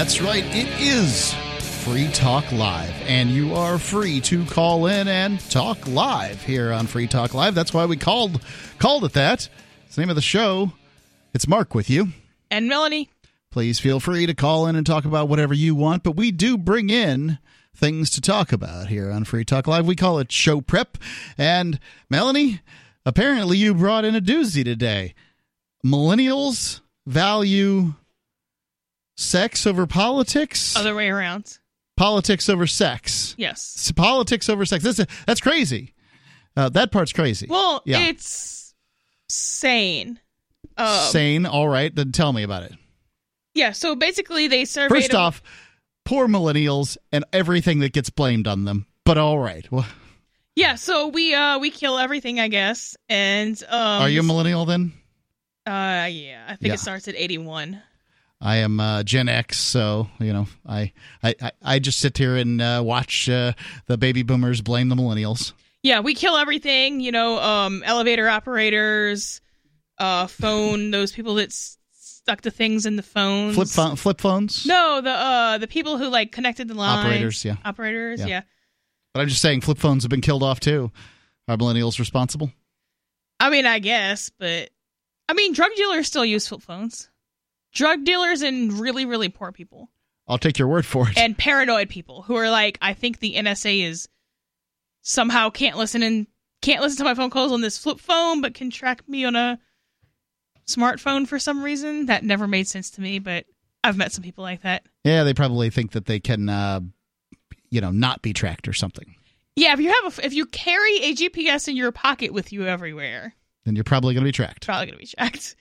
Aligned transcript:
That's 0.00 0.22
right, 0.22 0.44
it 0.46 0.80
is 0.80 1.34
Free 1.84 2.08
Talk 2.10 2.50
Live, 2.52 2.94
and 3.02 3.28
you 3.28 3.52
are 3.54 3.78
free 3.78 4.22
to 4.22 4.46
call 4.46 4.86
in 4.86 5.08
and 5.08 5.38
talk 5.50 5.86
live 5.86 6.42
here 6.42 6.72
on 6.72 6.86
Free 6.86 7.06
Talk 7.06 7.34
Live. 7.34 7.54
That's 7.54 7.74
why 7.74 7.84
we 7.84 7.98
called 7.98 8.40
called 8.78 9.04
it 9.04 9.12
that. 9.12 9.50
It's 9.84 9.96
the 9.96 10.00
name 10.00 10.08
of 10.08 10.16
the 10.16 10.22
show. 10.22 10.72
It's 11.34 11.46
Mark 11.46 11.74
with 11.74 11.90
you. 11.90 12.08
And 12.50 12.66
Melanie. 12.66 13.10
Please 13.50 13.78
feel 13.78 14.00
free 14.00 14.24
to 14.24 14.32
call 14.32 14.66
in 14.66 14.74
and 14.74 14.86
talk 14.86 15.04
about 15.04 15.28
whatever 15.28 15.52
you 15.52 15.74
want, 15.74 16.02
but 16.02 16.16
we 16.16 16.30
do 16.30 16.56
bring 16.56 16.88
in 16.88 17.38
things 17.76 18.08
to 18.12 18.22
talk 18.22 18.52
about 18.52 18.88
here 18.88 19.10
on 19.10 19.24
Free 19.24 19.44
Talk 19.44 19.66
Live. 19.66 19.86
We 19.86 19.96
call 19.96 20.18
it 20.18 20.32
show 20.32 20.62
prep. 20.62 20.96
And 21.36 21.78
Melanie, 22.08 22.62
apparently 23.04 23.58
you 23.58 23.74
brought 23.74 24.06
in 24.06 24.16
a 24.16 24.22
doozy 24.22 24.64
today. 24.64 25.12
Millennials 25.84 26.80
value 27.06 27.92
sex 29.20 29.66
over 29.66 29.86
politics? 29.86 30.76
Other 30.76 30.94
way 30.94 31.08
around. 31.08 31.58
Politics 31.96 32.48
over 32.48 32.66
sex. 32.66 33.34
Yes. 33.38 33.92
Politics 33.94 34.48
over 34.48 34.64
sex. 34.64 34.82
That's, 34.84 35.00
that's 35.26 35.40
crazy. 35.40 35.94
Uh, 36.56 36.68
that 36.70 36.90
part's 36.92 37.12
crazy. 37.12 37.46
Well, 37.48 37.82
Yeah. 37.84 38.06
it's 38.06 38.74
sane. 39.28 40.18
Um, 40.76 40.98
Sane. 41.10 41.46
All 41.46 41.68
right. 41.68 41.94
Then 41.94 42.10
tell 42.12 42.32
me 42.32 42.42
about 42.42 42.62
it. 42.64 42.72
Yeah, 43.54 43.72
so 43.72 43.94
basically 43.96 44.46
they 44.48 44.64
surveyed 44.64 44.90
First 45.02 45.14
off, 45.14 45.42
poor 46.04 46.26
millennials 46.28 46.96
and 47.12 47.24
everything 47.32 47.80
that 47.80 47.92
gets 47.92 48.08
blamed 48.08 48.46
on 48.46 48.64
them. 48.64 48.86
But 49.04 49.18
all 49.18 49.38
right. 49.38 49.70
Well, 49.70 49.86
Yeah, 50.56 50.76
so 50.76 51.08
we 51.08 51.34
uh 51.34 51.58
we 51.58 51.70
kill 51.70 51.98
everything, 51.98 52.40
I 52.40 52.48
guess. 52.48 52.96
And 53.08 53.60
um 53.68 54.02
are 54.02 54.08
you 54.08 54.20
a 54.20 54.22
millennial 54.22 54.64
then? 54.64 54.92
uh 55.66 56.08
yeah, 56.10 56.44
I 56.46 56.50
think 56.56 56.68
Yeah. 56.68 56.74
it 56.74 56.80
starts 56.80 57.08
at 57.08 57.14
81. 57.16 57.82
I 58.40 58.56
am 58.56 58.80
uh, 58.80 59.02
Gen 59.02 59.28
X, 59.28 59.58
so 59.58 60.08
you 60.18 60.32
know, 60.32 60.46
I 60.66 60.92
I, 61.22 61.34
I- 61.62 61.78
just 61.78 62.00
sit 62.00 62.16
here 62.16 62.36
and 62.36 62.60
uh, 62.60 62.82
watch 62.84 63.28
uh, 63.28 63.52
the 63.86 63.98
baby 63.98 64.22
boomers 64.22 64.60
blame 64.62 64.88
the 64.88 64.96
millennials. 64.96 65.52
Yeah, 65.82 66.00
we 66.00 66.14
kill 66.14 66.36
everything, 66.36 67.00
you 67.00 67.12
know, 67.12 67.38
um 67.38 67.82
elevator 67.84 68.28
operators, 68.28 69.40
uh 69.98 70.26
phone 70.26 70.90
those 70.96 71.12
people 71.12 71.34
that 71.36 71.48
s- 71.48 71.78
stuck 71.92 72.42
the 72.42 72.50
things 72.50 72.86
in 72.86 72.96
the 72.96 73.02
phones. 73.02 73.54
Flip 73.54 73.68
phone, 73.68 73.96
flip 73.96 74.20
phones. 74.20 74.64
No, 74.66 75.00
the 75.00 75.10
uh 75.10 75.58
the 75.58 75.66
people 75.68 75.98
who 75.98 76.08
like 76.08 76.32
connected 76.32 76.68
the 76.68 76.74
lines. 76.74 77.04
Operators, 77.06 77.44
yeah. 77.44 77.56
Operators, 77.64 78.20
Yeah. 78.20 78.26
yeah. 78.26 78.42
But 79.14 79.20
I'm 79.20 79.28
just 79.28 79.42
saying, 79.42 79.62
flip 79.62 79.78
phones 79.78 80.04
have 80.04 80.10
been 80.10 80.20
killed 80.20 80.42
off 80.42 80.60
too. 80.60 80.92
Are 81.48 81.56
millennials 81.56 81.98
responsible? 81.98 82.52
I 83.40 83.50
mean, 83.50 83.66
I 83.66 83.78
guess, 83.80 84.30
but 84.38 84.70
I 85.28 85.32
mean, 85.34 85.52
drug 85.52 85.70
dealers 85.76 86.06
still 86.06 86.24
use 86.24 86.46
flip 86.46 86.62
phones. 86.62 87.08
Drug 87.72 88.04
dealers 88.04 88.42
and 88.42 88.72
really, 88.80 89.04
really 89.06 89.28
poor 89.28 89.52
people 89.52 89.90
I'll 90.28 90.38
take 90.38 90.58
your 90.58 90.68
word 90.68 90.86
for 90.86 91.08
it. 91.08 91.18
and 91.18 91.36
paranoid 91.36 91.88
people 91.88 92.22
who 92.22 92.36
are 92.36 92.50
like, 92.50 92.78
I 92.80 92.94
think 92.94 93.18
the 93.18 93.34
NSA 93.34 93.82
is 93.84 94.08
somehow 95.02 95.50
can't 95.50 95.76
listen 95.76 96.02
and 96.02 96.26
can't 96.62 96.82
listen 96.82 96.98
to 96.98 97.04
my 97.04 97.14
phone 97.14 97.30
calls 97.30 97.52
on 97.52 97.60
this 97.62 97.78
flip 97.78 97.98
phone, 98.00 98.40
but 98.40 98.54
can 98.54 98.70
track 98.70 99.08
me 99.08 99.24
on 99.24 99.34
a 99.34 99.58
smartphone 100.66 101.26
for 101.26 101.38
some 101.38 101.62
reason. 101.62 102.06
That 102.06 102.22
never 102.24 102.46
made 102.46 102.68
sense 102.68 102.90
to 102.92 103.00
me, 103.00 103.18
but 103.18 103.46
I've 103.82 103.96
met 103.96 104.12
some 104.12 104.22
people 104.22 104.44
like 104.44 104.62
that. 104.62 104.84
yeah, 105.04 105.24
they 105.24 105.34
probably 105.34 105.70
think 105.70 105.92
that 105.92 106.06
they 106.06 106.20
can, 106.20 106.48
uh, 106.48 106.80
you 107.70 107.80
know, 107.80 107.90
not 107.90 108.22
be 108.22 108.32
tracked 108.32 108.68
or 108.68 108.72
something. 108.72 109.14
Yeah, 109.56 109.72
if 109.72 109.80
you 109.80 109.92
have 110.02 110.18
a, 110.18 110.26
if 110.26 110.32
you 110.34 110.46
carry 110.46 110.96
a 111.02 111.14
GPS 111.14 111.66
in 111.68 111.76
your 111.76 111.92
pocket 111.92 112.32
with 112.32 112.52
you 112.52 112.66
everywhere, 112.66 113.34
Then 113.64 113.74
you're 113.74 113.84
probably 113.84 114.14
going 114.14 114.22
to 114.22 114.28
be 114.28 114.32
tracked. 114.32 114.64
probably 114.66 114.86
going 114.86 114.98
to 114.98 115.04
be 115.04 115.06
tracked. 115.06 115.56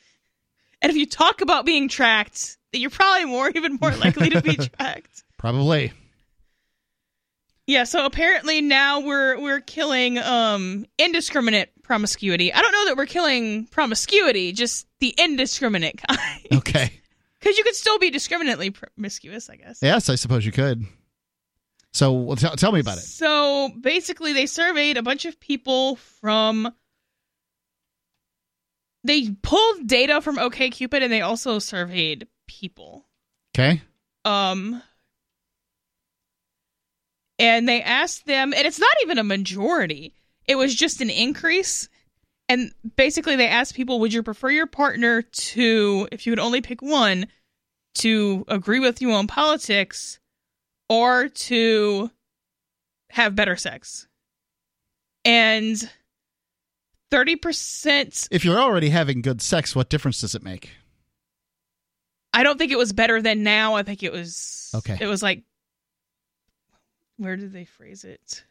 And 0.82 0.90
if 0.90 0.96
you 0.96 1.06
talk 1.06 1.42
about 1.42 1.66
being 1.66 1.88
tracked, 1.90 2.58
then 2.72 2.82
you're 2.82 2.90
probably 2.90 3.26
more 3.26 3.50
even 3.54 3.78
more 3.82 3.92
likely 3.96 4.30
to 4.30 4.42
be 4.42 4.56
tracked. 4.78 5.24
Probably. 5.38 5.92
Yeah, 7.68 7.84
so 7.84 8.06
apparently 8.06 8.62
now 8.62 9.02
we're 9.02 9.40
we're 9.40 9.62
killing 9.62 10.18
um 10.18 10.86
indiscriminate 10.98 11.70
promiscuity. 11.84 12.52
I 12.52 12.62
don't 12.62 12.72
know 12.72 12.86
that 12.86 12.98
we're 12.98 13.06
killing 13.06 13.68
promiscuity, 13.68 14.54
just 14.54 14.88
the 15.00 15.14
indiscriminate 15.18 16.02
kind. 16.08 16.48
Okay. 16.52 16.92
Cuz 17.42 17.58
you 17.58 17.64
could 17.64 17.76
still 17.76 18.00
be 18.00 18.10
discriminately 18.10 18.72
promiscuous, 18.72 19.50
I 19.50 19.58
guess. 19.58 19.80
Yes, 19.82 20.10
I 20.10 20.16
suppose 20.16 20.46
you 20.46 20.52
could. 20.52 20.86
So 21.92 22.12
well, 22.12 22.36
tell 22.36 22.56
tell 22.56 22.72
me 22.72 22.80
about 22.80 22.98
it. 22.98 23.02
So 23.02 23.70
basically, 23.82 24.34
they 24.34 24.46
surveyed 24.46 24.98
a 24.98 25.04
bunch 25.04 25.26
of 25.26 25.40
people 25.40 25.96
from. 25.98 26.74
They 29.04 29.30
pulled 29.42 29.88
data 29.88 30.22
from 30.22 30.38
OKCupid 30.38 31.02
and 31.02 31.12
they 31.12 31.22
also 31.22 31.60
surveyed 31.60 32.28
people. 32.48 33.06
Okay. 33.56 33.82
Um, 34.26 34.82
and 37.38 37.68
they 37.68 37.82
asked 37.82 38.26
them, 38.26 38.54
and 38.54 38.68
it's 38.68 38.80
not 38.80 38.92
even 39.04 39.18
a 39.18 39.24
majority. 39.24 40.14
It 40.46 40.56
was 40.56 40.76
just 40.76 41.00
an 41.00 41.10
increase. 41.10 41.88
And 42.50 42.74
basically, 42.96 43.36
they 43.36 43.48
asked 43.48 43.76
people, 43.76 44.00
would 44.00 44.14
you 44.14 44.24
prefer 44.24 44.50
your 44.50 44.68
partner 44.68 45.22
to, 45.22 46.08
if 46.12 46.26
you 46.26 46.32
would 46.32 46.40
only 46.40 46.62
pick 46.62 46.82
one, 46.82 47.28
to 47.96 48.46
agree 48.48 48.80
with 48.80 49.02
you 49.02 49.12
on 49.12 49.28
politics 49.28 50.20
or 50.90 51.30
to 51.30 52.10
have 53.12 53.36
better 53.36 53.56
sex? 53.56 54.08
And 55.24 55.90
30%, 57.12 58.28
If 58.32 58.46
you're 58.46 58.60
already 58.60 58.90
having 58.90 59.22
good 59.22 59.42
sex, 59.42 59.76
what 59.76 59.90
difference 59.90 60.22
does 60.22 60.36
it 60.36 60.44
make? 60.44 60.70
I 62.34 62.44
don't 62.44 62.58
think 62.58 62.72
it 62.72 62.78
was 62.78 62.94
better 62.94 63.22
than 63.22 63.44
now. 63.44 63.76
I 63.76 63.84
think 63.84 64.04
it 64.04 64.12
was, 64.12 64.72
Okay. 64.76 64.98
it 65.02 65.08
was 65.08 65.24
like, 65.24 65.44
where 67.18 67.36
did 67.36 67.52
they 67.52 67.66
phrase 67.66 68.04
it? 68.04 68.44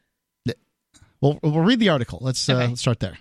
Well, 1.21 1.39
we'll 1.43 1.61
read 1.61 1.81
the 1.81 1.89
article. 1.89 2.19
Let's, 2.23 2.49
uh, 2.49 2.69
let's 2.69 2.81
start 2.81 3.01
there. 3.01 3.19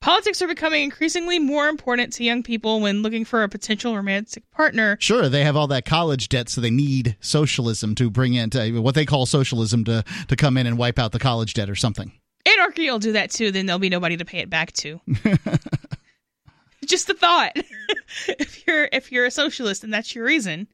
Politics 0.00 0.42
are 0.42 0.46
becoming 0.46 0.82
increasingly 0.84 1.38
more 1.38 1.68
important 1.68 2.12
to 2.14 2.24
young 2.24 2.42
people 2.42 2.80
when 2.80 3.02
looking 3.02 3.24
for 3.24 3.42
a 3.42 3.48
potential 3.48 3.96
romantic 3.96 4.48
partner. 4.50 4.96
Sure, 5.00 5.28
they 5.28 5.42
have 5.42 5.56
all 5.56 5.66
that 5.68 5.84
college 5.84 6.28
debt, 6.28 6.48
so 6.48 6.60
they 6.60 6.70
need 6.70 7.16
socialism 7.20 7.94
to 7.96 8.10
bring 8.10 8.34
in 8.34 8.50
to, 8.50 8.78
what 8.80 8.94
they 8.94 9.04
call 9.06 9.26
socialism 9.26 9.84
to 9.84 10.04
to 10.28 10.36
come 10.36 10.56
in 10.56 10.66
and 10.66 10.76
wipe 10.78 10.98
out 10.98 11.12
the 11.12 11.18
college 11.18 11.54
debt 11.54 11.68
or 11.70 11.74
something. 11.74 12.12
Anarchy 12.48 12.90
will 12.90 12.98
do 12.98 13.12
that 13.12 13.30
too, 13.30 13.50
then 13.50 13.66
there'll 13.66 13.78
be 13.78 13.88
nobody 13.88 14.16
to 14.16 14.24
pay 14.24 14.38
it 14.38 14.50
back 14.50 14.72
to. 14.74 15.00
Just 16.86 17.10
a 17.10 17.14
thought. 17.14 17.52
if 18.28 18.66
you're 18.66 18.88
if 18.92 19.12
you're 19.12 19.26
a 19.26 19.30
socialist 19.30 19.84
and 19.84 19.92
that's 19.92 20.14
your 20.14 20.24
reason, 20.24 20.68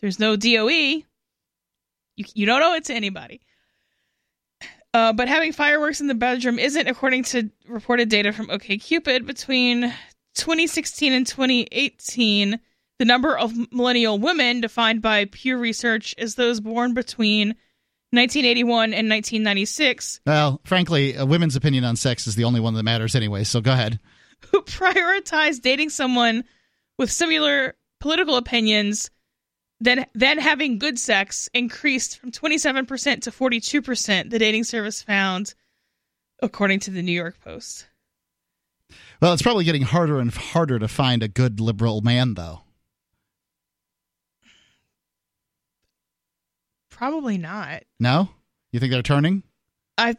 there's 0.00 0.18
no 0.18 0.36
DOE. 0.36 0.68
You 0.68 1.04
you 2.16 2.46
don't 2.46 2.62
owe 2.62 2.74
it 2.74 2.84
to 2.84 2.94
anybody. 2.94 3.40
Uh, 4.94 5.12
but 5.12 5.28
having 5.28 5.52
fireworks 5.52 6.00
in 6.00 6.06
the 6.06 6.14
bedroom 6.14 6.58
isn't, 6.58 6.88
according 6.88 7.22
to 7.22 7.50
reported 7.68 8.08
data 8.08 8.32
from 8.32 8.46
OKCupid, 8.46 9.26
between 9.26 9.92
2016 10.36 11.12
and 11.12 11.26
2018. 11.26 12.60
The 12.98 13.04
number 13.04 13.36
of 13.36 13.52
millennial 13.70 14.18
women 14.18 14.62
defined 14.62 15.02
by 15.02 15.26
Pew 15.26 15.58
Research 15.58 16.14
as 16.16 16.34
those 16.34 16.60
born 16.60 16.94
between 16.94 17.56
1981 18.12 18.94
and 18.94 19.08
1996 19.10 20.20
Well, 20.26 20.60
frankly, 20.64 21.14
a 21.14 21.26
women's 21.26 21.56
opinion 21.56 21.84
on 21.84 21.96
sex 21.96 22.26
is 22.26 22.36
the 22.36 22.44
only 22.44 22.60
one 22.60 22.74
that 22.74 22.82
matters 22.82 23.14
anyway. 23.14 23.44
So 23.44 23.60
go 23.60 23.72
ahead. 23.72 23.98
who 24.52 24.62
prioritize 24.62 25.60
dating 25.60 25.90
someone 25.90 26.44
with 26.98 27.10
similar 27.10 27.74
political 28.00 28.36
opinions 28.36 29.10
than 29.80 30.06
then 30.14 30.38
having 30.38 30.78
good 30.78 30.98
sex 30.98 31.48
increased 31.52 32.18
from 32.18 32.32
27% 32.32 33.22
to 33.22 33.30
42% 33.30 34.30
the 34.30 34.38
dating 34.38 34.64
service 34.64 35.02
found 35.02 35.54
according 36.42 36.80
to 36.80 36.90
the 36.90 37.02
New 37.02 37.12
York 37.12 37.40
Post. 37.40 37.86
Well, 39.20 39.32
it's 39.32 39.42
probably 39.42 39.64
getting 39.64 39.82
harder 39.82 40.18
and 40.18 40.32
harder 40.32 40.78
to 40.78 40.88
find 40.88 41.22
a 41.22 41.28
good 41.28 41.60
liberal 41.60 42.02
man, 42.02 42.34
though. 42.34 42.62
Probably 46.96 47.36
not. 47.36 47.82
No, 48.00 48.30
you 48.72 48.80
think 48.80 48.90
they're 48.90 49.02
turning? 49.02 49.42
I 49.98 50.16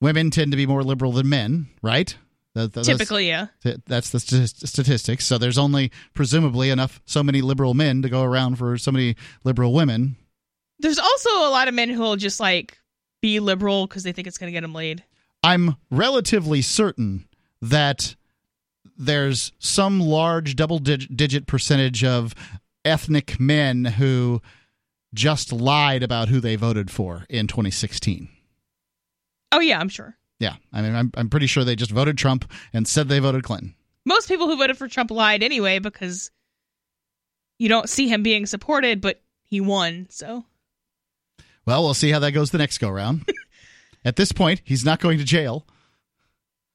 Women 0.00 0.30
tend 0.30 0.52
to 0.52 0.56
be 0.56 0.66
more 0.66 0.82
liberal 0.82 1.12
than 1.12 1.28
men, 1.28 1.68
right? 1.82 2.16
That- 2.54 2.72
typically 2.84 3.28
yeah. 3.28 3.48
That's 3.86 4.10
the 4.10 4.20
st- 4.20 4.48
statistics. 4.48 5.26
So 5.26 5.36
there's 5.36 5.58
only 5.58 5.90
presumably 6.14 6.70
enough 6.70 7.00
so 7.06 7.22
many 7.22 7.42
liberal 7.42 7.74
men 7.74 8.02
to 8.02 8.08
go 8.08 8.22
around 8.22 8.56
for 8.56 8.78
so 8.78 8.90
many 8.92 9.16
liberal 9.44 9.72
women. 9.72 10.16
There's 10.78 10.98
also 10.98 11.30
a 11.30 11.50
lot 11.50 11.68
of 11.68 11.74
men 11.74 11.90
who 11.90 12.00
will 12.00 12.16
just 12.16 12.40
like 12.40 12.78
be 13.20 13.40
liberal 13.40 13.86
because 13.86 14.02
they 14.04 14.12
think 14.12 14.26
it's 14.28 14.38
going 14.38 14.48
to 14.48 14.52
get 14.56 14.62
them 14.62 14.74
laid. 14.74 15.04
I'm 15.42 15.76
relatively 15.90 16.62
certain 16.62 17.26
that 17.60 18.14
there's 18.96 19.52
some 19.58 20.00
large 20.00 20.56
double 20.56 20.78
dig- 20.78 21.14
digit 21.16 21.46
percentage 21.46 22.04
of 22.04 22.34
ethnic 22.84 23.38
men 23.38 23.84
who 23.84 24.40
just 25.14 25.52
lied 25.52 26.02
about 26.02 26.28
who 26.28 26.40
they 26.40 26.56
voted 26.56 26.90
for 26.90 27.26
in 27.28 27.46
2016. 27.46 28.28
Oh 29.52 29.60
yeah, 29.60 29.78
I'm 29.80 29.88
sure. 29.88 30.16
Yeah, 30.38 30.56
I 30.72 30.80
mean, 30.82 30.94
I'm, 30.94 31.10
I'm 31.16 31.28
pretty 31.28 31.46
sure 31.46 31.64
they 31.64 31.76
just 31.76 31.90
voted 31.90 32.16
Trump 32.16 32.50
and 32.72 32.86
said 32.88 33.08
they 33.08 33.18
voted 33.18 33.42
Clinton. 33.44 33.74
Most 34.06 34.28
people 34.28 34.46
who 34.46 34.56
voted 34.56 34.78
for 34.78 34.88
Trump 34.88 35.10
lied 35.10 35.42
anyway 35.42 35.78
because 35.80 36.30
you 37.58 37.68
don't 37.68 37.88
see 37.90 38.08
him 38.08 38.22
being 38.22 38.46
supported, 38.46 39.00
but 39.02 39.20
he 39.42 39.60
won. 39.60 40.06
So 40.08 40.46
Well, 41.66 41.82
we'll 41.82 41.94
see 41.94 42.10
how 42.10 42.20
that 42.20 42.32
goes 42.32 42.50
the 42.50 42.58
next 42.58 42.78
go 42.78 42.88
round. 42.88 43.28
At 44.04 44.16
this 44.16 44.32
point, 44.32 44.62
he's 44.64 44.84
not 44.84 44.98
going 45.00 45.18
to 45.18 45.24
jail. 45.24 45.66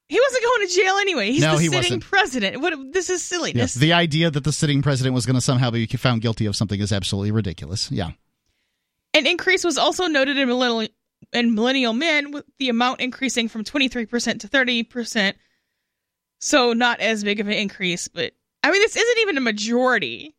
he 0.10 0.20
wasn't 0.20 0.44
going 0.44 0.68
to 0.68 0.76
jail 0.76 0.96
anyway. 0.98 1.32
He's 1.32 1.42
No, 1.42 1.56
the 1.56 1.62
he 1.64 1.68
sitting 1.70 1.80
wasn't. 1.80 2.04
president. 2.04 2.62
What? 2.62 2.94
This 2.94 3.10
is 3.10 3.22
Yes, 3.22 3.24
silliness. 3.24 3.74
the 3.74 3.94
idea 3.94 4.30
that 4.30 4.44
the 4.44 4.52
sitting 4.54 4.84
president 4.84 5.16
was 5.16 5.26
going 5.26 5.34
to 5.36 5.42
somehow 5.42 5.72
be 5.72 5.88
found 5.88 6.22
guilty 6.22 6.46
of 6.46 6.56
something 6.56 6.80
is 6.80 6.92
absolutely 6.92 7.32
ridiculous. 7.32 7.90
Yeah. 7.92 8.12
An 9.16 9.26
increase 9.26 9.64
was 9.64 9.78
also 9.78 10.08
noted 10.08 10.38
in 10.38 10.48
millennial, 10.50 10.90
in 11.32 11.56
millennial 11.56 11.94
men, 11.94 12.32
with 12.32 12.46
the 12.60 12.68
amount 12.68 13.00
increasing 13.00 13.48
from 13.48 13.64
23% 13.64 14.42
to 14.42 14.48
30%. 14.50 15.34
So 16.40 16.74
not 16.74 17.00
as 17.00 17.24
big 17.24 17.40
of 17.40 17.48
an 17.48 17.54
increase, 17.54 18.10
but 18.10 18.34
I 18.62 18.72
mean, 18.72 18.82
this 18.82 18.98
isn't 18.98 19.20
even 19.20 19.38
a 19.38 19.42
majority. 19.42 20.36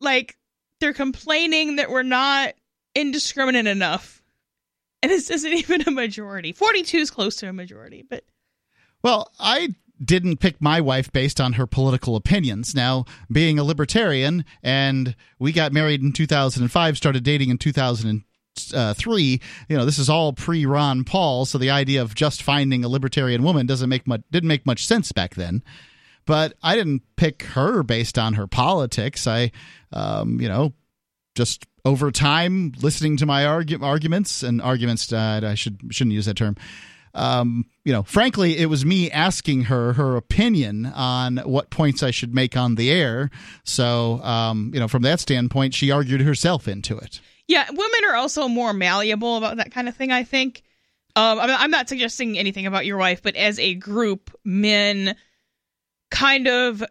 Like, 0.00 0.38
they're 0.78 0.92
complaining 0.92 1.76
that 1.76 1.90
we're 1.90 2.04
not 2.04 2.54
indiscriminate 2.94 3.66
enough. 3.66 4.22
And 5.02 5.10
this 5.10 5.28
isn't 5.28 5.52
even 5.52 5.82
a 5.88 5.90
majority. 5.90 6.52
42 6.52 6.98
is 6.98 7.10
close 7.10 7.36
to 7.36 7.48
a 7.48 7.52
majority, 7.52 8.04
but 8.08 8.24
Well, 9.02 9.32
I 9.40 9.74
didn't 10.02 10.38
pick 10.38 10.60
my 10.60 10.80
wife 10.80 11.12
based 11.12 11.40
on 11.40 11.54
her 11.54 11.66
political 11.66 12.16
opinions. 12.16 12.74
Now, 12.74 13.04
being 13.30 13.58
a 13.58 13.64
libertarian, 13.64 14.44
and 14.62 15.14
we 15.38 15.52
got 15.52 15.72
married 15.72 16.02
in 16.02 16.12
2005, 16.12 16.96
started 16.96 17.22
dating 17.22 17.50
in 17.50 17.58
2003. 17.58 19.40
You 19.68 19.76
know, 19.76 19.84
this 19.84 19.98
is 19.98 20.08
all 20.08 20.32
pre 20.32 20.66
Ron 20.66 21.04
Paul, 21.04 21.44
so 21.44 21.58
the 21.58 21.70
idea 21.70 22.02
of 22.02 22.14
just 22.14 22.42
finding 22.42 22.84
a 22.84 22.88
libertarian 22.88 23.42
woman 23.42 23.66
doesn't 23.66 23.88
make 23.88 24.06
much 24.06 24.22
didn't 24.30 24.48
make 24.48 24.66
much 24.66 24.86
sense 24.86 25.12
back 25.12 25.34
then. 25.34 25.62
But 26.24 26.54
I 26.62 26.76
didn't 26.76 27.02
pick 27.16 27.42
her 27.42 27.82
based 27.82 28.16
on 28.18 28.34
her 28.34 28.46
politics. 28.46 29.26
I, 29.26 29.50
um, 29.92 30.40
you 30.40 30.48
know, 30.48 30.72
just 31.34 31.66
over 31.84 32.12
time 32.12 32.72
listening 32.80 33.16
to 33.16 33.26
my 33.26 33.42
argu- 33.42 33.82
arguments 33.82 34.42
and 34.42 34.62
arguments. 34.62 35.12
Uh, 35.12 35.40
I 35.42 35.54
should 35.54 35.80
shouldn't 35.90 36.14
use 36.14 36.26
that 36.26 36.36
term 36.36 36.56
um, 37.14 37.66
you 37.84 37.92
know, 37.92 38.02
frankly, 38.02 38.58
it 38.58 38.66
was 38.66 38.84
me 38.84 39.10
asking 39.10 39.64
her 39.64 39.92
her 39.94 40.16
opinion 40.16 40.86
on 40.86 41.38
what 41.38 41.70
points 41.70 42.02
I 42.02 42.10
should 42.10 42.34
make 42.34 42.56
on 42.56 42.76
the 42.76 42.90
air. 42.90 43.30
So, 43.64 44.22
um, 44.22 44.70
you 44.72 44.80
know, 44.80 44.88
from 44.88 45.02
that 45.02 45.20
standpoint, 45.20 45.74
she 45.74 45.90
argued 45.90 46.20
herself 46.20 46.68
into 46.68 46.96
it. 46.98 47.20
Yeah, 47.48 47.66
women 47.68 48.00
are 48.08 48.14
also 48.14 48.48
more 48.48 48.72
malleable 48.72 49.36
about 49.36 49.56
that 49.58 49.72
kind 49.72 49.88
of 49.88 49.96
thing. 49.96 50.12
I 50.12 50.24
think. 50.24 50.62
Um, 51.14 51.40
I'm, 51.40 51.70
not 51.70 51.90
suggesting 51.90 52.38
anything 52.38 52.64
about 52.64 52.86
your 52.86 52.96
wife, 52.96 53.22
but 53.22 53.36
as 53.36 53.58
a 53.58 53.74
group, 53.74 54.30
men 54.46 55.14
kind 56.10 56.48
of, 56.48 56.82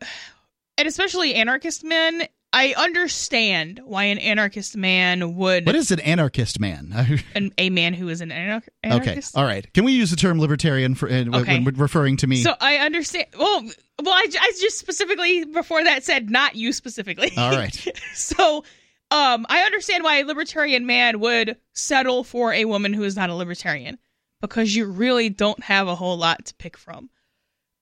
and 0.77 0.87
especially 0.87 1.33
anarchist 1.33 1.83
men, 1.83 2.27
I 2.53 2.73
understand 2.77 3.79
why 3.85 4.05
an 4.05 4.17
anarchist 4.17 4.75
man 4.75 5.35
would, 5.35 5.65
What 5.65 5.75
is 5.75 5.89
an 5.91 6.01
anarchist 6.01 6.59
man? 6.59 6.93
an, 7.35 7.53
a 7.57 7.69
man 7.69 7.93
who 7.93 8.09
is 8.09 8.19
an 8.19 8.29
anar- 8.29 8.57
okay, 8.57 8.67
anarchist. 8.83 9.37
all 9.37 9.45
right. 9.45 9.71
Can 9.73 9.85
we 9.85 9.93
use 9.93 10.09
the 10.09 10.17
term 10.17 10.39
libertarian 10.39 10.95
for 10.95 11.07
uh, 11.09 11.23
Okay. 11.33 11.61
when 11.63 11.75
referring 11.75 12.17
to 12.17 12.27
me? 12.27 12.37
So 12.43 12.53
I 12.59 12.77
understand. 12.77 13.27
Well, 13.39 13.63
well, 14.03 14.13
I, 14.13 14.27
I 14.39 14.51
just 14.59 14.79
specifically 14.79 15.45
before 15.45 15.83
that 15.83 16.03
said 16.03 16.29
not 16.29 16.55
you 16.55 16.73
specifically. 16.73 17.31
all 17.37 17.51
right. 17.51 17.73
so 18.13 18.63
um 19.11 19.45
i 19.49 19.63
understand 19.63 20.03
why 20.05 20.19
a 20.19 20.25
libertarian 20.25 20.85
man 20.85 21.19
would 21.19 21.57
settle 21.73 22.23
for 22.23 22.53
a 22.53 22.63
woman 22.65 22.93
who 22.93 23.03
is 23.03 23.15
not 23.15 23.29
a 23.29 23.35
libertarian 23.35 23.97
because 24.39 24.73
you 24.73 24.85
really 24.85 25.27
don't 25.29 25.61
have 25.63 25.87
a 25.89 25.95
whole 25.95 26.17
lot 26.17 26.45
to 26.45 26.55
pick 26.55 26.77
from 26.77 27.09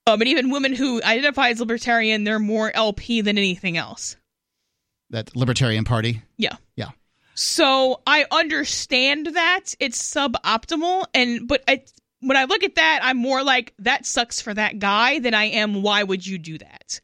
um, 0.08 0.20
and 0.22 0.28
even 0.28 0.50
women 0.50 0.74
who 0.74 1.02
identify 1.04 1.50
as 1.50 1.60
libertarian 1.60 2.24
they're 2.24 2.40
more 2.40 2.72
lp 2.76 3.22
than 3.22 3.38
anything 3.38 3.78
else 3.78 4.16
That 5.12 5.36
Libertarian 5.36 5.84
Party. 5.86 6.22
yeah 6.38 6.56
Yeah. 6.76 6.90
so 7.36 8.02
i 8.06 8.26
understand 8.32 9.28
that 9.28 9.74
it's 9.80 10.02
suboptimal 10.02 11.06
and 11.14 11.48
but 11.48 11.64
I, 11.68 11.84
when 12.22 12.38
i 12.38 12.44
look 12.46 12.64
at 12.64 12.76
that 12.76 13.00
i'm 13.04 13.18
more 13.18 13.44
like 13.44 13.74
that 13.80 14.06
sucks 14.06 14.42
for 14.42 14.54
that 14.54 14.78
guy 14.80 15.20
than 15.20 15.34
i 15.34 15.46
am 15.46 15.82
why 15.82 16.04
would 16.04 16.26
you 16.28 16.38
do 16.38 16.58
that 16.58 17.00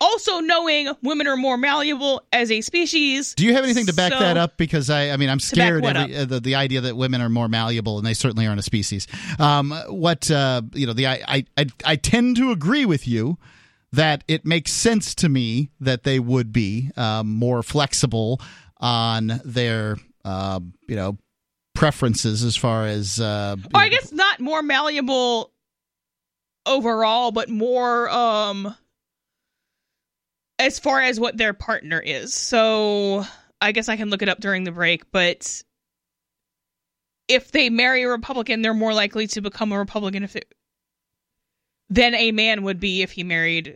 also 0.00 0.40
knowing 0.40 0.90
women 1.02 1.28
are 1.28 1.36
more 1.36 1.56
malleable 1.56 2.22
as 2.32 2.50
a 2.50 2.60
species 2.60 3.34
Do 3.36 3.44
you 3.46 3.54
have 3.54 3.62
anything 3.62 3.86
to 3.86 3.92
back 3.94 4.12
So- 4.12 4.18
that 4.18 4.36
up? 4.36 4.56
Because 4.56 4.90
I, 4.90 5.10
I 5.10 5.16
mean, 5.16 5.28
I'm 5.30 5.38
scared 5.38 5.84
every, 5.84 6.16
uh, 6.16 6.24
the 6.24 6.40
the 6.40 6.54
idea 6.56 6.80
that 6.80 6.96
women 6.96 7.20
are 7.20 7.28
more 7.28 7.46
malleable, 7.48 7.98
and 7.98 8.04
they 8.06 8.12
certainly 8.14 8.44
aren't 8.48 8.58
a 8.58 8.64
species. 8.64 9.06
Um, 9.38 9.70
what 9.86 10.28
uh, 10.28 10.62
you 10.74 10.88
know, 10.88 10.92
the 10.92 11.06
I, 11.06 11.22
I 11.28 11.44
I 11.56 11.66
I 11.84 11.94
tend 11.96 12.34
to 12.38 12.50
agree 12.50 12.84
with 12.84 13.06
you 13.06 13.38
that 13.92 14.24
it 14.26 14.44
makes 14.44 14.72
sense 14.72 15.14
to 15.16 15.28
me 15.28 15.70
that 15.80 16.02
they 16.04 16.18
would 16.18 16.52
be 16.52 16.90
um, 16.96 17.32
more 17.32 17.62
flexible 17.62 18.40
on 18.78 19.40
their 19.44 19.96
uh, 20.24 20.60
you 20.88 20.96
know 20.96 21.18
preferences 21.74 22.42
as 22.44 22.56
far 22.56 22.86
as 22.86 23.20
uh, 23.20 23.56
or 23.74 23.80
I 23.80 23.88
guess 23.88 24.12
not 24.12 24.40
more 24.40 24.62
malleable 24.62 25.52
overall, 26.66 27.32
but 27.32 27.48
more 27.48 28.08
um 28.10 28.74
as 30.58 30.78
far 30.78 31.00
as 31.00 31.18
what 31.18 31.36
their 31.36 31.52
partner 31.52 31.98
is. 31.98 32.34
So 32.34 33.24
I 33.60 33.72
guess 33.72 33.88
I 33.88 33.96
can 33.96 34.10
look 34.10 34.22
it 34.22 34.28
up 34.28 34.40
during 34.40 34.64
the 34.64 34.72
break, 34.72 35.10
but 35.10 35.62
if 37.28 37.50
they 37.50 37.70
marry 37.70 38.02
a 38.02 38.08
Republican, 38.08 38.62
they're 38.62 38.74
more 38.74 38.94
likely 38.94 39.26
to 39.28 39.40
become 39.40 39.72
a 39.72 39.78
Republican 39.78 40.22
if 40.22 40.36
it, 40.36 40.52
than 41.92 42.14
a 42.14 42.32
man 42.32 42.62
would 42.62 42.80
be 42.80 43.02
if 43.02 43.12
he 43.12 43.22
married 43.22 43.74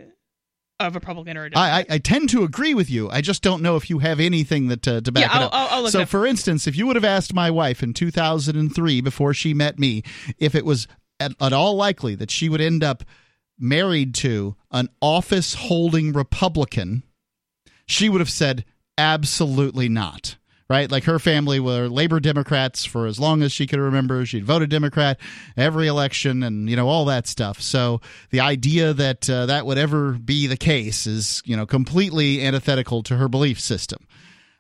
a 0.80 0.90
Republican 0.90 1.36
or 1.36 1.44
a 1.44 1.50
Democrat. 1.50 1.86
I, 1.90 1.94
I, 1.94 1.96
I 1.96 1.98
tend 1.98 2.30
to 2.30 2.44
agree 2.44 2.74
with 2.74 2.90
you. 2.90 3.10
I 3.10 3.20
just 3.20 3.42
don't 3.42 3.62
know 3.62 3.76
if 3.76 3.90
you 3.90 3.98
have 3.98 4.20
anything 4.20 4.68
that 4.68 4.88
uh, 4.88 5.00
to 5.02 5.12
back 5.12 5.22
yeah, 5.22 5.36
it 5.36 5.40
I'll, 5.40 5.46
up. 5.46 5.50
I'll, 5.52 5.68
I'll 5.70 5.82
look 5.82 5.92
so, 5.92 6.06
for 6.06 6.26
instance, 6.26 6.66
if 6.66 6.76
you 6.76 6.86
would 6.86 6.96
have 6.96 7.04
asked 7.04 7.34
my 7.34 7.50
wife 7.50 7.82
in 7.82 7.92
2003, 7.92 9.00
before 9.02 9.34
she 9.34 9.54
met 9.54 9.78
me, 9.78 10.02
if 10.38 10.54
it 10.54 10.64
was 10.64 10.88
at, 11.20 11.32
at 11.40 11.52
all 11.52 11.76
likely 11.76 12.14
that 12.14 12.30
she 12.30 12.48
would 12.48 12.60
end 12.60 12.82
up 12.82 13.04
married 13.58 14.14
to 14.14 14.56
an 14.70 14.88
office 15.00 15.54
holding 15.54 16.12
Republican, 16.12 17.02
she 17.86 18.08
would 18.08 18.20
have 18.20 18.30
said, 18.30 18.64
absolutely 18.96 19.88
not. 19.88 20.36
Right? 20.68 20.90
Like 20.90 21.04
her 21.04 21.20
family 21.20 21.60
were 21.60 21.86
labor 21.88 22.18
Democrats 22.18 22.84
for 22.84 23.06
as 23.06 23.20
long 23.20 23.42
as 23.44 23.52
she 23.52 23.68
could 23.68 23.78
remember. 23.78 24.26
She'd 24.26 24.44
voted 24.44 24.68
Democrat 24.68 25.16
every 25.56 25.86
election 25.86 26.42
and, 26.42 26.68
you 26.68 26.74
know, 26.74 26.88
all 26.88 27.04
that 27.04 27.28
stuff. 27.28 27.60
So 27.62 28.00
the 28.30 28.40
idea 28.40 28.92
that 28.92 29.30
uh, 29.30 29.46
that 29.46 29.64
would 29.64 29.78
ever 29.78 30.12
be 30.12 30.48
the 30.48 30.56
case 30.56 31.06
is, 31.06 31.40
you 31.44 31.56
know, 31.56 31.66
completely 31.66 32.42
antithetical 32.44 33.04
to 33.04 33.16
her 33.16 33.28
belief 33.28 33.60
system. 33.60 34.08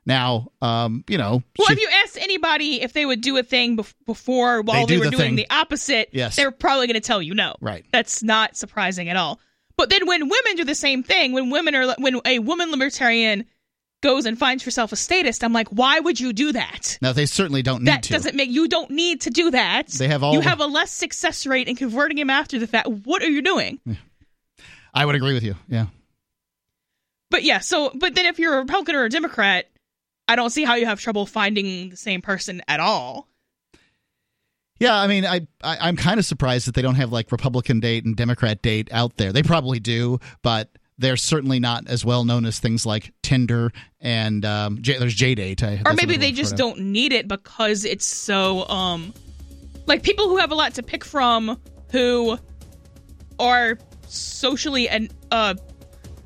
Now, 0.08 0.52
um, 0.62 1.02
you 1.08 1.18
know, 1.18 1.42
Well, 1.58 1.66
she- 1.66 1.72
if 1.72 1.80
you 1.80 1.88
asked 2.04 2.16
anybody 2.18 2.82
if 2.82 2.92
they 2.92 3.04
would 3.04 3.20
do 3.20 3.36
a 3.38 3.42
thing 3.42 3.76
bef- 3.76 3.92
before 4.06 4.62
while 4.62 4.86
They 4.86 4.94
they, 4.94 4.94
do 4.94 4.98
were 5.00 5.04
the 5.06 5.10
doing 5.16 5.22
thing. 5.30 5.34
the 5.36 5.50
opposite, 5.50 6.10
Yes. 6.12 6.36
they're 6.36 6.52
probably 6.52 6.86
going 6.86 6.94
to 6.94 7.00
tell 7.00 7.20
you 7.20 7.34
no. 7.34 7.56
Right. 7.60 7.84
That's 7.90 8.22
not 8.22 8.56
surprising 8.56 9.08
at 9.08 9.16
all. 9.16 9.40
But 9.76 9.90
then 9.90 10.06
when 10.06 10.20
women 10.28 10.54
do 10.56 10.62
the 10.62 10.76
same 10.76 11.02
thing, 11.02 11.32
when 11.32 11.50
women 11.50 11.74
are 11.74 11.92
when 11.98 12.20
a 12.24 12.38
woman 12.38 12.70
libertarian 12.70 13.44
goes 14.06 14.24
and 14.24 14.38
finds 14.38 14.62
herself 14.62 14.92
a 14.92 14.96
statist, 14.96 15.42
I'm 15.42 15.52
like, 15.52 15.68
why 15.68 15.98
would 15.98 16.20
you 16.20 16.32
do 16.32 16.52
that? 16.52 16.96
now 17.02 17.12
they 17.12 17.26
certainly 17.26 17.62
don't 17.62 17.82
need 17.82 17.86
to. 17.86 17.92
That 17.92 18.02
to. 18.04 18.12
doesn't 18.12 18.36
make 18.36 18.50
you 18.50 18.68
don't 18.68 18.90
need 18.90 19.22
to 19.22 19.30
do 19.30 19.50
that. 19.50 19.88
They 19.88 20.06
have 20.06 20.22
all 20.22 20.32
you 20.32 20.40
the- 20.42 20.48
have 20.48 20.60
a 20.60 20.66
less 20.66 20.92
success 20.92 21.44
rate 21.44 21.66
in 21.66 21.74
converting 21.74 22.16
him 22.16 22.30
after 22.30 22.58
the 22.58 22.68
fact. 22.68 22.88
What 22.88 23.22
are 23.22 23.28
you 23.28 23.42
doing? 23.42 23.80
I 24.94 25.04
would 25.04 25.16
agree 25.16 25.34
with 25.34 25.42
you. 25.42 25.56
Yeah. 25.68 25.86
But 27.30 27.42
yeah, 27.42 27.58
so 27.58 27.90
but 27.94 28.14
then 28.14 28.26
if 28.26 28.38
you're 28.38 28.54
a 28.54 28.60
Republican 28.60 28.94
or 28.94 29.04
a 29.04 29.10
Democrat, 29.10 29.66
I 30.28 30.36
don't 30.36 30.50
see 30.50 30.64
how 30.64 30.74
you 30.76 30.86
have 30.86 31.00
trouble 31.00 31.26
finding 31.26 31.90
the 31.90 31.96
same 31.96 32.22
person 32.22 32.62
at 32.68 32.78
all. 32.78 33.26
Yeah, 34.78 34.94
I 34.94 35.06
mean, 35.06 35.24
I, 35.24 35.46
I 35.64 35.78
I'm 35.88 35.96
kind 35.96 36.20
of 36.20 36.26
surprised 36.26 36.68
that 36.68 36.74
they 36.74 36.82
don't 36.82 36.94
have 36.94 37.10
like 37.10 37.32
Republican 37.32 37.80
date 37.80 38.04
and 38.04 38.14
Democrat 38.14 38.62
date 38.62 38.88
out 38.92 39.16
there. 39.16 39.32
They 39.32 39.42
probably 39.42 39.80
do, 39.80 40.20
but 40.42 40.70
they're 40.98 41.16
certainly 41.16 41.60
not 41.60 41.86
as 41.88 42.04
well 42.04 42.24
known 42.24 42.44
as 42.46 42.58
things 42.58 42.86
like 42.86 43.12
Tinder 43.22 43.72
and 44.00 44.44
um, 44.44 44.80
J- 44.80 44.98
there's 44.98 45.16
JDate. 45.16 45.86
or 45.86 45.92
maybe 45.94 46.16
they 46.16 46.32
just 46.32 46.56
don't 46.56 46.78
need 46.80 47.12
it 47.12 47.28
because 47.28 47.84
it's 47.84 48.06
so 48.06 48.66
um 48.68 49.12
like 49.86 50.02
people 50.02 50.28
who 50.28 50.36
have 50.38 50.50
a 50.50 50.54
lot 50.54 50.74
to 50.74 50.82
pick 50.82 51.04
from 51.04 51.60
who 51.92 52.38
are 53.38 53.78
socially 54.08 54.88
and 54.88 55.12
uh 55.30 55.54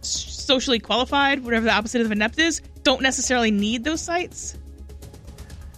socially 0.03 0.79
qualified 0.79 1.45
whatever 1.45 1.65
the 1.67 1.73
opposite 1.73 2.01
of 2.01 2.11
inept 2.13 2.39
is 2.39 2.61
don't 2.83 3.03
necessarily 3.03 3.51
need 3.51 3.85
those 3.85 4.01
sites 4.01 4.57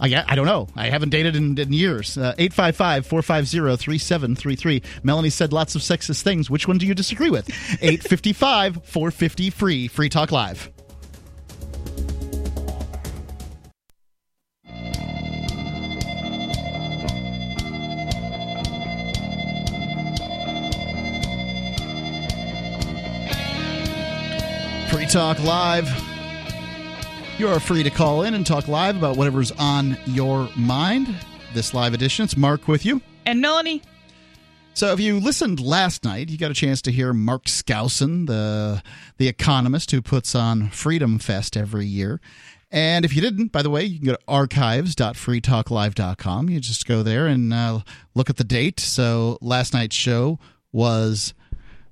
I, 0.03 0.25
I 0.27 0.35
don't 0.35 0.45
know. 0.45 0.67
I 0.75 0.89
haven't 0.89 1.09
dated 1.09 1.35
in, 1.37 1.57
in 1.57 1.71
years. 1.71 2.17
Uh, 2.17 2.35
855 2.37 3.05
450 3.07 3.77
3733. 3.77 4.83
Melanie 5.01 5.29
said 5.29 5.53
lots 5.53 5.75
of 5.75 5.81
sexist 5.81 6.23
things. 6.23 6.49
Which 6.49 6.67
one 6.67 6.77
do 6.77 6.85
you 6.85 6.93
disagree 6.93 7.29
with? 7.29 7.49
855 7.81 8.83
450 8.83 9.49
free. 9.49 9.87
Free 9.87 10.09
Talk 10.09 10.31
Live. 10.33 10.69
Free 24.89 25.05
Talk 25.05 25.39
Live. 25.43 26.12
You 27.39 27.47
are 27.47 27.59
free 27.59 27.81
to 27.81 27.89
call 27.89 28.21
in 28.21 28.35
and 28.35 28.45
talk 28.45 28.67
live 28.67 28.95
about 28.95 29.17
whatever's 29.17 29.51
on 29.53 29.97
your 30.05 30.47
mind. 30.55 31.15
This 31.55 31.73
live 31.73 31.95
edition, 31.95 32.25
it's 32.25 32.37
Mark 32.37 32.67
with 32.67 32.85
you. 32.85 33.01
And 33.25 33.41
Melanie. 33.41 33.81
So, 34.75 34.93
if 34.93 34.99
you 34.99 35.19
listened 35.19 35.59
last 35.59 36.03
night, 36.03 36.29
you 36.29 36.37
got 36.37 36.51
a 36.51 36.53
chance 36.53 36.79
to 36.83 36.91
hear 36.91 37.11
Mark 37.11 37.45
Skousen, 37.45 38.27
the 38.27 38.83
the 39.17 39.27
economist 39.27 39.89
who 39.89 39.99
puts 40.01 40.35
on 40.35 40.69
Freedom 40.69 41.17
Fest 41.17 41.57
every 41.57 41.87
year. 41.87 42.21
And 42.71 43.03
if 43.03 43.15
you 43.15 43.21
didn't, 43.21 43.51
by 43.51 43.63
the 43.63 43.71
way, 43.71 43.83
you 43.83 43.97
can 43.97 44.05
go 44.05 44.13
to 44.13 44.19
archives.freetalklive.com. 44.27 46.49
You 46.49 46.59
just 46.59 46.87
go 46.87 47.01
there 47.01 47.25
and 47.25 47.51
uh, 47.51 47.79
look 48.13 48.29
at 48.29 48.37
the 48.37 48.43
date. 48.43 48.79
So, 48.79 49.39
last 49.41 49.73
night's 49.73 49.95
show 49.95 50.37
was 50.71 51.33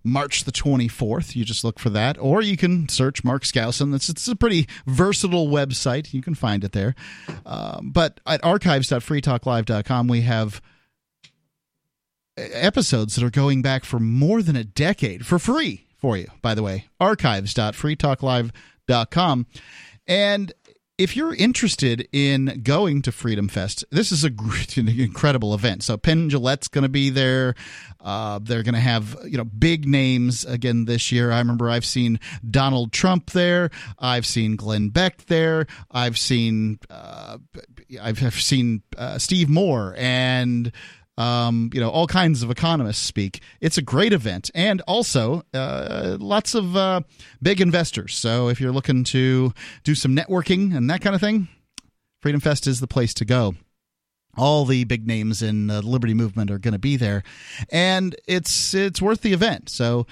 March 0.04 0.44
the 0.44 0.52
24th. 0.52 1.36
You 1.36 1.46
just 1.46 1.64
look 1.64 1.80
for 1.80 1.90
that. 1.92 2.18
Or 2.20 2.42
you 2.42 2.58
can 2.58 2.90
search 2.90 3.24
Mark 3.24 3.44
Skousen. 3.44 3.96
It's, 3.96 4.10
it's 4.10 4.28
a 4.28 4.36
pretty 4.36 4.68
versatile 4.86 5.48
website. 5.48 6.14
You 6.14 6.22
can 6.22 6.36
find 6.36 6.64
it 6.64 6.72
there. 6.72 6.96
Um, 7.46 7.92
but 7.92 8.20
at 8.26 8.44
archives.freetalklive.com, 8.44 10.08
we 10.08 10.22
have 10.22 10.62
episodes 12.38 13.16
that 13.16 13.24
are 13.24 13.30
going 13.30 13.62
back 13.62 13.84
for 13.84 14.00
more 14.00 14.42
than 14.42 14.56
a 14.56 14.64
decade 14.64 15.26
for 15.26 15.38
free 15.38 15.86
for 15.98 16.16
you, 16.18 16.28
by 16.42 16.56
the 16.56 16.64
way. 16.64 16.86
Archives.freetalklive.com. 17.00 19.46
And 20.08 20.52
if 21.02 21.16
you're 21.16 21.34
interested 21.34 22.08
in 22.12 22.62
going 22.64 23.02
to 23.02 23.12
Freedom 23.12 23.48
Fest, 23.48 23.84
this 23.90 24.12
is 24.12 24.24
a 24.24 24.28
an 24.78 24.88
incredible 24.88 25.54
event. 25.54 25.84
So 25.84 25.98
Penn 25.98 26.30
Jillette's 26.30 26.68
going 26.68 26.84
to 26.84 26.90
be 26.90 27.10
there. 27.10 27.56
Uh, 28.00 28.40
they're 28.42 28.64
going 28.64 28.76
to 28.76 28.80
have 28.80 29.18
you 29.26 29.38
know 29.38 29.44
big 29.44 29.88
names 29.88 30.46
again 30.46 30.86
this 30.86 31.12
year. 31.12 31.32
I 31.32 31.40
remember 31.40 31.70
I've 31.70 31.86
seen 31.86 32.20
Donald 32.50 32.92
Trump 32.92 33.32
there. 33.32 33.72
I've 33.98 34.26
seen 34.26 34.56
Glenn 34.56 34.90
Beck 34.90 35.26
there. 35.26 35.66
I've 35.90 36.18
seen 36.18 36.80
uh, 36.90 37.40
I've, 38.00 38.24
I've 38.24 38.40
seen 38.40 38.84
uh, 38.98 39.18
Steve 39.18 39.50
Moore 39.50 39.96
and 39.98 40.72
um, 41.18 41.70
you 41.74 41.80
know, 41.80 41.90
all 41.90 42.08
kinds 42.08 42.44
of 42.44 42.50
economists 42.50 43.02
speak. 43.02 43.42
It's 43.60 43.78
a 43.78 43.82
great 43.82 44.14
event, 44.14 44.50
and 44.56 44.82
also 44.82 45.44
uh, 45.54 46.18
lots 46.20 46.56
of 46.56 46.76
uh, 46.76 47.02
big 47.42 47.62
investors. 47.62 48.16
So 48.16 48.48
if 48.50 48.60
you're 48.62 48.72
looking 48.72 49.04
to 49.06 49.54
do 49.84 49.96
some 49.96 50.16
networking 50.16 50.76
and 50.76 50.90
that 50.90 51.02
kind 51.02 51.16
of 51.16 51.22
thing, 51.22 51.48
Freedom 52.22 52.42
Fest 52.42 52.68
is 52.68 52.80
the 52.80 52.88
place 52.88 53.14
to 53.16 53.26
go. 53.26 53.56
All 54.38 54.64
the 54.64 54.86
big 54.86 55.06
names 55.06 55.42
in 55.42 55.68
the 55.68 55.82
Liberty 55.82 56.14
Movement 56.14 56.50
are 56.50 56.60
going 56.60 56.74
to 56.74 56.80
be 56.80 56.96
there, 56.96 57.24
and 57.70 58.16
it's 58.28 58.74
it's 58.74 59.02
worth 59.02 59.22
the 59.22 59.34
event. 59.34 59.70
So 59.70 60.08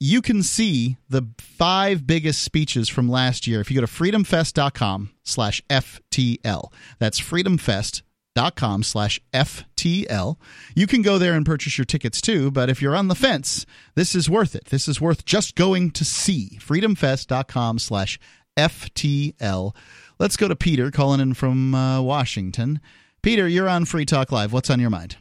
you 0.00 0.22
can 0.22 0.42
see 0.42 0.96
the 1.08 1.22
five 1.38 2.06
biggest 2.06 2.42
speeches 2.42 2.88
from 2.88 3.08
last 3.08 3.46
year 3.46 3.60
if 3.60 3.70
you 3.70 3.80
go 3.80 3.84
to 3.84 3.92
freedomfest.com 3.92 5.10
slash 5.24 5.60
ftl 5.68 6.72
that's 6.98 7.20
freedomfest 7.20 8.02
com 8.56 8.82
slash 8.82 9.20
FTL. 9.32 10.36
You 10.74 10.86
can 10.86 11.02
go 11.02 11.18
there 11.18 11.34
and 11.34 11.44
purchase 11.44 11.76
your 11.76 11.84
tickets 11.84 12.20
too, 12.20 12.50
but 12.50 12.70
if 12.70 12.80
you're 12.80 12.96
on 12.96 13.08
the 13.08 13.14
fence, 13.14 13.66
this 13.94 14.14
is 14.14 14.30
worth 14.30 14.54
it. 14.54 14.66
This 14.66 14.88
is 14.88 15.00
worth 15.00 15.24
just 15.24 15.54
going 15.54 15.90
to 15.92 16.04
see. 16.04 16.58
Freedomfest.com 16.60 17.78
slash 17.78 18.18
FTL. 18.56 19.74
Let's 20.18 20.36
go 20.36 20.48
to 20.48 20.56
Peter 20.56 20.90
calling 20.90 21.20
in 21.20 21.34
from 21.34 21.74
uh, 21.74 22.00
Washington. 22.00 22.80
Peter, 23.22 23.48
you're 23.48 23.68
on 23.68 23.84
Free 23.84 24.04
Talk 24.04 24.32
Live. 24.32 24.52
What's 24.52 24.70
on 24.70 24.80
your 24.80 24.90
mind? 24.90 25.16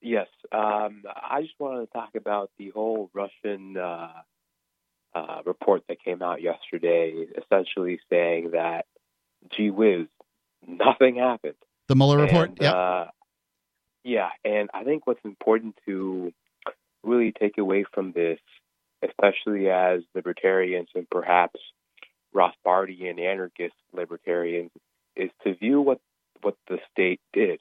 Yes. 0.00 0.28
Um, 0.52 1.02
I 1.06 1.42
just 1.42 1.54
wanted 1.58 1.86
to 1.86 1.92
talk 1.92 2.14
about 2.14 2.50
the 2.58 2.70
whole 2.70 3.10
Russian 3.12 3.76
uh, 3.76 4.08
uh, 5.14 5.42
report 5.44 5.82
that 5.88 6.02
came 6.02 6.22
out 6.22 6.40
yesterday, 6.40 7.26
essentially 7.36 8.00
saying 8.08 8.52
that, 8.52 8.86
gee 9.54 9.70
whiz, 9.70 10.06
nothing 10.68 11.16
happened. 11.16 11.54
The 11.88 11.96
Mueller 11.96 12.18
report, 12.18 12.52
yeah. 12.60 12.72
Uh, 12.72 13.06
yeah, 14.04 14.28
and 14.44 14.70
I 14.72 14.84
think 14.84 15.06
what's 15.06 15.24
important 15.24 15.76
to 15.86 16.32
really 17.02 17.32
take 17.32 17.58
away 17.58 17.84
from 17.92 18.12
this, 18.12 18.38
especially 19.02 19.70
as 19.70 20.02
libertarians 20.14 20.88
and 20.94 21.08
perhaps 21.10 21.58
Rothbardian 22.34 23.18
anarchist 23.18 23.74
libertarians, 23.92 24.70
is 25.16 25.30
to 25.44 25.54
view 25.54 25.80
what 25.80 26.00
what 26.42 26.56
the 26.68 26.78
state 26.92 27.20
did. 27.32 27.60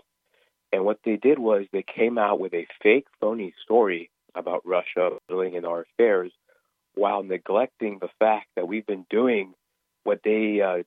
And 0.71 0.83
what 0.85 0.99
they 1.03 1.15
did 1.15 1.39
was 1.39 1.65
they 1.71 1.83
came 1.83 2.17
out 2.17 2.39
with 2.39 2.53
a 2.53 2.67
fake, 2.83 3.07
phony 3.19 3.53
story 3.63 4.11
about 4.35 4.65
Russia 4.65 5.17
meddling 5.29 5.55
in 5.55 5.65
our 5.65 5.81
affairs, 5.81 6.31
while 6.93 7.23
neglecting 7.23 7.97
the 7.99 8.09
fact 8.19 8.47
that 8.55 8.67
we've 8.67 8.85
been 8.85 9.05
doing 9.09 9.53
what 10.03 10.19
they 10.23 10.61
uh, 10.61 10.83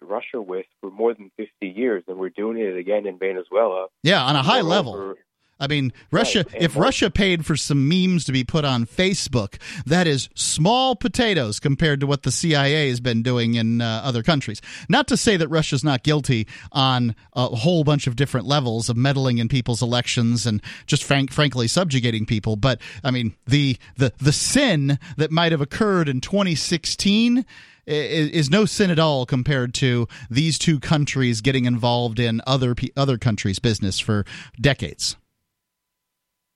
Russia 0.00 0.40
with 0.40 0.66
for 0.80 0.90
more 0.90 1.14
than 1.14 1.30
50 1.36 1.66
years, 1.66 2.04
and 2.08 2.18
we're 2.18 2.30
doing 2.30 2.58
it 2.58 2.76
again 2.76 3.06
in 3.06 3.18
Venezuela. 3.18 3.88
Yeah, 4.02 4.22
on 4.22 4.36
a 4.36 4.42
high 4.42 4.62
level. 4.62 5.16
I 5.58 5.68
mean, 5.68 5.92
Russia. 6.10 6.44
Right. 6.52 6.62
If 6.62 6.76
Russia 6.76 7.10
paid 7.10 7.46
for 7.46 7.56
some 7.56 7.88
memes 7.88 8.24
to 8.26 8.32
be 8.32 8.44
put 8.44 8.64
on 8.64 8.84
Facebook, 8.84 9.58
that 9.86 10.06
is 10.06 10.28
small 10.34 10.96
potatoes 10.96 11.60
compared 11.60 12.00
to 12.00 12.06
what 12.06 12.24
the 12.24 12.30
CIA 12.30 12.90
has 12.90 13.00
been 13.00 13.22
doing 13.22 13.54
in 13.54 13.80
uh, 13.80 14.02
other 14.04 14.22
countries. 14.22 14.60
Not 14.88 15.08
to 15.08 15.16
say 15.16 15.36
that 15.38 15.48
Russia's 15.48 15.82
not 15.82 16.02
guilty 16.02 16.46
on 16.72 17.14
a 17.32 17.46
whole 17.46 17.84
bunch 17.84 18.06
of 18.06 18.16
different 18.16 18.46
levels 18.46 18.90
of 18.90 18.96
meddling 18.96 19.38
in 19.38 19.48
people's 19.48 19.80
elections 19.80 20.46
and 20.46 20.62
just 20.86 21.04
frank, 21.04 21.32
frankly 21.32 21.68
subjugating 21.68 22.26
people, 22.26 22.56
but 22.56 22.80
I 23.02 23.10
mean 23.10 23.34
the 23.46 23.78
the 23.96 24.12
the 24.18 24.32
sin 24.32 24.98
that 25.16 25.30
might 25.30 25.52
have 25.52 25.60
occurred 25.60 26.08
in 26.08 26.20
2016 26.20 27.46
is, 27.86 28.28
is 28.30 28.50
no 28.50 28.64
sin 28.64 28.90
at 28.90 28.98
all 28.98 29.26
compared 29.26 29.74
to 29.74 30.08
these 30.30 30.58
two 30.58 30.80
countries 30.80 31.40
getting 31.40 31.64
involved 31.64 32.18
in 32.18 32.40
other 32.46 32.74
other 32.96 33.18
countries' 33.18 33.58
business 33.58 33.98
for 33.98 34.24
decades. 34.60 35.16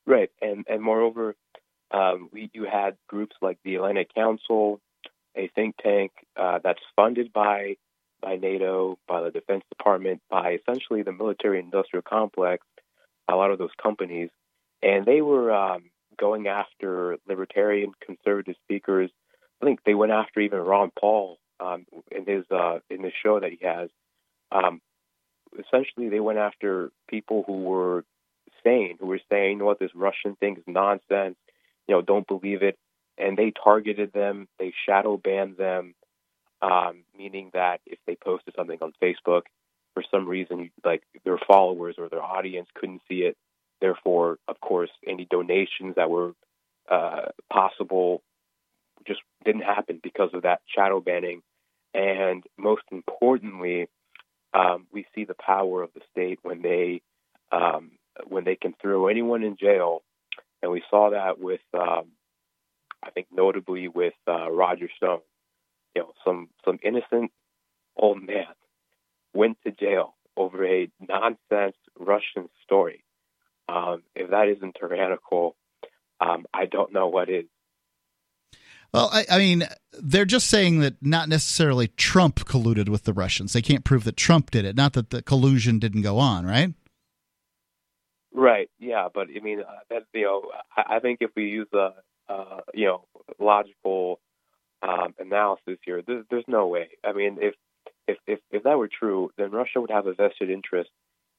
Right, 0.06 0.30
and 0.40 0.64
and 0.68 0.82
moreover, 0.82 1.36
um, 1.90 2.28
we 2.32 2.50
you 2.52 2.64
had 2.64 2.96
groups 3.08 3.36
like 3.40 3.58
the 3.64 3.76
Atlantic 3.76 4.14
Council, 4.14 4.80
a 5.36 5.48
think 5.54 5.76
tank 5.82 6.12
uh, 6.36 6.58
that's 6.62 6.80
funded 6.96 7.32
by 7.32 7.76
by 8.20 8.36
NATO, 8.36 8.98
by 9.08 9.22
the 9.22 9.30
Defense 9.30 9.64
Department, 9.70 10.20
by 10.28 10.58
essentially 10.60 11.02
the 11.02 11.12
military-industrial 11.12 12.02
complex, 12.02 12.66
a 13.28 13.34
lot 13.34 13.50
of 13.50 13.58
those 13.58 13.70
companies, 13.82 14.28
and 14.82 15.06
they 15.06 15.22
were 15.22 15.52
um, 15.52 15.84
going 16.18 16.46
after 16.46 17.16
libertarian 17.26 17.92
conservative 18.04 18.56
speakers 18.64 19.10
I 19.60 19.64
think 19.64 19.80
they 19.84 19.94
went 19.94 20.12
after 20.12 20.40
even 20.40 20.60
Ron 20.60 20.90
Paul 20.98 21.38
um, 21.58 21.86
in 22.10 22.26
his 22.26 22.44
uh, 22.50 22.78
in 22.88 23.02
the 23.02 23.12
show 23.22 23.40
that 23.40 23.50
he 23.50 23.58
has. 23.66 23.90
Um, 24.50 24.80
essentially, 25.58 26.08
they 26.08 26.20
went 26.20 26.38
after 26.38 26.90
people 27.08 27.44
who 27.46 27.58
were 27.64 28.04
sane, 28.64 28.96
who 28.98 29.06
were 29.06 29.20
saying, 29.30 29.52
"You 29.52 29.58
know 29.58 29.64
what? 29.66 29.78
This 29.78 29.94
Russian 29.94 30.36
thing 30.36 30.56
is 30.56 30.64
nonsense. 30.66 31.36
You 31.86 31.96
know, 31.96 32.02
don't 32.02 32.26
believe 32.26 32.62
it." 32.62 32.78
And 33.18 33.36
they 33.36 33.52
targeted 33.52 34.12
them. 34.12 34.48
They 34.58 34.72
shadow 34.86 35.18
banned 35.18 35.58
them, 35.58 35.94
um, 36.62 37.04
meaning 37.16 37.50
that 37.52 37.80
if 37.86 37.98
they 38.06 38.16
posted 38.16 38.54
something 38.56 38.78
on 38.80 38.92
Facebook, 39.02 39.42
for 39.92 40.02
some 40.10 40.26
reason, 40.26 40.70
like 40.84 41.02
their 41.24 41.38
followers 41.46 41.96
or 41.98 42.08
their 42.08 42.22
audience 42.22 42.68
couldn't 42.74 43.02
see 43.08 43.22
it. 43.22 43.36
Therefore, 43.80 44.38
of 44.48 44.60
course, 44.60 44.90
any 45.06 45.26
donations 45.30 45.96
that 45.96 46.10
were 46.10 46.32
uh, 46.90 47.26
possible 47.52 48.22
just 49.06 49.20
didn't 49.44 49.62
happen 49.62 50.00
because 50.02 50.30
of 50.34 50.42
that 50.42 50.60
shadow 50.66 51.00
banning. 51.00 51.42
And 51.94 52.44
most 52.56 52.82
importantly, 52.90 53.88
um, 54.54 54.86
we 54.92 55.06
see 55.14 55.24
the 55.24 55.34
power 55.34 55.82
of 55.82 55.90
the 55.94 56.00
state 56.10 56.38
when 56.42 56.62
they 56.62 57.02
um, 57.52 57.92
when 58.28 58.44
they 58.44 58.56
can 58.56 58.74
throw 58.80 59.08
anyone 59.08 59.42
in 59.42 59.56
jail, 59.56 60.02
and 60.62 60.70
we 60.70 60.82
saw 60.90 61.10
that 61.10 61.38
with 61.38 61.60
um, 61.74 62.12
I 63.02 63.10
think 63.10 63.28
notably 63.32 63.88
with 63.88 64.14
uh, 64.28 64.50
Roger 64.50 64.88
Stone. 64.96 65.20
You 65.94 66.02
know, 66.02 66.12
some 66.24 66.48
some 66.64 66.78
innocent 66.82 67.32
old 67.96 68.22
man 68.22 68.54
went 69.34 69.58
to 69.64 69.72
jail 69.72 70.14
over 70.36 70.64
a 70.64 70.88
nonsense 71.00 71.76
Russian 71.98 72.48
story. 72.64 73.04
Um, 73.68 74.02
if 74.14 74.30
that 74.30 74.48
isn't 74.48 74.76
tyrannical, 74.78 75.56
um, 76.20 76.46
I 76.52 76.66
don't 76.66 76.92
know 76.92 77.08
what 77.08 77.28
is. 77.28 77.44
Well, 78.92 79.08
I, 79.12 79.24
I, 79.30 79.38
mean, 79.38 79.68
they're 79.92 80.24
just 80.24 80.48
saying 80.48 80.80
that 80.80 80.94
not 81.00 81.28
necessarily 81.28 81.88
Trump 81.88 82.44
colluded 82.44 82.88
with 82.88 83.04
the 83.04 83.12
Russians. 83.12 83.52
They 83.52 83.62
can't 83.62 83.84
prove 83.84 84.04
that 84.04 84.16
Trump 84.16 84.50
did 84.50 84.64
it, 84.64 84.76
not 84.76 84.94
that 84.94 85.10
the 85.10 85.22
collusion 85.22 85.78
didn't 85.78 86.02
go 86.02 86.18
on, 86.18 86.44
right? 86.44 86.74
Right. 88.32 88.70
Yeah, 88.78 89.08
but 89.12 89.28
I 89.34 89.40
mean, 89.40 89.60
uh, 89.60 89.72
that 89.90 90.04
you 90.14 90.22
know, 90.22 90.42
I, 90.76 90.96
I 90.96 90.98
think 91.00 91.18
if 91.20 91.30
we 91.36 91.44
use 91.44 91.68
a 91.72 91.90
uh, 92.28 92.60
you 92.74 92.86
know 92.86 93.04
logical 93.38 94.20
um, 94.82 95.14
analysis 95.18 95.78
here, 95.84 96.02
there's, 96.06 96.24
there's 96.30 96.44
no 96.46 96.68
way. 96.68 96.90
I 97.04 97.12
mean, 97.12 97.38
if 97.40 97.54
if 98.06 98.18
if 98.26 98.38
if 98.50 98.62
that 98.62 98.78
were 98.78 98.88
true, 98.88 99.30
then 99.36 99.50
Russia 99.50 99.80
would 99.80 99.90
have 99.90 100.06
a 100.06 100.14
vested 100.14 100.50
interest 100.50 100.90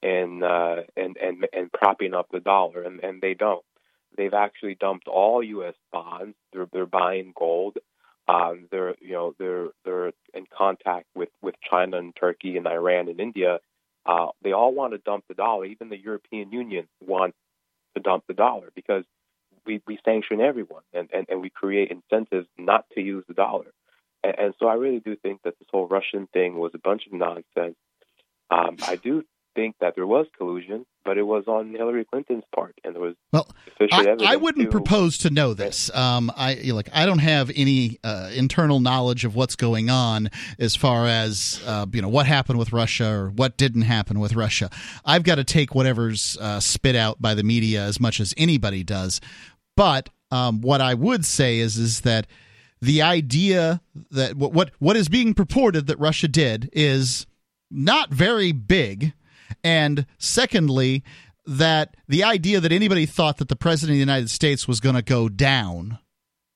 in 0.01 0.41
uh, 0.43 0.83
in 0.97 1.15
and 1.21 1.47
and 1.53 1.71
propping 1.71 2.13
up 2.13 2.27
the 2.31 2.39
dollar, 2.39 2.83
and 2.83 2.99
and 3.03 3.21
they 3.21 3.33
don't. 3.33 3.63
They've 4.15 4.33
actually 4.33 4.75
dumped 4.75 5.07
all 5.07 5.43
U.S. 5.43 5.75
bonds. 5.91 6.35
They're, 6.53 6.67
they're 6.71 6.85
buying 6.85 7.33
gold. 7.37 7.77
Um, 8.27 8.67
they're 8.71 8.95
you 9.01 9.13
know 9.13 9.35
they're 9.39 9.69
they're 9.83 10.11
in 10.33 10.45
contact 10.55 11.07
with 11.15 11.29
with 11.41 11.55
China 11.67 11.97
and 11.97 12.15
Turkey 12.15 12.55
and 12.55 12.67
Iran 12.67 13.09
and 13.09 13.19
India. 13.19 13.59
Uh, 14.05 14.27
they 14.43 14.51
all 14.51 14.73
want 14.73 14.93
to 14.93 14.99
dump 14.99 15.25
the 15.27 15.33
dollar. 15.33 15.65
Even 15.65 15.89
the 15.89 15.97
European 15.97 16.51
Union 16.51 16.87
wants 17.05 17.37
to 17.95 18.01
dump 18.01 18.23
the 18.27 18.33
dollar 18.33 18.69
because 18.75 19.03
we, 19.65 19.81
we 19.85 19.99
sanction 20.03 20.41
everyone 20.41 20.83
and, 20.93 21.09
and, 21.13 21.27
and 21.29 21.41
we 21.41 21.49
create 21.49 21.91
incentives 21.91 22.47
not 22.57 22.85
to 22.95 23.01
use 23.01 23.23
the 23.27 23.33
dollar. 23.33 23.71
And, 24.23 24.35
and 24.37 24.53
so 24.59 24.67
I 24.67 24.73
really 24.73 24.99
do 24.99 25.15
think 25.15 25.41
that 25.43 25.57
this 25.59 25.67
whole 25.71 25.87
Russian 25.87 26.27
thing 26.33 26.55
was 26.57 26.71
a 26.73 26.79
bunch 26.79 27.05
of 27.05 27.13
nonsense. 27.13 27.77
Um, 28.49 28.77
I 28.87 28.95
do 28.95 29.23
think 29.55 29.75
that 29.81 29.95
there 29.95 30.07
was 30.07 30.25
collusion, 30.37 30.85
but 31.03 31.17
it 31.17 31.23
was 31.23 31.45
on 31.47 31.71
Hillary 31.71 32.05
Clinton's 32.05 32.43
part, 32.55 32.75
and 32.83 32.95
there 32.95 33.01
was 33.01 33.15
well. 33.31 33.47
I, 33.91 34.15
I, 34.19 34.35
wouldn't 34.35 34.65
to, 34.67 34.71
propose 34.71 35.17
to 35.19 35.29
know 35.29 35.53
this. 35.53 35.93
Um, 35.95 36.31
I 36.35 36.55
like 36.71 36.89
I 36.93 37.05
don't 37.05 37.19
have 37.19 37.51
any 37.55 37.99
uh, 38.03 38.29
internal 38.33 38.79
knowledge 38.79 39.25
of 39.25 39.35
what's 39.35 39.55
going 39.55 39.89
on 39.89 40.29
as 40.59 40.75
far 40.75 41.07
as 41.07 41.61
uh, 41.65 41.85
you 41.91 42.01
know 42.01 42.09
what 42.09 42.25
happened 42.25 42.59
with 42.59 42.71
Russia 42.71 43.11
or 43.11 43.29
what 43.29 43.57
didn't 43.57 43.83
happen 43.83 44.19
with 44.19 44.33
Russia. 44.33 44.69
I've 45.05 45.23
got 45.23 45.35
to 45.35 45.43
take 45.43 45.73
whatever's 45.73 46.37
uh, 46.39 46.59
spit 46.59 46.95
out 46.95 47.21
by 47.21 47.33
the 47.33 47.43
media 47.43 47.83
as 47.83 47.99
much 47.99 48.19
as 48.19 48.33
anybody 48.37 48.83
does. 48.83 49.21
But 49.75 50.09
um, 50.29 50.61
what 50.61 50.81
I 50.81 50.93
would 50.93 51.25
say 51.25 51.59
is 51.59 51.77
is 51.77 52.01
that 52.01 52.27
the 52.81 53.01
idea 53.01 53.81
that 54.11 54.35
what 54.35 54.53
what 54.53 54.71
what 54.79 54.95
is 54.95 55.09
being 55.09 55.33
purported 55.33 55.87
that 55.87 55.99
Russia 55.99 56.27
did 56.27 56.69
is 56.73 57.25
not 57.69 58.11
very 58.11 58.51
big 58.51 59.13
and 59.63 60.05
secondly, 60.17 61.03
that 61.45 61.95
the 62.07 62.23
idea 62.23 62.59
that 62.59 62.71
anybody 62.71 63.05
thought 63.05 63.37
that 63.37 63.49
the 63.49 63.55
president 63.55 63.91
of 63.91 63.95
the 63.95 63.99
United 63.99 64.29
States 64.29 64.67
was 64.67 64.79
going 64.79 64.95
to 64.95 65.01
go 65.01 65.27
down 65.27 65.99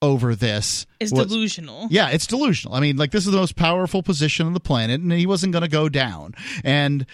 over 0.02 0.36
this 0.36 0.86
is 1.00 1.12
was, 1.12 1.28
delusional. 1.28 1.88
Yeah, 1.90 2.10
it's 2.10 2.28
delusional. 2.28 2.75
I 2.75 2.80
mean, 2.80 2.98
like 2.98 3.12
this 3.12 3.25
is 3.25 3.32
the 3.32 3.38
most 3.38 3.56
powerful 3.56 4.04
position 4.04 4.46
on 4.46 4.54
the 4.54 4.60
planet, 4.60 5.02
and 5.02 5.12
he 5.12 5.25
wasn't 5.25 5.54
going 5.54 5.64
to 5.64 5.70
go 5.70 5.90
down. 5.90 6.36
And 6.64 7.06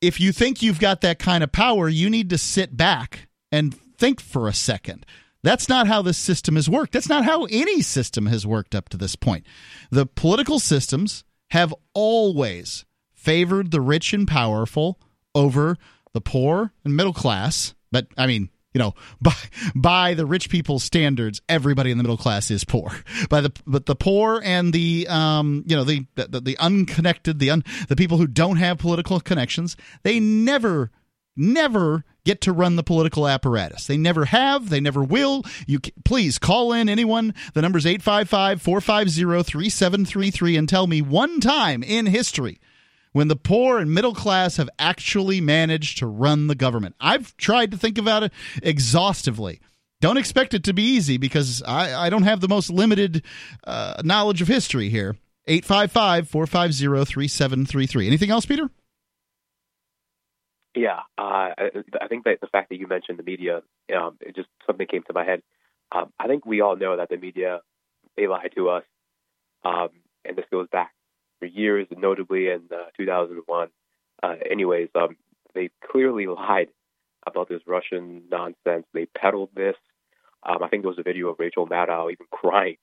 if 0.00 0.20
you 0.20 0.32
think 0.32 0.62
you've 0.62 0.80
got 0.80 1.00
that 1.00 1.18
kind 1.18 1.42
of 1.42 1.52
power, 1.52 1.88
you 1.88 2.08
need 2.08 2.30
to 2.30 2.38
sit 2.38 2.76
back 2.76 3.28
and 3.50 3.74
think 3.98 4.20
for 4.20 4.48
a 4.48 4.54
second. 4.54 5.04
That's 5.42 5.68
not 5.68 5.86
how 5.86 6.02
this 6.02 6.18
system 6.18 6.56
has 6.56 6.68
worked. 6.68 6.92
That's 6.92 7.08
not 7.08 7.24
how 7.24 7.46
any 7.46 7.80
system 7.80 8.26
has 8.26 8.46
worked 8.46 8.74
up 8.74 8.90
to 8.90 8.96
this 8.96 9.16
point. 9.16 9.46
The 9.90 10.06
political 10.06 10.58
systems 10.58 11.24
have 11.50 11.74
always 11.94 12.84
favored 13.12 13.70
the 13.70 13.80
rich 13.80 14.12
and 14.12 14.28
powerful 14.28 15.00
over 15.34 15.76
the 16.12 16.20
poor 16.20 16.72
and 16.84 16.96
middle 16.96 17.12
class. 17.12 17.74
But 17.92 18.06
I 18.16 18.26
mean, 18.26 18.50
you 18.72 18.78
know, 18.78 18.94
by 19.20 19.34
by 19.74 20.14
the 20.14 20.26
rich 20.26 20.48
people's 20.50 20.84
standards, 20.84 21.40
everybody 21.48 21.90
in 21.90 21.98
the 21.98 22.04
middle 22.04 22.16
class 22.16 22.48
is 22.50 22.64
poor. 22.64 22.90
By 23.28 23.40
the 23.40 23.52
but 23.66 23.86
the 23.86 23.96
poor 23.96 24.40
and 24.44 24.72
the 24.72 25.06
um, 25.08 25.64
you 25.66 25.76
know, 25.76 25.84
the 25.84 26.06
the, 26.14 26.40
the 26.40 26.58
unconnected, 26.58 27.38
the 27.38 27.50
un, 27.50 27.62
the 27.88 27.96
people 27.96 28.18
who 28.18 28.26
don't 28.26 28.56
have 28.56 28.78
political 28.78 29.20
connections, 29.20 29.76
they 30.02 30.20
never 30.20 30.90
never 31.36 32.04
get 32.24 32.40
to 32.42 32.52
run 32.52 32.76
the 32.76 32.82
political 32.82 33.26
apparatus. 33.26 33.86
They 33.86 33.96
never 33.96 34.26
have, 34.26 34.68
they 34.68 34.80
never 34.80 35.02
will. 35.02 35.42
You 35.66 35.80
please 36.04 36.38
call 36.38 36.74
in 36.74 36.86
anyone. 36.88 37.34
The 37.54 37.62
number's 37.62 37.86
855-450-3733 37.86 40.58
and 40.58 40.68
tell 40.68 40.86
me 40.86 41.00
one 41.00 41.40
time 41.40 41.82
in 41.82 42.04
history 42.06 42.60
when 43.12 43.28
the 43.28 43.36
poor 43.36 43.78
and 43.78 43.92
middle 43.92 44.14
class 44.14 44.56
have 44.56 44.70
actually 44.78 45.40
managed 45.40 45.98
to 45.98 46.06
run 46.06 46.46
the 46.46 46.54
government. 46.54 46.94
I've 47.00 47.36
tried 47.36 47.70
to 47.72 47.76
think 47.76 47.98
about 47.98 48.22
it 48.22 48.32
exhaustively. 48.62 49.60
Don't 50.00 50.16
expect 50.16 50.54
it 50.54 50.64
to 50.64 50.72
be 50.72 50.82
easy 50.82 51.18
because 51.18 51.62
I, 51.66 52.06
I 52.06 52.10
don't 52.10 52.22
have 52.22 52.40
the 52.40 52.48
most 52.48 52.70
limited 52.70 53.22
uh, 53.64 54.00
knowledge 54.04 54.40
of 54.40 54.48
history 54.48 54.88
here. 54.88 55.16
855 55.46 56.28
450 56.28 57.12
3733. 57.12 58.06
Anything 58.06 58.30
else, 58.30 58.46
Peter? 58.46 58.70
Yeah, 60.74 61.00
uh, 61.18 61.50
I 61.58 62.08
think 62.08 62.24
that 62.24 62.40
the 62.40 62.46
fact 62.46 62.68
that 62.68 62.76
you 62.76 62.86
mentioned 62.86 63.18
the 63.18 63.24
media, 63.24 63.62
um, 63.94 64.16
it 64.20 64.36
just 64.36 64.48
something 64.66 64.86
came 64.86 65.02
to 65.08 65.12
my 65.12 65.24
head. 65.24 65.42
Um, 65.90 66.12
I 66.18 66.28
think 66.28 66.46
we 66.46 66.60
all 66.60 66.76
know 66.76 66.96
that 66.96 67.08
the 67.08 67.16
media 67.16 67.60
they 68.16 68.28
lie 68.28 68.46
to 68.54 68.68
us, 68.68 68.84
um, 69.64 69.88
and 70.24 70.36
this 70.36 70.44
goes 70.52 70.68
back 70.70 70.92
for 71.40 71.46
years, 71.46 71.88
notably 71.96 72.48
in 72.48 72.68
uh, 72.72 72.90
2001. 72.96 73.68
Uh, 74.22 74.34
anyways, 74.48 74.88
um, 74.94 75.16
they 75.54 75.70
clearly 75.90 76.26
lied 76.26 76.68
about 77.26 77.48
this 77.48 77.62
Russian 77.66 78.22
nonsense. 78.30 78.86
They 78.94 79.06
peddled 79.06 79.50
this. 79.54 79.76
Um, 80.42 80.62
I 80.62 80.68
think 80.68 80.82
there 80.82 80.90
was 80.90 80.98
a 80.98 81.02
video 81.02 81.28
of 81.28 81.36
Rachel 81.38 81.66
Maddow 81.66 82.12
even 82.12 82.26
crying 82.30 82.76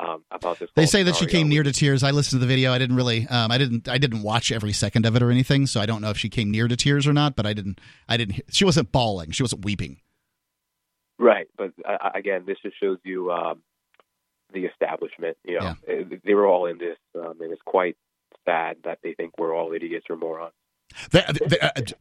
um, 0.00 0.24
about 0.30 0.58
this. 0.58 0.70
They 0.74 0.86
say 0.86 1.02
that 1.02 1.16
she 1.16 1.26
came 1.26 1.48
near 1.48 1.62
to 1.62 1.72
tears. 1.72 2.02
I 2.02 2.10
listened 2.10 2.40
to 2.40 2.46
the 2.46 2.48
video. 2.48 2.72
I 2.72 2.78
didn't 2.78 2.96
really, 2.96 3.26
um, 3.28 3.50
I 3.50 3.58
didn't, 3.58 3.88
I 3.88 3.98
didn't 3.98 4.22
watch 4.22 4.52
every 4.52 4.72
second 4.72 5.06
of 5.06 5.16
it 5.16 5.22
or 5.22 5.30
anything, 5.30 5.66
so 5.66 5.80
I 5.80 5.86
don't 5.86 6.00
know 6.00 6.10
if 6.10 6.18
she 6.18 6.28
came 6.28 6.50
near 6.50 6.68
to 6.68 6.76
tears 6.76 7.06
or 7.06 7.12
not. 7.12 7.36
But 7.36 7.46
I 7.46 7.52
didn't, 7.52 7.80
I 8.08 8.16
didn't. 8.16 8.40
She 8.50 8.64
wasn't 8.64 8.92
bawling. 8.92 9.30
She 9.32 9.42
wasn't 9.42 9.64
weeping. 9.64 10.00
Right, 11.18 11.46
but 11.56 11.72
uh, 11.88 12.10
again, 12.14 12.44
this 12.44 12.58
just 12.60 12.78
shows 12.80 12.98
you 13.04 13.30
um, 13.30 13.62
the 14.52 14.66
establishment. 14.66 15.36
You 15.44 15.60
know, 15.60 15.74
yeah. 15.86 16.04
they 16.24 16.34
were 16.34 16.46
all 16.46 16.66
in 16.66 16.78
this, 16.78 16.98
um, 17.14 17.40
and 17.40 17.52
it's 17.52 17.62
quite 17.64 17.96
sad 18.44 18.76
that 18.84 18.98
they 19.02 19.14
think 19.14 19.38
we're 19.38 19.54
all 19.54 19.72
idiots 19.72 20.06
or 20.10 20.16
morons. 20.16 20.52
Uh, 21.12 21.32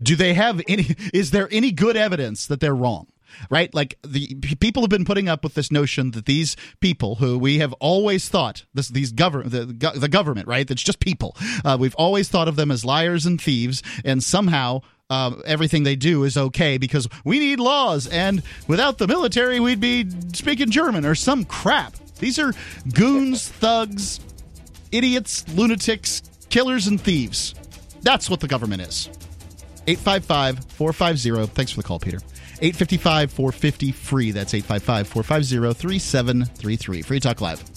do 0.02 0.16
they 0.16 0.34
have 0.34 0.62
any? 0.68 0.96
Is 1.14 1.32
there 1.32 1.48
any 1.52 1.72
good 1.72 1.98
evidence 1.98 2.48
that 2.48 2.60
they're 2.60 2.76
wrong? 2.76 3.08
Right, 3.50 3.74
like 3.74 3.98
the 4.06 4.36
people 4.60 4.84
have 4.84 4.92
been 4.92 5.06
putting 5.06 5.28
up 5.28 5.44
with 5.44 5.56
this 5.56 5.72
notion 5.72 6.12
that 6.12 6.28
these 6.28 6.56
people, 6.82 7.16
who 7.16 7.40
we 7.40 7.58
have 7.58 7.74
always 7.74 8.30
thought 8.30 8.66
this, 8.76 8.90
these 8.90 9.12
government, 9.12 9.50
the, 9.50 9.92
the 9.96 10.08
government, 10.08 10.48
right? 10.48 10.68
That's 10.68 10.84
just 10.84 11.00
people. 11.00 11.36
Uh, 11.66 11.76
we've 11.80 11.96
always 11.96 12.30
thought 12.30 12.48
of 12.48 12.58
them 12.58 12.70
as 12.70 12.86
liars 12.86 13.26
and 13.26 13.42
thieves, 13.42 13.82
and 14.06 14.22
somehow 14.22 14.82
um, 15.10 15.42
everything 15.48 15.82
they 15.82 15.96
do 15.96 16.24
is 16.24 16.38
okay 16.38 16.78
because 16.78 17.08
we 17.26 17.40
need 17.40 17.60
laws, 17.60 18.06
and 18.06 18.44
without 18.68 19.00
the 19.00 19.08
military, 19.08 19.60
we'd 19.60 19.80
be 19.80 20.08
speaking 20.34 20.70
German 20.70 21.04
or 21.04 21.16
some 21.16 21.44
crap. 21.44 21.96
These 22.20 22.40
are 22.40 22.54
goons, 22.94 23.50
thugs, 23.50 24.20
idiots, 24.92 25.46
lunatics, 25.50 26.22
killers 26.50 26.88
and 26.88 27.00
thieves. 27.00 27.56
That's 28.02 28.30
what 28.30 28.40
the 28.40 28.48
government 28.48 28.82
is. 28.82 29.10
855 29.88 30.66
450. 30.66 31.54
Thanks 31.54 31.72
for 31.72 31.82
the 31.82 31.88
call, 31.88 32.00
Peter. 32.00 32.20
855 32.62 33.32
450 33.32 33.92
free. 33.92 34.32
That's 34.32 34.54
855 34.54 35.08
450 35.08 35.74
3733. 35.80 37.02
Free 37.02 37.20
Talk 37.20 37.42
Live. 37.42 37.73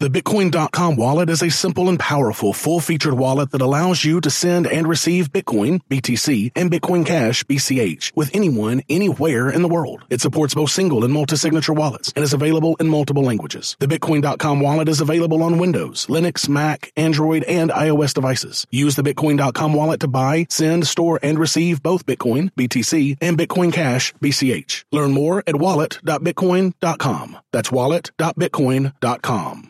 The 0.00 0.08
Bitcoin.com 0.08 0.96
wallet 0.96 1.28
is 1.28 1.42
a 1.42 1.50
simple 1.50 1.90
and 1.90 2.00
powerful 2.00 2.54
full-featured 2.54 3.12
wallet 3.12 3.50
that 3.50 3.60
allows 3.60 4.02
you 4.02 4.18
to 4.22 4.30
send 4.30 4.66
and 4.66 4.88
receive 4.88 5.30
Bitcoin, 5.30 5.82
BTC, 5.90 6.52
and 6.56 6.70
Bitcoin 6.70 7.04
Cash, 7.04 7.44
BCH, 7.44 8.16
with 8.16 8.34
anyone, 8.34 8.80
anywhere 8.88 9.50
in 9.50 9.60
the 9.60 9.68
world. 9.68 10.06
It 10.08 10.22
supports 10.22 10.54
both 10.54 10.70
single 10.70 11.04
and 11.04 11.12
multi-signature 11.12 11.74
wallets 11.74 12.14
and 12.16 12.22
is 12.22 12.32
available 12.32 12.76
in 12.80 12.88
multiple 12.88 13.22
languages. 13.22 13.76
The 13.78 13.88
Bitcoin.com 13.88 14.60
wallet 14.60 14.88
is 14.88 15.02
available 15.02 15.42
on 15.42 15.58
Windows, 15.58 16.06
Linux, 16.06 16.48
Mac, 16.48 16.90
Android, 16.96 17.42
and 17.42 17.70
iOS 17.70 18.14
devices. 18.14 18.66
Use 18.70 18.96
the 18.96 19.02
Bitcoin.com 19.02 19.74
wallet 19.74 20.00
to 20.00 20.08
buy, 20.08 20.46
send, 20.48 20.86
store, 20.86 21.20
and 21.22 21.38
receive 21.38 21.82
both 21.82 22.06
Bitcoin, 22.06 22.50
BTC, 22.52 23.18
and 23.20 23.36
Bitcoin 23.36 23.70
Cash, 23.70 24.14
BCH. 24.14 24.84
Learn 24.92 25.12
more 25.12 25.42
at 25.46 25.56
wallet.bitcoin.com. 25.56 27.36
That's 27.52 27.70
wallet.bitcoin.com. 27.70 29.69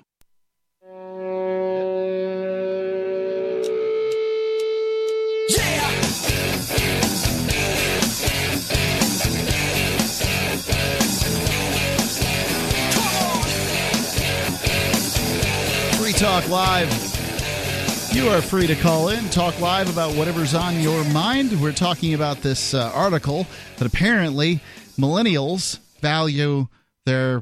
Talk 16.20 16.46
Live. 16.50 18.12
You 18.12 18.28
are 18.28 18.42
free 18.42 18.66
to 18.66 18.74
call 18.74 19.08
in, 19.08 19.30
talk 19.30 19.58
live 19.58 19.88
about 19.90 20.14
whatever's 20.14 20.52
on 20.52 20.78
your 20.78 21.02
mind. 21.04 21.62
We're 21.62 21.72
talking 21.72 22.12
about 22.12 22.42
this 22.42 22.74
uh, 22.74 22.92
article 22.94 23.46
that 23.78 23.86
apparently 23.86 24.60
millennials 24.98 25.78
value 26.02 26.68
their 27.06 27.40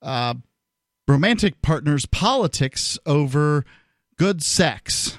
uh, 0.00 0.36
romantic 1.06 1.60
partner's 1.60 2.06
politics 2.06 2.98
over 3.04 3.66
good 4.16 4.42
sex. 4.42 5.18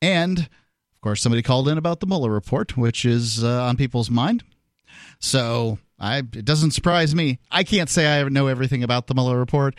And, 0.00 0.38
of 0.38 1.00
course, 1.02 1.20
somebody 1.20 1.42
called 1.42 1.68
in 1.68 1.76
about 1.76 2.00
the 2.00 2.06
Mueller 2.06 2.30
report, 2.30 2.74
which 2.74 3.04
is 3.04 3.44
uh, 3.44 3.64
on 3.64 3.76
people's 3.76 4.10
mind. 4.10 4.44
So 5.18 5.78
I, 5.98 6.20
it 6.20 6.46
doesn't 6.46 6.70
surprise 6.70 7.14
me. 7.14 7.38
I 7.50 7.64
can't 7.64 7.90
say 7.90 8.18
I 8.18 8.26
know 8.30 8.46
everything 8.46 8.82
about 8.82 9.08
the 9.08 9.14
Mueller 9.14 9.38
report. 9.38 9.74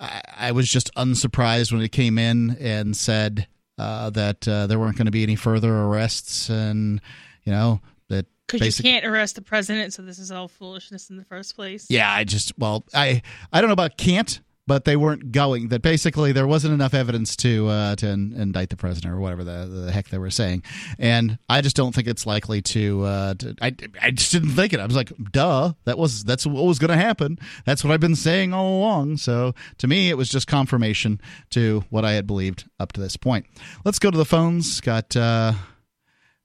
I, 0.00 0.22
I 0.36 0.52
was 0.52 0.68
just 0.68 0.90
unsurprised 0.96 1.72
when 1.72 1.82
it 1.82 1.92
came 1.92 2.18
in 2.18 2.56
and 2.58 2.96
said 2.96 3.46
uh, 3.78 4.10
that 4.10 4.48
uh, 4.48 4.66
there 4.66 4.78
weren't 4.78 4.96
going 4.96 5.06
to 5.06 5.12
be 5.12 5.22
any 5.22 5.36
further 5.36 5.74
arrests 5.74 6.48
and 6.48 7.00
you 7.44 7.52
know 7.52 7.80
that 8.08 8.26
Because 8.46 8.78
you 8.78 8.82
can't 8.82 9.04
arrest 9.06 9.34
the 9.36 9.42
president, 9.42 9.92
so 9.92 10.02
this 10.02 10.18
is 10.18 10.32
all 10.32 10.48
foolishness 10.48 11.10
in 11.10 11.16
the 11.16 11.24
first 11.24 11.54
place. 11.54 11.86
Yeah, 11.88 12.10
I 12.12 12.24
just 12.24 12.58
well, 12.58 12.84
I 12.94 13.22
I 13.52 13.60
don't 13.60 13.68
know 13.68 13.74
about 13.74 13.96
can't, 13.98 14.40
but 14.70 14.84
they 14.84 14.94
weren't 14.94 15.32
going. 15.32 15.66
That 15.70 15.82
basically 15.82 16.30
there 16.30 16.46
wasn't 16.46 16.74
enough 16.74 16.94
evidence 16.94 17.34
to 17.38 17.66
uh, 17.66 17.96
to 17.96 18.08
in, 18.08 18.32
indict 18.34 18.70
the 18.70 18.76
president 18.76 19.12
or 19.12 19.18
whatever 19.18 19.42
the, 19.42 19.66
the 19.66 19.90
heck 19.90 20.10
they 20.10 20.18
were 20.18 20.30
saying, 20.30 20.62
and 20.96 21.40
I 21.48 21.60
just 21.60 21.74
don't 21.74 21.92
think 21.92 22.06
it's 22.06 22.24
likely 22.24 22.62
to. 22.62 23.02
Uh, 23.02 23.34
to 23.34 23.56
I 23.60 23.74
I 24.00 24.12
just 24.12 24.30
didn't 24.30 24.50
think 24.50 24.72
it. 24.72 24.78
I 24.78 24.86
was 24.86 24.94
like, 24.94 25.12
duh, 25.32 25.72
that 25.86 25.98
was 25.98 26.22
that's 26.22 26.46
what 26.46 26.64
was 26.64 26.78
going 26.78 26.90
to 26.90 26.96
happen. 26.96 27.36
That's 27.64 27.82
what 27.82 27.92
I've 27.92 27.98
been 27.98 28.14
saying 28.14 28.54
all 28.54 28.78
along. 28.78 29.16
So 29.16 29.56
to 29.78 29.88
me, 29.88 30.08
it 30.08 30.16
was 30.16 30.28
just 30.28 30.46
confirmation 30.46 31.20
to 31.50 31.82
what 31.90 32.04
I 32.04 32.12
had 32.12 32.28
believed 32.28 32.70
up 32.78 32.92
to 32.92 33.00
this 33.00 33.16
point. 33.16 33.46
Let's 33.84 33.98
go 33.98 34.12
to 34.12 34.18
the 34.18 34.24
phones. 34.24 34.80
Got 34.80 35.16
uh, 35.16 35.54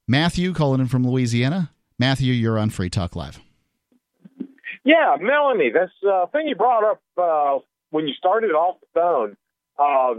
Matthew 0.07 0.55
calling 0.55 0.81
in 0.81 0.87
from 0.87 1.07
Louisiana. 1.07 1.69
Matthew, 1.99 2.33
you're 2.33 2.57
on 2.57 2.71
Free 2.71 2.89
Talk 2.89 3.15
Live. 3.15 3.39
Yeah, 4.83 5.17
Melanie, 5.21 5.69
this 5.69 5.91
uh, 6.11 6.25
thing 6.27 6.47
you 6.47 6.55
brought 6.55 6.83
up 6.83 7.01
uh, 7.17 7.59
when 7.95 8.09
you 8.09 8.13
started 8.13 8.51
off 8.51 8.75
the 8.81 8.87
phone, 8.93 9.37
uh, 9.79 10.11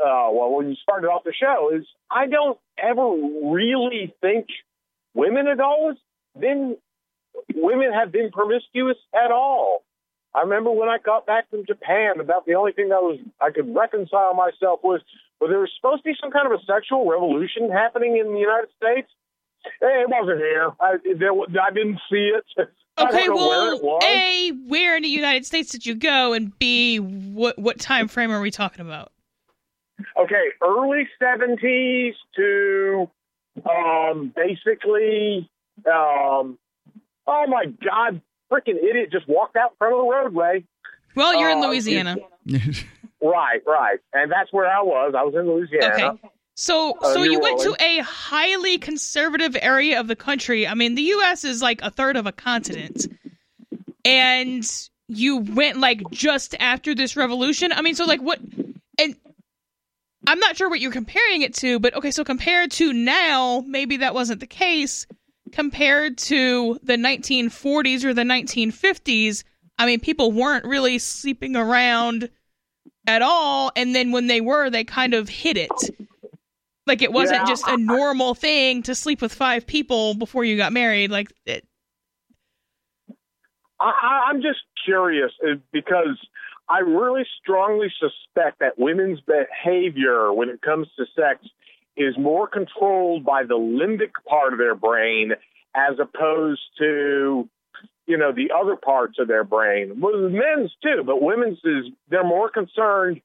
uh, 0.00 0.30
well, 0.32 0.56
when 0.56 0.70
you 0.70 0.76
started 0.82 1.06
off 1.06 1.22
the 1.22 1.34
show, 1.38 1.70
is 1.76 1.84
I 2.10 2.26
don't 2.26 2.58
ever 2.78 3.06
really 3.52 4.14
think 4.22 4.46
women 5.12 5.46
have 5.46 5.60
always 5.60 5.98
been 6.38 6.78
women 7.54 7.92
have 7.92 8.10
been 8.10 8.30
promiscuous 8.30 8.96
at 9.14 9.30
all. 9.30 9.84
I 10.34 10.40
remember 10.40 10.70
when 10.70 10.88
I 10.88 10.96
got 10.96 11.26
back 11.26 11.50
from 11.50 11.66
Japan, 11.66 12.20
about 12.20 12.46
the 12.46 12.54
only 12.54 12.72
thing 12.72 12.88
that 12.88 13.02
was 13.02 13.18
I 13.38 13.50
could 13.50 13.74
reconcile 13.74 14.32
myself 14.32 14.80
with, 14.82 15.02
well, 15.40 15.50
there 15.50 15.60
was 15.60 15.70
supposed 15.76 16.04
to 16.04 16.08
be 16.08 16.16
some 16.18 16.32
kind 16.32 16.50
of 16.50 16.58
a 16.58 16.64
sexual 16.64 17.06
revolution 17.06 17.70
happening 17.70 18.16
in 18.16 18.32
the 18.32 18.40
United 18.40 18.70
States 18.78 19.10
it 19.80 20.08
wasn't 20.08 20.38
here. 20.38 20.70
I, 20.80 20.96
there, 21.18 21.32
I 21.32 21.70
didn't 21.72 22.00
see 22.10 22.32
it. 22.32 22.68
Okay, 22.96 23.28
well, 23.28 23.80
where 23.80 23.98
A, 24.04 24.52
where 24.68 24.96
in 24.96 25.02
the 25.02 25.08
United 25.08 25.44
States 25.44 25.70
did 25.70 25.84
you 25.84 25.94
go? 25.94 26.32
And 26.32 26.56
B, 26.58 26.98
what 26.98 27.58
what 27.58 27.80
time 27.80 28.06
frame 28.06 28.30
are 28.30 28.40
we 28.40 28.52
talking 28.52 28.86
about? 28.86 29.10
Okay, 30.16 30.44
early 30.62 31.08
70s 31.22 32.14
to 32.36 33.10
um, 33.68 34.32
basically, 34.34 35.48
um, 35.86 36.58
oh 37.26 37.46
my 37.48 37.66
God, 37.84 38.20
freaking 38.50 38.82
idiot 38.82 39.10
just 39.12 39.28
walked 39.28 39.56
out 39.56 39.72
in 39.72 39.76
front 39.78 39.94
of 39.94 40.00
the 40.00 40.10
roadway. 40.10 40.64
Well, 41.14 41.38
you're 41.38 41.50
uh, 41.50 41.54
in 41.54 41.62
Louisiana. 41.62 42.16
right, 43.22 43.60
right. 43.66 43.98
And 44.12 44.30
that's 44.30 44.52
where 44.52 44.66
I 44.66 44.82
was. 44.82 45.14
I 45.16 45.22
was 45.22 45.34
in 45.34 45.46
Louisiana. 45.46 46.12
Okay. 46.12 46.28
So, 46.54 46.96
uh, 47.02 47.14
so 47.14 47.22
you 47.22 47.40
went 47.40 47.60
to 47.60 47.76
a 47.80 47.98
highly 47.98 48.78
conservative 48.78 49.56
area 49.60 49.98
of 49.98 50.06
the 50.06 50.16
country. 50.16 50.66
I 50.66 50.74
mean, 50.74 50.94
the 50.94 51.02
U.S. 51.02 51.44
is 51.44 51.60
like 51.60 51.82
a 51.82 51.90
third 51.90 52.16
of 52.16 52.26
a 52.26 52.32
continent, 52.32 53.06
and 54.04 54.64
you 55.08 55.38
went 55.38 55.80
like 55.80 56.02
just 56.10 56.54
after 56.60 56.94
this 56.94 57.16
revolution. 57.16 57.72
I 57.72 57.82
mean, 57.82 57.96
so 57.96 58.04
like 58.04 58.22
what? 58.22 58.38
And 58.98 59.16
I'm 60.28 60.38
not 60.38 60.56
sure 60.56 60.70
what 60.70 60.80
you're 60.80 60.92
comparing 60.92 61.42
it 61.42 61.54
to, 61.54 61.80
but 61.80 61.94
okay, 61.96 62.12
so 62.12 62.22
compared 62.22 62.70
to 62.72 62.92
now, 62.92 63.64
maybe 63.66 63.98
that 63.98 64.14
wasn't 64.14 64.40
the 64.40 64.46
case. 64.46 65.06
Compared 65.50 66.18
to 66.18 66.78
the 66.82 66.96
1940s 66.96 68.04
or 68.04 68.14
the 68.14 68.22
1950s, 68.22 69.44
I 69.78 69.86
mean, 69.86 70.00
people 70.00 70.32
weren't 70.32 70.64
really 70.64 70.98
sleeping 70.98 71.54
around 71.56 72.30
at 73.06 73.22
all, 73.22 73.70
and 73.76 73.94
then 73.94 74.12
when 74.12 74.28
they 74.28 74.40
were, 74.40 74.70
they 74.70 74.84
kind 74.84 75.14
of 75.14 75.28
hid 75.28 75.56
it 75.56 75.70
like 76.86 77.02
it 77.02 77.12
wasn't 77.12 77.40
yeah. 77.40 77.46
just 77.46 77.66
a 77.66 77.76
normal 77.76 78.34
thing 78.34 78.82
to 78.84 78.94
sleep 78.94 79.22
with 79.22 79.32
five 79.32 79.66
people 79.66 80.14
before 80.14 80.44
you 80.44 80.56
got 80.56 80.72
married. 80.72 81.10
Like 81.10 81.32
it. 81.46 81.66
I, 83.80 84.28
I'm 84.30 84.42
just 84.42 84.60
curious 84.84 85.32
uh, 85.42 85.56
because 85.72 86.18
I 86.68 86.78
really 86.80 87.24
strongly 87.40 87.92
suspect 87.98 88.60
that 88.60 88.78
women's 88.78 89.20
behavior 89.20 90.32
when 90.32 90.48
it 90.48 90.62
comes 90.62 90.88
to 90.96 91.04
sex 91.16 91.44
is 91.96 92.16
more 92.18 92.48
controlled 92.48 93.24
by 93.24 93.44
the 93.44 93.54
limbic 93.54 94.12
part 94.28 94.52
of 94.52 94.58
their 94.58 94.74
brain 94.74 95.32
as 95.74 95.98
opposed 96.00 96.62
to 96.78 97.48
you 98.06 98.18
know 98.18 98.32
the 98.32 98.50
other 98.54 98.76
parts 98.76 99.18
of 99.18 99.28
their 99.28 99.44
brain. 99.44 100.00
Well, 100.00 100.28
men's 100.28 100.72
too, 100.82 101.02
but 101.04 101.22
women's 101.22 101.58
is 101.64 101.86
they're 102.08 102.24
more 102.24 102.50
concerned 102.50 103.20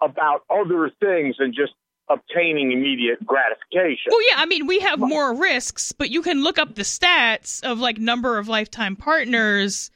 about 0.00 0.42
other 0.50 0.90
things 1.00 1.36
than 1.38 1.54
just 1.54 1.72
obtaining 2.12 2.72
immediate 2.72 3.24
gratification. 3.24 4.10
Well, 4.10 4.28
yeah, 4.28 4.36
I 4.38 4.46
mean, 4.46 4.66
we 4.66 4.80
have 4.80 4.98
more 4.98 5.34
risks, 5.34 5.92
but 5.92 6.10
you 6.10 6.22
can 6.22 6.42
look 6.42 6.58
up 6.58 6.74
the 6.74 6.82
stats 6.82 7.62
of 7.62 7.78
like 7.78 7.98
number 7.98 8.38
of 8.38 8.48
lifetime 8.48 8.96
partners. 8.96 9.90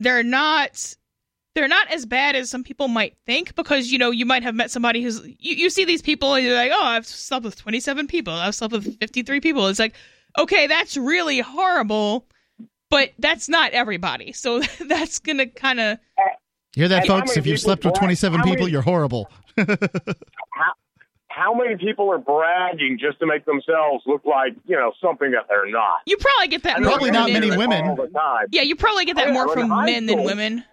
They're 0.00 0.24
not 0.24 0.96
they're 1.54 1.68
not 1.68 1.90
as 1.92 2.06
bad 2.06 2.34
as 2.34 2.48
some 2.50 2.64
people 2.64 2.88
might 2.88 3.16
think 3.26 3.54
because 3.54 3.92
you 3.92 3.98
know 3.98 4.10
you 4.10 4.26
might 4.26 4.42
have 4.42 4.54
met 4.54 4.70
somebody 4.70 5.02
who's 5.02 5.24
you, 5.24 5.54
you 5.54 5.70
see 5.70 5.84
these 5.84 6.02
people 6.02 6.34
and 6.34 6.44
you're 6.44 6.54
like 6.54 6.72
oh 6.74 6.84
i've 6.84 7.06
slept 7.06 7.44
with 7.44 7.56
27 7.56 8.06
people. 8.06 8.32
I've 8.32 8.54
slept 8.54 8.72
with 8.72 8.98
53 8.98 9.40
people. 9.40 9.66
It's 9.68 9.78
like 9.78 9.94
okay 10.38 10.66
that's 10.66 10.96
really 10.96 11.40
horrible 11.40 12.26
but 12.90 13.12
that's 13.18 13.48
not 13.48 13.72
everybody. 13.72 14.32
So 14.32 14.60
that's 14.86 15.18
gonna 15.18 15.46
kind 15.46 15.80
of 15.80 15.98
hear 16.74 16.88
that 16.88 17.06
folks. 17.06 17.36
if 17.36 17.46
you've 17.46 17.60
slept 17.60 17.84
with 17.84 17.94
27 17.94 18.42
people 18.42 18.68
you're 18.68 18.82
horrible 18.82 19.30
how, 21.34 21.54
many 21.54 21.76
people 21.76 22.10
are 22.10 22.18
bragging 22.18 22.98
just 23.00 23.18
to 23.20 23.26
make 23.26 23.44
themselves 23.44 24.04
look 24.06 24.24
like 24.24 24.54
you 24.66 24.76
know 24.76 24.92
something 25.00 25.30
that 25.32 25.46
they're 25.48 25.70
not? 25.70 26.00
You 26.06 26.16
probably 26.16 26.48
get 26.48 26.62
that. 26.64 26.82
Probably 26.82 27.10
not 27.10 27.30
many 27.30 27.56
women. 27.56 27.96
Yeah, 28.50 28.62
you 28.62 28.76
probably 28.76 29.04
get 29.04 29.16
that 29.16 29.28
yeah, 29.28 29.32
more 29.32 29.52
from 29.52 29.68
men 29.68 30.06
school, 30.06 30.16
than 30.16 30.24
women. 30.24 30.64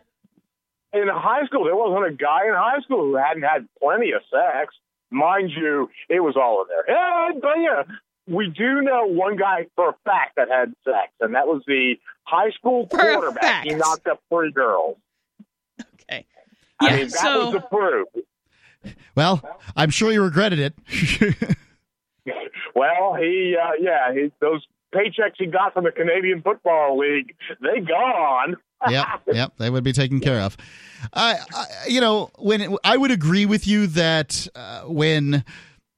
In 0.93 1.07
high 1.07 1.45
school, 1.45 1.65
there 1.65 1.75
wasn't 1.75 2.07
a 2.07 2.15
guy 2.15 2.47
in 2.47 2.53
high 2.53 2.81
school 2.81 3.01
who 3.01 3.15
hadn't 3.15 3.43
had 3.43 3.67
plenty 3.81 4.11
of 4.11 4.21
sex. 4.31 4.73
Mind 5.11 5.51
you, 5.55 5.89
it 6.07 6.19
was 6.19 6.35
all 6.35 6.61
in 6.61 6.67
there. 6.69 6.95
Yeah, 6.95 7.31
but 7.39 7.59
yeah, 7.59 7.95
we 8.27 8.47
do 8.47 8.81
know 8.81 9.05
one 9.05 9.37
guy 9.37 9.67
for 9.75 9.89
a 9.89 9.95
fact 10.05 10.35
that 10.37 10.49
had 10.49 10.73
sex, 10.85 11.11
and 11.19 11.35
that 11.35 11.47
was 11.47 11.63
the 11.67 11.95
high 12.23 12.51
school 12.51 12.87
for 12.89 12.97
quarterback. 12.97 13.65
He 13.65 13.73
knocked 13.73 14.07
up 14.07 14.21
three 14.29 14.51
girls. 14.51 14.97
Okay. 16.01 16.25
I 16.79 16.95
mean, 16.95 17.07
that 17.09 17.11
so, 17.11 17.45
was 17.45 17.53
the 17.53 17.61
proof. 17.61 18.07
Well, 19.15 19.41
I'm 19.75 19.89
sure 19.89 20.11
you 20.11 20.21
regretted 20.23 20.59
it. 20.59 20.73
well, 22.75 23.15
he, 23.15 23.55
uh, 23.61 23.71
yeah, 23.79 24.13
he, 24.13 24.31
those 24.39 24.65
paychecks 24.93 25.35
he 25.37 25.45
got 25.47 25.73
from 25.73 25.83
the 25.83 25.91
Canadian 25.91 26.41
Football 26.41 26.97
League, 26.97 27.35
they 27.61 27.81
gone. 27.81 28.55
yep, 28.89 29.07
yep, 29.27 29.53
they 29.57 29.69
would 29.69 29.83
be 29.83 29.91
taken 29.91 30.21
care 30.21 30.39
of. 30.39 30.55
I, 31.13 31.37
I 31.53 31.65
you 31.87 31.99
know, 31.99 32.31
when 32.37 32.61
it, 32.61 32.71
I 32.83 32.95
would 32.95 33.11
agree 33.11 33.45
with 33.45 33.67
you 33.67 33.87
that 33.87 34.47
uh, 34.55 34.81
when 34.83 35.43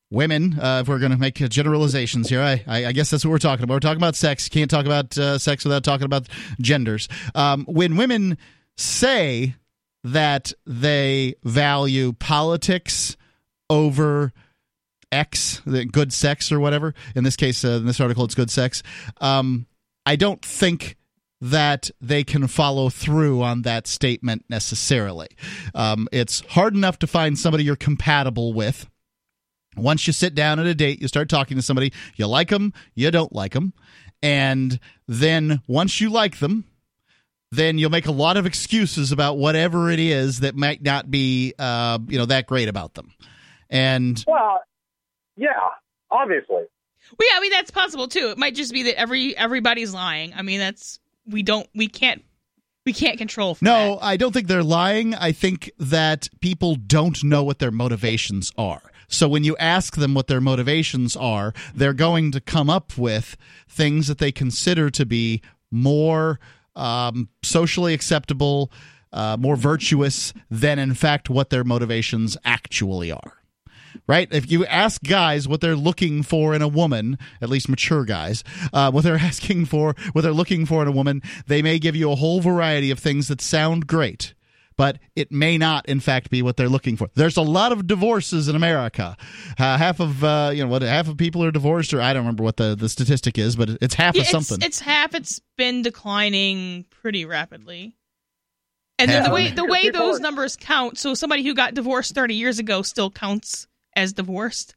women, 0.09 0.59
uh, 0.59 0.79
if 0.81 0.87
we're 0.87 0.99
going 0.99 1.11
to 1.11 1.17
make 1.17 1.35
generalizations 1.35 2.29
here, 2.29 2.41
I, 2.41 2.63
I, 2.67 2.91
guess 2.91 3.09
that's 3.09 3.23
what 3.23 3.31
we're 3.31 3.37
talking 3.37 3.63
about. 3.63 3.75
We're 3.75 3.79
talking 3.79 3.99
about 3.99 4.15
sex. 4.15 4.49
Can't 4.49 4.69
talk 4.69 4.85
about 4.85 5.17
uh, 5.17 5.37
sex 5.37 5.63
without 5.63 5.83
talking 5.83 6.05
about 6.05 6.27
genders. 6.59 7.07
Um, 7.33 7.65
when 7.65 7.97
women 7.97 8.37
say 8.77 9.55
that 10.03 10.53
they 10.65 11.35
value 11.43 12.13
politics 12.13 13.17
over 13.69 14.33
X, 15.11 15.61
good 15.91 16.13
sex 16.13 16.51
or 16.51 16.59
whatever. 16.59 16.93
In 17.15 17.23
this 17.23 17.35
case, 17.35 17.63
uh, 17.65 17.69
in 17.71 17.85
this 17.85 17.99
article, 17.99 18.23
it's 18.23 18.35
good 18.35 18.49
sex. 18.49 18.81
Um, 19.19 19.67
I 20.05 20.15
don't 20.15 20.43
think 20.43 20.95
that 21.41 21.89
they 21.99 22.23
can 22.23 22.47
follow 22.47 22.89
through 22.89 23.41
on 23.41 23.63
that 23.63 23.87
statement 23.87 24.45
necessarily. 24.47 25.27
Um, 25.73 26.07
it's 26.11 26.41
hard 26.41 26.75
enough 26.75 26.99
to 26.99 27.07
find 27.07 27.37
somebody 27.37 27.63
you're 27.63 27.75
compatible 27.75 28.53
with. 28.53 28.87
Once 29.75 30.05
you 30.05 30.13
sit 30.13 30.35
down 30.35 30.59
at 30.59 30.65
a 30.65 30.75
date, 30.75 31.01
you 31.01 31.07
start 31.07 31.29
talking 31.29 31.57
to 31.57 31.63
somebody, 31.63 31.91
you 32.15 32.27
like 32.27 32.49
them, 32.49 32.73
you 32.93 33.09
don't 33.09 33.33
like 33.33 33.53
them. 33.53 33.73
And 34.21 34.79
then 35.07 35.61
once 35.67 35.99
you 35.99 36.09
like 36.09 36.39
them, 36.39 36.65
then 37.51 37.77
you'll 37.77 37.89
make 37.89 38.07
a 38.07 38.11
lot 38.11 38.37
of 38.37 38.45
excuses 38.45 39.11
about 39.11 39.37
whatever 39.37 39.89
it 39.89 39.99
is 39.99 40.39
that 40.39 40.55
might 40.55 40.81
not 40.81 41.11
be, 41.11 41.53
uh, 41.59 41.99
you 42.07 42.17
know, 42.17 42.25
that 42.25 42.47
great 42.47 42.69
about 42.69 42.93
them. 42.93 43.11
And 43.69 44.23
well, 44.27 44.61
yeah, 45.35 45.49
obviously. 46.09 46.55
Well, 46.55 47.29
yeah, 47.29 47.37
I 47.37 47.41
mean 47.41 47.51
that's 47.51 47.71
possible 47.71 48.07
too. 48.07 48.29
It 48.29 48.37
might 48.37 48.55
just 48.55 48.71
be 48.71 48.83
that 48.83 48.97
every 48.97 49.35
everybody's 49.35 49.93
lying. 49.93 50.33
I 50.35 50.41
mean, 50.41 50.59
that's 50.59 50.99
we 51.25 51.43
don't 51.43 51.67
we 51.75 51.87
can't 51.87 52.23
we 52.85 52.93
can't 52.93 53.17
control. 53.17 53.57
no, 53.61 53.95
that. 53.95 54.03
I 54.03 54.17
don't 54.17 54.31
think 54.31 54.47
they're 54.47 54.63
lying. 54.63 55.13
I 55.13 55.31
think 55.31 55.71
that 55.77 56.29
people 56.39 56.75
don't 56.75 57.23
know 57.23 57.43
what 57.43 57.59
their 57.59 57.71
motivations 57.71 58.51
are. 58.57 58.81
So 59.07 59.27
when 59.27 59.43
you 59.43 59.57
ask 59.57 59.97
them 59.97 60.13
what 60.13 60.27
their 60.27 60.39
motivations 60.39 61.17
are, 61.17 61.53
they're 61.75 61.93
going 61.93 62.31
to 62.31 62.39
come 62.39 62.69
up 62.69 62.97
with 62.97 63.35
things 63.67 64.07
that 64.07 64.19
they 64.19 64.31
consider 64.31 64.89
to 64.91 65.05
be 65.05 65.41
more 65.69 66.39
um, 66.75 67.29
socially 67.43 67.93
acceptable, 67.93 68.71
uh, 69.13 69.37
more 69.39 69.55
virtuous 69.55 70.33
than, 70.49 70.79
in 70.79 70.93
fact, 70.93 71.29
what 71.29 71.49
their 71.49 71.63
motivations 71.63 72.37
actually 72.45 73.11
are. 73.11 73.41
right? 74.07 74.27
If 74.31 74.49
you 74.51 74.65
ask 74.65 75.03
guys 75.03 75.47
what 75.47 75.61
they're 75.61 75.75
looking 75.75 76.23
for 76.23 76.53
in 76.53 76.61
a 76.61 76.67
woman, 76.67 77.17
at 77.41 77.49
least 77.49 77.69
mature 77.69 78.05
guys, 78.05 78.43
uh, 78.73 78.91
what 78.91 79.03
they're 79.03 79.15
asking 79.31 79.65
for, 79.65 79.95
what 80.13 80.21
they're 80.21 80.31
looking 80.31 80.65
for 80.65 80.81
in 80.81 80.87
a 80.87 80.91
woman, 80.93 81.21
they 81.47 81.61
may 81.61 81.79
give 81.79 81.95
you 81.95 82.11
a 82.11 82.15
whole 82.15 82.41
variety 82.41 82.91
of 82.91 82.99
things 82.99 83.27
that 83.27 83.41
sound 83.41 83.87
great. 83.87 84.33
But 84.77 84.99
it 85.15 85.31
may 85.31 85.57
not, 85.57 85.87
in 85.87 85.99
fact, 85.99 86.29
be 86.29 86.41
what 86.41 86.57
they're 86.57 86.69
looking 86.69 86.97
for. 86.97 87.09
There's 87.13 87.37
a 87.37 87.41
lot 87.41 87.71
of 87.71 87.85
divorces 87.87 88.47
in 88.47 88.55
America. 88.55 89.15
Uh, 89.59 89.77
half 89.77 89.99
of 89.99 90.23
uh, 90.23 90.51
you 90.53 90.63
know 90.63 90.69
what 90.69 90.81
half 90.81 91.07
of 91.07 91.17
people 91.17 91.43
are 91.43 91.51
divorced, 91.51 91.93
or 91.93 92.01
I 92.01 92.13
don't 92.13 92.23
remember 92.23 92.43
what 92.43 92.57
the, 92.57 92.75
the 92.75 92.89
statistic 92.89 93.37
is, 93.37 93.55
but 93.55 93.69
it's 93.81 93.93
half 93.95 94.15
Yeah, 94.15 94.21
of 94.21 94.23
it's, 94.23 94.31
something. 94.31 94.65
it's 94.65 94.79
half. 94.79 95.13
It's 95.13 95.39
been 95.57 95.81
declining 95.81 96.85
pretty 96.89 97.25
rapidly. 97.25 97.95
And 98.97 99.09
then 99.09 99.23
the 99.23 99.31
way 99.31 99.49
the 99.51 99.65
way 99.65 99.89
those 99.89 100.19
numbers 100.19 100.55
count, 100.55 100.97
so 100.97 101.13
somebody 101.15 101.43
who 101.43 101.53
got 101.55 101.73
divorced 101.73 102.13
30 102.15 102.35
years 102.35 102.59
ago 102.59 102.81
still 102.83 103.09
counts 103.09 103.67
as 103.95 104.13
divorced. 104.13 104.75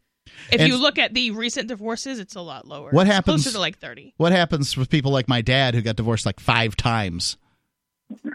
If 0.50 0.60
And- 0.60 0.68
you 0.68 0.76
look 0.78 0.98
at 0.98 1.12
the 1.14 1.30
recent 1.32 1.68
divorces, 1.68 2.18
it's 2.18 2.34
a 2.34 2.40
lot 2.40 2.66
lower. 2.66 2.90
What 2.90 3.06
It's 3.06 3.14
happens- 3.14 3.42
Closer 3.42 3.54
to 3.56 3.60
like 3.60 3.78
30. 3.78 4.14
what 4.16 4.32
happens 4.32 4.76
with 4.76 4.88
people 4.88 5.12
like 5.12 5.28
my 5.28 5.42
dad 5.42 5.74
who 5.74 5.82
got 5.82 5.96
divorced 5.96 6.24
like 6.26 6.40
five 6.40 6.74
times? 6.76 7.36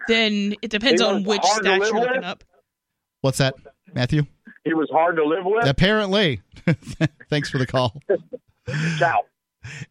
Then 0.07 0.55
it 0.61 0.71
depends 0.71 1.01
on 1.01 1.23
which 1.23 1.41
hard 1.43 1.63
to 1.63 1.69
stats 1.69 1.79
live 1.79 1.89
you're 1.89 1.99
looking 2.01 2.15
with? 2.17 2.25
up. 2.25 2.43
What's 3.21 3.37
that, 3.39 3.55
Matthew? 3.93 4.23
He 4.63 4.73
was 4.73 4.89
hard 4.91 5.15
to 5.17 5.25
live 5.25 5.45
with. 5.45 5.67
Apparently. 5.67 6.41
Thanks 7.29 7.49
for 7.49 7.57
the 7.57 7.67
call. 7.67 7.99
Ciao. 8.97 9.21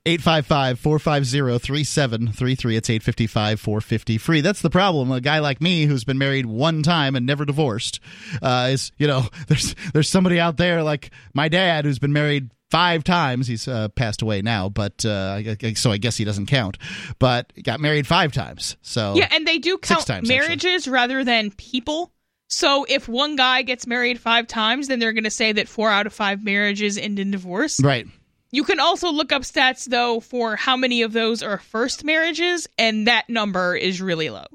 855 0.06 0.78
450 0.80 1.58
3733. 1.58 2.76
It's 2.76 2.90
855 2.90 3.60
450 3.60 4.18
free. 4.18 4.40
That's 4.40 4.62
the 4.62 4.70
problem. 4.70 5.12
A 5.12 5.20
guy 5.20 5.40
like 5.40 5.60
me 5.60 5.84
who's 5.84 6.04
been 6.04 6.18
married 6.18 6.46
one 6.46 6.82
time 6.82 7.14
and 7.14 7.26
never 7.26 7.44
divorced 7.44 8.00
uh, 8.42 8.68
is, 8.72 8.92
you 8.98 9.06
know, 9.06 9.26
there's 9.48 9.74
there's 9.92 10.08
somebody 10.08 10.40
out 10.40 10.56
there 10.56 10.82
like 10.82 11.10
my 11.34 11.48
dad 11.48 11.84
who's 11.84 11.98
been 11.98 12.12
married 12.12 12.50
five 12.70 13.04
times. 13.04 13.46
He's 13.46 13.66
uh, 13.68 13.88
passed 13.88 14.22
away 14.22 14.42
now, 14.42 14.68
but 14.68 15.04
uh, 15.04 15.40
so 15.74 15.90
I 15.90 15.96
guess 15.98 16.16
he 16.16 16.24
doesn't 16.24 16.46
count. 16.46 16.78
But 17.18 17.52
got 17.62 17.80
married 17.80 18.06
five 18.06 18.32
times. 18.32 18.76
So 18.82 19.14
Yeah, 19.16 19.28
and 19.32 19.46
they 19.46 19.58
do 19.58 19.78
count 19.78 20.06
times, 20.06 20.30
actually. 20.30 20.46
marriages 20.46 20.88
rather 20.88 21.24
than 21.24 21.50
people. 21.52 22.12
So 22.48 22.86
if 22.88 23.08
one 23.08 23.36
guy 23.36 23.62
gets 23.62 23.86
married 23.86 24.18
five 24.20 24.46
times, 24.46 24.88
then 24.88 24.98
they're 24.98 25.12
going 25.12 25.24
to 25.24 25.30
say 25.30 25.52
that 25.52 25.68
four 25.68 25.90
out 25.90 26.06
of 26.06 26.14
five 26.14 26.42
marriages 26.42 26.96
end 26.96 27.18
in 27.18 27.30
divorce. 27.30 27.80
right. 27.82 28.06
You 28.50 28.64
can 28.64 28.80
also 28.80 29.10
look 29.12 29.30
up 29.30 29.42
stats 29.42 29.84
though 29.84 30.20
for 30.20 30.56
how 30.56 30.74
many 30.74 31.02
of 31.02 31.12
those 31.12 31.42
are 31.42 31.58
first 31.58 32.02
marriages, 32.02 32.66
and 32.78 33.06
that 33.06 33.28
number 33.28 33.76
is 33.76 34.00
really 34.00 34.30
low. 34.30 34.46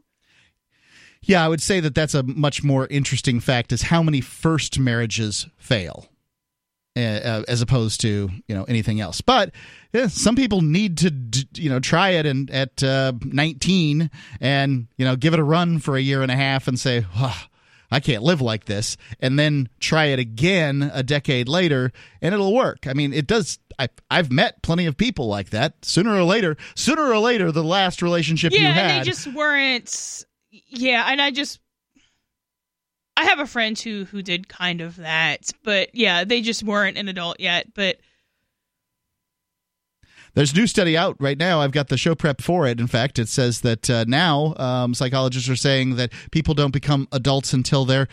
Yeah, 1.22 1.46
I 1.46 1.48
would 1.48 1.62
say 1.62 1.80
that 1.80 1.94
that's 1.94 2.16
a 2.16 2.24
much 2.24 2.64
more 2.64 2.88
interesting 2.88 3.40
fact 3.40 3.72
is 3.72 3.84
how 3.84 4.02
many 4.02 4.20
first 4.20 4.80
marriages 4.80 5.48
fail. 5.58 6.10
As 6.96 7.62
opposed 7.62 8.02
to 8.02 8.30
you 8.48 8.56
know 8.56 8.64
anything 8.66 9.00
else. 9.00 9.22
But 9.22 9.52
yeah, 9.94 10.08
some 10.08 10.36
people 10.36 10.62
need 10.62 10.98
to 11.00 11.14
you 11.56 11.70
know 11.70 11.80
try 11.80 12.12
it 12.12 12.26
and 12.26 12.50
at 12.52 12.84
uh, 12.84 13.14
19 13.22 14.10
and 14.42 14.88
you 14.98 15.06
know 15.06 15.16
give 15.16 15.34
it 15.34 15.40
a 15.40 15.44
run 15.44 15.80
for 15.80 15.96
a 15.96 16.02
year 16.02 16.22
and 16.22 16.32
a 16.32 16.36
half 16.36 16.68
and 16.68 16.80
say. 16.80 17.06
"Ah, 17.16 17.48
I 17.94 18.00
can't 18.00 18.24
live 18.24 18.42
like 18.42 18.66
this, 18.66 18.98
and 19.20 19.38
then 19.38 19.70
try 19.80 20.06
it 20.06 20.18
again 20.18 20.90
a 20.96 21.04
decade 21.04 21.48
later, 21.48 21.92
and 22.24 22.34
it'll 22.34 22.54
work. 22.54 22.88
I 22.88 22.94
mean, 22.94 23.14
it 23.14 23.28
does. 23.28 23.60
I, 23.78 23.88
I've 24.10 24.32
met 24.32 24.64
plenty 24.64 24.88
of 24.88 24.98
people 24.98 25.28
like 25.28 25.52
that. 25.52 25.86
Sooner 25.86 26.12
or 26.12 26.24
later, 26.24 26.58
sooner 26.76 27.04
or 27.04 27.20
later, 27.20 27.52
the 27.52 27.64
last 27.64 28.02
relationship 28.02 28.52
you 28.52 28.62
yeah, 28.62 28.72
had, 28.72 28.92
and 28.92 29.02
they 29.02 29.08
just 29.08 29.28
weren't. 29.28 30.26
Yeah, 30.50 31.06
and 31.08 31.22
I 31.22 31.30
just. 31.30 31.60
I 33.16 33.26
have 33.26 33.40
a 33.40 33.46
friend 33.48 33.78
who 33.78 34.06
who 34.06 34.22
did 34.22 34.48
kind 34.48 34.82
of 34.82 34.96
that, 34.98 35.52
but 35.64 35.94
yeah, 35.94 36.24
they 36.24 36.42
just 36.42 36.64
weren't 36.64 36.98
an 36.98 37.08
adult 37.08 37.40
yet. 37.40 37.74
But 37.74 37.98
There's 40.34 40.52
a 40.52 40.56
new 40.56 40.66
study 40.66 40.98
out 40.98 41.16
right 41.20 41.38
now. 41.38 41.62
I've 41.62 41.72
got 41.72 41.90
the 41.90 41.98
show 41.98 42.16
prep 42.16 42.42
for 42.42 42.66
it. 42.66 42.80
In 42.80 42.88
fact, 42.88 43.20
it 43.20 43.30
says 43.30 43.62
that 43.62 43.88
uh, 43.90 44.06
now 44.08 44.56
um, 44.58 44.96
psychologists 44.96 45.48
are 45.48 45.56
saying 45.56 45.96
that 45.98 46.12
people 46.32 46.56
don't 46.56 46.74
become 46.74 47.08
adults 47.12 47.54
until 47.54 47.86
they're 47.86 48.08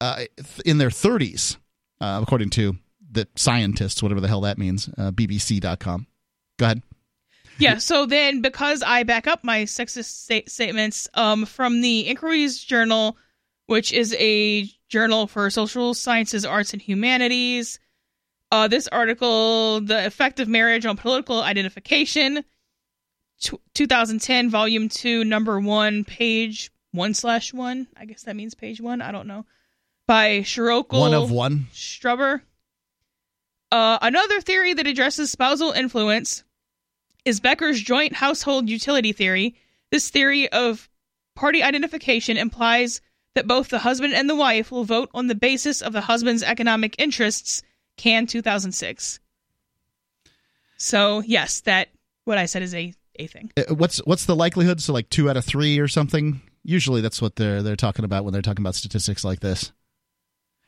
uh, 0.00 0.24
in 0.64 0.78
their 0.78 0.88
30s, 0.90 1.56
uh, 2.00 2.18
according 2.22 2.50
to 2.50 2.76
the 3.08 3.28
scientists, 3.36 4.02
whatever 4.02 4.20
the 4.20 4.26
hell 4.26 4.40
that 4.40 4.58
means, 4.58 4.88
uh, 4.98 5.12
BBC.com. 5.12 6.06
Go 6.58 6.64
ahead. 6.66 6.82
Yeah, 7.58 7.78
so 7.78 8.04
then 8.04 8.42
because 8.42 8.82
I 8.82 9.04
back 9.04 9.28
up 9.28 9.44
my 9.44 9.62
sexist 9.62 10.06
sta- 10.06 10.48
statements 10.48 11.06
um, 11.14 11.46
from 11.46 11.82
the 11.82 12.00
Inquiries 12.00 12.58
Journal, 12.58 13.16
which 13.66 13.92
is 13.92 14.14
a 14.18 14.68
journal 14.88 15.26
for 15.26 15.48
social 15.50 15.94
sciences, 15.94 16.44
arts, 16.44 16.72
and 16.72 16.82
humanities, 16.82 17.78
uh, 18.52 18.68
this 18.68 18.86
article, 18.88 19.80
The 19.80 20.06
Effect 20.06 20.38
of 20.38 20.48
Marriage 20.48 20.86
on 20.86 20.96
Political 20.96 21.42
Identification, 21.42 22.44
t- 23.40 23.58
2010, 23.74 24.50
volume 24.50 24.88
2, 24.88 25.24
number 25.24 25.58
1, 25.58 26.04
page 26.04 26.70
1 26.92 27.14
slash 27.14 27.52
1. 27.52 27.88
I 27.96 28.04
guess 28.04 28.22
that 28.22 28.36
means 28.36 28.54
page 28.54 28.80
1. 28.80 29.02
I 29.02 29.10
don't 29.10 29.26
know. 29.26 29.44
By 30.06 30.40
Shiroko 30.40 31.00
One 31.00 31.14
of 31.14 31.30
one. 31.30 31.66
Strubber. 31.72 32.42
Uh, 33.72 33.98
another 34.02 34.40
theory 34.40 34.74
that 34.74 34.86
addresses 34.86 35.32
spousal 35.32 35.72
influence 35.72 36.44
is 37.24 37.40
Becker's 37.40 37.80
joint 37.80 38.12
household 38.12 38.68
utility 38.68 39.12
theory. 39.12 39.56
This 39.90 40.10
theory 40.10 40.48
of 40.52 40.88
party 41.34 41.62
identification 41.62 42.36
implies 42.36 43.00
that 43.34 43.46
both 43.46 43.68
the 43.68 43.80
husband 43.80 44.14
and 44.14 44.28
the 44.28 44.36
wife 44.36 44.70
will 44.70 44.84
vote 44.84 45.10
on 45.14 45.26
the 45.26 45.34
basis 45.34 45.82
of 45.82 45.92
the 45.92 46.00
husband's 46.00 46.42
economic 46.42 46.94
interests. 46.98 47.62
Can 47.96 48.26
2006. 48.26 49.20
So 50.76 51.20
yes, 51.20 51.60
that 51.60 51.88
what 52.24 52.38
I 52.38 52.46
said 52.46 52.62
is 52.62 52.74
a 52.74 52.92
a 53.16 53.26
thing. 53.28 53.52
Uh, 53.56 53.74
What's 53.74 53.98
what's 53.98 54.26
the 54.26 54.34
likelihood? 54.34 54.80
So 54.80 54.92
like 54.92 55.08
two 55.10 55.30
out 55.30 55.36
of 55.36 55.44
three 55.44 55.78
or 55.78 55.86
something. 55.86 56.40
Usually 56.64 57.00
that's 57.00 57.22
what 57.22 57.36
they're 57.36 57.62
they're 57.62 57.76
talking 57.76 58.04
about 58.04 58.24
when 58.24 58.32
they're 58.32 58.42
talking 58.42 58.62
about 58.62 58.74
statistics 58.74 59.24
like 59.24 59.40
this. 59.40 59.72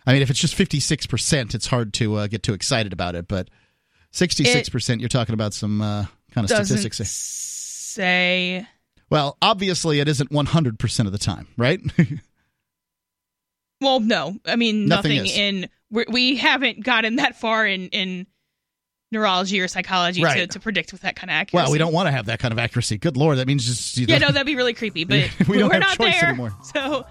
I 0.07 0.13
mean, 0.13 0.23
if 0.23 0.31
it's 0.31 0.39
just 0.39 0.55
fifty 0.55 0.79
six 0.79 1.07
percent, 1.07 1.55
it's 1.55 1.67
hard 1.67 1.93
to 1.95 2.15
uh, 2.15 2.27
get 2.29 2.45
too 2.45 2.55
excited 2.55 2.93
about 2.93 3.17
it. 3.17 3.27
But 3.27 3.49
sixty 4.13 4.45
six 4.45 4.69
percent, 4.69 5.01
you're 5.01 5.09
talking 5.09 5.35
about 5.35 5.53
some 5.53 5.81
uh, 5.81 6.05
kind 6.31 6.45
of 6.45 6.51
statistics. 6.67 7.01
say 7.09 8.67
Well, 9.11 9.37
obviously, 9.41 10.01
it 10.01 10.09
isn't 10.09 10.31
100% 10.31 11.07
of 11.07 11.13
the 11.13 11.19
time, 11.19 11.49
right? 11.57 11.81
Well, 13.81 14.01
no. 14.01 14.37
I 14.47 14.57
mean, 14.57 14.87
Nothing 14.87 15.17
nothing, 15.19 15.31
in 15.33 15.69
we 15.91 16.05
we 16.09 16.37
haven't 16.37 16.83
gotten 16.85 17.17
that 17.17 17.37
far 17.37 17.67
in 17.67 17.89
in 17.89 18.27
neurology 19.13 19.61
or 19.61 19.69
psychology 19.69 20.21
to, 20.21 20.27
Right. 20.27 20.51
to 20.51 20.59
predict 20.61 20.91
with 20.93 21.03
that 21.03 21.15
kind 21.15 21.31
of 21.31 21.35
accuracy. 21.35 21.63
well, 21.65 21.73
we 21.73 21.79
don't 21.79 21.93
want 21.93 22.09
to 22.09 22.11
have 22.13 22.27
that 22.27 22.39
kind 22.41 22.53
of 22.53 22.59
accuracy. 22.59 22.99
Good 22.99 23.17
lord, 23.17 23.39
that 23.39 23.47
means 23.47 23.65
just 23.65 23.97
you 23.97 24.07
Yeah, 24.09 24.19
know- 24.19 24.27
no, 24.29 24.33
that'd 24.33 24.47
be 24.47 24.57
really 24.57 24.75
creepy. 24.75 25.05
But 25.05 25.31
We 25.49 25.59
don't 25.59 25.69
we're 25.69 25.75
have 25.75 25.83
not 25.83 25.97
choice 25.99 26.19
there. 26.21 26.29
anymore. 26.31 26.53
So 26.75 27.07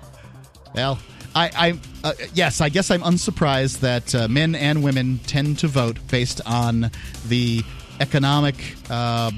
Well, 0.73 0.99
I, 1.33 1.49
I, 1.55 1.79
uh, 2.07 2.13
yes, 2.33 2.61
I 2.61 2.69
guess 2.69 2.91
I'm 2.91 3.01
unsurprised 3.01 3.79
that 3.81 4.13
uh, 4.15 4.27
men 4.29 4.55
and 4.55 4.83
women 4.83 5.19
tend 5.27 5.59
to 5.59 5.67
vote 5.67 5.97
based 6.09 6.39
on 6.45 6.91
the 7.27 7.61
economic 7.99 8.55
uh, 8.89 9.31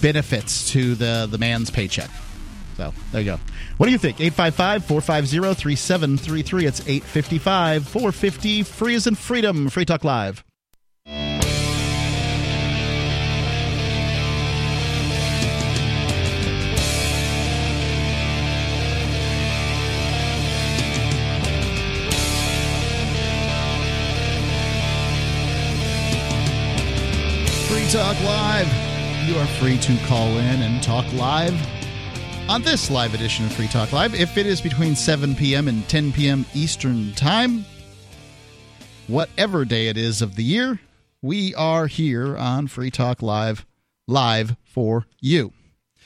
benefits 0.00 0.70
to 0.72 0.94
the 0.94 1.28
the 1.30 1.38
man's 1.38 1.70
paycheck. 1.70 2.10
So 2.76 2.92
there 3.12 3.20
you 3.22 3.26
go. 3.32 3.40
What 3.76 3.86
do 3.86 3.92
you 3.92 3.98
think? 3.98 4.20
855 4.20 4.84
450 4.86 5.54
3733. 5.54 6.66
It's 6.66 6.80
855 6.80 7.86
450 7.86 8.62
free 8.62 8.94
as 8.94 9.06
in 9.06 9.14
freedom. 9.14 9.68
Free 9.68 9.84
Talk 9.84 10.02
Live. 10.02 10.42
Free 27.68 27.88
Talk 27.90 28.18
Live. 28.22 29.28
You 29.28 29.36
are 29.36 29.46
free 29.58 29.76
to 29.76 29.96
call 30.06 30.28
in 30.38 30.62
and 30.62 30.82
talk 30.82 31.12
live 31.12 31.75
on 32.48 32.62
this 32.62 32.90
live 32.90 33.12
edition 33.12 33.44
of 33.44 33.52
Free 33.52 33.66
Talk 33.66 33.92
Live. 33.92 34.14
If 34.14 34.38
it 34.38 34.46
is 34.46 34.60
between 34.60 34.94
7 34.94 35.34
p.m. 35.34 35.66
and 35.66 35.86
10 35.88 36.12
p.m. 36.12 36.46
Eastern 36.54 37.12
Time, 37.14 37.64
whatever 39.08 39.64
day 39.64 39.88
it 39.88 39.96
is 39.96 40.22
of 40.22 40.36
the 40.36 40.44
year, 40.44 40.80
we 41.22 41.54
are 41.56 41.88
here 41.88 42.36
on 42.36 42.68
Free 42.68 42.90
Talk 42.90 43.20
Live, 43.20 43.66
live 44.06 44.56
for 44.62 45.06
you. 45.20 45.52
I 45.98 46.02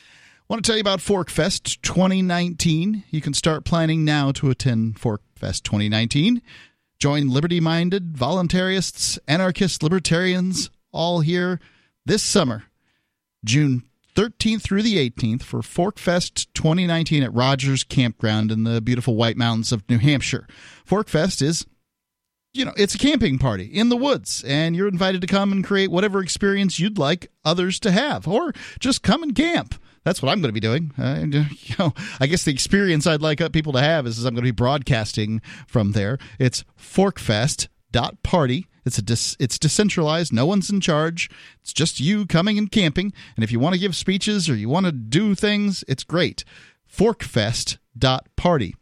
Want 0.49 0.65
to 0.65 0.69
tell 0.69 0.77
you 0.77 0.81
about 0.81 1.03
Fork 1.03 1.29
Fest 1.29 1.83
2019. 1.83 3.05
You 3.11 3.21
can 3.21 3.35
start 3.35 3.65
planning 3.65 4.07
now 4.07 4.33
to 4.33 4.49
attend 4.49 4.99
Fork 4.99 5.21
Fest 5.37 5.65
2019. 5.65 6.41
Join 6.99 7.29
liberty 7.29 7.61
minded, 7.61 8.15
voluntarists, 8.15 9.19
anarchists, 9.29 9.83
libertarians, 9.83 10.71
all 10.91 11.21
here 11.21 11.61
this 12.07 12.23
summer, 12.23 12.65
June 13.45 13.85
13th 14.15 14.63
through 14.63 14.83
the 14.83 14.97
18th, 15.11 15.43
for 15.43 15.61
Forkfest 15.61 16.47
2019 16.55 17.23
at 17.23 17.35
Rogers 17.35 17.85
Campground 17.85 18.51
in 18.51 18.65
the 18.65 18.81
beautiful 18.81 19.17
White 19.17 19.37
Mountains 19.37 19.73
of 19.73 19.89
New 19.89 19.99
Hampshire. 19.99 20.47
Forkfest 20.87 21.43
is 21.43 21.67
you 22.53 22.65
know, 22.65 22.73
it's 22.77 22.95
a 22.95 22.99
camping 22.99 23.39
party 23.39 23.65
in 23.65 23.91
the 23.91 23.97
woods, 23.97 24.43
and 24.45 24.75
you're 24.75 24.89
invited 24.89 25.21
to 25.21 25.27
come 25.27 25.53
and 25.53 25.65
create 25.65 25.91
whatever 25.91 26.21
experience 26.21 26.81
you'd 26.81 26.99
like 26.99 27.31
others 27.45 27.79
to 27.81 27.93
have, 27.93 28.27
or 28.27 28.53
just 28.81 29.03
come 29.03 29.23
and 29.23 29.35
camp. 29.35 29.77
That's 30.05 30.23
what 30.23 30.31
I'm 30.31 30.41
going 30.41 30.53
to 30.53 30.53
be 30.53 30.61
doing. 30.61 30.93
Uh, 30.99 31.21
you 31.31 31.75
know, 31.79 31.93
I 32.19 32.27
guess 32.27 32.45
the 32.45 32.53
experience 32.53 33.07
I'd 33.07 33.23
like 33.23 33.41
people 33.53 33.73
to 33.75 33.81
have 33.81 34.07
is, 34.07 34.19
is 34.19 34.25
I'm 34.25 34.35
going 34.35 34.45
to 34.45 34.49
be 34.49 34.51
broadcasting 34.51 35.43
from 35.67 35.93
there. 35.93 36.19
It's 36.39 36.65
forkfest.party. 36.79 38.67
It's 38.85 38.99
a 38.99 39.03
dis- 39.03 39.37
it's 39.39 39.59
decentralized. 39.59 40.33
No 40.33 40.47
one's 40.47 40.71
in 40.71 40.81
charge. 40.81 41.31
It's 41.61 41.73
just 41.73 42.01
you 42.01 42.27
coming 42.27 42.59
and 42.59 42.71
camping. 42.71 43.13
And 43.37 43.45
if 43.45 43.53
you 43.53 43.61
want 43.61 43.75
to 43.75 43.81
give 43.81 43.97
speeches 43.97 44.49
or 44.49 44.57
you 44.57 44.69
want 44.69 44.87
to 44.87 44.93
do 44.93 45.35
things, 45.35 45.85
it's 45.89 46.05
great. 46.05 46.45
Forkfest.party. 46.91 48.75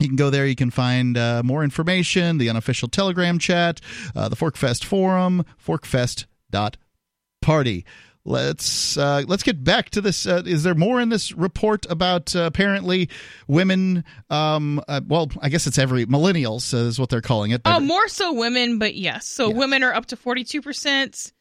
You 0.00 0.06
can 0.06 0.16
go 0.16 0.30
there. 0.30 0.46
You 0.46 0.56
can 0.56 0.70
find 0.70 1.18
uh, 1.18 1.42
more 1.44 1.62
information, 1.62 2.38
the 2.38 2.48
unofficial 2.48 2.88
Telegram 2.88 3.38
chat, 3.38 3.82
uh, 4.16 4.30
the 4.30 4.36
Forkfest 4.36 4.84
forum, 4.84 5.44
forkfest.party. 5.64 7.84
Let's 8.24 8.98
uh, 8.98 9.24
let's 9.26 9.42
get 9.42 9.64
back 9.64 9.90
to 9.90 10.02
this. 10.02 10.26
Uh, 10.26 10.42
is 10.44 10.62
there 10.62 10.74
more 10.74 11.00
in 11.00 11.08
this 11.08 11.32
report 11.32 11.86
about 11.88 12.36
uh, 12.36 12.40
apparently 12.40 13.08
women? 13.48 14.04
Um, 14.28 14.82
uh, 14.86 15.00
well, 15.06 15.30
I 15.40 15.48
guess 15.48 15.66
it's 15.66 15.78
every 15.78 16.04
millennials 16.04 16.74
is 16.74 16.98
what 16.98 17.08
they're 17.08 17.22
calling 17.22 17.52
it. 17.52 17.62
Oh, 17.64 17.80
more 17.80 18.08
so 18.08 18.34
women, 18.34 18.78
but 18.78 18.94
yes. 18.94 19.26
So 19.26 19.48
yeah. 19.48 19.56
women 19.56 19.82
are 19.82 19.94
up 19.94 20.06
to 20.06 20.16
forty 20.16 20.44
two 20.44 20.60
percent, 20.60 21.32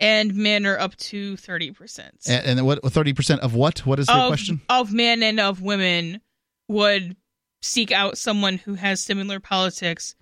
and 0.00 0.34
men 0.34 0.66
are 0.66 0.78
up 0.78 0.96
to 0.96 1.36
thirty 1.36 1.70
percent. 1.70 2.16
And, 2.28 2.58
and 2.58 2.66
what 2.66 2.82
thirty 2.92 3.12
percent 3.12 3.42
of 3.42 3.54
what? 3.54 3.86
What 3.86 4.00
is 4.00 4.06
the 4.06 4.16
of, 4.16 4.28
question? 4.28 4.60
Of 4.68 4.92
men 4.92 5.22
and 5.22 5.38
of 5.38 5.62
women 5.62 6.20
would 6.68 7.16
seek 7.62 7.92
out 7.92 8.18
someone 8.18 8.58
who 8.58 8.74
has 8.74 9.00
similar 9.00 9.38
politics 9.38 10.16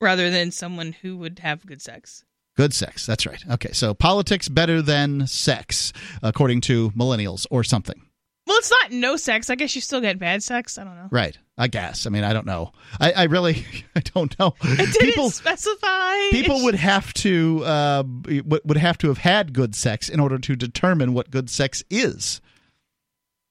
rather 0.00 0.30
than 0.30 0.52
someone 0.52 0.92
who 0.92 1.16
would 1.16 1.40
have 1.40 1.66
good 1.66 1.82
sex. 1.82 2.24
Good 2.60 2.74
sex. 2.74 3.06
That's 3.06 3.24
right. 3.24 3.42
Okay, 3.52 3.72
so 3.72 3.94
politics 3.94 4.46
better 4.46 4.82
than 4.82 5.26
sex, 5.26 5.94
according 6.22 6.60
to 6.62 6.90
millennials 6.90 7.46
or 7.50 7.64
something. 7.64 8.02
Well, 8.46 8.58
it's 8.58 8.70
not 8.70 8.92
no 8.92 9.16
sex. 9.16 9.48
I 9.48 9.54
guess 9.54 9.74
you 9.74 9.80
still 9.80 10.02
get 10.02 10.18
bad 10.18 10.42
sex. 10.42 10.76
I 10.76 10.84
don't 10.84 10.94
know. 10.94 11.08
Right. 11.10 11.38
I 11.56 11.68
guess. 11.68 12.06
I 12.06 12.10
mean, 12.10 12.22
I 12.22 12.34
don't 12.34 12.44
know. 12.44 12.72
I, 13.00 13.12
I 13.12 13.22
really, 13.24 13.64
I 13.96 14.00
don't 14.00 14.38
know. 14.38 14.56
It 14.62 14.92
didn't 14.92 15.06
people, 15.06 15.30
specify. 15.30 16.28
People 16.32 16.62
would 16.64 16.74
have 16.74 17.14
to 17.14 17.64
uh, 17.64 18.04
would 18.44 18.76
have 18.76 18.98
to 18.98 19.08
have 19.08 19.16
had 19.16 19.54
good 19.54 19.74
sex 19.74 20.10
in 20.10 20.20
order 20.20 20.38
to 20.38 20.54
determine 20.54 21.14
what 21.14 21.30
good 21.30 21.48
sex 21.48 21.82
is. 21.88 22.42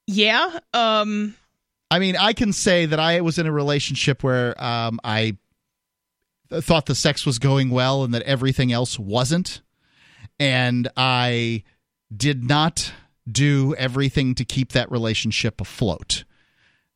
Yeah. 0.05 0.59
Um. 0.71 1.33
I 1.89 1.97
mean, 1.97 2.15
I 2.15 2.33
can 2.33 2.53
say 2.53 2.85
that 2.85 2.99
I 2.99 3.21
was 3.21 3.39
in 3.39 3.47
a 3.47 3.51
relationship 3.51 4.23
where 4.23 4.53
um, 4.63 4.99
I 5.03 5.37
thought 6.51 6.85
the 6.85 6.95
sex 6.95 7.25
was 7.25 7.39
going 7.39 7.69
well 7.69 8.03
and 8.03 8.13
that 8.13 8.23
everything 8.23 8.71
else 8.71 8.97
wasn't. 8.97 9.61
And 10.39 10.87
I 10.95 11.63
did 12.15 12.43
not 12.43 12.93
do 13.29 13.75
everything 13.75 14.35
to 14.35 14.45
keep 14.45 14.71
that 14.71 14.91
relationship 14.91 15.61
afloat. 15.61 16.23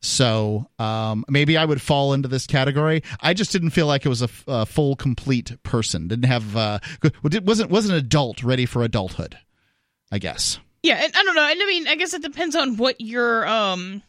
So 0.02 0.68
um, 0.80 1.24
maybe 1.30 1.56
I 1.58 1.64
would 1.64 1.82
fall 1.82 2.14
into 2.14 2.28
this 2.28 2.46
category. 2.46 3.04
I 3.22 3.34
just 3.34 3.52
didn't 3.52 3.70
feel 3.70 3.88
like 3.88 4.06
it 4.06 4.10
was 4.10 4.22
a, 4.22 4.26
f- 4.26 4.44
a 4.48 4.66
full, 4.66 4.98
complete 4.98 5.62
person. 5.64 6.10
Didn't 6.10 6.26
have 6.26 6.58
uh, 6.58 6.80
wasn't 7.24 7.70
wasn't 7.70 7.94
an 7.94 8.00
adult 8.06 8.44
ready 8.44 8.66
for 8.66 8.84
adulthood. 8.84 9.38
I 10.12 10.20
guess. 10.20 10.60
Yeah, 10.84 11.02
and 11.02 11.14
I 11.16 11.24
don't 11.24 11.36
know. 11.36 11.48
And 11.50 11.62
I 11.62 11.66
mean, 11.66 11.88
I 11.88 11.96
guess 11.96 12.14
it 12.14 12.22
depends 12.22 12.56
on 12.56 12.76
what 12.76 13.00
your 13.00 13.48
um 13.48 14.04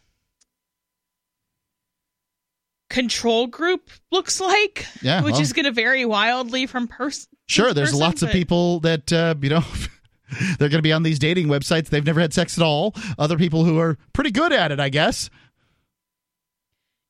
control 2.95 3.49
group 3.49 3.91
looks 4.13 4.41
like. 4.41 4.87
Yeah, 5.03 5.23
which 5.23 5.33
well, 5.33 5.43
is 5.43 5.53
going 5.53 5.65
to 5.65 5.73
vary 5.73 6.05
wildly 6.05 6.67
from 6.67 6.87
person. 6.87 7.29
Sure, 7.47 7.75
there's 7.75 7.91
person, 7.91 8.01
lots 8.01 8.21
but... 8.21 8.29
of 8.29 8.33
people 8.33 8.81
that 8.81 9.13
uh, 9.13 9.35
you 9.43 9.51
know. 9.51 9.65
they're 10.59 10.69
going 10.69 10.79
to 10.79 10.83
be 10.83 10.93
on 10.93 11.03
these 11.03 11.19
dating 11.19 11.49
websites. 11.49 11.89
They've 11.89 12.05
never 12.05 12.21
had 12.21 12.33
sex 12.33 12.59
at 12.59 12.65
all. 12.65 12.95
Other 13.19 13.37
people 13.37 13.65
who 13.65 13.79
are 13.79 13.99
pretty 14.13 14.31
good 14.31 14.53
at 14.53 14.73
it, 14.73 14.81
I 14.81 14.89
guess. 14.89 15.29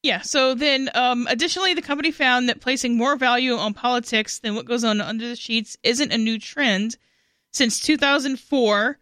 Yeah. 0.02 0.20
So 0.20 0.54
then, 0.54 0.90
um, 0.94 1.26
additionally, 1.30 1.74
the 1.74 1.80
company 1.80 2.10
found 2.10 2.48
that 2.48 2.60
placing 2.60 2.96
more 2.96 3.16
value 3.16 3.54
on 3.54 3.72
politics 3.72 4.40
than 4.40 4.54
what 4.54 4.66
goes 4.66 4.84
on 4.84 5.00
under 5.00 5.28
the 5.28 5.36
sheets 5.36 5.76
isn't 5.82 6.12
a 6.12 6.18
new 6.18 6.38
trend. 6.38 6.96
Since 7.52 7.80
2004, 7.80 8.98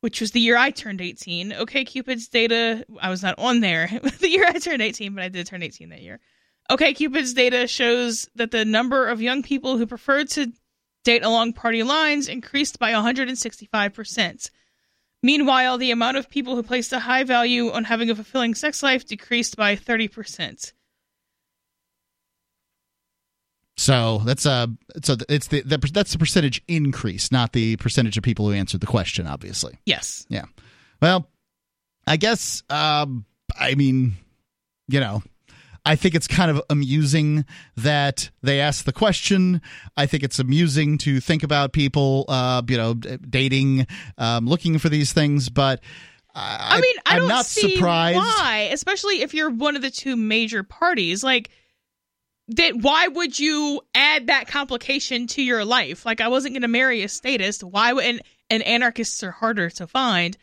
which 0.00 0.20
was 0.20 0.32
the 0.32 0.40
year 0.40 0.56
I 0.56 0.70
turned 0.70 1.00
18. 1.00 1.52
OK 1.52 1.84
Cupid's 1.84 2.28
data, 2.28 2.84
I 3.00 3.10
was 3.10 3.22
not 3.22 3.38
on 3.38 3.60
there 3.60 3.88
the 4.20 4.28
year 4.28 4.46
I 4.48 4.58
turned 4.58 4.82
18, 4.82 5.14
but 5.14 5.22
I 5.24 5.28
did 5.28 5.46
turn 5.46 5.62
18 5.62 5.88
that 5.90 6.02
year. 6.02 6.20
OK 6.68 6.94
Cupid's 6.94 7.34
data 7.34 7.66
shows 7.66 8.28
that 8.34 8.50
the 8.50 8.64
number 8.64 9.08
of 9.08 9.20
young 9.20 9.42
people 9.42 9.76
who 9.76 9.86
preferred 9.86 10.28
to 10.30 10.52
date 11.04 11.24
along 11.24 11.54
party 11.54 11.82
lines 11.82 12.28
increased 12.28 12.78
by 12.78 12.92
165%. 12.92 14.50
Meanwhile, 15.22 15.78
the 15.78 15.90
amount 15.90 16.16
of 16.16 16.30
people 16.30 16.56
who 16.56 16.62
placed 16.62 16.92
a 16.92 17.00
high 17.00 17.24
value 17.24 17.70
on 17.70 17.84
having 17.84 18.10
a 18.10 18.14
fulfilling 18.14 18.54
sex 18.54 18.82
life 18.82 19.06
decreased 19.06 19.56
by 19.56 19.76
30%. 19.76 20.72
So 23.80 24.20
that's 24.26 24.44
a 24.44 24.68
so 25.02 25.16
it's 25.30 25.46
the, 25.46 25.62
the, 25.62 25.78
that's 25.78 26.12
the 26.12 26.18
percentage 26.18 26.62
increase, 26.68 27.32
not 27.32 27.54
the 27.54 27.76
percentage 27.76 28.18
of 28.18 28.22
people 28.22 28.46
who 28.46 28.52
answered 28.52 28.82
the 28.82 28.86
question. 28.86 29.26
Obviously, 29.26 29.78
yes, 29.86 30.26
yeah. 30.28 30.44
Well, 31.00 31.30
I 32.06 32.18
guess 32.18 32.62
um, 32.68 33.24
I 33.58 33.76
mean, 33.76 34.16
you 34.86 35.00
know, 35.00 35.22
I 35.86 35.96
think 35.96 36.14
it's 36.14 36.26
kind 36.26 36.50
of 36.50 36.60
amusing 36.68 37.46
that 37.78 38.28
they 38.42 38.60
asked 38.60 38.84
the 38.84 38.92
question. 38.92 39.62
I 39.96 40.04
think 40.04 40.24
it's 40.24 40.38
amusing 40.38 40.98
to 40.98 41.18
think 41.18 41.42
about 41.42 41.72
people, 41.72 42.26
uh, 42.28 42.60
you 42.68 42.76
know, 42.76 42.92
dating, 42.92 43.86
um, 44.18 44.46
looking 44.46 44.78
for 44.78 44.90
these 44.90 45.14
things, 45.14 45.48
but. 45.48 45.80
I, 46.32 46.76
I 46.76 46.80
mean, 46.80 46.96
I 47.06 47.14
am 47.14 47.20
don't 47.22 47.28
not 47.28 47.44
see 47.44 47.74
surprised. 47.74 48.18
why, 48.18 48.68
especially 48.72 49.22
if 49.22 49.34
you're 49.34 49.50
one 49.50 49.74
of 49.74 49.82
the 49.82 49.90
two 49.90 50.14
major 50.14 50.62
parties. 50.62 51.24
Like, 51.24 51.50
that 52.56 52.76
why 52.76 53.08
would 53.08 53.38
you 53.38 53.80
add 53.94 54.26
that 54.26 54.48
complication 54.48 55.26
to 55.28 55.42
your 55.42 55.64
life? 55.64 56.04
Like 56.04 56.20
I 56.20 56.28
wasn't 56.28 56.54
going 56.54 56.62
to 56.62 56.68
marry 56.68 57.02
a 57.02 57.08
statist. 57.08 57.62
Why 57.62 57.92
would 57.92 58.04
and, 58.04 58.22
and 58.48 58.62
anarchists 58.62 59.22
are 59.22 59.30
harder 59.30 59.70
to 59.70 59.86
find. 59.86 60.36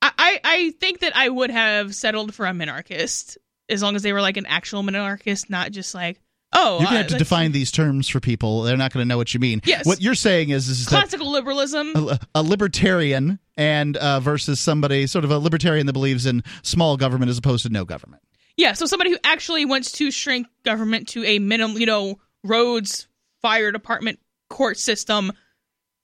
I, 0.00 0.12
I, 0.16 0.40
I 0.44 0.70
think 0.80 1.00
that 1.00 1.16
I 1.16 1.28
would 1.28 1.50
have 1.50 1.94
settled 1.94 2.34
for 2.34 2.46
a 2.46 2.50
minarchist 2.50 3.36
as 3.68 3.82
long 3.82 3.96
as 3.96 4.02
they 4.02 4.12
were 4.12 4.22
like 4.22 4.36
an 4.36 4.46
actual 4.46 4.82
minarchist, 4.82 5.50
not 5.50 5.72
just 5.72 5.94
like 5.94 6.20
oh. 6.52 6.78
You're 6.78 6.86
gonna 6.86 6.98
have 6.98 7.06
to 7.08 7.18
define 7.18 7.52
these 7.52 7.70
terms 7.70 8.08
for 8.08 8.20
people. 8.20 8.62
They're 8.62 8.76
not 8.76 8.92
going 8.92 9.04
to 9.04 9.08
know 9.08 9.18
what 9.18 9.34
you 9.34 9.40
mean. 9.40 9.60
Yes. 9.64 9.86
What 9.86 10.00
you're 10.00 10.14
saying 10.14 10.50
is, 10.50 10.68
is 10.68 10.86
classical 10.86 11.30
liberalism. 11.30 11.92
A, 11.94 12.18
a 12.36 12.42
libertarian 12.42 13.38
and 13.56 13.96
uh, 13.96 14.20
versus 14.20 14.60
somebody 14.60 15.06
sort 15.06 15.24
of 15.24 15.30
a 15.30 15.38
libertarian 15.38 15.86
that 15.86 15.92
believes 15.92 16.24
in 16.24 16.42
small 16.62 16.96
government 16.96 17.28
as 17.28 17.36
opposed 17.36 17.64
to 17.64 17.68
no 17.72 17.84
government. 17.84 18.22
Yeah, 18.58 18.72
so 18.72 18.86
somebody 18.86 19.12
who 19.12 19.18
actually 19.22 19.64
wants 19.64 19.92
to 19.92 20.10
shrink 20.10 20.48
government 20.64 21.08
to 21.10 21.24
a 21.24 21.38
minimum, 21.38 21.78
you 21.78 21.86
know, 21.86 22.18
roads, 22.42 23.06
fire 23.40 23.70
department, 23.70 24.18
court 24.50 24.76
system, 24.76 25.32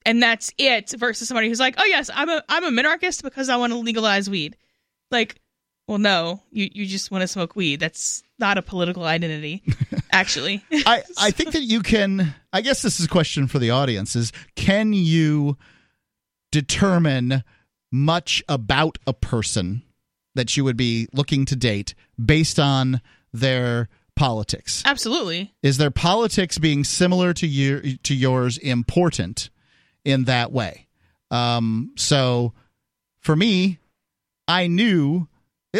and 0.05 0.23
that's 0.23 0.53
it, 0.57 0.91
versus 0.97 1.27
somebody 1.27 1.49
who's 1.49 1.59
like, 1.59 1.75
oh 1.77 1.83
yes, 1.83 2.09
I'm 2.13 2.29
a 2.29 2.41
I'm 2.47 2.63
a 2.63 2.71
minarchist 2.71 3.23
because 3.23 3.49
I 3.49 3.57
want 3.57 3.73
to 3.73 3.79
legalize 3.79 4.29
weed. 4.29 4.55
Like, 5.11 5.35
well, 5.89 5.97
no, 5.97 6.43
you 6.49 6.69
you 6.71 6.85
just 6.85 7.11
want 7.11 7.23
to 7.23 7.27
smoke 7.27 7.57
weed. 7.57 7.81
That's 7.81 8.23
not 8.39 8.57
a 8.57 8.61
political 8.61 9.03
identity, 9.03 9.61
actually. 10.13 10.63
I 10.71 11.03
I 11.17 11.31
think 11.31 11.51
that 11.51 11.63
you 11.63 11.81
can. 11.81 12.35
I 12.53 12.61
guess 12.61 12.81
this 12.81 13.01
is 13.01 13.07
a 13.07 13.09
question 13.09 13.47
for 13.47 13.59
the 13.59 13.71
audience: 13.71 14.15
is 14.15 14.31
can 14.55 14.93
you 14.93 15.57
determine 16.53 17.43
much 17.91 18.41
about 18.47 18.97
a 19.05 19.13
person 19.13 19.83
that 20.35 20.55
you 20.55 20.63
would 20.63 20.77
be 20.77 21.07
looking 21.13 21.45
to 21.45 21.55
date 21.55 21.95
based 22.23 22.59
on 22.59 23.01
their 23.33 23.89
politics. 24.15 24.83
Absolutely. 24.85 25.53
Is 25.61 25.77
their 25.77 25.91
politics 25.91 26.57
being 26.57 26.83
similar 26.83 27.33
to 27.33 27.47
you 27.47 27.97
to 28.03 28.15
yours 28.15 28.57
important 28.57 29.49
in 30.03 30.25
that 30.25 30.51
way? 30.51 30.87
Um, 31.31 31.91
so 31.97 32.53
for 33.19 33.35
me, 33.35 33.79
I 34.47 34.67
knew 34.67 35.27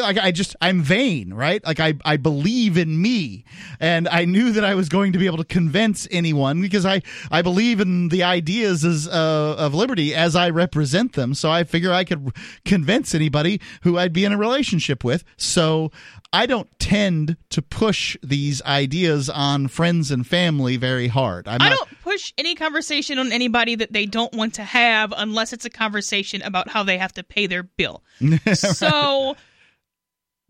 like 0.02 0.18
I 0.18 0.32
just 0.32 0.56
I'm 0.62 0.82
vain, 0.82 1.34
right? 1.34 1.64
Like 1.66 1.80
I 1.80 1.94
I 2.04 2.18
believe 2.18 2.78
in 2.78 3.02
me, 3.02 3.46
and 3.80 4.08
I 4.08 4.26
knew 4.26 4.52
that 4.52 4.64
I 4.64 4.76
was 4.76 4.90
going 4.90 5.14
to 5.14 5.20
be 5.20 5.26
able 5.26 5.38
to 5.38 5.46
convince 5.46 6.08
anyone 6.12 6.62
because 6.62 6.86
I 6.86 7.02
I 7.32 7.42
believe 7.42 7.80
in 7.80 8.10
the 8.10 8.24
ideas 8.24 8.84
as, 8.84 9.08
uh, 9.08 9.56
of 9.58 9.74
liberty 9.74 10.14
as 10.14 10.36
I 10.36 10.50
represent 10.50 11.14
them. 11.14 11.34
So 11.34 11.52
I 11.52 11.64
figure 11.64 11.92
I 11.92 12.04
could 12.04 12.32
convince 12.66 13.16
anybody 13.16 13.62
who 13.82 13.98
I'd 13.98 14.14
be 14.14 14.26
in 14.26 14.32
a 14.32 14.38
relationship 14.38 15.04
with. 15.04 15.24
So 15.38 15.92
I 16.34 16.46
don't 16.46 16.68
tend 16.80 17.38
to 17.52 17.62
push 17.62 18.18
these 18.22 18.62
ideas 18.64 19.30
on 19.30 19.70
friends 19.70 20.12
and 20.12 20.28
family 20.28 20.76
very 20.76 21.08
hard. 21.08 21.48
I'm 21.48 21.62
I 21.62 21.70
do 21.70 21.76
not 21.76 21.88
push 22.04 22.34
any 22.38 22.56
conversation 22.56 23.20
on 23.20 23.32
anybody 23.32 23.76
that 23.76 23.94
they 23.94 24.06
don't 24.06 24.34
want 24.34 24.56
to 24.56 24.64
have 24.64 25.14
unless 25.16 25.54
it's 25.54 25.66
a 25.66 25.70
conversation 25.70 26.42
about 26.42 26.68
how 26.68 26.84
they 26.84 26.98
have 26.98 27.14
to 27.14 27.24
pay 27.24 27.48
their 27.48 27.64
bill. 27.64 28.04
so 28.54 29.36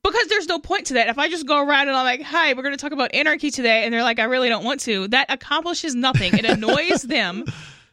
because 0.05 0.27
there's 0.27 0.47
no 0.47 0.59
point 0.59 0.87
to 0.87 0.93
that. 0.95 1.07
If 1.07 1.17
I 1.17 1.29
just 1.29 1.47
go 1.47 1.57
around 1.57 1.87
and 1.87 1.97
I'm 1.97 2.05
like, 2.05 2.21
"Hi, 2.21 2.53
we're 2.53 2.61
going 2.61 2.75
to 2.75 2.81
talk 2.81 2.91
about 2.91 3.13
anarchy 3.13 3.49
today," 3.49 3.83
and 3.83 3.93
they're 3.93 4.03
like, 4.03 4.19
"I 4.19 4.25
really 4.25 4.49
don't 4.49 4.63
want 4.63 4.81
to," 4.81 5.07
that 5.09 5.31
accomplishes 5.31 5.95
nothing. 5.95 6.37
It 6.37 6.45
annoys 6.45 7.01
them. 7.03 7.45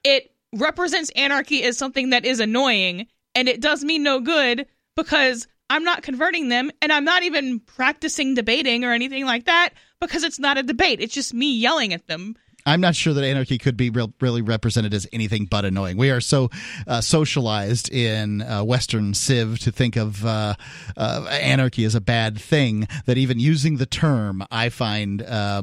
It 0.04 0.34
represents 0.54 1.10
anarchy 1.10 1.62
as 1.64 1.78
something 1.78 2.10
that 2.10 2.26
is 2.26 2.38
annoying, 2.40 3.06
and 3.34 3.48
it 3.48 3.60
does 3.60 3.82
me 3.82 3.98
no 3.98 4.20
good 4.20 4.66
because 4.94 5.46
I'm 5.70 5.84
not 5.84 6.02
converting 6.02 6.48
them, 6.48 6.70
and 6.82 6.92
I'm 6.92 7.04
not 7.04 7.22
even 7.22 7.60
practicing 7.60 8.34
debating 8.34 8.84
or 8.84 8.92
anything 8.92 9.24
like 9.24 9.46
that 9.46 9.70
because 10.00 10.22
it's 10.22 10.38
not 10.38 10.58
a 10.58 10.62
debate. 10.62 11.00
It's 11.00 11.14
just 11.14 11.32
me 11.32 11.56
yelling 11.56 11.94
at 11.94 12.08
them. 12.08 12.36
I'm 12.64 12.80
not 12.80 12.94
sure 12.94 13.12
that 13.12 13.24
anarchy 13.24 13.58
could 13.58 13.76
be 13.76 13.90
real, 13.90 14.12
really 14.20 14.42
represented 14.42 14.94
as 14.94 15.06
anything 15.12 15.46
but 15.46 15.64
annoying. 15.64 15.96
We 15.96 16.10
are 16.10 16.20
so 16.20 16.50
uh, 16.86 17.00
socialized 17.00 17.90
in 17.90 18.42
uh, 18.42 18.62
Western 18.62 19.14
civ 19.14 19.58
to 19.60 19.72
think 19.72 19.96
of 19.96 20.24
uh, 20.24 20.54
uh 20.96 21.26
anarchy 21.30 21.84
as 21.84 21.94
a 21.94 22.00
bad 22.00 22.40
thing 22.40 22.86
that 23.06 23.18
even 23.18 23.40
using 23.40 23.76
the 23.76 23.86
term 23.86 24.44
I 24.50 24.68
find 24.68 25.22
uh, 25.22 25.62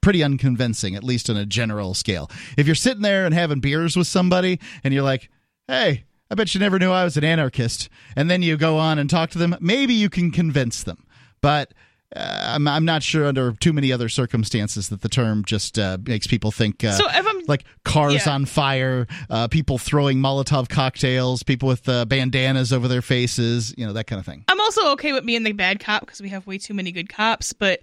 pretty 0.00 0.22
unconvincing, 0.22 0.96
at 0.96 1.04
least 1.04 1.30
on 1.30 1.36
a 1.36 1.46
general 1.46 1.94
scale. 1.94 2.30
If 2.56 2.66
you're 2.66 2.74
sitting 2.74 3.02
there 3.02 3.26
and 3.26 3.34
having 3.34 3.60
beers 3.60 3.96
with 3.96 4.06
somebody 4.06 4.60
and 4.82 4.92
you're 4.92 5.02
like, 5.02 5.30
hey, 5.68 6.04
I 6.30 6.34
bet 6.34 6.54
you 6.54 6.60
never 6.60 6.78
knew 6.78 6.90
I 6.90 7.04
was 7.04 7.16
an 7.16 7.24
anarchist, 7.24 7.88
and 8.14 8.30
then 8.30 8.42
you 8.42 8.56
go 8.56 8.78
on 8.78 8.98
and 8.98 9.10
talk 9.10 9.30
to 9.30 9.38
them, 9.38 9.56
maybe 9.60 9.94
you 9.94 10.08
can 10.08 10.30
convince 10.30 10.84
them. 10.84 11.04
But 11.40 11.74
uh, 12.14 12.54
I'm, 12.54 12.66
I'm 12.66 12.84
not 12.84 13.02
sure 13.02 13.26
under 13.26 13.52
too 13.52 13.72
many 13.72 13.92
other 13.92 14.08
circumstances 14.08 14.88
that 14.88 15.02
the 15.02 15.08
term 15.08 15.44
just 15.44 15.78
uh, 15.78 15.98
makes 16.04 16.26
people 16.26 16.50
think 16.50 16.82
uh, 16.82 16.92
so 16.92 17.06
like 17.46 17.64
cars 17.84 18.26
yeah. 18.26 18.32
on 18.32 18.46
fire, 18.46 19.06
uh, 19.28 19.48
people 19.48 19.78
throwing 19.78 20.18
Molotov 20.18 20.68
cocktails, 20.68 21.42
people 21.42 21.68
with 21.68 21.88
uh, 21.88 22.04
bandanas 22.06 22.72
over 22.72 22.88
their 22.88 23.02
faces, 23.02 23.74
you 23.76 23.86
know, 23.86 23.92
that 23.92 24.06
kind 24.06 24.18
of 24.18 24.26
thing. 24.26 24.44
I'm 24.48 24.60
also 24.60 24.92
okay 24.92 25.12
with 25.12 25.26
being 25.26 25.42
the 25.42 25.52
bad 25.52 25.80
cop 25.80 26.02
because 26.02 26.20
we 26.20 26.30
have 26.30 26.46
way 26.46 26.58
too 26.58 26.74
many 26.74 26.92
good 26.92 27.08
cops, 27.08 27.52
but 27.52 27.80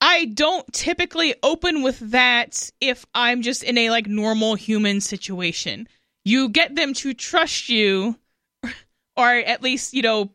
I 0.00 0.26
don't 0.26 0.70
typically 0.72 1.34
open 1.42 1.82
with 1.82 1.98
that 2.10 2.70
if 2.80 3.04
I'm 3.14 3.42
just 3.42 3.62
in 3.62 3.76
a 3.78 3.90
like 3.90 4.06
normal 4.06 4.54
human 4.54 5.00
situation. 5.00 5.88
You 6.24 6.50
get 6.50 6.74
them 6.74 6.94
to 6.94 7.14
trust 7.14 7.68
you 7.68 8.16
or 9.16 9.28
at 9.28 9.62
least, 9.62 9.94
you 9.94 10.02
know, 10.02 10.30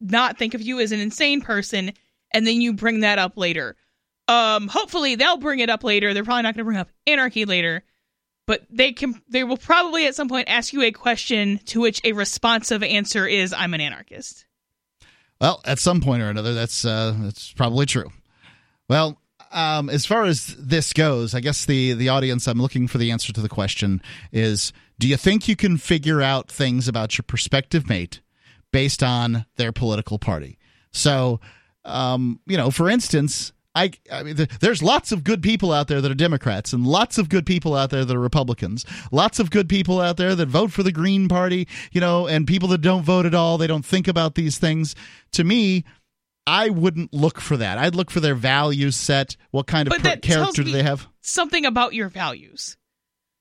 not 0.00 0.38
think 0.38 0.54
of 0.54 0.62
you 0.62 0.80
as 0.80 0.92
an 0.92 1.00
insane 1.00 1.40
person 1.40 1.92
and 2.32 2.46
then 2.46 2.60
you 2.60 2.72
bring 2.72 3.00
that 3.00 3.18
up 3.18 3.36
later. 3.36 3.76
Um 4.26 4.68
hopefully 4.68 5.14
they'll 5.14 5.38
bring 5.38 5.60
it 5.60 5.70
up 5.70 5.84
later. 5.84 6.12
They're 6.12 6.24
probably 6.24 6.42
not 6.42 6.54
going 6.54 6.64
to 6.64 6.64
bring 6.64 6.78
up 6.78 6.90
anarchy 7.06 7.44
later, 7.44 7.84
but 8.46 8.66
they 8.70 8.92
can 8.92 9.20
they 9.28 9.44
will 9.44 9.56
probably 9.56 10.06
at 10.06 10.14
some 10.14 10.28
point 10.28 10.48
ask 10.48 10.72
you 10.72 10.82
a 10.82 10.92
question 10.92 11.58
to 11.66 11.80
which 11.80 12.00
a 12.04 12.12
responsive 12.12 12.82
answer 12.82 13.26
is 13.26 13.52
I'm 13.52 13.74
an 13.74 13.80
anarchist. 13.80 14.44
Well, 15.40 15.60
at 15.64 15.78
some 15.78 16.00
point 16.00 16.22
or 16.22 16.28
another 16.28 16.54
that's 16.54 16.84
uh 16.84 17.14
that's 17.20 17.52
probably 17.52 17.86
true. 17.86 18.10
Well, 18.88 19.18
um, 19.50 19.88
as 19.88 20.04
far 20.06 20.24
as 20.24 20.54
this 20.58 20.92
goes, 20.92 21.34
I 21.34 21.40
guess 21.40 21.64
the 21.64 21.92
the 21.94 22.08
audience 22.08 22.46
I'm 22.46 22.60
looking 22.60 22.88
for 22.88 22.98
the 22.98 23.10
answer 23.10 23.32
to 23.32 23.40
the 23.40 23.48
question 23.48 24.02
is: 24.32 24.72
Do 24.98 25.08
you 25.08 25.16
think 25.16 25.48
you 25.48 25.56
can 25.56 25.78
figure 25.78 26.20
out 26.20 26.50
things 26.50 26.88
about 26.88 27.16
your 27.16 27.22
prospective 27.22 27.88
mate 27.88 28.20
based 28.72 29.02
on 29.02 29.46
their 29.56 29.72
political 29.72 30.18
party. 30.18 30.58
So, 30.92 31.40
um, 31.84 32.40
you 32.46 32.56
know, 32.56 32.70
for 32.70 32.88
instance, 32.88 33.52
I, 33.74 33.92
I 34.10 34.24
mean, 34.24 34.48
there's 34.60 34.82
lots 34.82 35.12
of 35.12 35.22
good 35.22 35.42
people 35.42 35.72
out 35.72 35.86
there 35.86 36.00
that 36.00 36.10
are 36.10 36.14
Democrats, 36.16 36.72
and 36.72 36.86
lots 36.86 37.16
of 37.16 37.28
good 37.28 37.46
people 37.46 37.76
out 37.76 37.90
there 37.90 38.04
that 38.04 38.16
are 38.16 38.20
Republicans. 38.20 38.84
Lots 39.12 39.38
of 39.38 39.50
good 39.50 39.68
people 39.68 40.00
out 40.00 40.16
there 40.16 40.34
that 40.34 40.48
vote 40.48 40.72
for 40.72 40.82
the 40.82 40.90
Green 40.90 41.28
Party, 41.28 41.68
you 41.92 42.00
know, 42.00 42.26
and 42.26 42.46
people 42.46 42.68
that 42.70 42.80
don't 42.80 43.04
vote 43.04 43.24
at 43.24 43.34
all. 43.34 43.56
They 43.56 43.68
don't 43.68 43.84
think 43.84 44.08
about 44.08 44.34
these 44.34 44.58
things. 44.58 44.96
To 45.32 45.44
me, 45.44 45.84
I 46.46 46.70
wouldn't 46.70 47.14
look 47.14 47.40
for 47.40 47.56
that. 47.56 47.78
I'd 47.78 47.94
look 47.94 48.10
for 48.10 48.20
their 48.20 48.34
value 48.34 48.90
set. 48.90 49.36
What 49.50 49.66
kind 49.66 49.86
of 49.86 50.02
per- 50.02 50.16
character 50.16 50.64
do 50.64 50.72
they 50.72 50.82
have? 50.82 51.06
Something 51.20 51.64
about 51.64 51.94
your 51.94 52.08
values. 52.08 52.76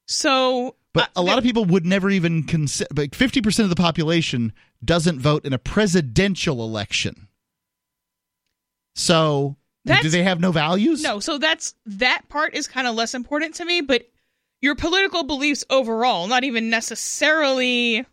So 0.07 0.75
but 0.94 1.04
uh, 1.04 1.08
a 1.18 1.22
lot 1.22 1.38
of 1.38 1.44
people 1.44 1.66
would 1.66 1.86
never 1.86 2.10
even 2.10 2.44
consider. 2.44 2.90
But 2.94 3.16
fifty 3.16 3.42
percent 3.42 3.66
of 3.66 3.70
the 3.70 3.82
population 3.82 4.54
doesn't 4.84 5.20
vote 5.20 5.46
in 5.46 5.54
a 5.54 5.60
presidential 5.60 6.64
election. 6.64 7.28
So 8.96 9.58
that's, 9.86 10.02
do 10.02 10.10
they 10.10 10.24
have 10.24 10.40
no 10.40 10.52
values? 10.52 11.02
No. 11.04 11.20
So 11.20 11.38
that's 11.38 11.76
that 11.86 12.24
part 12.30 12.56
is 12.56 12.68
kind 12.68 12.88
of 12.88 12.96
less 12.96 13.14
important 13.14 13.56
to 13.56 13.66
me. 13.66 13.82
But 13.82 14.10
your 14.62 14.76
political 14.76 15.24
beliefs 15.24 15.64
overall, 15.70 16.28
not 16.28 16.44
even 16.44 16.70
necessarily, 16.70 18.06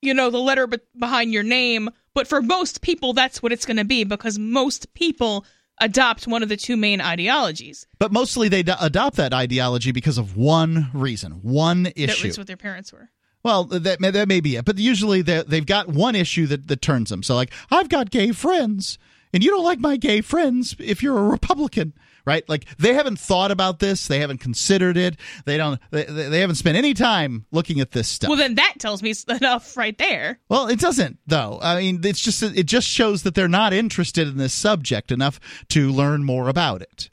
you 0.00 0.14
know, 0.14 0.30
the 0.30 0.38
letter 0.38 0.66
be- 0.66 0.78
behind 0.98 1.32
your 1.32 1.42
name, 1.42 1.90
but 2.14 2.26
for 2.26 2.40
most 2.40 2.80
people, 2.80 3.12
that's 3.12 3.42
what 3.42 3.52
it's 3.52 3.66
going 3.66 3.76
to 3.76 3.84
be 3.84 4.04
because 4.04 4.38
most 4.38 4.94
people 4.94 5.44
adopt 5.80 6.26
one 6.26 6.42
of 6.42 6.48
the 6.48 6.56
two 6.56 6.76
main 6.76 7.00
ideologies. 7.00 7.86
But 7.98 8.12
mostly 8.12 8.48
they 8.48 8.62
do- 8.62 8.74
adopt 8.80 9.16
that 9.16 9.32
ideology 9.32 9.92
because 9.92 10.18
of 10.18 10.36
one 10.36 10.90
reason, 10.92 11.32
one 11.42 11.92
issue. 11.96 12.28
That's 12.28 12.38
what 12.38 12.46
their 12.46 12.56
parents 12.56 12.92
were. 12.92 13.10
Well, 13.42 13.64
that 13.64 14.00
may, 14.00 14.10
that 14.10 14.26
may 14.26 14.40
be 14.40 14.56
it, 14.56 14.64
but 14.64 14.78
usually 14.78 15.20
they've 15.20 15.66
got 15.66 15.88
one 15.88 16.14
issue 16.14 16.46
that, 16.46 16.66
that 16.68 16.80
turns 16.80 17.10
them. 17.10 17.22
So, 17.22 17.34
like, 17.34 17.52
I've 17.70 17.90
got 17.90 18.10
gay 18.10 18.32
friends, 18.32 18.98
and 19.34 19.44
you 19.44 19.50
don't 19.50 19.64
like 19.64 19.80
my 19.80 19.96
gay 19.98 20.22
friends 20.22 20.74
if 20.78 21.02
you're 21.02 21.18
a 21.18 21.28
Republican 21.28 21.92
right? 22.24 22.48
Like 22.48 22.66
they 22.78 22.94
haven't 22.94 23.18
thought 23.18 23.50
about 23.50 23.78
this, 23.78 24.06
they 24.06 24.20
haven't 24.20 24.38
considered 24.38 24.96
it, 24.96 25.16
they 25.44 25.56
don't, 25.56 25.80
they, 25.90 26.04
they 26.04 26.40
haven't 26.40 26.56
spent 26.56 26.76
any 26.76 26.94
time 26.94 27.46
looking 27.50 27.80
at 27.80 27.92
this 27.92 28.08
stuff. 28.08 28.28
Well, 28.28 28.38
then 28.38 28.56
that 28.56 28.74
tells 28.78 29.02
me 29.02 29.14
enough 29.28 29.76
right 29.76 29.96
there. 29.98 30.40
Well, 30.48 30.68
it 30.68 30.80
doesn't 30.80 31.18
though. 31.26 31.58
I 31.62 31.80
mean, 31.80 32.00
it's 32.04 32.20
just 32.20 32.42
it 32.42 32.66
just 32.66 32.88
shows 32.88 33.22
that 33.22 33.34
they're 33.34 33.48
not 33.48 33.72
interested 33.72 34.28
in 34.28 34.36
this 34.36 34.54
subject 34.54 35.10
enough 35.10 35.40
to 35.68 35.90
learn 35.90 36.24
more 36.24 36.48
about 36.48 36.82
it. 36.82 37.08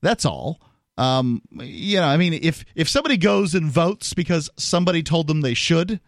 That's 0.00 0.24
all. 0.24 0.60
Um, 0.98 1.42
you 1.52 1.98
know, 1.98 2.06
I 2.06 2.16
mean, 2.16 2.34
if 2.34 2.64
if 2.74 2.88
somebody 2.88 3.16
goes 3.16 3.54
and 3.54 3.70
votes 3.70 4.14
because 4.14 4.50
somebody 4.56 5.02
told 5.02 5.26
them 5.26 5.40
they 5.40 5.54
should, 5.54 6.00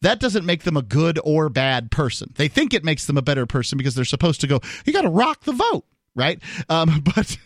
that 0.00 0.20
doesn't 0.20 0.44
make 0.44 0.64
them 0.64 0.76
a 0.76 0.82
good 0.82 1.18
or 1.24 1.48
bad 1.48 1.90
person. 1.90 2.32
They 2.36 2.48
think 2.48 2.74
it 2.74 2.84
makes 2.84 3.06
them 3.06 3.16
a 3.16 3.22
better 3.22 3.46
person 3.46 3.78
because 3.78 3.94
they're 3.94 4.04
supposed 4.04 4.40
to 4.42 4.46
go. 4.46 4.60
You 4.84 4.92
got 4.92 5.02
to 5.02 5.10
rock 5.10 5.44
the 5.44 5.52
vote, 5.52 5.84
right? 6.14 6.40
Um, 6.68 7.02
but 7.14 7.36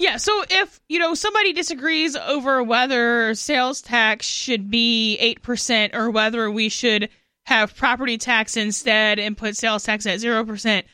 yeah, 0.00 0.16
so 0.16 0.42
if, 0.48 0.80
you 0.88 0.98
know, 0.98 1.12
somebody 1.12 1.52
disagrees 1.52 2.16
over 2.16 2.62
whether 2.62 3.34
sales 3.34 3.82
tax 3.82 4.24
should 4.24 4.70
be 4.70 5.36
8% 5.44 5.94
or 5.94 6.08
whether 6.10 6.50
we 6.50 6.70
should 6.70 7.10
have 7.44 7.76
property 7.76 8.16
tax 8.16 8.56
instead 8.56 9.18
and 9.18 9.36
put 9.36 9.58
sales 9.58 9.84
tax 9.84 10.06
at 10.06 10.18
0%, 10.18 10.84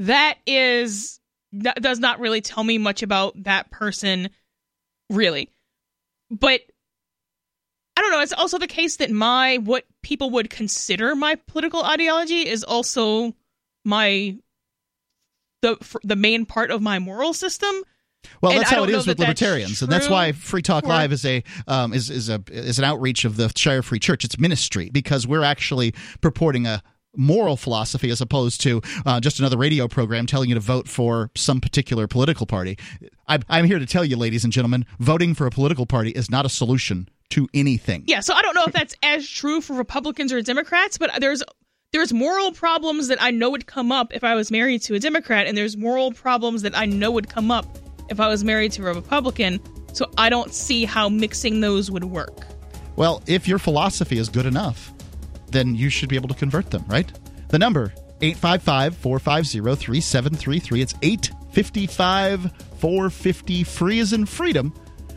that 0.00 0.36
is 0.46 1.18
that 1.52 1.80
does 1.80 1.98
not 1.98 2.20
really 2.20 2.42
tell 2.42 2.62
me 2.62 2.76
much 2.76 3.02
about 3.02 3.42
that 3.44 3.70
person 3.70 4.28
really. 5.08 5.48
But 6.30 6.60
I 7.96 8.02
don't 8.02 8.10
know, 8.10 8.20
it's 8.20 8.34
also 8.34 8.58
the 8.58 8.66
case 8.66 8.96
that 8.96 9.10
my 9.10 9.60
what 9.64 9.84
people 10.02 10.28
would 10.28 10.50
consider 10.50 11.14
my 11.14 11.36
political 11.46 11.82
ideology 11.82 12.46
is 12.46 12.64
also 12.64 13.32
my 13.82 14.36
the 15.62 15.98
the 16.04 16.16
main 16.16 16.44
part 16.44 16.70
of 16.70 16.82
my 16.82 16.98
moral 16.98 17.32
system 17.32 17.82
well, 18.40 18.52
that's 18.52 18.70
how 18.70 18.84
it 18.84 18.90
is 18.90 19.06
with 19.06 19.18
libertarians, 19.18 19.82
and 19.82 19.90
that's 19.90 20.08
why 20.08 20.32
Free 20.32 20.62
Talk 20.62 20.84
Live 20.84 21.12
is 21.12 21.24
a 21.24 21.42
um, 21.66 21.92
is 21.92 22.10
is 22.10 22.28
a 22.28 22.42
is 22.48 22.78
an 22.78 22.84
outreach 22.84 23.24
of 23.24 23.36
the 23.36 23.52
Shire 23.56 23.82
Free 23.82 23.98
Church. 23.98 24.24
It's 24.24 24.38
ministry 24.38 24.90
because 24.90 25.26
we're 25.26 25.44
actually 25.44 25.94
purporting 26.20 26.66
a 26.66 26.82
moral 27.16 27.56
philosophy 27.56 28.10
as 28.10 28.20
opposed 28.20 28.60
to 28.62 28.80
uh, 29.04 29.20
just 29.20 29.38
another 29.38 29.56
radio 29.56 29.86
program 29.86 30.26
telling 30.26 30.48
you 30.48 30.54
to 30.54 30.60
vote 30.60 30.88
for 30.88 31.30
some 31.34 31.60
particular 31.60 32.06
political 32.06 32.46
party. 32.46 32.78
I'm, 33.28 33.42
I'm 33.48 33.66
here 33.66 33.78
to 33.78 33.86
tell 33.86 34.04
you, 34.04 34.16
ladies 34.16 34.44
and 34.44 34.52
gentlemen, 34.52 34.86
voting 34.98 35.34
for 35.34 35.46
a 35.46 35.50
political 35.50 35.86
party 35.86 36.10
is 36.10 36.30
not 36.30 36.46
a 36.46 36.48
solution 36.48 37.08
to 37.30 37.48
anything. 37.54 38.04
Yeah, 38.06 38.20
so 38.20 38.34
I 38.34 38.42
don't 38.42 38.54
know 38.54 38.64
if 38.64 38.72
that's 38.72 38.94
as 39.02 39.28
true 39.28 39.60
for 39.60 39.74
Republicans 39.74 40.32
or 40.32 40.40
Democrats, 40.42 40.98
but 40.98 41.10
there's 41.20 41.42
there's 41.92 42.12
moral 42.12 42.52
problems 42.52 43.08
that 43.08 43.22
I 43.22 43.30
know 43.30 43.50
would 43.50 43.66
come 43.66 43.92
up 43.92 44.14
if 44.14 44.24
I 44.24 44.34
was 44.34 44.50
married 44.50 44.80
to 44.82 44.94
a 44.94 44.98
Democrat, 44.98 45.46
and 45.46 45.56
there's 45.56 45.76
moral 45.76 46.12
problems 46.12 46.62
that 46.62 46.76
I 46.76 46.86
know 46.86 47.10
would 47.10 47.28
come 47.28 47.50
up 47.50 47.66
if 48.12 48.20
I 48.20 48.28
was 48.28 48.44
married 48.44 48.70
to 48.72 48.86
a 48.86 48.94
Republican, 48.94 49.60
so 49.92 50.08
I 50.16 50.30
don't 50.30 50.54
see 50.54 50.84
how 50.84 51.08
mixing 51.08 51.60
those 51.60 51.90
would 51.90 52.04
work. 52.04 52.46
Well, 52.94 53.22
if 53.26 53.48
your 53.48 53.58
philosophy 53.58 54.18
is 54.18 54.28
good 54.28 54.46
enough, 54.46 54.92
then 55.48 55.74
you 55.74 55.88
should 55.88 56.08
be 56.08 56.16
able 56.16 56.28
to 56.28 56.34
convert 56.34 56.70
them, 56.70 56.84
right? 56.86 57.10
The 57.48 57.58
number 57.58 57.92
855 58.20 58.96
450 58.96 59.60
3733. 59.76 60.80
It's 60.80 60.94
855 61.02 62.52
450 62.78 63.64
free 63.64 63.98
as 63.98 64.12
in 64.12 64.26
freedom. 64.26 64.72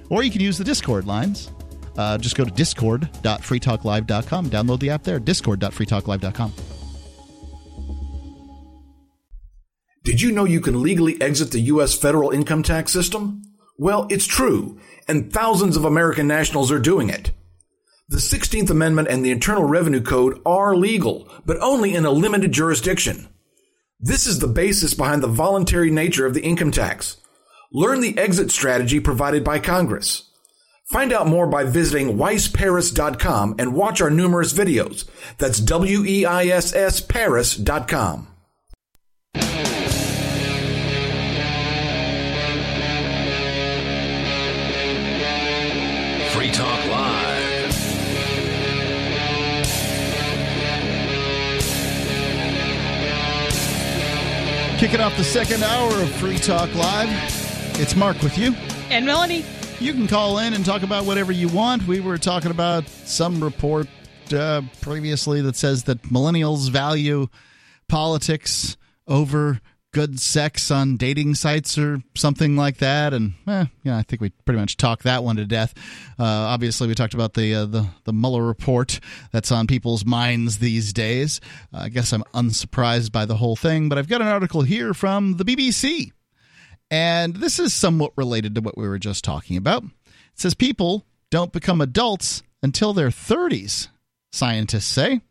Or 0.10 0.24
you 0.24 0.32
can 0.32 0.42
use 0.42 0.58
the 0.58 0.64
Discord 0.64 1.06
lines. 1.06 1.52
Uh, 1.98 2.18
just 2.18 2.36
go 2.36 2.44
to 2.44 2.52
discord.freetalklive.com. 2.52 4.50
Download 4.50 4.80
the 4.80 4.90
app 4.90 5.04
there, 5.04 5.20
discord.freetalklive.com. 5.20 6.54
Did 10.06 10.22
you 10.22 10.32
know 10.32 10.46
you 10.46 10.62
can 10.62 10.84
legally 10.84 11.20
exit 11.20 11.50
the 11.50 11.62
U.S. 11.62 11.96
federal 11.96 12.30
income 12.30 12.62
tax 12.62 12.94
system? 12.94 13.42
Well, 13.76 14.06
it's 14.12 14.28
true, 14.28 14.80
and 15.08 15.34
thousands 15.34 15.76
of 15.76 15.84
American 15.84 16.28
nationals 16.28 16.72
are 16.72 16.78
doing 16.78 17.10
it. 17.10 17.32
The 18.08 18.18
16th 18.18 18.70
Amendment 18.70 19.08
and 19.08 19.26
the 19.26 19.32
Internal 19.32 19.64
Revenue 19.64 20.02
Code 20.02 20.40
are 20.46 20.76
legal, 20.76 21.28
but 21.44 21.58
only 21.60 21.96
in 21.96 22.06
a 22.06 22.12
limited 22.12 22.52
jurisdiction. 22.52 23.30
This 24.00 24.28
is 24.28 24.38
the 24.38 24.48
basis 24.48 24.94
behind 24.94 25.24
the 25.24 25.28
voluntary 25.28 25.90
nature 25.90 26.28
of 26.28 26.36
the 26.36 26.44
income 26.44 26.70
tax. 26.70 27.18
Learn 27.74 28.02
the 28.02 28.16
exit 28.16 28.52
strategy 28.52 29.00
provided 29.00 29.44
by 29.44 29.58
Congress. 29.58 30.30
Find 30.92 31.14
out 31.14 31.26
more 31.26 31.48
by 31.48 31.64
visiting 31.64 32.16
weissparis.com 32.16 33.56
and 33.58 33.74
watch 33.74 34.02
our 34.02 34.12
numerous 34.12 34.54
videos. 34.54 35.06
That's 35.40 35.58
W-E-I-S-S 35.58 37.02
Paris.com. 37.02 38.28
Kicking 54.86 55.02
off 55.02 55.18
the 55.18 55.24
second 55.24 55.64
hour 55.64 56.00
of 56.00 56.12
Free 56.18 56.38
Talk 56.38 56.72
Live. 56.76 57.10
It's 57.82 57.96
Mark 57.96 58.22
with 58.22 58.38
you. 58.38 58.54
And 58.92 59.04
Melanie, 59.04 59.44
You 59.80 59.94
can 59.94 60.06
call 60.06 60.38
in 60.38 60.54
and 60.54 60.64
talk 60.64 60.84
about 60.84 61.06
whatever 61.06 61.32
you 61.32 61.48
want. 61.48 61.88
We 61.88 62.02
were 62.02 62.20
talking 62.20 62.52
about 62.52 62.88
some 62.88 63.44
report 63.44 63.88
uh, 64.32 64.62
previously 64.82 65.42
that 65.42 65.56
says 65.56 65.86
that 65.86 66.04
millennials 66.04 66.70
value 66.70 67.30
politics 67.90 68.78
over 69.08 69.60
good 69.96 70.20
sex 70.20 70.72
on 70.72 70.98
dating 70.98 71.34
sites 71.34 71.78
or 71.78 72.02
something 72.16 72.58
like 72.58 72.80
that. 72.80 73.14
And 73.14 73.34
eh, 73.48 73.64
yeah, 73.84 73.98
I 73.98 74.04
think 74.04 74.22
we 74.22 74.32
pretty 74.44 74.60
much 74.60 74.76
talked 74.76 75.04
that 75.04 75.24
one 75.24 75.38
to 75.38 75.46
death. 75.46 75.74
Uh, 76.20 76.26
obviously, 76.26 76.90
we 76.90 76.96
talked 76.96 77.14
about 77.14 77.34
the 77.34 77.56
uh, 77.56 77.66
the 77.66 77.88
the 78.04 78.12
Mueller 78.12 78.44
report 78.44 79.00
that's 79.32 79.54
on 79.54 79.68
people's 79.68 80.06
minds 80.06 80.58
these 80.58 80.92
days. 80.92 81.40
Uh, 81.74 81.84
I 81.84 81.90
guess 81.90 82.12
I'm 82.12 82.26
unsurprised 82.34 83.14
by 83.14 83.24
the 83.24 83.38
whole 83.38 83.56
thing, 83.56 83.88
but 83.88 83.98
I've 83.98 84.10
got 84.10 84.20
an 84.20 84.28
article 84.28 84.64
here 84.64 84.94
from 84.94 85.38
the 85.38 85.46
BBC. 85.46 86.12
And 86.92 87.38
this 87.38 87.58
is 87.58 87.74
somewhat 87.74 88.12
related 88.18 88.54
to 88.56 88.62
what 88.62 88.78
we 88.78 88.90
were 88.90 89.00
just 89.00 89.24
talking 89.24 89.56
about. 89.56 89.84
It 89.84 89.92
says 90.36 90.56
people 90.56 91.06
don't 91.32 91.54
become 91.54 91.80
adults 91.80 92.44
until 92.62 92.92
their 92.92 93.10
30s, 93.10 93.88
scientists 94.34 94.88
say. 94.88 95.22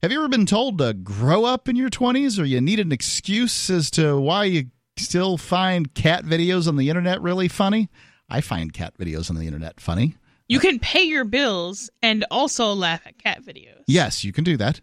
Have 0.00 0.12
you 0.12 0.18
ever 0.18 0.28
been 0.28 0.46
told 0.46 0.78
to 0.78 0.94
grow 0.94 1.44
up 1.44 1.68
in 1.68 1.74
your 1.74 1.88
20s 1.88 2.40
or 2.40 2.44
you 2.44 2.60
need 2.60 2.78
an 2.78 2.92
excuse 2.92 3.68
as 3.68 3.90
to 3.92 4.16
why 4.16 4.44
you 4.44 4.66
still 4.96 5.36
find 5.36 5.92
cat 5.92 6.24
videos 6.24 6.68
on 6.68 6.76
the 6.76 6.88
internet 6.88 7.20
really 7.20 7.48
funny? 7.48 7.88
I 8.30 8.40
find 8.40 8.72
cat 8.72 8.94
videos 8.96 9.28
on 9.28 9.34
the 9.34 9.46
internet 9.46 9.80
funny. 9.80 10.14
you 10.46 10.60
can 10.60 10.78
pay 10.78 11.02
your 11.02 11.24
bills 11.24 11.90
and 12.00 12.24
also 12.30 12.74
laugh 12.74 13.04
at 13.06 13.18
cat 13.18 13.42
videos. 13.42 13.82
Yes, 13.88 14.22
you 14.22 14.32
can 14.32 14.44
do 14.44 14.56
that. 14.58 14.80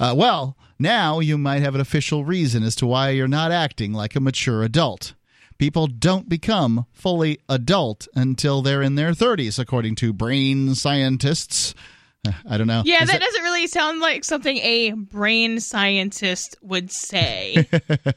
Uh, 0.00 0.14
well, 0.16 0.56
now 0.78 1.20
you 1.20 1.36
might 1.36 1.60
have 1.60 1.74
an 1.74 1.80
official 1.82 2.24
reason 2.24 2.62
as 2.62 2.74
to 2.76 2.86
why 2.86 3.10
you're 3.10 3.28
not 3.28 3.52
acting 3.52 3.92
like 3.92 4.16
a 4.16 4.20
mature 4.20 4.62
adult. 4.62 5.12
People 5.58 5.86
don't 5.88 6.28
become 6.28 6.86
fully 6.90 7.38
adult 7.50 8.08
until 8.14 8.62
they're 8.62 8.82
in 8.82 8.94
their 8.94 9.12
30s, 9.12 9.58
according 9.58 9.94
to 9.96 10.14
brain 10.14 10.74
scientists. 10.74 11.74
I 12.48 12.56
don't 12.58 12.66
know. 12.66 12.82
Yeah, 12.84 13.02
Is 13.02 13.10
that 13.10 13.20
doesn't 13.20 13.42
really 13.42 13.66
sound 13.66 14.00
like 14.00 14.24
something 14.24 14.56
a 14.58 14.92
brain 14.92 15.60
scientist 15.60 16.56
would 16.62 16.90
say. 16.90 17.66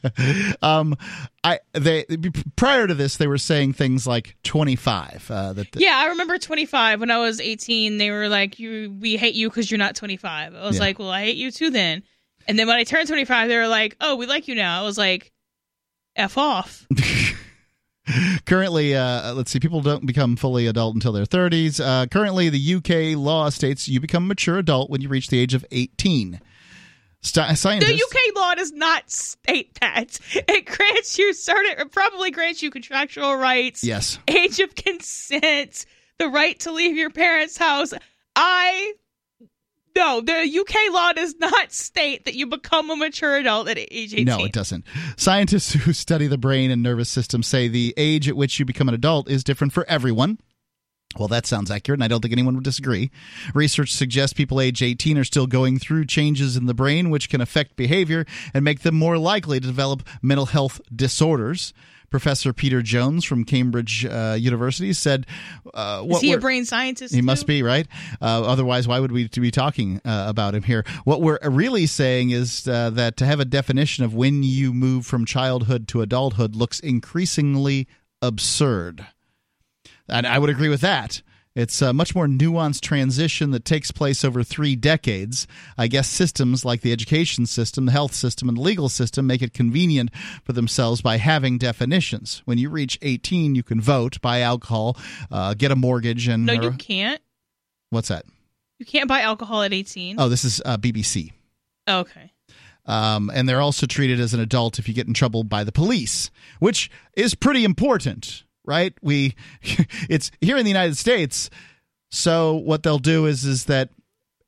um, 0.62 0.96
I 1.44 1.60
they 1.74 2.06
prior 2.56 2.88
to 2.88 2.94
this 2.94 3.18
they 3.18 3.28
were 3.28 3.38
saying 3.38 3.74
things 3.74 4.08
like 4.08 4.36
25. 4.44 5.30
Uh, 5.30 5.54
that 5.54 5.68
yeah, 5.76 5.98
I 5.98 6.08
remember 6.08 6.38
25 6.38 7.00
when 7.00 7.12
I 7.12 7.18
was 7.20 7.40
18. 7.42 7.98
They 7.98 8.12
were 8.12 8.28
like, 8.30 8.60
"You, 8.60 8.96
we 9.00 9.18
hate 9.18 9.36
you 9.36 9.50
because 9.50 9.70
you're 9.70 9.78
not 9.78 9.96
25." 9.96 10.56
I 10.56 10.66
was 10.66 10.76
Yeah. 10.76 10.82
like, 10.82 11.00
"Well, 11.00 11.10
I 11.10 11.24
hate 11.26 11.38
you 11.38 11.52
too 11.52 11.70
then." 11.70 12.04
And 12.48 12.58
then 12.58 12.68
when 12.68 12.78
I 12.78 12.84
turned 12.86 13.08
25, 13.08 13.50
they 13.50 13.58
were 13.58 13.68
like, 13.68 13.98
"Oh, 14.00 14.16
we 14.16 14.26
like 14.26 14.48
you 14.48 14.56
now." 14.56 14.80
I 14.82 14.84
was 14.84 14.98
like, 14.98 15.32
"F 16.16 16.38
off." 16.38 16.86
currently, 18.46 18.96
uh, 18.96 19.34
let's 19.34 19.52
see, 19.52 19.60
people 19.60 19.82
don't 19.82 20.06
become 20.06 20.36
fully 20.36 20.68
adult 20.68 20.96
until 20.96 21.12
their 21.12 21.26
30s. 21.26 21.84
Uh, 21.84 22.08
currently, 22.08 22.50
the 22.50 22.76
UK 22.76 23.18
law 23.18 23.50
states 23.50 23.88
you 23.88 24.00
become 24.00 24.24
a 24.24 24.28
mature 24.28 24.58
adult 24.58 24.90
when 24.90 25.02
you 25.02 25.10
reach 25.10 25.28
the 25.28 25.40
age 25.40 25.54
of 25.54 25.66
18. 25.72 26.40
St- 27.22 27.58
scientists, 27.58 27.90
The 27.90 27.96
UK 27.96 28.36
law 28.36 28.56
does 28.56 28.72
not 28.72 29.10
state 29.10 29.78
that. 29.82 30.20
It 30.34 30.66
grants 30.66 31.18
you 31.18 31.34
certain, 31.34 31.80
it 31.80 31.92
probably 31.92 32.32
grants 32.32 32.62
you 32.62 32.72
contractual 32.72 33.36
rights, 33.36 33.84
yes, 33.84 34.20
age 34.28 34.60
of 34.60 34.76
consent, 34.76 35.86
the 36.20 36.30
right 36.30 36.58
to 36.62 36.72
leave 36.72 36.96
your 36.96 37.10
parents' 37.10 37.58
house. 37.58 37.94
I 38.36 38.94
no, 39.98 40.22
the 40.22 40.60
UK 40.60 40.94
law 40.94 41.12
does 41.12 41.36
not 41.40 41.72
state 41.74 42.26
that 42.26 42.36
you 42.36 42.48
become 42.48 42.90
a 42.90 42.96
mature 42.96 43.36
adult 43.38 43.68
at 43.68 43.78
age 43.78 44.14
18. 44.14 44.26
No, 44.26 44.46
it 44.46 44.54
doesn't. 44.54 44.86
Scientists 45.18 45.74
who 45.74 45.92
study 45.92 46.28
the 46.28 46.38
brain 46.38 46.72
and 46.72 46.84
nervous 46.84 47.10
system 47.10 47.42
say 47.42 47.68
the 47.68 47.94
age 47.98 48.30
at 48.30 48.38
which 48.38 48.60
you 48.60 48.66
become 48.66 48.88
an 48.88 48.96
adult 48.96 49.30
is 49.30 49.44
different 49.44 49.74
for 49.74 49.86
everyone. 49.90 50.38
Well, 51.18 51.30
that 51.30 51.48
sounds 51.48 51.72
accurate, 51.72 51.98
and 51.98 52.04
I 52.04 52.08
don't 52.08 52.22
think 52.22 52.34
anyone 52.34 52.56
would 52.56 52.64
disagree. 52.64 53.10
Research 53.56 53.92
suggests 53.92 54.34
people 54.34 54.62
age 54.62 54.84
18 54.84 55.18
are 55.18 55.24
still 55.24 55.48
going 55.48 55.80
through 55.80 56.06
changes 56.06 56.56
in 56.56 56.68
the 56.68 56.74
brain, 56.74 57.10
which 57.10 57.30
can 57.30 57.42
affect 57.42 57.76
behavior 57.76 58.26
and 58.54 58.64
make 58.64 58.82
them 58.82 58.96
more 58.96 59.18
likely 59.18 59.60
to 59.60 59.66
develop 59.66 60.08
mental 60.22 60.48
health 60.48 60.80
disorders. 60.96 61.74
Professor 62.10 62.54
Peter 62.54 62.82
Jones 62.82 63.26
from 63.26 63.44
Cambridge 63.44 64.06
uh, 64.06 64.36
University 64.40 64.94
said, 64.94 65.26
uh, 65.74 66.06
Is 66.10 66.22
he 66.22 66.34
a 66.34 66.38
brain 66.38 66.64
scientist? 66.66 67.14
he 67.14 67.20
too? 67.20 67.26
must 67.26 67.46
be 67.46 67.64
right. 67.64 67.88
Uh, 68.22 68.44
otherwise, 68.44 68.88
why 68.88 69.00
would 69.00 69.12
we 69.12 69.28
be 69.28 69.52
talking 69.52 70.00
uh, 70.06 70.26
about 70.28 70.56
him 70.56 70.64
here? 70.64 70.86
What 71.04 71.22
we're 71.22 71.40
really 71.44 71.86
saying 71.86 72.30
is 72.30 72.68
uh, 72.68 72.92
that 72.92 73.18
to 73.18 73.26
have 73.26 73.40
a 73.40 73.46
definition 73.46 74.04
of 74.06 74.16
when 74.16 74.44
you 74.44 74.74
move 74.74 75.06
from 75.06 75.26
childhood 75.26 75.88
to 75.90 76.02
adulthood 76.02 76.56
looks 76.56 76.80
increasingly 76.80 77.88
absurd. 78.22 79.06
And 80.08 80.26
I 80.26 80.40
would 80.40 80.50
agree 80.50 80.70
with 80.70 80.82
that. 80.82 81.22
It's 81.58 81.82
a 81.82 81.92
much 81.92 82.14
more 82.14 82.28
nuanced 82.28 82.82
transition 82.82 83.50
that 83.50 83.66
takes 83.66 83.90
place 83.90 84.24
over 84.24 84.44
three 84.44 84.76
decades. 84.76 85.48
I 85.76 85.88
guess 85.88 86.08
systems 86.08 86.64
like 86.64 86.82
the 86.82 86.92
education 86.92 87.48
system, 87.48 87.88
the 87.88 87.92
health 87.92 88.14
system, 88.14 88.48
and 88.48 88.60
the 88.60 88.62
legal 88.62 88.90
system 88.90 89.26
make 89.26 89.42
it 89.42 89.56
convenient 89.56 90.12
for 90.44 90.54
themselves 90.54 91.02
by 91.02 91.18
having 91.18 91.58
definitions. 91.58 92.44
When 92.46 92.60
you 92.60 92.70
reach 92.70 93.00
18, 93.02 93.56
you 93.56 93.64
can 93.64 93.82
vote, 93.82 94.22
buy 94.22 94.42
alcohol, 94.42 94.98
uh, 95.32 95.56
get 95.56 95.72
a 95.72 95.76
mortgage, 95.76 96.28
and 96.28 96.46
No, 96.46 96.54
you 96.54 96.72
can't. 96.74 97.20
What's 97.90 98.10
that? 98.10 98.26
You 98.78 98.86
can't 98.86 99.10
buy 99.10 99.22
alcohol 99.22 99.64
at 99.64 99.74
18. 99.74 100.18
Oh, 100.20 100.30
this 100.30 100.46
is 100.46 100.62
uh, 100.64 100.78
BBC. 100.78 101.32
Okay. 101.90 102.32
Um, 102.86 103.32
and 103.34 103.50
they're 103.50 103.62
also 103.62 103.88
treated 103.88 104.20
as 104.20 104.36
an 104.36 104.40
adult 104.40 104.78
if 104.78 104.88
you 104.88 104.94
get 104.94 105.08
in 105.08 105.16
trouble 105.16 105.44
by 105.44 105.64
the 105.64 105.72
police, 105.72 106.30
which 106.60 106.92
is 107.16 107.34
pretty 107.34 107.66
important, 107.66 108.44
right? 108.68 108.94
We, 109.02 109.36
it's 110.10 110.30
here 110.42 110.58
in 110.58 110.64
the 110.66 110.70
United 110.70 110.98
States. 110.98 111.50
So 112.12 112.56
what 112.56 112.84
they'll 112.84 113.00
do 113.00 113.26
is 113.26 113.44
is 113.46 113.66
that 113.66 113.90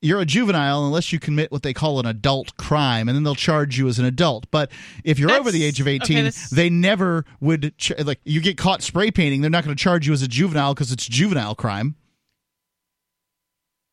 you're 0.02 0.20
a 0.20 0.24
juvenile 0.24 0.86
unless 0.86 1.12
you 1.12 1.18
commit 1.20 1.52
what 1.52 1.62
they 1.62 1.74
call 1.74 2.00
an 2.00 2.06
adult 2.06 2.56
crime, 2.56 3.06
and 3.08 3.14
then 3.16 3.22
they'll 3.22 3.34
charge 3.34 3.76
you 3.76 3.86
as 3.86 3.98
an 3.98 4.06
adult. 4.06 4.50
But 4.50 4.70
if 5.04 5.18
you're 5.18 5.30
over 5.30 5.50
the 5.50 5.62
age 5.62 5.78
of 5.80 5.86
18, 5.88 6.16
that's- 6.16 6.48
they 6.48 6.70
never 6.70 7.26
would 7.40 7.76
ch- 7.76 7.92
like 7.98 8.18
you 8.24 8.40
get 8.40 8.56
caught 8.56 8.80
spray 8.82 9.10
painting. 9.10 9.42
They're 9.42 9.50
not 9.50 9.62
going 9.64 9.76
to 9.76 9.82
charge 9.82 10.06
you 10.06 10.14
as 10.14 10.22
a 10.22 10.28
juvenile 10.28 10.72
because 10.72 10.90
it's 10.90 11.06
juvenile 11.06 11.54
crime. 11.54 11.96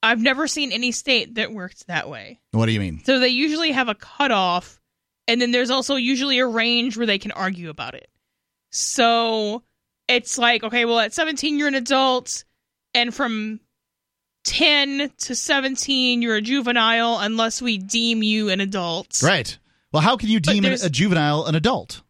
I've 0.04 0.22
never 0.22 0.48
seen 0.48 0.72
any 0.72 0.92
state 0.92 1.36
that 1.36 1.52
works 1.52 1.84
that 1.88 2.10
way. 2.10 2.40
What 2.52 2.68
do 2.68 2.72
you 2.72 2.80
mean? 2.80 3.02
So 3.04 3.20
they 3.20 3.30
usually 3.30 3.72
have 3.72 3.90
a 3.90 3.96
cutoff, 3.96 4.80
and 5.28 5.42
then 5.42 5.52
there's 5.52 5.72
also 5.72 5.96
usually 5.96 6.40
a 6.40 6.48
range 6.48 6.96
where 6.96 7.08
they 7.08 7.18
can 7.18 7.32
argue 7.32 7.70
about 7.70 7.96
it. 7.96 8.08
So 8.72 9.64
it's 10.08 10.38
like, 10.38 10.64
okay, 10.64 10.86
well, 10.86 11.00
at 11.00 11.14
17, 11.14 11.58
you're 11.60 11.68
an 11.68 11.76
adult, 11.76 12.44
and 12.94 13.14
from 13.14 13.60
10 14.46 15.12
to 15.18 15.36
17, 15.36 16.22
you're 16.22 16.36
a 16.36 16.42
juvenile 16.42 17.20
unless 17.20 17.62
we 17.62 17.78
deem 17.78 18.24
you 18.24 18.50
an 18.50 18.62
adult. 18.62 19.22
Right. 19.24 19.58
Well, 19.92 20.02
how 20.02 20.16
can 20.18 20.30
you 20.30 20.40
deem 20.40 20.66
a, 20.66 20.74
a 20.84 20.90
juvenile 20.90 21.46
an 21.46 21.56
adult? 21.56 22.02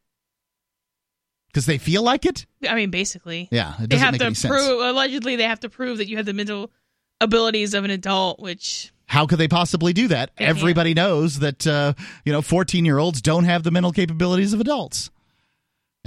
Because 1.48 1.66
they 1.66 1.78
feel 1.78 2.04
like 2.04 2.26
it. 2.26 2.46
I 2.70 2.76
mean, 2.76 2.92
basically. 2.92 3.48
Yeah, 3.52 3.74
it 3.76 3.80
They 3.82 3.88
doesn't 3.88 4.06
have 4.06 4.12
make 4.14 4.20
to 4.22 4.26
any 4.28 4.36
sense. 4.36 4.52
prove, 4.54 4.82
allegedly, 4.82 5.36
they 5.38 5.44
have 5.44 5.62
to 5.62 5.70
prove 5.70 5.98
that 5.98 6.08
you 6.08 6.18
have 6.18 6.26
the 6.26 6.34
mental 6.34 6.72
abilities 7.20 7.74
of 7.74 7.84
an 7.84 7.90
adult, 7.90 8.40
which 8.40 8.92
How 9.08 9.26
could 9.26 9.40
they 9.40 9.48
possibly 9.48 9.92
do 9.94 10.08
that? 10.10 10.32
They 10.36 10.46
can't. 10.46 10.56
Everybody 10.58 10.94
knows 10.94 11.40
that 11.40 11.66
uh, 11.66 11.94
you 12.26 12.32
know 12.32 12.44
14 12.44 12.86
year 12.86 13.00
olds 13.00 13.22
don't 13.24 13.46
have 13.46 13.64
the 13.64 13.72
mental 13.72 13.92
capabilities 13.92 14.54
of 14.54 14.62
adults. 14.62 15.10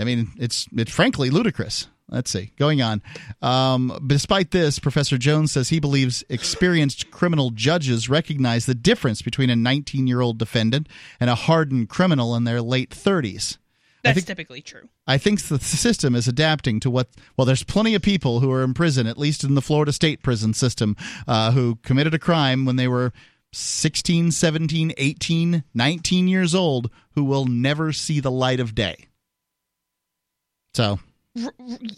I 0.00 0.04
mean, 0.04 0.32
it's 0.38 0.66
it's 0.76 0.90
frankly 0.90 1.30
ludicrous. 1.30 1.88
Let's 2.08 2.30
see. 2.30 2.52
Going 2.58 2.82
on. 2.82 3.02
Um, 3.40 4.04
despite 4.06 4.50
this, 4.50 4.80
Professor 4.80 5.16
Jones 5.16 5.52
says 5.52 5.68
he 5.68 5.78
believes 5.78 6.24
experienced 6.28 7.10
criminal 7.12 7.50
judges 7.50 8.08
recognize 8.08 8.66
the 8.66 8.74
difference 8.74 9.22
between 9.22 9.48
a 9.48 9.54
19 9.54 10.08
year 10.08 10.20
old 10.20 10.36
defendant 10.38 10.88
and 11.20 11.30
a 11.30 11.36
hardened 11.36 11.88
criminal 11.88 12.34
in 12.34 12.44
their 12.44 12.60
late 12.60 12.90
30s. 12.90 13.58
that's 14.02 14.16
think- 14.16 14.26
typically 14.26 14.60
true. 14.60 14.88
I 15.06 15.18
think 15.18 15.42
the 15.42 15.60
system 15.60 16.16
is 16.16 16.26
adapting 16.26 16.80
to 16.80 16.90
what. 16.90 17.08
Well, 17.36 17.44
there's 17.44 17.62
plenty 17.62 17.94
of 17.94 18.02
people 18.02 18.40
who 18.40 18.50
are 18.50 18.64
in 18.64 18.74
prison, 18.74 19.06
at 19.06 19.18
least 19.18 19.44
in 19.44 19.54
the 19.54 19.62
Florida 19.62 19.92
state 19.92 20.22
prison 20.22 20.52
system, 20.52 20.96
uh, 21.28 21.52
who 21.52 21.76
committed 21.76 22.14
a 22.14 22.18
crime 22.18 22.64
when 22.64 22.76
they 22.76 22.88
were 22.88 23.12
16, 23.52 24.32
17, 24.32 24.92
18, 24.96 25.64
19 25.74 26.28
years 26.28 26.54
old 26.54 26.90
who 27.12 27.24
will 27.24 27.46
never 27.46 27.92
see 27.92 28.20
the 28.20 28.30
light 28.30 28.60
of 28.60 28.74
day. 28.74 29.06
So, 30.74 30.98
R- 31.44 31.54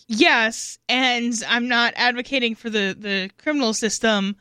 yes, 0.08 0.78
and 0.88 1.34
I'm 1.48 1.68
not 1.68 1.94
advocating 1.96 2.54
for 2.54 2.70
the 2.70 2.96
the 2.98 3.30
criminal 3.38 3.74
system, 3.74 4.36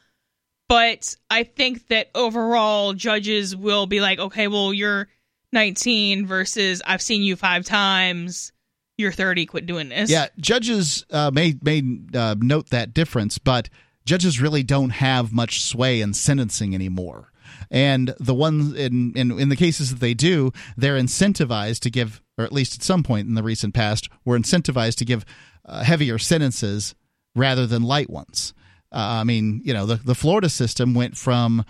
but 0.69 1.15
I 1.29 1.43
think 1.43 1.87
that 1.87 2.09
overall 2.15 2.93
judges 2.93 3.55
will 3.55 3.87
be 3.87 3.99
like, 4.01 4.19
okay, 4.19 4.47
well, 4.47 4.73
you're 4.73 5.07
19 5.53 6.25
versus 6.25 6.81
I've 6.85 7.01
seen 7.01 7.23
you 7.23 7.35
five 7.35 7.65
times. 7.65 8.51
You're 8.97 9.11
30. 9.11 9.47
Quit 9.47 9.65
doing 9.65 9.89
this. 9.89 10.11
yeah, 10.11 10.27
judges 10.37 11.05
uh, 11.09 11.31
may 11.33 11.55
may 11.61 11.81
uh, 12.13 12.35
note 12.39 12.69
that 12.69 12.93
difference, 12.93 13.37
but 13.37 13.69
judges 14.05 14.39
really 14.39 14.63
don't 14.63 14.91
have 14.91 15.33
much 15.33 15.61
sway 15.61 16.01
in 16.01 16.13
sentencing 16.13 16.75
anymore. 16.75 17.30
And 17.73 18.13
the 18.19 18.35
ones 18.35 18.73
in, 18.73 19.13
in 19.15 19.39
in 19.39 19.47
the 19.47 19.55
cases 19.55 19.91
that 19.91 20.01
they 20.01 20.13
do, 20.13 20.51
they're 20.75 20.99
incentivized 20.99 21.79
to 21.79 21.89
give, 21.89 22.21
or 22.37 22.43
at 22.43 22.51
least 22.51 22.75
at 22.75 22.83
some 22.83 23.01
point 23.01 23.29
in 23.29 23.35
the 23.35 23.43
recent 23.43 23.73
past, 23.73 24.09
were 24.25 24.37
incentivized 24.37 24.95
to 24.95 25.05
give 25.05 25.23
uh, 25.65 25.83
heavier 25.83 26.19
sentences 26.19 26.95
rather 27.33 27.65
than 27.65 27.81
light 27.81 28.09
ones. 28.09 28.53
Uh, 28.91 29.21
I 29.21 29.23
mean, 29.23 29.61
you 29.63 29.73
know, 29.73 29.85
the 29.85 29.95
the 29.95 30.15
Florida 30.15 30.49
system 30.49 30.93
went 30.93 31.15
from 31.15 31.63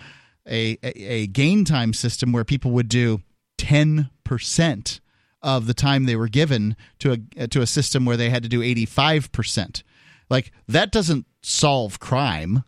a, 0.47 0.79
a 0.81 1.03
a 1.03 1.27
gain 1.27 1.65
time 1.65 1.93
system 1.93 2.31
where 2.31 2.43
people 2.43 2.71
would 2.71 2.89
do 2.89 3.21
ten 3.59 4.09
percent 4.23 5.01
of 5.43 5.67
the 5.67 5.73
time 5.75 6.05
they 6.05 6.15
were 6.15 6.27
given 6.29 6.75
to 6.97 7.23
a 7.37 7.47
to 7.47 7.61
a 7.61 7.67
system 7.67 8.05
where 8.05 8.17
they 8.17 8.31
had 8.31 8.41
to 8.41 8.49
do 8.49 8.63
eighty 8.63 8.87
five 8.87 9.31
percent. 9.31 9.83
Like 10.31 10.51
that 10.67 10.91
doesn't 10.91 11.27
solve 11.43 11.99
crime. 11.99 12.63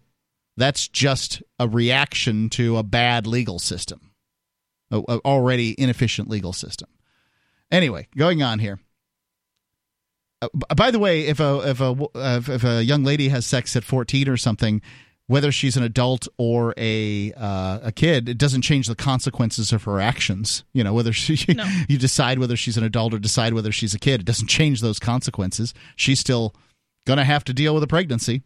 That's 0.58 0.88
just 0.88 1.42
a 1.60 1.68
reaction 1.68 2.50
to 2.52 2.78
a 2.78 2.84
bad 2.84 3.26
legal 3.26 3.60
system, 3.60 4.12
a, 4.92 4.98
a 5.00 5.18
already 5.26 5.76
inefficient 5.80 6.30
legal 6.30 6.54
system. 6.54 6.90
Anyway, 7.72 8.08
going 8.16 8.44
on 8.44 8.60
here. 8.60 8.80
Uh, 10.42 10.50
by 10.76 10.92
the 10.92 11.00
way, 11.00 11.22
if 11.22 11.40
a 11.40 11.62
if 11.70 11.82
a 11.82 11.96
uh, 12.16 12.42
if- 12.48 12.64
a 12.64 12.84
young 12.84 13.04
lady 13.04 13.30
has 13.30 13.46
sex 13.46 13.76
at 13.76 13.84
fourteen 13.84 14.28
or 14.30 14.38
something, 14.38 14.82
whether 15.28 15.52
she's 15.52 15.76
an 15.78 15.84
adult 15.84 16.28
or 16.38 16.74
a 16.78 17.32
uh, 17.34 17.80
a 17.84 17.92
kid, 17.92 18.30
it 18.30 18.38
doesn't 18.38 18.62
change 18.62 18.88
the 18.88 18.96
consequences 18.96 19.72
of 19.72 19.84
her 19.86 20.00
actions. 20.00 20.64
You 20.74 20.84
know, 20.84 20.94
whether 20.94 21.14
she 21.14 21.52
No. 21.54 21.66
you 21.88 21.98
decide 21.98 22.38
whether 22.40 22.56
she's 22.58 22.78
an 22.78 22.84
adult 22.84 23.14
or 23.14 23.20
decide 23.20 23.54
whether 23.54 23.72
she's 23.72 23.94
a 23.96 24.00
kid, 24.00 24.20
it 24.22 24.26
doesn't 24.26 24.48
change 24.48 24.82
those 24.82 25.00
consequences. 25.00 25.74
She's 25.96 26.20
still 26.20 26.54
going 27.08 27.18
to 27.18 27.24
have 27.26 27.44
to 27.46 27.54
deal 27.54 27.74
with 27.74 27.84
a 27.84 27.88
pregnancy. 27.88 28.44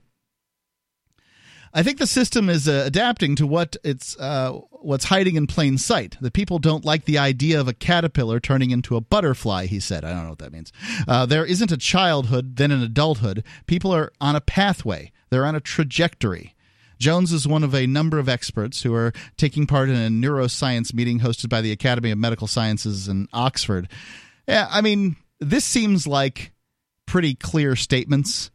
I 1.74 1.84
think 1.84 1.98
the 1.98 2.08
system 2.08 2.50
is 2.50 2.68
uh, 2.68 2.84
adapting 2.86 3.36
to 3.36 3.48
what 3.48 3.78
it's 3.84 4.18
uh, 4.20 4.54
what's 4.72 5.06
hiding 5.06 5.36
in 5.36 5.48
plain 5.48 5.78
sight. 5.78 6.18
That 6.22 6.34
people 6.34 6.60
don't 6.60 6.86
like 6.86 7.06
the 7.06 7.18
idea 7.18 7.60
of 7.60 7.68
a 7.68 7.74
caterpillar 7.74 8.40
turning 8.40 8.72
into 8.72 8.96
a 8.96 9.02
butterfly. 9.02 9.66
He 9.66 9.80
said, 9.80 10.04
"I 10.04 10.14
don't 10.14 10.24
know 10.24 10.30
what 10.30 10.40
that 10.40 10.54
means." 10.54 10.72
Uh, 11.08 11.26
there 11.26 11.46
isn't 11.46 11.72
a 11.72 11.78
childhood, 11.78 12.56
then 12.56 12.72
an 12.72 12.82
adulthood. 12.82 13.44
People 13.66 13.94
are 13.94 14.12
on 14.22 14.36
a 14.36 14.42
pathway. 14.42 15.12
They're 15.30 15.46
on 15.46 15.56
a 15.56 15.62
trajectory. 15.62 16.56
Jones 17.00 17.32
is 17.32 17.48
one 17.48 17.64
of 17.64 17.76
a 17.76 17.86
number 17.86 18.18
of 18.18 18.28
experts 18.28 18.82
who 18.82 18.94
are 18.94 19.14
taking 19.38 19.68
part 19.68 19.90
in 19.90 19.96
a 19.96 20.10
neuroscience 20.10 20.94
meeting 20.94 21.20
hosted 21.20 21.50
by 21.50 21.62
the 21.62 21.72
Academy 21.72 22.12
of 22.12 22.18
Medical 22.18 22.48
Sciences 22.48 23.08
in 23.08 23.28
Oxford. 23.34 23.88
Yeah, 24.48 24.68
I 24.70 24.82
mean, 24.82 25.16
this 25.40 25.66
seems 25.66 26.08
like 26.08 26.54
pretty 27.06 27.36
clear 27.36 27.76
statements. 27.76 28.50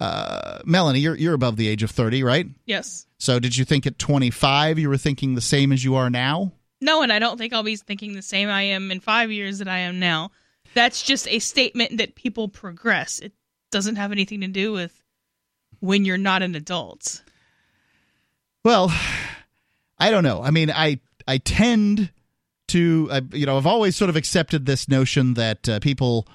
Uh, 0.00 0.60
Melanie, 0.64 1.00
you're 1.00 1.16
you're 1.16 1.34
above 1.34 1.56
the 1.56 1.68
age 1.68 1.82
of 1.82 1.90
thirty, 1.90 2.22
right? 2.24 2.46
Yes. 2.64 3.06
So 3.18 3.38
did 3.38 3.54
you 3.54 3.66
think 3.66 3.86
at 3.86 3.98
25 3.98 4.78
you 4.78 4.88
were 4.88 4.96
thinking 4.96 5.34
the 5.34 5.42
same 5.42 5.72
as 5.72 5.84
you 5.84 5.94
are 5.94 6.08
now? 6.08 6.52
No, 6.80 7.02
and 7.02 7.12
I 7.12 7.18
don't 7.18 7.36
think 7.36 7.52
I'll 7.52 7.62
be 7.62 7.76
thinking 7.76 8.14
the 8.14 8.22
same 8.22 8.48
I 8.48 8.62
am 8.62 8.90
in 8.90 9.00
five 9.00 9.30
years 9.30 9.58
that 9.58 9.68
I 9.68 9.80
am 9.80 9.98
now. 10.00 10.30
That's 10.72 11.02
just 11.02 11.28
a 11.28 11.38
statement 11.38 11.98
that 11.98 12.14
people 12.14 12.48
progress. 12.48 13.18
It 13.18 13.32
doesn't 13.70 13.96
have 13.96 14.10
anything 14.10 14.40
to 14.40 14.48
do 14.48 14.72
with 14.72 15.02
when 15.80 16.06
you're 16.06 16.16
not 16.16 16.40
an 16.42 16.54
adult. 16.54 17.22
Well, 18.64 18.90
I 19.98 20.10
don't 20.10 20.24
know. 20.24 20.42
I 20.42 20.50
mean, 20.50 20.70
I 20.70 21.00
I 21.28 21.36
tend 21.38 22.10
to 22.68 23.08
I, 23.12 23.20
you 23.32 23.44
know 23.44 23.58
I've 23.58 23.66
always 23.66 23.96
sort 23.96 24.08
of 24.08 24.16
accepted 24.16 24.64
this 24.64 24.88
notion 24.88 25.34
that 25.34 25.68
uh, 25.68 25.80
people 25.80 26.26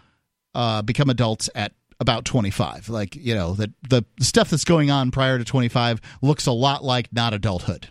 uh, 0.53 0.83
become 0.83 1.09
adults 1.09 1.49
at 1.55 1.73
about 1.99 2.25
25 2.25 2.89
like 2.89 3.15
you 3.15 3.33
know 3.33 3.53
that 3.53 3.69
the 3.89 4.03
stuff 4.19 4.49
that's 4.49 4.65
going 4.65 4.91
on 4.91 5.11
prior 5.11 5.37
to 5.37 5.45
25 5.45 6.01
looks 6.21 6.45
a 6.45 6.51
lot 6.51 6.83
like 6.83 7.11
not 7.13 7.33
adulthood 7.33 7.87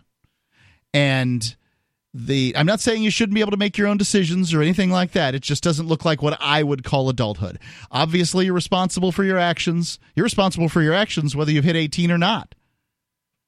and 0.92 1.56
the 2.12 2.52
I'm 2.56 2.66
not 2.66 2.80
saying 2.80 3.02
you 3.02 3.10
shouldn't 3.10 3.34
be 3.34 3.40
able 3.40 3.50
to 3.50 3.56
make 3.56 3.76
your 3.76 3.88
own 3.88 3.96
decisions 3.96 4.54
or 4.54 4.62
anything 4.62 4.90
like 4.90 5.12
that. 5.12 5.34
It 5.34 5.42
just 5.42 5.64
doesn't 5.64 5.88
look 5.88 6.04
like 6.04 6.22
what 6.22 6.36
I 6.40 6.62
would 6.62 6.84
call 6.84 7.08
adulthood. 7.08 7.58
Obviously, 7.90 8.44
you're 8.44 8.54
responsible 8.54 9.10
for 9.10 9.24
your 9.24 9.38
actions. 9.38 9.98
You're 10.14 10.22
responsible 10.24 10.68
for 10.68 10.80
your 10.80 10.94
actions 10.94 11.34
whether 11.34 11.50
you've 11.50 11.64
hit 11.64 11.74
18 11.74 12.12
or 12.12 12.18
not. 12.18 12.54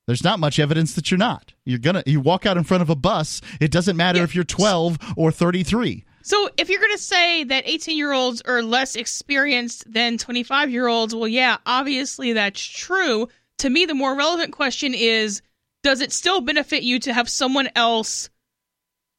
There's 0.09 0.25
not 0.25 0.41
much 0.41 0.59
evidence 0.59 0.95
that 0.95 1.11
you're 1.11 1.19
not. 1.19 1.53
You're 1.65 1.79
gonna 1.79 2.03
you 2.07 2.21
walk 2.21 2.47
out 2.47 2.57
in 2.57 2.65
front 2.65 2.83
of 2.83 2.91
a 2.91 2.97
bus. 2.97 3.41
It 3.61 3.71
doesn't 3.71 3.97
matter 3.97 4.19
Yeah. 4.19 4.25
if 4.25 4.35
you're 4.35 4.43
12 4.45 4.99
or 5.17 5.31
33. 5.31 6.05
So 6.27 6.51
if 6.57 6.69
you're 6.69 6.81
going 6.81 6.91
to 6.91 6.99
say 6.99 7.45
that 7.45 7.69
18 7.69 7.97
year 7.97 8.13
olds 8.13 8.43
are 8.43 8.61
less 8.61 8.97
experienced 8.97 9.85
than 9.93 10.19
25 10.19 10.73
year 10.73 10.89
olds, 10.89 11.15
well, 11.15 11.29
yeah, 11.29 11.59
obviously 11.65 12.33
that's 12.33 12.61
true. 12.61 13.29
To 13.59 13.71
me, 13.71 13.87
the 13.87 13.95
more 13.95 14.17
relevant 14.17 14.53
question 14.53 14.93
is 14.93 15.41
does 15.85 16.01
it 16.01 16.11
still 16.11 16.41
benefit 16.41 16.83
you 16.83 16.99
to 16.99 17.13
have 17.13 17.29
someone 17.29 17.69
else, 17.77 18.29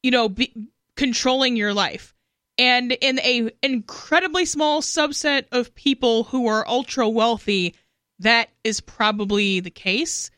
you 0.02 0.10
know, 0.10 0.28
be 0.28 0.52
controlling 0.96 1.56
your 1.56 1.72
life? 1.72 2.14
And 2.58 2.92
in 2.92 3.20
a 3.20 3.52
incredibly 3.62 4.44
small 4.44 4.82
subset 4.82 5.46
of 5.50 5.74
people 5.74 6.24
who 6.24 6.46
are 6.46 6.68
ultra 6.68 7.08
wealthy, 7.08 7.74
that 8.18 8.50
is 8.64 8.82
probably 8.82 9.60
the 9.60 9.70
case. 9.70 10.30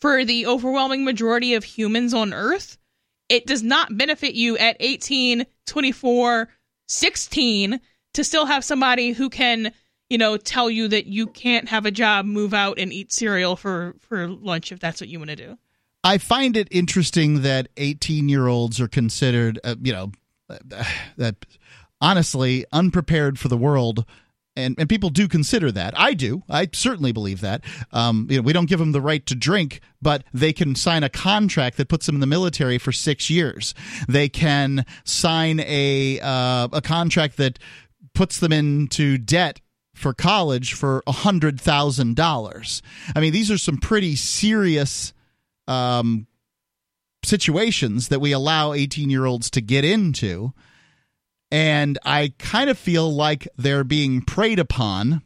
For 0.00 0.24
the 0.24 0.46
overwhelming 0.46 1.04
majority 1.04 1.52
of 1.52 1.64
humans 1.64 2.14
on 2.14 2.32
Earth, 2.32 2.78
it 3.28 3.46
does 3.46 3.62
not 3.62 3.96
benefit 3.96 4.34
you 4.34 4.56
at 4.58 4.76
18, 4.80 5.44
24, 5.66 6.48
16 6.88 7.80
to 8.14 8.24
still 8.24 8.46
have 8.46 8.64
somebody 8.64 9.12
who 9.12 9.28
can, 9.28 9.72
you 10.08 10.18
know, 10.18 10.36
tell 10.36 10.70
you 10.70 10.88
that 10.88 11.06
you 11.06 11.26
can't 11.26 11.68
have 11.68 11.86
a 11.86 11.90
job, 11.90 12.26
move 12.26 12.54
out 12.54 12.78
and 12.78 12.92
eat 12.92 13.12
cereal 13.12 13.56
for 13.56 13.94
for 14.00 14.28
lunch 14.28 14.72
if 14.72 14.80
that's 14.80 15.00
what 15.00 15.08
you 15.08 15.18
want 15.18 15.30
to 15.30 15.36
do. 15.36 15.58
I 16.04 16.18
find 16.18 16.56
it 16.56 16.68
interesting 16.70 17.42
that 17.42 17.68
18 17.76 18.28
year 18.28 18.46
olds 18.46 18.80
are 18.80 18.88
considered, 18.88 19.58
uh, 19.64 19.74
you 19.82 19.92
know, 19.92 20.12
uh, 20.48 20.84
that 21.16 21.44
honestly 22.00 22.64
unprepared 22.72 23.38
for 23.38 23.48
the 23.48 23.56
world. 23.56 24.04
And, 24.56 24.74
and 24.78 24.88
people 24.88 25.10
do 25.10 25.28
consider 25.28 25.70
that. 25.72 25.98
I 25.98 26.14
do. 26.14 26.42
I 26.48 26.68
certainly 26.72 27.12
believe 27.12 27.42
that. 27.42 27.62
Um, 27.92 28.26
you 28.30 28.36
know, 28.36 28.42
we 28.42 28.52
don't 28.52 28.68
give 28.68 28.78
them 28.78 28.92
the 28.92 29.00
right 29.00 29.24
to 29.26 29.34
drink, 29.34 29.80
but 30.00 30.24
they 30.32 30.52
can 30.52 30.74
sign 30.74 31.02
a 31.02 31.08
contract 31.08 31.76
that 31.76 31.88
puts 31.88 32.06
them 32.06 32.16
in 32.16 32.20
the 32.20 32.26
military 32.26 32.78
for 32.78 32.92
six 32.92 33.28
years. 33.28 33.74
They 34.08 34.28
can 34.28 34.86
sign 35.04 35.60
a 35.60 36.20
uh, 36.20 36.68
a 36.72 36.80
contract 36.80 37.36
that 37.36 37.58
puts 38.14 38.40
them 38.40 38.52
into 38.52 39.18
debt 39.18 39.60
for 39.94 40.12
college 40.12 40.74
for 40.74 41.02
a 41.06 41.12
hundred 41.12 41.60
thousand 41.60 42.16
dollars. 42.16 42.82
I 43.14 43.20
mean, 43.20 43.32
these 43.32 43.50
are 43.50 43.58
some 43.58 43.78
pretty 43.78 44.16
serious 44.16 45.12
um, 45.68 46.26
situations 47.24 48.08
that 48.08 48.20
we 48.20 48.32
allow 48.32 48.72
18 48.72 49.10
year 49.10 49.24
olds 49.24 49.50
to 49.50 49.60
get 49.60 49.84
into. 49.84 50.52
And 51.50 51.98
I 52.04 52.32
kind 52.38 52.70
of 52.70 52.78
feel 52.78 53.12
like 53.12 53.46
they're 53.56 53.84
being 53.84 54.22
preyed 54.22 54.58
upon 54.58 55.22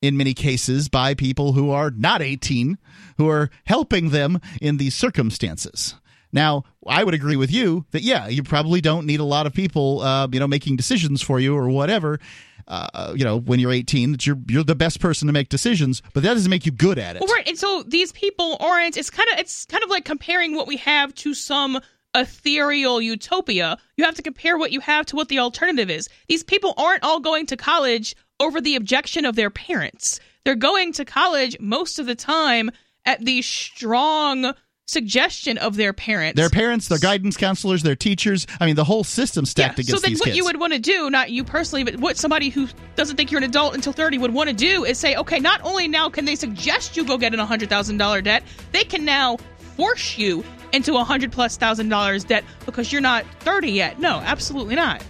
in 0.00 0.16
many 0.16 0.34
cases 0.34 0.88
by 0.88 1.14
people 1.14 1.52
who 1.52 1.70
are 1.70 1.90
not 1.90 2.20
18, 2.20 2.76
who 3.16 3.28
are 3.28 3.48
helping 3.64 4.10
them 4.10 4.40
in 4.60 4.76
these 4.76 4.94
circumstances. 4.94 5.94
Now, 6.32 6.64
I 6.86 7.04
would 7.04 7.14
agree 7.14 7.36
with 7.36 7.52
you 7.52 7.84
that 7.90 8.02
yeah, 8.02 8.26
you 8.26 8.42
probably 8.42 8.80
don't 8.80 9.06
need 9.06 9.20
a 9.20 9.24
lot 9.24 9.46
of 9.46 9.52
people, 9.52 10.00
uh, 10.00 10.26
you 10.32 10.40
know, 10.40 10.48
making 10.48 10.76
decisions 10.76 11.22
for 11.22 11.38
you 11.38 11.54
or 11.56 11.68
whatever. 11.68 12.18
Uh, 12.66 13.12
you 13.14 13.24
know, 13.24 13.38
when 13.38 13.58
you're 13.58 13.72
18, 13.72 14.12
that 14.12 14.26
you're 14.26 14.38
you're 14.48 14.64
the 14.64 14.74
best 14.74 15.00
person 15.00 15.26
to 15.26 15.32
make 15.32 15.48
decisions, 15.48 16.00
but 16.14 16.22
that 16.22 16.34
doesn't 16.34 16.48
make 16.48 16.64
you 16.64 16.72
good 16.72 16.98
at 16.98 17.16
it. 17.16 17.22
Well, 17.22 17.32
right, 17.34 17.46
and 17.46 17.58
so 17.58 17.82
these 17.86 18.12
people 18.12 18.56
aren't. 18.60 18.96
It's 18.96 19.10
kind 19.10 19.28
of 19.32 19.38
it's 19.40 19.66
kind 19.66 19.84
of 19.84 19.90
like 19.90 20.04
comparing 20.04 20.54
what 20.54 20.66
we 20.66 20.76
have 20.78 21.14
to 21.16 21.34
some 21.34 21.80
ethereal 22.14 23.00
utopia. 23.00 23.78
You 23.96 24.04
have 24.04 24.14
to 24.16 24.22
compare 24.22 24.58
what 24.58 24.72
you 24.72 24.80
have 24.80 25.06
to 25.06 25.16
what 25.16 25.28
the 25.28 25.38
alternative 25.38 25.90
is. 25.90 26.08
These 26.28 26.42
people 26.42 26.74
aren't 26.76 27.04
all 27.04 27.20
going 27.20 27.46
to 27.46 27.56
college 27.56 28.14
over 28.40 28.60
the 28.60 28.76
objection 28.76 29.24
of 29.24 29.36
their 29.36 29.50
parents. 29.50 30.20
They're 30.44 30.54
going 30.54 30.92
to 30.94 31.04
college 31.04 31.58
most 31.60 31.98
of 31.98 32.06
the 32.06 32.14
time 32.14 32.70
at 33.04 33.24
the 33.24 33.42
strong 33.42 34.54
suggestion 34.86 35.58
of 35.58 35.76
their 35.76 35.92
parents. 35.92 36.36
Their 36.36 36.50
parents, 36.50 36.88
their 36.88 36.98
guidance 36.98 37.36
counselors, 37.36 37.82
their 37.82 37.96
teachers. 37.96 38.46
I 38.60 38.66
mean, 38.66 38.74
the 38.74 38.84
whole 38.84 39.04
system 39.04 39.46
stacked 39.46 39.78
yeah. 39.78 39.84
against 39.84 40.02
So 40.02 40.06
then, 40.06 40.18
what 40.18 40.26
kids. 40.26 40.36
you 40.36 40.44
would 40.44 40.60
want 40.60 40.72
to 40.72 40.78
do, 40.78 41.08
not 41.08 41.30
you 41.30 41.44
personally, 41.44 41.84
but 41.84 41.96
what 41.96 42.16
somebody 42.16 42.50
who 42.50 42.68
doesn't 42.96 43.16
think 43.16 43.30
you're 43.30 43.38
an 43.38 43.44
adult 43.44 43.74
until 43.74 43.92
30 43.92 44.18
would 44.18 44.34
want 44.34 44.50
to 44.50 44.54
do 44.54 44.84
is 44.84 44.98
say, 44.98 45.16
okay, 45.16 45.38
not 45.38 45.60
only 45.62 45.88
now 45.88 46.10
can 46.10 46.24
they 46.24 46.34
suggest 46.34 46.96
you 46.96 47.04
go 47.04 47.16
get 47.16 47.32
an 47.32 47.40
$100,000 47.40 48.24
debt, 48.24 48.42
they 48.72 48.84
can 48.84 49.04
now 49.04 49.36
force 49.76 50.18
you 50.18 50.44
into 50.72 50.96
a 50.96 51.04
hundred 51.04 51.32
plus 51.32 51.56
thousand 51.56 51.88
dollars 51.88 52.24
debt 52.24 52.44
because 52.66 52.92
you're 52.92 53.00
not 53.02 53.24
30 53.40 53.70
yet. 53.70 53.98
No, 53.98 54.18
absolutely 54.18 54.74
not. 54.74 55.02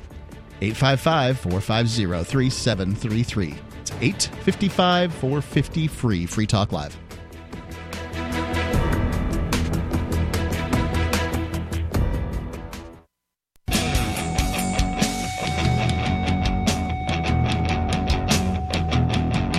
855 0.61 1.39
450 1.41 2.25
3733. 2.25 3.55
It's 3.81 3.91
855 4.01 5.13
450 5.15 5.87
free. 5.89 6.27
Free 6.27 6.47
Talk 6.47 6.73
Live. 6.73 6.97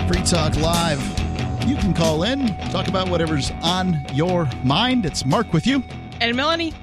Free 0.08 0.22
Talk 0.22 0.56
Live. 0.56 1.23
You 1.66 1.76
can 1.76 1.94
call 1.94 2.24
in, 2.24 2.48
talk 2.70 2.88
about 2.88 3.08
whatever's 3.08 3.50
on 3.62 3.96
your 4.12 4.46
mind. 4.64 5.06
It's 5.06 5.24
Mark 5.24 5.52
with 5.54 5.66
you. 5.66 5.82
And 6.20 6.36
Melanie, 6.36 6.74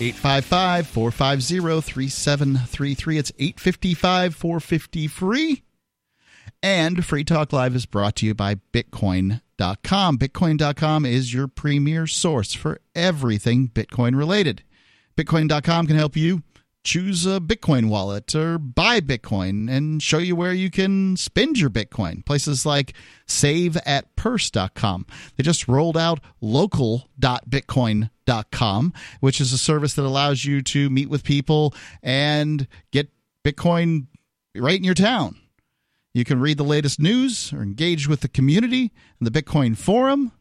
855 0.00 0.86
450 0.88 1.80
3733. 1.80 3.18
It's 3.18 3.32
855 3.38 4.34
450 4.34 5.06
free. 5.06 5.62
And 6.60 7.04
Free 7.04 7.22
Talk 7.22 7.52
Live 7.52 7.76
is 7.76 7.86
brought 7.86 8.16
to 8.16 8.26
you 8.26 8.34
by 8.34 8.56
Bitcoin.com. 8.72 10.18
Bitcoin.com 10.18 11.06
is 11.06 11.32
your 11.32 11.46
premier 11.46 12.08
source 12.08 12.54
for 12.54 12.80
everything 12.96 13.68
Bitcoin 13.68 14.16
related. 14.16 14.64
Bitcoin.com 15.16 15.86
can 15.86 15.96
help 15.96 16.16
you 16.16 16.42
choose 16.88 17.26
a 17.26 17.38
Bitcoin 17.38 17.90
wallet 17.90 18.34
or 18.34 18.56
buy 18.56 18.98
Bitcoin 18.98 19.70
and 19.70 20.02
show 20.02 20.16
you 20.16 20.34
where 20.34 20.54
you 20.54 20.70
can 20.70 21.18
spend 21.18 21.58
your 21.58 21.68
Bitcoin. 21.68 22.24
Places 22.24 22.64
like 22.64 22.94
saveatpurse.com. 23.26 25.04
They 25.36 25.42
just 25.42 25.68
rolled 25.68 25.98
out 25.98 26.20
local.bitcoin.com, 26.40 28.92
which 29.20 29.38
is 29.38 29.52
a 29.52 29.58
service 29.58 29.92
that 29.92 30.06
allows 30.06 30.46
you 30.46 30.62
to 30.62 30.88
meet 30.88 31.10
with 31.10 31.24
people 31.24 31.74
and 32.02 32.66
get 32.90 33.10
Bitcoin 33.44 34.06
right 34.56 34.78
in 34.78 34.84
your 34.84 34.94
town. 34.94 35.36
You 36.14 36.24
can 36.24 36.40
read 36.40 36.56
the 36.56 36.64
latest 36.64 36.98
news 36.98 37.52
or 37.52 37.62
engage 37.62 38.08
with 38.08 38.22
the 38.22 38.28
community 38.28 38.92
and 39.20 39.26
the 39.26 39.42
Bitcoin 39.42 39.76
forum. 39.76 40.32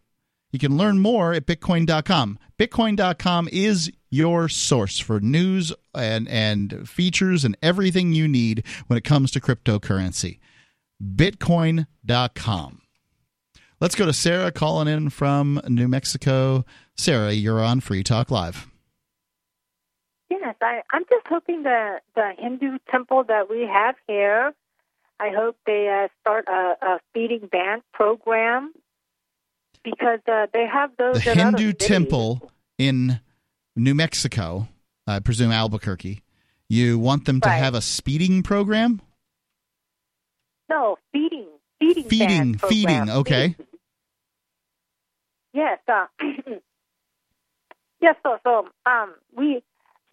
You 0.53 0.59
can 0.59 0.77
learn 0.77 0.99
more 0.99 1.33
at 1.33 1.45
bitcoin.com. 1.45 2.39
Bitcoin.com 2.57 3.49
is 3.51 3.91
your 4.09 4.49
source 4.49 4.99
for 4.99 5.19
news 5.19 5.73
and, 5.93 6.27
and 6.27 6.87
features 6.87 7.43
and 7.43 7.57
everything 7.61 8.13
you 8.13 8.27
need 8.27 8.63
when 8.87 8.97
it 8.97 9.03
comes 9.03 9.31
to 9.31 9.39
cryptocurrency. 9.39 10.39
Bitcoin.com. 11.03 12.81
Let's 13.79 13.93
go 13.93 14.05
to 14.05 14.13
Sarah 14.13 14.51
calling 14.51 14.87
in 14.87 15.09
from 15.09 15.61
New 15.67 15.87
Mexico. 15.87 16.65
Sarah, 16.95 17.31
you're 17.31 17.63
on 17.63 17.79
Free 17.79 18.03
Talk 18.03 18.31
Live. 18.31 18.67
Yes, 20.29 20.55
I, 20.61 20.81
I'm 20.91 21.03
just 21.09 21.27
hoping 21.27 21.63
the 21.63 22.01
the 22.15 22.31
Hindu 22.37 22.79
temple 22.89 23.23
that 23.25 23.49
we 23.49 23.61
have 23.61 23.95
here. 24.07 24.53
I 25.19 25.29
hope 25.29 25.57
they 25.65 25.87
uh, 25.87 26.07
start 26.21 26.47
a, 26.47 26.75
a 26.81 26.99
feeding 27.13 27.47
band 27.47 27.81
program 27.93 28.73
because 29.83 30.19
uh, 30.27 30.47
they 30.53 30.65
have 30.65 30.91
those. 30.97 31.23
The 31.23 31.35
Hindu 31.35 31.73
temple 31.73 32.51
in 32.77 33.19
New 33.77 33.93
Mexico, 33.93 34.67
I 35.05 35.19
presume 35.19 35.51
Albuquerque. 35.51 36.21
You 36.67 36.97
want 36.97 37.25
them 37.25 37.39
to 37.41 37.47
Right. 37.47 37.57
have 37.57 37.75
a 37.75 37.81
speeding 37.81 38.41
program? 38.41 39.01
No, 40.67 40.97
feeding, 41.13 41.47
feeding, 41.79 42.03
Feeding, 42.03 42.57
feeding. 42.57 43.09
Okay. 43.09 43.55
Yes. 45.53 45.79
Uh, 45.87 46.07
yes. 48.01 48.15
So, 48.23 48.37
so 48.43 48.67
um, 48.85 49.13
we 49.35 49.63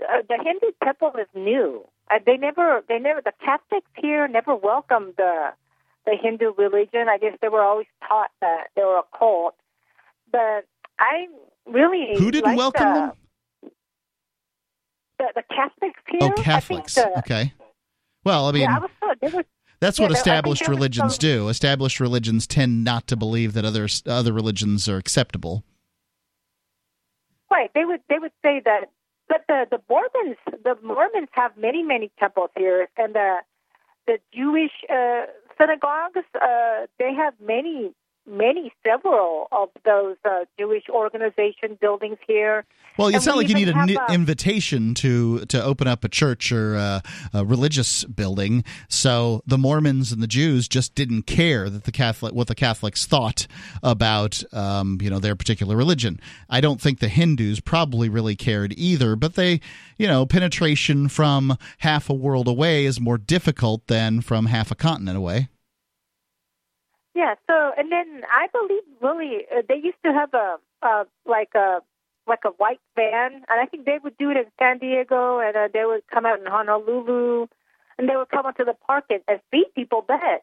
uh, 0.01 0.23
the 0.29 0.39
Hindu 0.43 0.73
temple 0.83 1.12
is 1.19 1.27
new. 1.35 1.87
Uh, 2.11 2.19
they 2.25 2.37
never, 2.37 2.83
they 2.89 2.99
never, 2.99 3.21
the 3.23 3.33
Catholics 3.45 3.91
here 3.97 4.29
never 4.29 4.55
welcomed 4.55 5.15
the 5.17 5.53
the 6.07 6.17
Hindu 6.21 6.53
religion. 6.57 7.09
I 7.09 7.19
guess 7.19 7.37
they 7.41 7.49
were 7.49 7.62
always 7.62 7.87
taught 8.07 8.31
that 8.41 8.69
they 8.77 8.83
were 8.83 8.99
a 8.99 9.19
cult. 9.19 9.55
But 10.31 10.67
I 10.99 11.27
really 11.67 12.19
Who 12.19 12.31
didn't 12.31 12.57
welcome 12.57 12.95
the, 12.95 13.01
them? 13.01 13.12
The, 15.35 15.43
the 15.43 15.55
Catholics 15.55 16.01
here. 16.09 16.18
Oh, 16.22 16.27
I 16.27 16.31
think 16.31 16.45
Catholics. 16.45 16.95
the- 16.95 17.18
Okay. 17.18 17.53
Well, 18.25 18.47
I 18.49 18.53
mean, 18.53 18.62
yeah, 18.62 18.77
I 18.79 19.27
was 19.27 19.45
that's 19.81 19.99
yeah, 19.99 20.07
what 20.07 20.09
there- 20.09 20.35
I 20.35 20.43
think 20.43 20.55
established 20.55 20.68
religions 20.68 21.14
some- 21.14 21.18
do. 21.20 21.49
Established 21.49 22.01
religions 22.01 22.47
tend 22.47 22.85
not 22.85 23.07
to 23.09 23.16
believe 23.16 23.53
that 23.55 23.64
other 23.64 23.87
other 24.07 24.33
religions 24.33 24.89
are 24.89 24.97
acceptable. 24.97 25.62
Right. 27.51 27.70
They 27.75 27.85
would 27.85 28.01
they 28.09 28.18
would 28.18 28.33
say 28.43 28.61
that 28.64 28.91
but 29.29 29.45
the, 29.49 29.66
the 29.70 29.81
Mormons 29.89 30.37
the 30.64 30.77
Mormons 30.83 31.29
have 31.33 31.57
many, 31.57 31.83
many 31.83 32.11
temples 32.18 32.51
here 32.57 32.89
and 32.97 33.14
the 33.14 33.39
the 34.07 34.18
Jewish 34.35 34.72
uh, 34.91 35.27
synagogues, 35.59 36.27
uh, 36.41 36.87
they 36.99 37.14
have 37.14 37.35
many 37.41 37.93
many 38.27 38.72
several 38.87 39.49
of 39.53 39.68
those 39.85 40.16
uh, 40.25 40.45
Jewish 40.59 40.85
organization 40.89 41.79
buildings 41.81 42.18
here. 42.27 42.64
Well, 42.97 43.09
it's 43.09 43.18
And 43.18 43.27
not 43.27 43.37
we 43.37 43.43
like 43.43 43.49
you 43.49 43.57
need 43.57 43.68
an 43.68 43.97
uh, 43.97 44.07
invitation 44.12 44.95
to 44.95 45.41
to 45.47 45.62
open 45.62 45.89
up 45.89 46.05
a 46.05 46.09
church 46.09 46.53
or 46.53 46.77
a, 46.77 47.03
a 47.33 47.45
religious 47.45 48.05
building. 48.05 48.62
So 48.89 49.43
the 49.47 49.59
Mormons 49.59 50.12
and 50.12 50.22
the 50.22 50.29
Jews 50.29 50.68
just 50.68 50.95
didn't 50.95 51.25
care 51.25 51.68
that 51.68 51.85
the 51.85 51.93
Catholic 51.93 52.35
what 52.35 52.47
the 52.47 52.55
Catholics 52.55 53.05
thought 53.05 53.49
about 53.83 54.45
um, 54.53 54.99
you 55.03 55.11
know 55.11 55.18
their 55.18 55.35
particular 55.35 55.77
religion. 55.77 56.20
I 56.49 56.61
don't 56.61 56.81
think 56.81 57.01
the 57.01 57.09
Hindus 57.09 57.59
probably 57.59 58.09
really 58.09 58.37
cared 58.37 58.72
either. 58.77 59.16
But 59.16 59.35
they, 59.35 59.61
you 59.99 60.07
know, 60.07 60.25
penetration 60.25 61.09
from 61.09 61.59
half 61.79 62.09
a 62.09 62.14
world 62.14 62.47
away 62.47 62.85
is 62.85 63.01
more 63.01 63.18
difficult 63.18 63.89
than 63.89 64.20
from 64.20 64.47
half 64.47 64.70
a 64.70 64.77
continent 64.77 65.16
away. 65.16 65.49
Yeah. 67.15 67.35
So, 67.49 67.73
and 67.77 67.91
then 67.93 68.23
I 68.33 68.49
believe 68.53 68.83
really 69.01 69.47
uh, 69.57 69.62
they 69.69 69.77
used 69.77 70.03
to 70.05 70.12
have 70.12 70.35
a 70.35 70.57
uh, 70.83 71.05
like 71.27 71.55
a 71.55 71.81
like 72.27 72.45
a 72.45 72.51
white 72.51 72.81
van, 72.97 73.35
and 73.35 73.61
I 73.61 73.67
think 73.67 73.85
they 73.85 73.99
would 74.03 74.17
do 74.19 74.31
it 74.31 74.37
in 74.37 74.47
San 74.59 74.79
Diego, 74.79 75.41
and 75.41 75.57
uh, 75.57 75.69
they 75.73 75.85
would 75.85 76.03
come 76.12 76.27
out 76.27 76.41
in 76.41 76.47
Honolulu, 76.47 77.47
and 77.99 78.09
they 78.09 78.17
would 78.17 78.31
come 78.31 78.47
onto 78.47 78.65
the 78.65 78.75
park 78.87 79.05
and, 79.11 79.21
and 79.29 79.41
feed 79.51 79.67
people. 79.75 80.05
But 80.07 80.43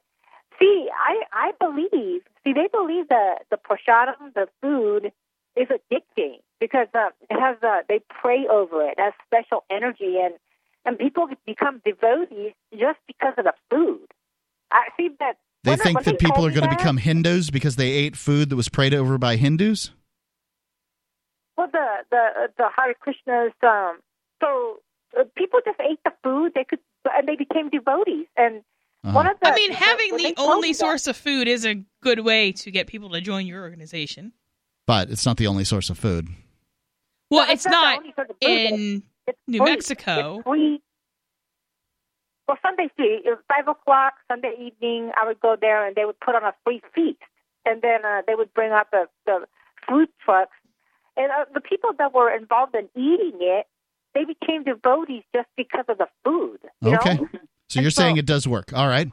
see, 0.59 0.89
I 0.93 1.23
I 1.33 1.51
believe 1.59 2.21
see 2.43 2.53
they 2.53 2.69
believe 2.71 3.09
that 3.09 3.45
the 3.49 3.57
prasadam, 3.57 4.33
the 4.33 4.47
food, 4.61 5.11
is 5.55 5.67
addicting 5.67 6.39
because 6.59 6.87
uh, 6.93 7.09
it 7.29 7.39
has 7.39 7.57
uh, 7.63 7.81
they 7.89 7.99
pray 8.09 8.47
over 8.47 8.83
it, 8.87 8.95
it 8.97 9.01
has 9.01 9.13
special 9.27 9.65
energy, 9.69 10.19
and 10.23 10.35
and 10.85 10.97
people 10.97 11.27
become 11.45 11.81
devotees 11.85 12.53
just 12.77 12.99
because 13.07 13.33
of 13.37 13.45
the 13.45 13.53
food. 13.69 14.07
I 14.71 14.87
see 14.97 15.09
that. 15.19 15.37
They 15.63 15.71
when 15.71 15.77
think 15.79 16.03
that 16.05 16.19
people 16.19 16.45
are 16.45 16.51
going 16.51 16.67
to 16.69 16.75
become 16.75 16.97
Hindus 16.97 17.49
because 17.51 17.75
they 17.75 17.91
ate 17.91 18.15
food 18.15 18.49
that 18.49 18.55
was 18.55 18.67
prayed 18.69 18.93
over 18.93 19.17
by 19.17 19.35
Hindus. 19.35 19.91
Well, 21.57 21.67
the 21.71 21.85
the 22.09 22.47
the 22.57 22.67
Hare 22.75 22.95
Krishnas. 22.95 23.51
Um, 23.61 23.99
so 24.41 24.79
uh, 25.19 25.23
people 25.37 25.59
just 25.63 25.79
ate 25.79 25.99
the 26.03 26.11
food. 26.23 26.53
They 26.55 26.63
could, 26.63 26.79
and 27.15 27.27
they 27.27 27.35
became 27.35 27.69
devotees. 27.69 28.25
And 28.35 28.63
Uh-huh. 29.03 29.13
one 29.15 29.27
of 29.27 29.37
the 29.39 29.49
I 29.49 29.55
mean, 29.55 29.71
having 29.71 30.11
when 30.11 30.17
the 30.17 30.23
they 30.29 30.33
told 30.33 30.49
only 30.51 30.71
that- 30.71 30.77
source 30.77 31.07
of 31.07 31.15
food 31.17 31.47
is 31.47 31.65
a 31.65 31.83
good 32.01 32.19
way 32.19 32.51
to 32.53 32.71
get 32.71 32.87
people 32.87 33.09
to 33.11 33.21
join 33.21 33.45
your 33.45 33.61
organization. 33.61 34.31
But 34.87 35.09
it's 35.11 35.25
not 35.25 35.37
the 35.37 35.47
only 35.47 35.63
source 35.63 35.89
of 35.91 35.97
food. 35.99 36.27
Well, 37.29 37.45
No, 37.45 37.53
it's 37.53 37.63
the 37.63 37.69
not 37.69 37.97
only 37.99 38.13
source 38.15 38.29
of 38.29 38.35
food. 38.41 38.49
in 38.49 39.03
It's 39.27 39.37
New 39.47 39.59
free. 39.59 39.69
Mexico. 39.71 40.37
It's 40.39 40.43
free. 40.47 40.81
Well, 42.51 42.59
Sunday 42.61 42.91
free. 42.97 43.21
It 43.23 43.29
was 43.29 43.39
five 43.47 43.65
o'clock 43.69 44.15
Sunday 44.27 44.51
evening. 44.59 45.11
I 45.15 45.25
would 45.25 45.39
go 45.39 45.55
there, 45.59 45.87
and 45.87 45.95
they 45.95 46.03
would 46.03 46.19
put 46.19 46.35
on 46.35 46.43
a 46.43 46.53
free 46.65 46.81
feast, 46.93 47.21
and 47.65 47.81
then 47.81 48.03
uh, 48.03 48.23
they 48.27 48.35
would 48.35 48.53
bring 48.53 48.71
out 48.73 48.91
the 48.91 49.05
the 49.25 49.45
food 49.87 50.09
trucks, 50.25 50.51
and 51.15 51.31
uh, 51.31 51.45
the 51.53 51.61
people 51.61 51.91
that 51.97 52.13
were 52.13 52.29
involved 52.29 52.75
in 52.75 52.89
eating 52.93 53.37
it, 53.39 53.67
they 54.13 54.25
became 54.25 54.65
devotees 54.65 55.23
just 55.33 55.47
because 55.55 55.85
of 55.87 55.97
the 55.97 56.07
food. 56.25 56.59
You 56.81 56.95
Okay. 56.97 57.13
Know? 57.19 57.29
So 57.69 57.79
you're 57.79 57.89
so- 57.89 58.01
saying 58.01 58.17
it 58.17 58.25
does 58.25 58.45
work. 58.49 58.73
All 58.73 58.89
right. 58.89 59.09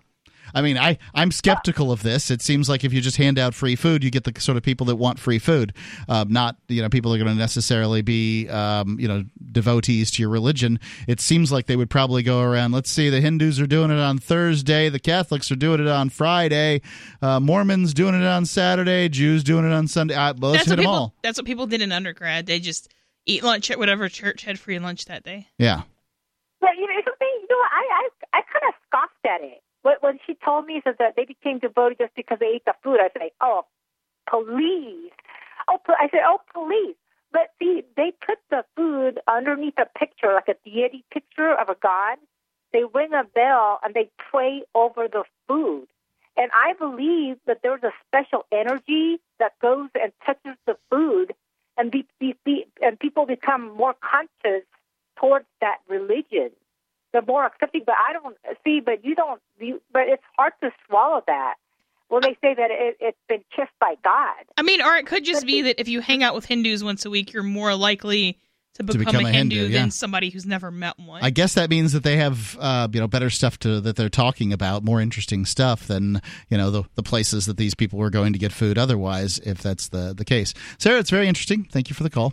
I 0.55 0.63
mean, 0.63 0.79
I, 0.79 0.99
I'm 1.15 1.31
skeptical 1.31 1.93
of 1.93 2.03
this. 2.03 2.31
It 2.31 2.43
seems 2.43 2.69
like 2.69 2.85
if 2.85 2.93
you 2.93 3.01
just 3.01 3.17
hand 3.17 3.39
out 3.39 3.55
free 3.55 3.77
food, 3.77 4.05
you 4.05 4.11
get 4.11 4.25
the 4.25 4.41
sort 4.41 4.57
of 4.57 4.63
people 4.63 4.87
that 4.87 4.97
want 4.97 5.19
free 5.19 5.39
food. 5.39 5.73
Um, 6.09 6.33
not, 6.33 6.57
you 6.69 6.83
know, 6.83 6.89
people 6.89 7.13
are 7.15 7.19
going 7.19 7.31
to 7.31 7.35
necessarily 7.35 8.03
be, 8.03 8.49
um, 8.49 8.99
you 9.01 9.09
know, 9.09 9.25
devotees 9.53 10.11
to 10.13 10.23
your 10.23 10.31
religion. 10.31 10.81
It 11.07 11.21
seems 11.21 11.53
like 11.53 11.67
they 11.67 11.77
would 11.77 11.91
probably 11.91 12.23
go 12.23 12.41
around, 12.41 12.73
let's 12.73 12.91
see, 12.91 13.11
the 13.11 13.21
Hindus 13.21 13.61
are 13.61 13.67
doing 13.67 13.91
it 13.91 13.99
on 13.99 14.19
Thursday, 14.19 14.89
the 14.89 14.99
Catholics 14.99 15.51
are 15.51 15.57
doing 15.57 15.81
it 15.81 15.89
on 15.89 16.09
Friday, 16.09 16.81
uh, 17.23 17.41
Mormons 17.41 17.95
doing 17.95 18.15
it 18.15 18.25
on 18.25 18.47
Saturday, 18.47 19.09
Jews 19.09 19.45
doing 19.45 19.65
it 19.65 19.73
on 19.73 19.89
Sunday. 19.89 20.15
Uh, 20.15 20.35
let's 20.39 20.41
that's 20.41 20.65
hit 20.65 20.71
what 20.71 20.77
them 20.77 20.79
people. 20.79 20.93
all. 20.93 21.15
That's 21.23 21.39
what 21.39 21.47
people 21.47 21.67
did 21.67 21.83
in 21.83 21.93
undergrad. 21.93 22.47
They 22.47 22.61
just 22.61 22.93
eat 23.27 23.43
lunch 23.43 23.71
at 23.71 23.79
whatever 23.79 24.09
church 24.09 24.43
had 24.43 24.59
free 24.59 24.79
lunch 24.79 25.05
that 25.07 25.23
day. 25.23 25.47
Yeah. 25.59 25.83
But 26.61 26.71
you 26.77 26.87
know, 26.87 27.01
something. 27.05 27.29
You 27.41 27.47
know, 27.49 27.57
I 27.57 28.09
I 28.33 28.39
I 28.39 28.43
kind 28.43 28.65
of 28.69 28.75
scoffed 28.89 29.27
at 29.27 29.41
it. 29.43 29.63
When, 29.83 29.97
when 30.01 30.19
she 30.27 30.37
told 30.45 30.67
me 30.67 30.81
says 30.85 30.97
that 30.99 31.15
they 31.17 31.25
became 31.25 31.59
devoted 31.59 31.99
just 31.99 32.15
because 32.15 32.39
they 32.41 32.47
ate 32.57 32.65
the 32.65 32.75
food, 32.83 32.99
I 33.01 33.11
said, 33.13 33.31
"Oh, 33.41 33.65
please!" 34.29 35.13
Oh, 35.69 35.79
I 35.89 36.09
said, 36.11 36.21
"Oh, 36.25 36.41
please! 36.53 36.97
but 37.33 37.51
see, 37.59 37.83
they 37.97 38.13
put 38.27 38.39
the 38.51 38.65
food 38.77 39.21
underneath 39.29 39.79
a 39.79 39.87
picture, 39.99 40.33
like 40.33 40.49
a 40.49 40.57
deity 40.69 41.05
picture 41.13 41.53
of 41.53 41.69
a 41.69 41.77
god. 41.81 42.19
They 42.73 42.85
ring 42.95 43.13
a 43.13 43.25
bell 43.25 43.81
and 43.83 43.95
they 43.95 44.11
pray 44.31 44.63
over 44.75 45.09
the 45.09 45.25
food. 45.47 45.87
And 46.37 46.51
I 46.55 46.75
believe 46.75 47.37
that 47.47 47.61
there's 47.63 47.83
a 47.83 47.93
special 48.07 48.47
energy 48.53 49.19
that 49.39 49.59
goes 49.61 49.89
and 50.01 50.13
touches 50.25 50.57
the 50.67 50.77
food, 50.91 51.35
and 51.77 51.91
be, 51.91 52.07
be, 52.21 52.37
be, 52.45 52.67
and 52.81 52.99
people 52.99 53.27
become 53.27 53.77
more 53.77 53.95
conscious 54.01 54.65
towards 55.19 55.47
that 55.61 55.79
religion. 55.89 56.51
They're 57.13 57.23
more 57.23 57.45
accepting. 57.47 57.83
But 57.87 57.97
I 57.99 58.13
don't 58.13 58.37
see. 58.65 58.81
But 58.81 59.05
you 59.05 59.15
don't. 59.15 59.41
You, 59.61 59.81
but 59.93 60.03
it's 60.09 60.23
hard 60.37 60.53
to 60.63 60.71
swallow 60.87 61.23
that 61.27 61.55
when 62.09 62.23
they 62.23 62.37
say 62.41 62.55
that 62.55 62.71
it, 62.71 62.97
it's 63.01 63.19
been 63.29 63.45
kissed 63.55 63.73
by 63.81 63.95
God. 64.03 64.45
I 64.57 64.63
mean, 64.63 64.83
or 64.83 64.97
it 64.97 65.07
could 65.07 65.25
just 65.25 65.47
be 65.47 65.63
that 65.63 65.81
if 65.81 65.89
you 65.89 66.01
hang 66.01 66.23
out 66.23 66.35
with 66.35 66.47
Hindus 66.47 66.83
once 66.83 67.05
a 67.05 67.11
week, 67.11 67.33
you're 67.33 67.43
more 67.43 67.75
likely 67.75 68.39
to 68.75 68.85
become, 68.85 69.05
become 69.05 69.27
a, 69.27 69.29
a 69.29 69.33
Hindu, 69.33 69.57
Hindu, 69.57 69.73
yeah. 69.73 69.81
than 69.81 69.91
somebody 69.91 70.31
who's 70.31 70.47
never 70.47 70.71
met 70.71 70.99
one. 70.99 71.23
I 71.23 71.31
guess 71.31 71.55
that 71.55 71.69
means 71.69 71.93
that 71.93 72.05
they 72.05 72.17
have 72.17 72.57
uh, 72.59 72.89
you 72.93 73.01
know 73.01 73.09
better 73.09 73.31
stuff 73.31 73.59
to 73.61 73.81
that 73.81 73.97
they're 73.97 74.09
talking 74.09 74.53
about, 74.53 74.85
more 74.85 75.01
interesting 75.01 75.45
stuff 75.45 75.87
than 75.87 76.23
you 76.49 76.57
know 76.57 76.71
the 76.71 76.85
the 76.95 77.03
places 77.03 77.47
that 77.47 77.57
these 77.57 77.75
people 77.75 77.99
were 77.99 78.11
going 78.11 78.33
to 78.33 78.39
get 78.39 78.53
food 78.53 78.79
otherwise. 78.79 79.39
If 79.39 79.59
that's 79.59 79.89
the 79.89 80.15
the 80.17 80.25
case, 80.25 80.55
Sarah, 80.79 80.99
it's 80.99 81.11
very 81.11 81.29
interesting. 81.29 81.65
Thank 81.65 81.91
you 81.91 81.95
for 81.95 82.05
the 82.05 82.11
call. 82.11 82.33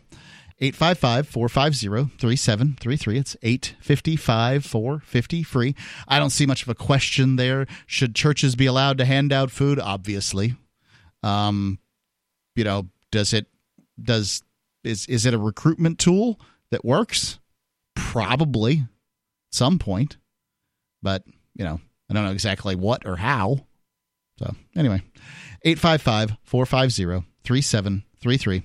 855-450-3733 0.61 3.17
it's 3.17 3.35
855-450 3.43 5.45
free. 5.45 5.75
I 6.07 6.17
don't 6.17 6.29
see 6.29 6.45
much 6.45 6.63
of 6.63 6.69
a 6.69 6.75
question 6.75 7.35
there. 7.35 7.67
Should 7.85 8.15
churches 8.15 8.55
be 8.55 8.65
allowed 8.65 8.97
to 8.99 9.05
hand 9.05 9.33
out 9.33 9.51
food? 9.51 9.79
Obviously. 9.79 10.55
Um 11.23 11.79
you 12.55 12.63
know 12.63 12.87
does 13.11 13.33
it 13.33 13.47
does 14.01 14.43
is 14.83 15.05
is 15.07 15.25
it 15.25 15.33
a 15.33 15.39
recruitment 15.39 15.99
tool 15.99 16.39
that 16.71 16.85
works? 16.85 17.37
Probably. 17.95 18.77
At 18.77 18.87
some 19.51 19.77
point. 19.77 20.15
But 21.01 21.23
you 21.53 21.65
know 21.65 21.81
i 22.09 22.13
don't 22.13 22.23
know 22.23 22.31
exactly 22.31 22.75
what 22.75 23.05
or 23.05 23.17
how. 23.17 23.65
So 24.39 24.55
anyway. 24.75 25.01
855-450-3733 25.65 28.63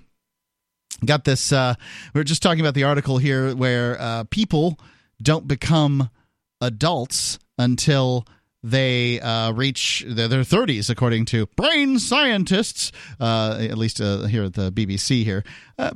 got 1.04 1.24
this 1.24 1.52
uh 1.52 1.74
we 2.14 2.20
are 2.20 2.24
just 2.24 2.42
talking 2.42 2.60
about 2.60 2.74
the 2.74 2.84
article 2.84 3.18
here 3.18 3.54
where 3.54 4.00
uh 4.00 4.24
people 4.30 4.78
don't 5.22 5.46
become 5.48 6.10
adults 6.60 7.38
until 7.58 8.26
they 8.62 9.20
uh, 9.20 9.52
reach 9.52 10.04
their, 10.06 10.28
their 10.28 10.42
30s, 10.42 10.90
according 10.90 11.24
to 11.26 11.46
brain 11.56 11.98
scientists, 11.98 12.92
uh, 13.18 13.58
at 13.60 13.78
least 13.78 14.00
uh, 14.00 14.24
here 14.24 14.44
at 14.44 14.54
the 14.54 14.70
BBC. 14.70 15.24
Here, 15.24 15.44
uh, 15.78 15.92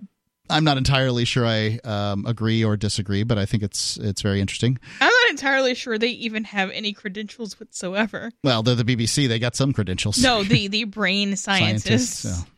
I'm 0.49 0.65
not 0.65 0.77
entirely 0.77 1.25
sure 1.25 1.47
I 1.47 1.79
um, 1.85 2.27
agree 2.27 2.65
or 2.65 2.77
disagree, 2.77 3.23
but 3.23 3.39
I 3.39 3.47
think 3.47 3.63
it's 3.63 3.97
it's 3.97 4.23
very 4.23 4.41
interesting. 4.41 4.79
I'm 5.01 5.11
not 5.11 5.31
entirely 5.31 5.75
sure 5.75 5.99
they 5.99 6.09
even 6.09 6.45
have 6.45 6.71
any 6.71 6.93
credentials 6.93 7.59
whatsoever. 7.59 8.31
Well, 8.43 8.63
they're 8.63 8.75
the 8.75 8.85
BBC; 8.85 9.29
they 9.29 9.39
got 9.39 9.57
some 9.57 9.73
credentials. 9.73 10.23
No, 10.23 10.43
the 10.43 10.69
the 10.69 10.85
brain 10.85 11.37
scientists. 11.37 12.21
Scientists. 12.21 12.51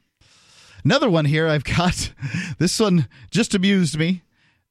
Another 0.86 1.10
one 1.10 1.24
here 1.24 1.48
I've 1.48 1.64
got. 1.64 2.12
This 2.58 2.78
one 2.78 3.08
just 3.32 3.56
amused 3.56 3.98
me. 3.98 4.22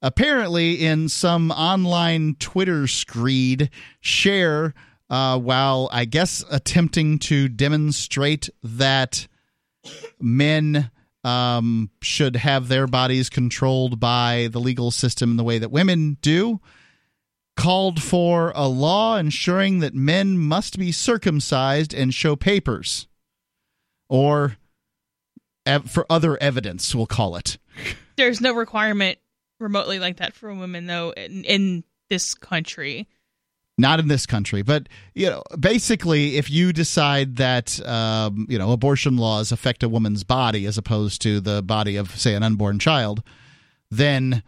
Apparently, 0.02 0.76
in 0.76 1.10
some 1.10 1.52
online 1.52 2.38
Twitter 2.40 2.88
screed, 2.88 3.70
share 4.00 4.74
uh, 5.10 5.38
while 5.38 5.90
I 5.92 6.06
guess 6.06 6.42
attempting 6.50 7.20
to 7.20 7.50
demonstrate 7.50 8.50
that 8.64 9.28
men 10.18 10.90
um, 11.26 11.90
should 12.02 12.38
have 12.38 12.70
their 12.70 12.88
bodies 12.88 13.30
controlled 13.30 14.00
by 14.00 14.48
the 14.54 14.62
legal 14.62 14.92
system 14.92 15.32
in 15.32 15.38
the 15.38 15.44
way 15.44 15.58
that 15.58 15.70
women 15.70 16.18
do, 16.22 16.62
called 17.58 18.02
for 18.02 18.54
a 18.56 18.70
law 18.70 19.18
ensuring 19.18 19.80
that 19.80 19.94
men 19.94 20.38
must 20.38 20.80
be 20.80 20.94
circumcised 20.94 21.94
and 21.94 22.14
show 22.14 22.38
papers. 22.38 23.10
Or 24.08 24.56
ev- 25.66 25.90
for 25.90 26.06
other 26.10 26.38
evidence, 26.42 26.94
we'll 26.94 27.06
call 27.06 27.36
it. 27.36 27.58
There's 28.16 28.42
no 28.42 28.54
requirement 28.54 29.20
remotely 29.60 30.00
like 30.00 30.18
that 30.18 30.34
for 30.34 30.54
women, 30.54 30.86
though, 30.88 31.12
in, 31.12 31.44
in 31.44 31.84
this 32.10 32.36
country. 32.36 33.08
Not 33.78 34.00
in 34.00 34.08
this 34.08 34.26
country, 34.26 34.62
but 34.62 34.88
you 35.14 35.30
know, 35.30 35.44
basically, 35.60 36.38
if 36.38 36.50
you 36.50 36.72
decide 36.72 37.36
that 37.38 37.86
um, 37.86 38.46
you 38.50 38.58
know 38.58 38.72
abortion 38.72 39.18
laws 39.18 39.52
affect 39.52 39.84
a 39.84 39.90
woman's 39.90 40.24
body 40.24 40.66
as 40.66 40.78
opposed 40.78 41.22
to 41.24 41.42
the 41.42 41.62
body 41.62 41.98
of, 41.98 42.18
say, 42.18 42.36
an 42.36 42.44
unborn 42.44 42.80
child, 42.80 43.22
then 43.92 44.44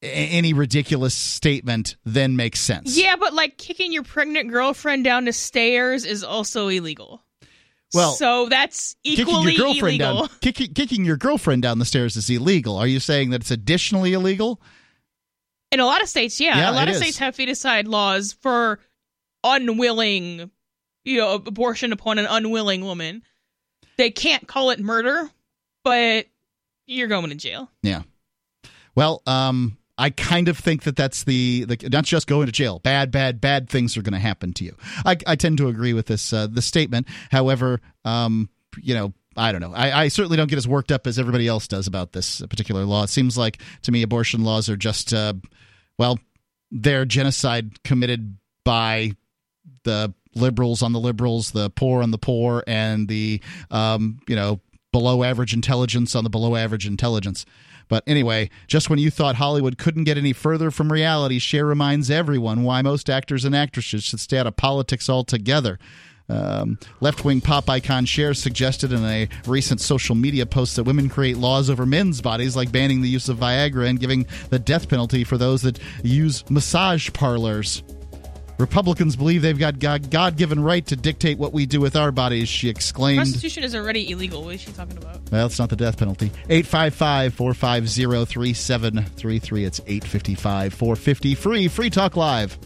any 0.00 0.52
ridiculous 0.52 1.14
statement 1.14 1.96
then 2.04 2.36
makes 2.36 2.60
sense. 2.60 2.96
Yeah, 2.96 3.16
but 3.16 3.32
like 3.34 3.56
kicking 3.58 3.92
your 3.92 4.02
pregnant 4.02 4.50
girlfriend 4.50 5.04
down 5.04 5.24
the 5.24 5.32
stairs 5.32 6.04
is 6.04 6.24
also 6.24 6.68
illegal. 6.68 7.21
Well, 7.94 8.12
so 8.12 8.48
that's 8.48 8.96
equally 9.04 9.24
kicking 9.24 9.42
your 9.42 9.66
girlfriend 9.72 10.00
illegal. 10.00 10.26
down, 10.26 10.36
kicking, 10.40 10.74
kicking 10.74 11.04
your 11.04 11.16
girlfriend 11.16 11.62
down 11.62 11.78
the 11.78 11.84
stairs 11.84 12.16
is 12.16 12.28
illegal. 12.30 12.76
Are 12.76 12.86
you 12.86 13.00
saying 13.00 13.30
that 13.30 13.42
it's 13.42 13.50
additionally 13.50 14.12
illegal? 14.14 14.60
In 15.70 15.80
a 15.80 15.86
lot 15.86 16.02
of 16.02 16.08
states, 16.08 16.40
yeah, 16.40 16.56
Yeah, 16.58 16.70
a 16.70 16.72
lot 16.72 16.88
of 16.88 16.94
is. 16.94 17.00
states 17.00 17.18
have 17.18 17.36
feticide 17.36 17.86
laws 17.86 18.32
for 18.32 18.78
unwilling, 19.44 20.50
you 21.04 21.18
know, 21.18 21.34
abortion 21.34 21.92
upon 21.92 22.18
an 22.18 22.26
unwilling 22.26 22.82
woman. 22.82 23.22
They 23.96 24.10
can't 24.10 24.46
call 24.46 24.70
it 24.70 24.80
murder, 24.80 25.30
but 25.84 26.26
you're 26.86 27.08
going 27.08 27.30
to 27.30 27.34
jail. 27.36 27.70
Yeah. 27.82 28.02
Well, 28.94 29.22
um, 29.26 29.76
I 29.98 30.10
kind 30.10 30.48
of 30.48 30.58
think 30.58 30.84
that 30.84 30.96
that's 30.96 31.24
the, 31.24 31.64
the 31.64 31.88
not 31.90 32.04
just 32.04 32.26
going 32.26 32.46
to 32.46 32.52
jail. 32.52 32.78
Bad, 32.78 33.10
bad, 33.10 33.40
bad 33.40 33.68
things 33.68 33.96
are 33.96 34.02
going 34.02 34.14
to 34.14 34.18
happen 34.18 34.52
to 34.54 34.64
you. 34.64 34.76
I, 35.04 35.16
I 35.26 35.36
tend 35.36 35.58
to 35.58 35.68
agree 35.68 35.92
with 35.92 36.06
this 36.06 36.32
uh, 36.32 36.46
the 36.46 36.62
statement. 36.62 37.06
However, 37.30 37.80
um, 38.04 38.48
you 38.80 38.94
know, 38.94 39.12
I 39.36 39.52
don't 39.52 39.60
know. 39.60 39.72
I, 39.74 40.04
I 40.04 40.08
certainly 40.08 40.36
don't 40.36 40.48
get 40.48 40.56
as 40.56 40.68
worked 40.68 40.92
up 40.92 41.06
as 41.06 41.18
everybody 41.18 41.46
else 41.46 41.68
does 41.68 41.86
about 41.86 42.12
this 42.12 42.40
particular 42.42 42.84
law. 42.84 43.04
It 43.04 43.10
seems 43.10 43.36
like 43.36 43.60
to 43.82 43.92
me 43.92 44.02
abortion 44.02 44.44
laws 44.44 44.68
are 44.68 44.76
just, 44.76 45.12
uh, 45.12 45.34
well, 45.98 46.18
they're 46.70 47.04
genocide 47.04 47.82
committed 47.82 48.36
by 48.64 49.12
the 49.84 50.14
liberals 50.34 50.82
on 50.82 50.92
the 50.92 51.00
liberals, 51.00 51.50
the 51.50 51.70
poor 51.70 52.02
on 52.02 52.10
the 52.10 52.18
poor, 52.18 52.64
and 52.66 53.08
the 53.08 53.40
um, 53.70 54.20
you 54.28 54.36
know 54.36 54.60
below 54.92 55.22
average 55.22 55.54
intelligence 55.54 56.14
on 56.14 56.24
the 56.24 56.30
below 56.30 56.56
average 56.56 56.86
intelligence. 56.86 57.44
But 57.88 58.04
anyway, 58.06 58.50
just 58.66 58.90
when 58.90 58.98
you 58.98 59.10
thought 59.10 59.36
Hollywood 59.36 59.78
couldn't 59.78 60.04
get 60.04 60.18
any 60.18 60.32
further 60.32 60.70
from 60.70 60.92
reality, 60.92 61.38
Cher 61.38 61.66
reminds 61.66 62.10
everyone 62.10 62.62
why 62.62 62.82
most 62.82 63.10
actors 63.10 63.44
and 63.44 63.54
actresses 63.54 64.04
should 64.04 64.20
stay 64.20 64.38
out 64.38 64.46
of 64.46 64.56
politics 64.56 65.08
altogether. 65.08 65.78
Um, 66.28 66.78
left 67.00 67.24
wing 67.24 67.40
pop 67.40 67.68
icon 67.68 68.06
Cher 68.06 68.32
suggested 68.32 68.92
in 68.92 69.04
a 69.04 69.28
recent 69.46 69.80
social 69.80 70.14
media 70.14 70.46
post 70.46 70.76
that 70.76 70.84
women 70.84 71.08
create 71.08 71.36
laws 71.36 71.68
over 71.68 71.84
men's 71.84 72.20
bodies, 72.20 72.56
like 72.56 72.72
banning 72.72 73.02
the 73.02 73.08
use 73.08 73.28
of 73.28 73.38
Viagra 73.38 73.88
and 73.88 74.00
giving 74.00 74.26
the 74.48 74.58
death 74.58 74.88
penalty 74.88 75.24
for 75.24 75.36
those 75.36 75.62
that 75.62 75.78
use 76.02 76.48
massage 76.48 77.12
parlors. 77.12 77.82
Republicans 78.58 79.16
believe 79.16 79.42
they've 79.42 79.58
got 79.58 79.78
God 79.78 80.36
given 80.36 80.62
right 80.62 80.86
to 80.86 80.94
dictate 80.94 81.38
what 81.38 81.52
we 81.52 81.66
do 81.66 81.80
with 81.80 81.96
our 81.96 82.12
bodies, 82.12 82.48
she 82.48 82.68
exclaimed. 82.68 83.18
Prostitution 83.18 83.64
is 83.64 83.74
already 83.74 84.10
illegal. 84.10 84.44
What 84.44 84.54
is 84.54 84.60
she 84.60 84.72
talking 84.72 84.98
about? 84.98 85.20
Well, 85.30 85.46
it's 85.46 85.58
not 85.58 85.70
the 85.70 85.76
death 85.76 85.96
penalty. 85.98 86.26
855 86.48 87.34
450 87.34 88.24
3733. 88.26 89.64
It's 89.64 89.80
855 89.80 90.74
450 90.74 91.34
free. 91.34 91.68
Free 91.68 91.90
Talk 91.90 92.16
Live. 92.16 92.58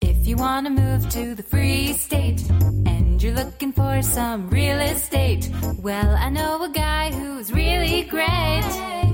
If 0.00 0.28
you 0.28 0.36
want 0.36 0.66
to 0.66 0.70
move 0.70 1.08
to 1.10 1.34
the 1.34 1.42
free 1.42 1.92
state 1.94 2.48
and 2.50 3.22
you're 3.22 3.34
looking 3.34 3.72
for 3.72 4.00
some 4.02 4.48
real 4.48 4.80
estate, 4.80 5.50
well, 5.78 6.14
I 6.16 6.30
know 6.30 6.62
a 6.62 6.68
guy 6.68 7.10
who's 7.10 7.52
really 7.52 8.04
great. 8.04 9.13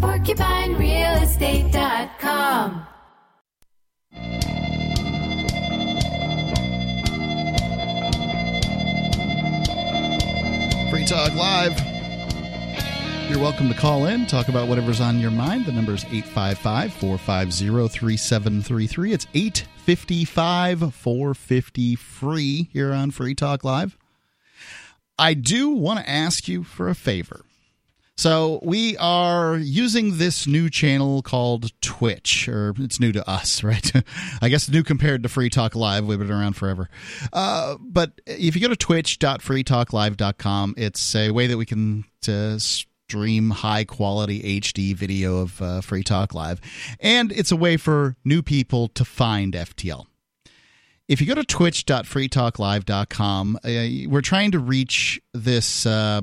PorcupineRealestate.com. 0.00 2.86
Free 10.90 11.04
Talk 11.04 11.34
Live. 11.34 11.90
You're 13.30 13.38
welcome 13.38 13.68
to 13.68 13.74
call 13.74 14.06
in, 14.06 14.26
talk 14.26 14.48
about 14.48 14.66
whatever's 14.66 15.00
on 15.00 15.20
your 15.20 15.30
mind. 15.30 15.66
The 15.66 15.70
number 15.70 15.94
is 15.94 16.04
855 16.06 16.92
450 16.94 17.88
3733. 17.88 19.12
It's 19.12 19.26
855 19.32 20.92
450 20.92 21.94
free 21.94 22.68
here 22.72 22.92
on 22.92 23.12
Free 23.12 23.36
Talk 23.36 23.62
Live. 23.62 23.96
I 25.16 25.34
do 25.34 25.68
want 25.68 26.00
to 26.00 26.10
ask 26.10 26.48
you 26.48 26.64
for 26.64 26.88
a 26.88 26.96
favor. 26.96 27.44
So 28.20 28.60
we 28.62 28.98
are 28.98 29.56
using 29.56 30.18
this 30.18 30.46
new 30.46 30.68
channel 30.68 31.22
called 31.22 31.72
Twitch, 31.80 32.48
or 32.48 32.74
it's 32.78 33.00
new 33.00 33.12
to 33.12 33.26
us, 33.26 33.64
right? 33.64 33.90
I 34.42 34.50
guess 34.50 34.68
new 34.68 34.82
compared 34.82 35.22
to 35.22 35.30
Free 35.30 35.48
Talk 35.48 35.74
Live. 35.74 36.04
We've 36.04 36.18
been 36.18 36.30
around 36.30 36.52
forever. 36.52 36.90
Uh, 37.32 37.76
but 37.80 38.20
if 38.26 38.54
you 38.54 38.60
go 38.60 38.68
to 38.68 38.76
twitch.freetalklive.com, 38.76 40.74
it's 40.76 41.14
a 41.14 41.30
way 41.30 41.46
that 41.46 41.56
we 41.56 41.64
can 41.64 42.04
uh, 42.28 42.58
stream 42.58 43.48
high 43.52 43.84
quality 43.84 44.60
HD 44.60 44.94
video 44.94 45.38
of 45.38 45.62
uh, 45.62 45.80
Free 45.80 46.02
Talk 46.02 46.34
Live, 46.34 46.60
and 47.00 47.32
it's 47.32 47.52
a 47.52 47.56
way 47.56 47.78
for 47.78 48.16
new 48.22 48.42
people 48.42 48.88
to 48.88 49.04
find 49.06 49.54
FTL 49.54 50.09
if 51.10 51.20
you 51.20 51.26
go 51.26 51.34
to 51.34 51.42
twitch.freetalklive.com, 51.42 53.58
uh, 53.64 53.68
we're 54.08 54.20
trying 54.20 54.52
to 54.52 54.60
reach 54.60 55.20
this 55.34 55.84
uh, 55.84 56.20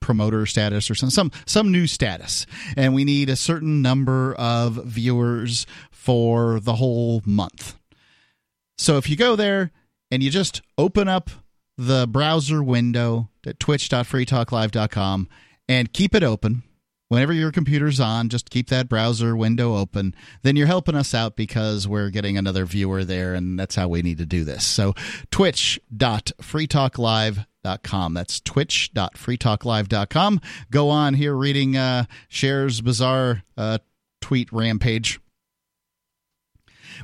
promoter 0.00 0.46
status 0.46 0.90
or 0.90 0.94
some, 0.94 1.10
some 1.10 1.30
some 1.44 1.70
new 1.70 1.86
status, 1.86 2.46
and 2.78 2.94
we 2.94 3.04
need 3.04 3.28
a 3.28 3.36
certain 3.36 3.82
number 3.82 4.34
of 4.36 4.82
viewers 4.86 5.66
for 5.90 6.60
the 6.60 6.76
whole 6.76 7.20
month. 7.26 7.76
So 8.78 8.96
if 8.96 9.10
you 9.10 9.16
go 9.16 9.36
there 9.36 9.70
and 10.10 10.22
you 10.22 10.30
just 10.30 10.62
open 10.78 11.08
up 11.08 11.28
the 11.76 12.08
browser 12.08 12.62
window 12.62 13.28
at 13.46 13.60
twitch.freetalklive.com 13.60 15.28
and 15.68 15.92
keep 15.92 16.14
it 16.14 16.22
open 16.22 16.62
whenever 17.08 17.32
your 17.32 17.50
computer's 17.52 18.00
on, 18.00 18.28
just 18.28 18.50
keep 18.50 18.68
that 18.68 18.88
browser 18.88 19.36
window 19.36 19.76
open. 19.76 20.14
Then 20.42 20.56
you're 20.56 20.66
helping 20.66 20.94
us 20.94 21.14
out 21.14 21.36
because 21.36 21.88
we're 21.88 22.10
getting 22.10 22.36
another 22.36 22.64
viewer 22.64 23.04
there, 23.04 23.34
and 23.34 23.58
that's 23.58 23.74
how 23.74 23.88
we 23.88 24.02
need 24.02 24.18
to 24.18 24.26
do 24.26 24.44
this. 24.44 24.64
So, 24.64 24.94
twitch.freetalklive.com. 25.30 28.14
That's 28.14 28.40
twitch.freetalklive.com. 28.40 30.40
Go 30.70 30.90
on 30.90 31.14
here 31.14 31.34
reading 31.34 31.76
uh, 31.76 32.04
bizarre 32.84 33.42
uh, 33.56 33.78
tweet 34.20 34.52
rampage. 34.52 35.18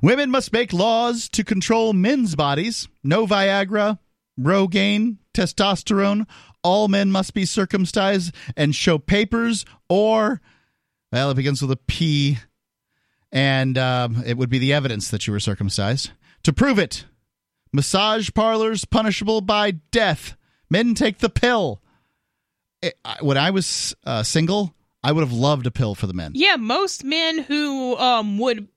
Women 0.01 0.31
must 0.31 0.53
make 0.53 0.73
laws 0.73 1.29
to 1.31 1.43
control 1.45 1.93
men's 1.93 2.35
bodies. 2.35 2.89
No 3.05 3.27
Viagra, 3.27 3.99
Rogaine, 4.41 5.19
testosterone, 5.35 6.27
all 6.63 6.89
men 6.89 7.11
must 7.11 7.35
be 7.35 7.45
circumcised 7.45 8.35
and 8.57 8.75
show 8.75 8.99
papers, 8.99 9.65
or, 9.89 10.41
well, 11.11 11.31
it 11.31 11.35
begins 11.35 11.63
with 11.63 11.71
a 11.71 11.77
P, 11.77 12.39
and 13.31 13.77
um, 13.79 14.23
it 14.25 14.37
would 14.37 14.51
be 14.51 14.59
the 14.59 14.73
evidence 14.73 15.11
that 15.11 15.27
you 15.27 15.33
were 15.33 15.41
circumcised. 15.41 16.11
To 16.45 16.53
prove 16.53 16.79
it, 16.79 17.05
massage 17.73 18.31
parlors 18.35 18.85
punishable 18.85 19.41
by 19.41 19.73
death. 19.91 20.37
Men 20.69 20.95
take 20.95 21.19
the 21.19 21.31
pill. 21.31 21.81
It, 22.81 22.95
when 23.21 23.37
I 23.37 23.51
was 23.51 23.95
uh, 24.05 24.23
single, 24.23 24.75
I 25.03 25.13
would 25.13 25.23
have 25.23 25.33
loved 25.33 25.67
a 25.67 25.71
pill 25.71 25.95
for 25.95 26.07
the 26.07 26.15
men. 26.15 26.33
Yeah, 26.35 26.57
most 26.57 27.05
men 27.05 27.39
who 27.39 27.97
um, 27.97 28.39
would 28.39 28.69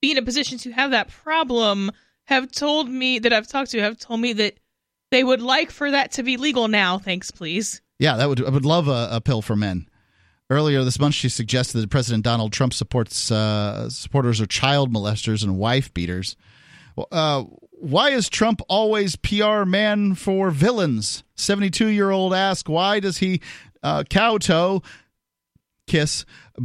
be 0.00 0.12
in 0.12 0.18
a 0.18 0.22
position 0.22 0.58
to 0.58 0.72
have 0.72 0.90
that 0.92 1.08
problem 1.08 1.90
have 2.24 2.52
told 2.52 2.88
me 2.88 3.18
that 3.18 3.32
I've 3.32 3.48
talked 3.48 3.70
to 3.72 3.80
have 3.80 3.98
told 3.98 4.20
me 4.20 4.32
that 4.34 4.58
they 5.10 5.24
would 5.24 5.42
like 5.42 5.70
for 5.70 5.90
that 5.90 6.12
to 6.12 6.22
be 6.22 6.36
legal 6.36 6.68
now. 6.68 6.98
Thanks, 6.98 7.30
please. 7.30 7.80
Yeah, 7.98 8.16
that 8.16 8.28
would 8.28 8.44
I 8.44 8.50
would 8.50 8.64
love 8.64 8.88
a, 8.88 9.08
a 9.12 9.20
pill 9.20 9.42
for 9.42 9.56
men. 9.56 9.88
Earlier 10.50 10.82
this 10.82 10.98
month, 10.98 11.14
she 11.14 11.28
suggested 11.28 11.78
that 11.78 11.90
President 11.90 12.24
Donald 12.24 12.52
Trump 12.52 12.72
supports 12.72 13.30
uh, 13.30 13.90
supporters 13.90 14.40
of 14.40 14.48
child 14.48 14.92
molesters 14.92 15.42
and 15.42 15.58
wife 15.58 15.92
beaters. 15.92 16.36
Uh, 17.12 17.44
why 17.70 18.10
is 18.10 18.28
Trump 18.28 18.60
always 18.68 19.14
PR 19.16 19.64
man 19.64 20.14
for 20.14 20.50
villains? 20.50 21.22
Seventy-two-year-old 21.34 22.32
asks, 22.34 22.68
why 22.68 22.98
does 23.00 23.18
he 23.18 23.40
uh, 23.82 24.04
kowtow 24.08 24.82
kiss 25.86 26.24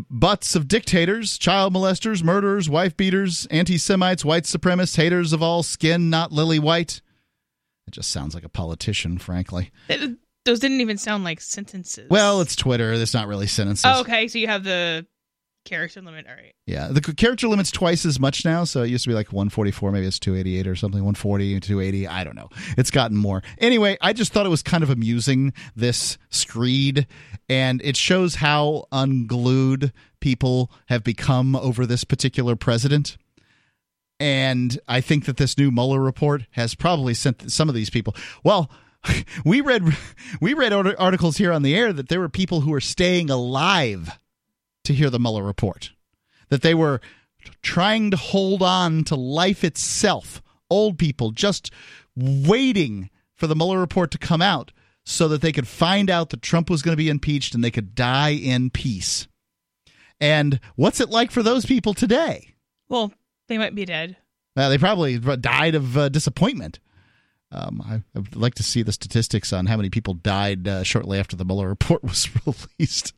butts 0.09 0.55
of 0.55 0.67
dictators, 0.67 1.37
child 1.37 1.73
molesters, 1.73 2.23
murderers, 2.23 2.69
wife 2.69 2.95
beaters, 2.95 3.47
anti 3.51 3.77
Semites, 3.77 4.23
white 4.23 4.43
supremacists, 4.43 4.97
haters 4.97 5.33
of 5.33 5.41
all 5.43 5.61
skin, 5.63 6.09
not 6.09 6.31
lily 6.31 6.59
white? 6.59 7.01
Just 7.93 8.09
sounds 8.09 8.33
like 8.33 8.43
a 8.43 8.49
politician, 8.49 9.19
frankly. 9.19 9.71
It, 9.87 10.17
those 10.45 10.59
didn't 10.59 10.81
even 10.81 10.97
sound 10.97 11.23
like 11.23 11.39
sentences. 11.39 12.09
Well, 12.09 12.41
it's 12.41 12.55
Twitter. 12.55 12.91
It's 12.93 13.13
not 13.13 13.27
really 13.27 13.47
sentences. 13.47 13.85
Oh, 13.85 14.01
okay. 14.01 14.27
So 14.27 14.39
you 14.39 14.47
have 14.47 14.63
the 14.63 15.05
character 15.63 16.01
limit. 16.01 16.25
All 16.27 16.35
right. 16.35 16.53
Yeah, 16.65 16.87
the 16.89 17.01
character 17.01 17.47
limit's 17.47 17.71
twice 17.71 18.05
as 18.05 18.19
much 18.19 18.43
now. 18.43 18.63
So 18.63 18.81
it 18.81 18.89
used 18.89 19.03
to 19.03 19.09
be 19.09 19.13
like 19.13 19.31
144, 19.31 19.91
maybe 19.91 20.07
it's 20.07 20.19
288 20.19 20.67
or 20.67 20.75
something. 20.75 21.01
140, 21.01 21.59
280. 21.59 22.07
I 22.07 22.23
don't 22.23 22.35
know. 22.35 22.49
It's 22.77 22.91
gotten 22.91 23.15
more. 23.15 23.43
Anyway, 23.59 23.95
I 24.01 24.11
just 24.11 24.33
thought 24.33 24.45
it 24.45 24.49
was 24.49 24.63
kind 24.63 24.83
of 24.83 24.89
amusing 24.89 25.53
this 25.75 26.17
screed, 26.29 27.07
and 27.47 27.79
it 27.83 27.95
shows 27.95 28.35
how 28.35 28.85
unglued 28.91 29.93
people 30.19 30.71
have 30.87 31.03
become 31.03 31.55
over 31.55 31.85
this 31.85 32.03
particular 32.03 32.55
president. 32.55 33.17
And 34.23 34.79
I 34.87 35.01
think 35.01 35.25
that 35.25 35.35
this 35.35 35.57
new 35.57 35.69
Mueller 35.69 35.99
report 35.99 36.43
has 36.51 36.75
probably 36.75 37.13
sent 37.13 37.51
some 37.51 37.67
of 37.67 37.75
these 37.75 37.89
people. 37.89 38.15
Well, 38.41 38.71
we 39.45 39.59
read 39.59 39.83
we 40.39 40.53
read 40.53 40.71
articles 40.71 41.35
here 41.35 41.51
on 41.51 41.61
the 41.61 41.75
air 41.75 41.91
that 41.91 42.07
there 42.07 42.21
were 42.21 42.29
people 42.29 42.61
who 42.61 42.71
were 42.71 42.79
staying 42.79 43.29
alive 43.29 44.17
to 44.85 44.93
hear 44.93 45.09
the 45.09 45.19
Mueller 45.19 45.43
report. 45.43 45.91
That 46.47 46.61
they 46.61 46.73
were 46.73 47.01
trying 47.61 48.11
to 48.11 48.17
hold 48.17 48.63
on 48.63 49.03
to 49.05 49.15
life 49.15 49.61
itself. 49.61 50.41
Old 50.69 50.97
people 50.97 51.31
just 51.31 51.69
waiting 52.15 53.09
for 53.35 53.47
the 53.47 53.57
Mueller 53.57 53.81
report 53.81 54.09
to 54.11 54.17
come 54.17 54.41
out 54.41 54.71
so 55.03 55.27
that 55.27 55.41
they 55.41 55.51
could 55.51 55.67
find 55.67 56.09
out 56.09 56.29
that 56.29 56.41
Trump 56.41 56.69
was 56.69 56.81
going 56.81 56.93
to 56.93 57.03
be 57.03 57.09
impeached 57.09 57.53
and 57.53 57.61
they 57.61 57.71
could 57.71 57.93
die 57.93 58.29
in 58.29 58.69
peace. 58.69 59.27
And 60.21 60.61
what's 60.77 61.01
it 61.01 61.09
like 61.09 61.29
for 61.29 61.43
those 61.43 61.65
people 61.65 61.93
today? 61.93 62.53
Well, 62.87 63.11
they 63.47 63.57
might 63.57 63.75
be 63.75 63.85
dead. 63.85 64.17
Uh, 64.55 64.69
they 64.69 64.77
probably 64.77 65.17
died 65.17 65.75
of 65.75 65.97
uh, 65.97 66.09
disappointment. 66.09 66.79
Um, 67.53 67.83
I, 67.85 67.95
I, 67.95 68.19
would 68.19 68.35
like 68.35 68.55
to 68.55 68.63
see 68.63 68.81
the 68.81 68.91
statistics 68.91 69.53
on 69.53 69.67
how 69.67 69.77
many 69.77 69.91
people 69.91 70.15
died 70.15 70.67
uh, 70.67 70.81
shortly 70.81 71.19
after 71.19 71.35
the 71.35 71.45
Mueller 71.45 71.69
report 71.69 72.03
was 72.03 72.27
released. 72.79 73.13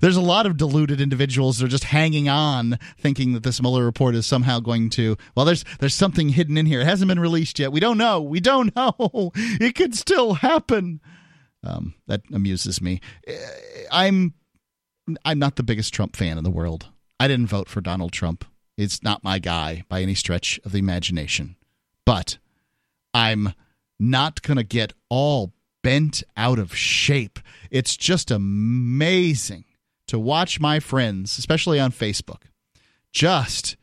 There's 0.00 0.16
a 0.16 0.20
lot 0.20 0.46
of 0.46 0.56
deluded 0.56 1.00
individuals 1.00 1.58
that 1.58 1.66
are 1.66 1.68
just 1.68 1.84
hanging 1.84 2.28
on, 2.28 2.78
thinking 2.98 3.34
that 3.34 3.44
this 3.44 3.62
Mueller 3.62 3.84
report 3.84 4.16
is 4.16 4.26
somehow 4.26 4.58
going 4.58 4.90
to. 4.90 5.16
Well, 5.36 5.46
there's 5.46 5.64
there's 5.78 5.94
something 5.94 6.30
hidden 6.30 6.58
in 6.58 6.66
here. 6.66 6.80
It 6.80 6.86
hasn't 6.86 7.08
been 7.08 7.20
released 7.20 7.60
yet. 7.60 7.70
We 7.70 7.78
don't 7.78 7.98
know. 7.98 8.20
We 8.20 8.40
don't 8.40 8.74
know. 8.76 9.30
It 9.36 9.76
could 9.76 9.94
still 9.94 10.34
happen. 10.34 11.00
Um, 11.62 11.94
that 12.08 12.22
amuses 12.32 12.80
me. 12.80 13.00
Uh, 13.28 13.32
I'm 13.92 14.34
I'm 15.24 15.38
not 15.38 15.54
the 15.54 15.62
biggest 15.62 15.94
Trump 15.94 16.16
fan 16.16 16.36
in 16.36 16.44
the 16.44 16.50
world. 16.50 16.88
I 17.20 17.28
didn't 17.28 17.46
vote 17.46 17.68
for 17.68 17.80
Donald 17.80 18.12
Trump. 18.12 18.44
It's 18.78 19.02
not 19.02 19.24
my 19.24 19.40
guy 19.40 19.82
by 19.88 20.02
any 20.02 20.14
stretch 20.14 20.60
of 20.64 20.70
the 20.70 20.78
imagination. 20.78 21.56
But 22.06 22.38
I'm 23.12 23.52
not 23.98 24.40
going 24.40 24.56
to 24.56 24.62
get 24.62 24.92
all 25.08 25.52
bent 25.82 26.22
out 26.36 26.60
of 26.60 26.76
shape. 26.76 27.40
It's 27.72 27.96
just 27.96 28.30
amazing 28.30 29.64
to 30.06 30.18
watch 30.18 30.60
my 30.60 30.78
friends, 30.78 31.38
especially 31.38 31.80
on 31.80 31.90
Facebook, 31.90 32.42
just 33.12 33.76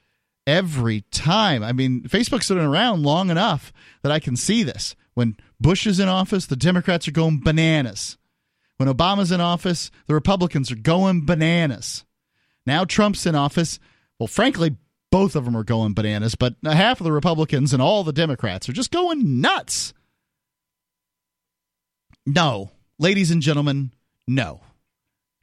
every 0.48 1.02
time. 1.12 1.62
I 1.62 1.74
mean, 1.74 2.04
Facebook's 2.04 2.48
been 2.48 2.60
around 2.60 3.04
long 3.04 3.30
enough 3.30 3.74
that 4.02 4.14
I 4.14 4.20
can 4.20 4.38
see 4.38 4.64
this. 4.64 4.96
When 5.14 5.36
Bush 5.60 5.86
is 5.86 6.00
in 6.00 6.08
office, 6.08 6.46
the 6.46 6.56
Democrats 6.56 7.08
are 7.08 7.12
going 7.12 7.42
bananas. 7.42 8.18
When 8.78 8.88
Obama's 8.90 9.32
in 9.32 9.42
office, 9.42 9.92
the 10.08 10.14
Republicans 10.14 10.72
are 10.72 10.78
going 10.78 11.26
bananas. 11.26 12.06
Now 12.66 12.86
Trump's 12.86 13.26
in 13.26 13.36
office. 13.36 13.78
Well, 14.20 14.28
frankly, 14.28 14.78
both 15.16 15.34
of 15.38 15.46
them 15.46 15.56
are 15.56 15.64
going 15.64 15.94
bananas, 15.94 16.36
but 16.36 16.56
half 16.66 17.00
of 17.00 17.06
the 17.06 17.12
Republicans 17.14 17.72
and 17.72 17.82
all 17.82 18.04
the 18.04 18.12
Democrats 18.12 18.68
are 18.68 18.74
just 18.74 18.92
going 18.92 19.40
nuts. 19.40 19.94
No, 22.26 22.72
ladies 23.00 23.32
and 23.32 23.42
gentlemen, 23.42 23.94
no. 24.28 24.60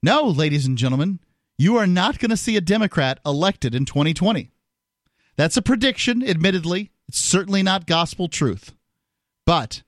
No, 0.02 0.24
ladies 0.24 0.66
and 0.66 0.76
gentlemen, 0.76 1.20
you 1.56 1.78
are 1.78 1.86
not 1.86 2.18
going 2.18 2.28
to 2.28 2.36
see 2.36 2.54
a 2.58 2.60
Democrat 2.60 3.18
elected 3.24 3.74
in 3.74 3.86
2020. 3.86 4.50
That's 5.36 5.56
a 5.56 5.62
prediction, 5.62 6.22
admittedly. 6.22 6.90
It's 7.08 7.18
certainly 7.18 7.62
not 7.62 7.86
gospel 7.86 8.28
truth. 8.28 8.74
But 9.46 9.84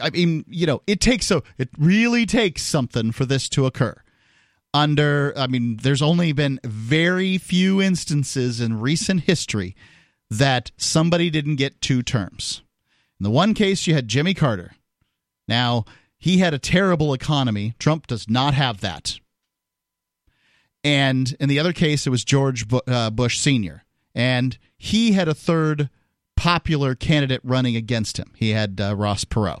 I 0.00 0.10
mean, 0.10 0.44
you 0.46 0.68
know, 0.68 0.82
it 0.86 1.00
takes 1.00 1.26
so 1.26 1.42
it 1.58 1.70
really 1.76 2.26
takes 2.26 2.62
something 2.62 3.10
for 3.10 3.24
this 3.24 3.48
to 3.48 3.66
occur 3.66 4.00
under 4.76 5.32
i 5.36 5.46
mean 5.46 5.76
there's 5.82 6.02
only 6.02 6.32
been 6.32 6.60
very 6.64 7.38
few 7.38 7.80
instances 7.80 8.60
in 8.60 8.80
recent 8.80 9.22
history 9.22 9.74
that 10.30 10.70
somebody 10.76 11.30
didn't 11.30 11.56
get 11.56 11.80
two 11.80 12.02
terms 12.02 12.62
in 13.18 13.24
the 13.24 13.30
one 13.30 13.54
case 13.54 13.86
you 13.86 13.94
had 13.94 14.08
jimmy 14.08 14.34
carter 14.34 14.72
now 15.48 15.84
he 16.18 16.38
had 16.38 16.54
a 16.54 16.58
terrible 16.58 17.12
economy. 17.12 17.74
Trump 17.78 18.06
does 18.06 18.28
not 18.28 18.54
have 18.54 18.80
that. 18.80 19.20
And 20.82 21.36
in 21.40 21.48
the 21.48 21.58
other 21.58 21.72
case, 21.72 22.06
it 22.06 22.10
was 22.10 22.24
George 22.24 22.64
uh, 22.86 23.10
Bush 23.10 23.38
Sr. 23.38 23.84
And 24.14 24.56
he 24.78 25.12
had 25.12 25.28
a 25.28 25.34
third 25.34 25.90
popular 26.36 26.94
candidate 26.94 27.40
running 27.42 27.76
against 27.76 28.18
him. 28.18 28.32
He 28.36 28.50
had 28.50 28.80
uh, 28.80 28.94
Ross 28.94 29.24
Perot. 29.24 29.58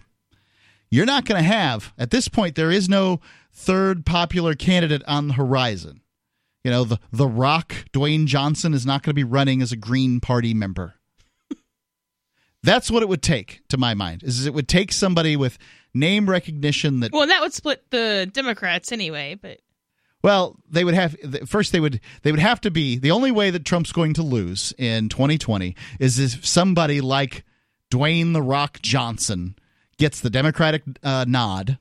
You're 0.90 1.06
not 1.06 1.24
going 1.24 1.42
to 1.42 1.48
have, 1.48 1.92
at 1.98 2.10
this 2.10 2.28
point, 2.28 2.54
there 2.54 2.70
is 2.70 2.88
no 2.88 3.20
third 3.56 4.04
popular 4.04 4.54
candidate 4.54 5.02
on 5.08 5.28
the 5.28 5.34
horizon. 5.34 6.02
You 6.62 6.70
know, 6.70 6.84
the, 6.84 6.98
the 7.10 7.26
Rock, 7.26 7.74
Dwayne 7.92 8.26
Johnson, 8.26 8.74
is 8.74 8.84
not 8.84 9.02
going 9.02 9.10
to 9.10 9.14
be 9.14 9.24
running 9.24 9.62
as 9.62 9.72
a 9.72 9.76
Green 9.76 10.20
Party 10.20 10.52
member. 10.52 10.94
That's 12.62 12.90
what 12.90 13.02
it 13.02 13.08
would 13.08 13.22
take, 13.22 13.62
to 13.68 13.78
my 13.78 13.94
mind, 13.94 14.24
is 14.24 14.44
it 14.44 14.52
would 14.52 14.68
take 14.68 14.92
somebody 14.92 15.36
with 15.36 15.56
name 15.94 16.28
recognition 16.28 17.00
that 17.00 17.12
Well, 17.12 17.28
that 17.28 17.40
would 17.40 17.54
split 17.54 17.90
the 17.90 18.28
Democrats 18.32 18.90
anyway, 18.90 19.38
but 19.40 19.60
Well, 20.22 20.56
they 20.68 20.84
would 20.84 20.94
have 20.94 21.16
first. 21.46 21.70
They 21.70 21.78
would 21.78 22.00
they 22.22 22.32
would 22.32 22.40
have 22.40 22.60
to 22.62 22.70
be 22.72 22.98
the 22.98 23.12
only 23.12 23.30
way 23.30 23.50
that 23.50 23.64
Trump's 23.64 23.92
going 23.92 24.14
to 24.14 24.22
lose 24.22 24.74
in 24.76 25.08
2020 25.08 25.76
is 26.00 26.18
if 26.18 26.44
somebody 26.44 27.00
like 27.00 27.44
Dwayne 27.92 28.32
the 28.32 28.42
Rock 28.42 28.82
Johnson 28.82 29.54
gets 29.96 30.20
the 30.20 30.30
Democratic 30.30 30.82
uh, 31.04 31.24
nod, 31.28 31.78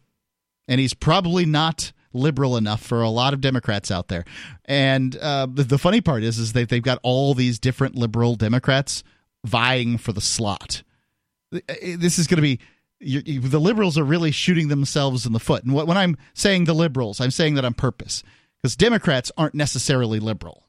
and 0.68 0.80
he's 0.80 0.94
probably 0.94 1.46
not 1.46 1.92
liberal 2.14 2.58
enough 2.58 2.82
for 2.82 3.02
a 3.02 3.10
lot 3.10 3.34
of 3.34 3.42
Democrats 3.42 3.92
out 3.92 4.08
there. 4.08 4.24
And 4.64 5.16
uh, 5.18 5.48
the, 5.52 5.64
the 5.64 5.78
funny 5.78 6.02
part 6.02 6.24
is, 6.24 6.38
is 6.38 6.54
that 6.54 6.70
they've 6.70 6.82
got 6.82 7.00
all 7.04 7.34
these 7.34 7.60
different 7.60 7.96
liberal 7.96 8.36
Democrats 8.36 9.04
vying 9.46 9.98
for 9.98 10.14
the 10.14 10.22
slot. 10.22 10.82
This 11.52 12.18
is 12.18 12.28
going 12.28 12.38
to 12.38 12.42
be 12.42 12.60
you, 13.00 13.22
you, 13.26 13.40
the 13.42 13.60
liberals 13.60 13.98
are 13.98 14.04
really 14.04 14.32
shooting 14.32 14.70
themselves 14.70 15.26
in 15.26 15.34
the 15.34 15.40
foot. 15.40 15.64
And 15.64 15.74
what, 15.74 15.88
when 15.88 15.98
I'm 15.98 16.18
saying 16.34 16.64
the 16.64 16.74
liberals, 16.74 17.20
I'm 17.20 17.32
saying 17.32 17.56
that 17.56 17.66
on 17.66 17.74
purpose 17.74 18.24
because 18.62 18.76
Democrats 18.76 19.32
aren't 19.38 19.54
necessarily 19.54 20.20
liberal, 20.20 20.68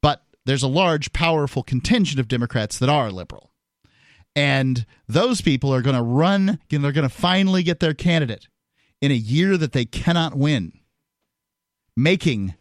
but 0.00 0.24
there's 0.46 0.62
a 0.62 0.68
large, 0.68 1.12
powerful 1.12 1.62
contingent 1.62 2.18
of 2.18 2.28
Democrats 2.28 2.78
that 2.78 2.88
are 2.88 3.10
liberal, 3.10 3.50
and 4.34 4.84
those 5.06 5.40
people 5.40 5.72
are 5.72 5.82
going 5.82 5.96
to 5.96 6.02
run. 6.02 6.58
They're 6.68 6.92
going 6.92 7.08
to 7.08 7.14
finally 7.14 7.62
get 7.62 7.80
their 7.80 7.94
candidate 7.94 8.48
in 9.04 9.10
a 9.10 9.14
year 9.14 9.58
that 9.58 9.72
they 9.72 9.84
cannot 9.84 10.34
win, 10.34 10.72
making 11.94 12.54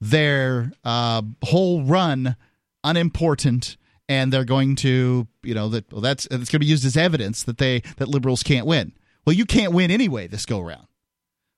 their 0.00 0.72
uh, 0.82 1.20
whole 1.44 1.84
run 1.84 2.36
unimportant 2.82 3.76
and 4.08 4.32
they're 4.32 4.46
going 4.46 4.76
to 4.76 5.28
you 5.42 5.54
know 5.54 5.68
that 5.68 5.92
well, 5.92 6.00
that's 6.00 6.24
it's 6.24 6.32
going 6.32 6.44
to 6.46 6.58
be 6.60 6.64
used 6.64 6.86
as 6.86 6.96
evidence 6.96 7.42
that 7.42 7.58
they 7.58 7.82
that 7.98 8.08
liberals 8.08 8.42
can't 8.42 8.66
win. 8.66 8.92
Well, 9.26 9.36
you 9.36 9.44
can't 9.44 9.74
win 9.74 9.90
anyway 9.90 10.26
this 10.26 10.46
go 10.46 10.58
around. 10.58 10.86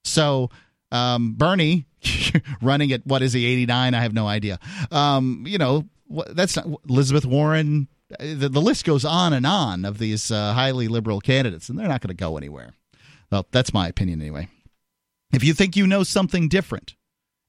So 0.02 0.50
um, 0.90 1.34
Bernie 1.34 1.86
running 2.60 2.90
at 2.90 3.06
what 3.06 3.22
is 3.22 3.34
he 3.34 3.46
89? 3.46 3.94
I 3.94 4.00
have 4.00 4.12
no 4.12 4.26
idea. 4.26 4.58
Um, 4.90 5.44
you 5.46 5.56
know 5.56 5.84
that's 6.30 6.56
not 6.56 6.66
Elizabeth 6.88 7.24
Warren. 7.24 7.86
The, 8.18 8.48
the 8.48 8.60
list 8.60 8.84
goes 8.84 9.04
on 9.04 9.32
and 9.32 9.46
on 9.46 9.84
of 9.84 9.98
these 9.98 10.32
uh, 10.32 10.52
highly 10.52 10.88
liberal 10.88 11.20
candidates, 11.20 11.68
and 11.68 11.78
they're 11.78 11.86
not 11.86 12.00
going 12.00 12.08
to 12.08 12.14
go 12.14 12.36
anywhere. 12.36 12.72
Well, 13.32 13.46
that's 13.50 13.72
my 13.72 13.88
opinion 13.88 14.20
anyway. 14.20 14.48
If 15.32 15.42
you 15.42 15.54
think 15.54 15.74
you 15.74 15.86
know 15.86 16.02
something 16.02 16.48
different, 16.48 16.94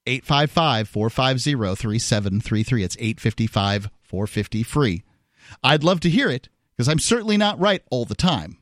855 0.08 0.88
450 0.88 1.76
3733. 1.76 2.84
It's 2.84 2.98
855 2.98 3.90
450 4.02 4.64
free. 4.64 5.04
I'd 5.62 5.84
love 5.84 6.00
to 6.02 6.10
hear 6.10 6.30
it 6.30 6.48
because 6.76 6.88
I'm 6.88 7.00
certainly 7.00 7.36
not 7.36 7.60
right 7.60 7.84
all 7.92 8.06
the 8.06 8.16
time. 8.16 8.58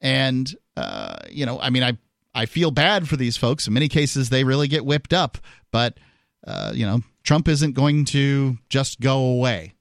And, 0.00 0.54
uh, 0.76 1.16
you 1.30 1.46
know, 1.46 1.58
I 1.60 1.70
mean, 1.70 1.82
I, 1.82 1.98
I 2.32 2.46
feel 2.46 2.70
bad 2.70 3.08
for 3.08 3.16
these 3.16 3.36
folks. 3.36 3.66
In 3.66 3.74
many 3.74 3.88
cases, 3.88 4.28
they 4.28 4.44
really 4.44 4.68
get 4.68 4.86
whipped 4.86 5.12
up. 5.12 5.38
But, 5.72 5.98
uh, 6.46 6.72
you 6.74 6.86
know, 6.86 7.00
Trump 7.24 7.48
isn't 7.48 7.72
going 7.72 8.04
to 8.06 8.58
just 8.68 9.00
go 9.00 9.18
away 9.18 9.74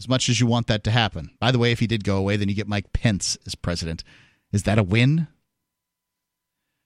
as 0.00 0.08
much 0.08 0.30
as 0.30 0.40
you 0.40 0.46
want 0.46 0.68
that 0.68 0.84
to 0.84 0.90
happen. 0.90 1.30
By 1.40 1.50
the 1.50 1.58
way, 1.58 1.72
if 1.72 1.80
he 1.80 1.86
did 1.86 2.04
go 2.04 2.16
away, 2.16 2.36
then 2.36 2.48
you 2.48 2.54
get 2.54 2.68
Mike 2.68 2.94
Pence 2.94 3.36
as 3.46 3.54
president. 3.54 4.02
Is 4.50 4.62
that 4.62 4.78
a 4.78 4.82
win? 4.82 5.28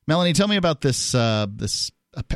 Melanie, 0.06 0.32
tell 0.32 0.48
me 0.48 0.56
about 0.56 0.80
this 0.80 1.14
uh, 1.14 1.46
this 1.48 1.90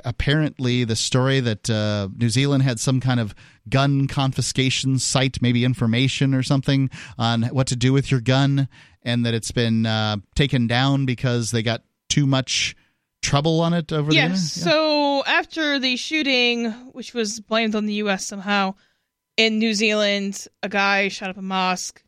apparently 0.05 0.85
the 0.85 0.97
story 0.97 1.41
that 1.41 1.69
uh, 1.69 2.09
New 2.17 2.31
Zealand 2.31 2.63
had 2.63 2.81
some 2.81 3.01
kind 3.01 3.21
of 3.21 3.35
gun 3.69 4.09
confiscation 4.09 4.99
site, 4.99 5.43
maybe 5.43 5.65
information 5.65 6.35
or 6.35 6.43
something 6.43 6.89
on 7.19 7.43
what 7.45 7.67
to 7.69 7.77
do 7.77 7.93
with 7.93 8.11
your 8.11 8.21
gun, 8.21 8.69
and 9.03 9.27
that 9.27 9.35
it's 9.35 9.51
been 9.51 9.85
uh, 9.85 10.17
taken 10.35 10.67
down 10.67 11.05
because 11.05 11.51
they 11.51 11.63
got 11.63 11.83
too 12.09 12.27
much 12.27 12.75
trouble 13.23 13.61
on 13.61 13.75
it 13.75 13.93
over 13.93 14.13
yes, 14.13 14.55
the 14.55 14.61
internet. 14.61 14.75
So 14.75 15.25
after 15.27 15.79
the 15.79 15.97
shooting, 15.97 16.71
which 16.93 17.13
was 17.13 17.41
blamed 17.41 17.75
on 17.75 17.87
the 17.87 17.95
U.S. 17.95 18.27
somehow 18.27 18.75
in 19.37 19.59
New 19.59 19.75
Zealand, 19.75 20.47
a 20.63 20.69
guy 20.69 21.09
shot 21.09 21.31
up 21.31 21.37
a 21.37 21.43
mosque. 21.43 22.03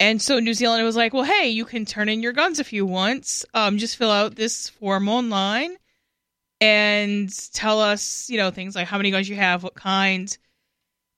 And 0.00 0.22
so 0.22 0.38
New 0.38 0.54
Zealand 0.54 0.84
was 0.84 0.96
like, 0.96 1.12
well, 1.12 1.24
hey, 1.24 1.48
you 1.48 1.64
can 1.64 1.84
turn 1.84 2.08
in 2.08 2.22
your 2.22 2.32
guns 2.32 2.60
if 2.60 2.72
you 2.72 2.86
want. 2.86 3.44
Um, 3.52 3.78
just 3.78 3.96
fill 3.96 4.10
out 4.10 4.36
this 4.36 4.68
form 4.68 5.08
online 5.08 5.76
and 6.60 7.30
tell 7.52 7.80
us, 7.80 8.30
you 8.30 8.38
know, 8.38 8.50
things 8.50 8.76
like 8.76 8.86
how 8.86 8.96
many 8.96 9.10
guns 9.10 9.28
you 9.28 9.36
have, 9.36 9.62
what 9.62 9.74
kind, 9.74 10.36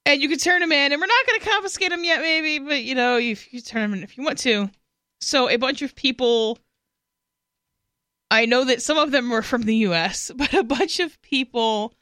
and 0.07 0.22
you 0.22 0.28
can 0.28 0.39
turn 0.39 0.61
them 0.61 0.72
in. 0.72 0.93
And 0.93 1.01
we're 1.01 1.07
not 1.07 1.26
going 1.26 1.41
to 1.41 1.51
confiscate 1.51 1.91
them 1.91 2.05
yet, 2.05 2.20
maybe, 2.20 2.59
but 2.59 2.83
you 2.83 2.95
know, 2.95 3.18
if 3.18 3.53
you 3.53 3.61
turn 3.61 3.83
them 3.83 3.95
in 3.99 4.03
if 4.03 4.16
you 4.16 4.24
want 4.24 4.39
to. 4.39 4.70
So 5.20 5.51
a 5.51 5.57
bunch 5.57 5.83
of 5.83 5.95
people, 5.95 6.59
I 8.31 8.47
know 8.47 8.64
that 8.64 8.83
some 8.83 8.97
of 8.97 9.11
them 9.11 9.28
were 9.28 9.43
from 9.43 9.62
the 9.62 9.76
U.S., 9.76 10.31
but 10.37 10.55
a 10.55 10.64
bunch 10.64 11.01
of 11.01 11.20
people 11.20 11.95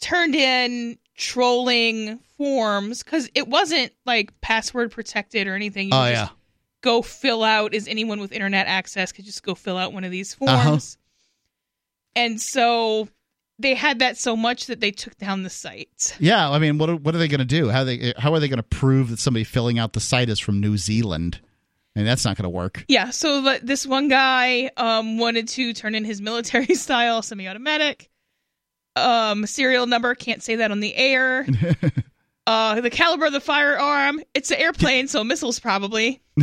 turned 0.00 0.34
in 0.34 0.98
trolling 1.16 2.18
forms 2.36 3.02
because 3.02 3.30
it 3.34 3.48
wasn't 3.48 3.92
like 4.06 4.38
password 4.40 4.90
protected 4.90 5.46
or 5.46 5.54
anything. 5.54 5.88
You 5.88 5.94
oh 5.94 6.04
yeah. 6.04 6.14
just 6.14 6.32
Go 6.82 7.00
fill 7.00 7.44
out. 7.44 7.74
Is 7.74 7.86
anyone 7.86 8.20
with 8.20 8.32
internet 8.32 8.66
access 8.66 9.12
could 9.12 9.24
just 9.24 9.44
go 9.44 9.54
fill 9.54 9.78
out 9.78 9.92
one 9.92 10.02
of 10.02 10.10
these 10.10 10.34
forms. 10.34 10.52
Uh-huh. 10.56 10.78
And 12.14 12.40
so 12.40 13.08
they 13.58 13.74
had 13.74 14.00
that 14.00 14.18
so 14.18 14.36
much 14.36 14.66
that 14.66 14.80
they 14.80 14.90
took 14.90 15.16
down 15.16 15.44
the 15.44 15.50
site. 15.50 16.16
Yeah, 16.18 16.50
I 16.50 16.58
mean, 16.58 16.78
what 16.78 16.90
are, 16.90 16.96
what 16.96 17.14
are 17.14 17.18
they 17.18 17.28
going 17.28 17.38
to 17.38 17.44
do? 17.44 17.68
How 17.68 17.84
they 17.84 18.12
how 18.18 18.34
are 18.34 18.40
they 18.40 18.48
going 18.48 18.58
to 18.58 18.64
prove 18.64 19.10
that 19.10 19.18
somebody 19.18 19.44
filling 19.44 19.78
out 19.78 19.92
the 19.92 20.00
site 20.00 20.28
is 20.28 20.40
from 20.40 20.60
New 20.60 20.76
Zealand? 20.76 21.40
I 21.94 22.00
mean, 22.00 22.06
that's 22.06 22.24
not 22.24 22.36
going 22.36 22.44
to 22.44 22.50
work. 22.50 22.84
Yeah, 22.88 23.10
so 23.10 23.58
this 23.62 23.86
one 23.86 24.08
guy 24.08 24.70
um, 24.76 25.18
wanted 25.18 25.46
to 25.48 25.72
turn 25.74 25.94
in 25.94 26.04
his 26.04 26.22
military 26.22 26.74
style 26.74 27.22
semi-automatic 27.22 28.08
um, 28.96 29.46
serial 29.46 29.86
number. 29.86 30.14
Can't 30.14 30.42
say 30.42 30.56
that 30.56 30.70
on 30.70 30.80
the 30.80 30.94
air. 30.94 31.46
uh, 32.46 32.80
the 32.80 32.90
caliber 32.90 33.26
of 33.26 33.32
the 33.32 33.40
firearm. 33.40 34.20
It's 34.34 34.50
an 34.50 34.58
airplane, 34.58 35.08
so 35.08 35.22
missiles 35.24 35.58
probably. 35.60 36.20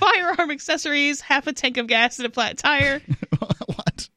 Firearm 0.00 0.50
accessories: 0.50 1.20
half 1.20 1.46
a 1.46 1.52
tank 1.52 1.76
of 1.76 1.86
gas 1.86 2.18
and 2.18 2.26
a 2.26 2.30
flat 2.30 2.58
tire. 2.58 3.00
what? 3.66 4.08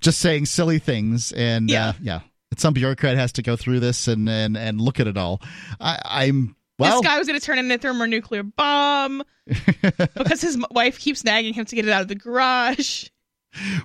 Just 0.00 0.18
saying 0.20 0.46
silly 0.46 0.78
things, 0.78 1.32
and 1.32 1.70
Yeah. 1.70 1.88
uh, 1.88 1.92
yeah, 2.00 2.20
some 2.56 2.74
bureaucrat 2.74 3.16
has 3.16 3.32
to 3.32 3.42
go 3.42 3.56
through 3.56 3.80
this 3.80 4.08
and 4.08 4.28
and, 4.28 4.56
and 4.56 4.80
look 4.80 5.00
at 5.00 5.06
it 5.06 5.16
all. 5.16 5.40
I, 5.80 6.00
I'm 6.04 6.56
well. 6.78 7.00
this 7.00 7.08
guy 7.08 7.18
was 7.18 7.26
going 7.26 7.38
to 7.38 7.44
turn 7.44 7.58
in 7.58 7.70
a 7.70 7.78
thermonuclear 7.78 8.42
bomb 8.42 9.22
because 9.46 10.40
his 10.40 10.58
wife 10.70 10.98
keeps 10.98 11.24
nagging 11.24 11.54
him 11.54 11.64
to 11.66 11.76
get 11.76 11.86
it 11.86 11.92
out 11.92 12.02
of 12.02 12.08
the 12.08 12.14
garage. 12.14 13.08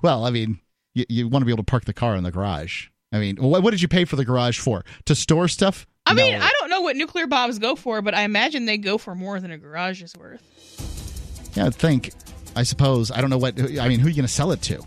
Well, 0.02 0.26
I 0.26 0.32
mean, 0.32 0.60
you, 0.94 1.06
you 1.10 1.28
want 1.28 1.42
to 1.42 1.46
be 1.46 1.52
able 1.52 1.64
to 1.64 1.70
park 1.70 1.86
the 1.86 1.94
car 1.94 2.16
in 2.16 2.24
the 2.24 2.32
garage. 2.32 2.88
I 3.14 3.20
mean, 3.20 3.38
what, 3.38 3.62
what 3.64 3.72
did 3.72 3.82
you 3.82 3.88
pay 3.88 4.06
for 4.06 4.16
the 4.16 4.26
garage 4.26 4.60
for? 4.60 4.84
To 5.06 5.16
store 5.16 5.48
stuff? 5.48 5.86
I 6.06 6.14
mean, 6.14 6.38
No. 6.40 6.46
I 6.46 6.52
don't 6.60 6.70
know 6.70 6.82
what 6.82 6.96
nuclear 6.96 7.28
bombs 7.28 7.60
go 7.60 7.76
for, 7.76 8.02
but 8.02 8.14
I 8.16 8.22
imagine 8.24 8.66
they 8.66 8.78
go 8.78 8.98
for 8.98 9.14
more 9.16 9.40
than 9.40 9.52
a 9.52 9.58
garage 9.58 10.02
is 10.02 10.14
worth. 10.18 11.52
yeah, 11.56 11.68
I 11.68 11.70
think. 11.70 12.12
I 12.56 12.64
suppose. 12.64 13.12
I 13.12 13.22
don't 13.22 13.30
know 13.30 13.38
what. 13.38 13.60
I 13.80 13.88
mean, 13.88 14.00
who 14.00 14.08
are 14.08 14.10
you 14.10 14.16
going 14.16 14.26
to 14.28 14.34
sell 14.34 14.52
it 14.52 14.62
to? 14.64 14.84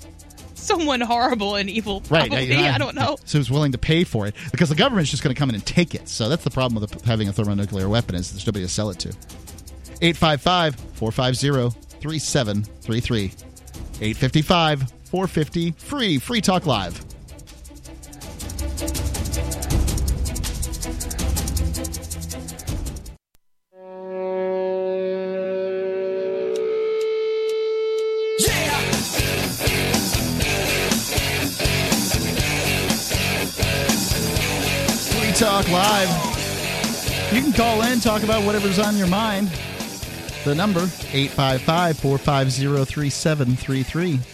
Someone 0.54 1.00
horrible 1.02 1.56
and 1.56 1.68
evil, 1.68 2.02
Right. 2.08 2.28
probably. 2.30 2.54
I, 2.56 2.78
don't 2.78 2.94
know. 2.94 3.16
So 3.26 3.36
who's 3.38 3.50
willing 3.50 3.72
to 3.72 3.78
pay 3.78 4.02
for 4.04 4.26
it? 4.26 4.34
Because 4.50 4.70
the 4.70 4.74
government's 4.74 5.10
just 5.10 5.22
going 5.22 5.34
to 5.34 5.38
come 5.38 5.50
in 5.50 5.54
and 5.54 5.64
take 5.66 5.94
it. 5.94 6.08
So 6.08 6.28
that's 6.30 6.42
the 6.44 6.50
problem 6.50 6.80
with 6.80 7.04
having 7.04 7.28
a 7.28 7.32
thermonuclear 7.32 7.88
weapon 7.88 8.14
is 8.14 8.32
there's 8.32 8.46
nobody 8.46 8.64
to 8.64 8.70
sell 8.70 8.88
it 8.90 8.98
to. 9.00 9.08
855 10.00 10.74
450 10.94 11.78
3733. 12.00 13.24
855 14.00 14.92
450 15.14 15.70
free. 15.78 16.18
Free 16.18 16.40
Talk 16.40 16.66
Live. 16.66 16.98
Talk 35.36 35.68
Live. 35.68 36.08
You 37.32 37.40
can 37.40 37.52
call 37.52 37.82
in, 37.82 38.00
talk 38.00 38.24
about 38.24 38.44
whatever's 38.44 38.80
on 38.80 38.96
your 38.96 39.06
mind. 39.06 39.48
The 40.44 40.56
number 40.56 40.80
855 41.12 41.98
450 42.00 42.84
3733. 42.84 44.33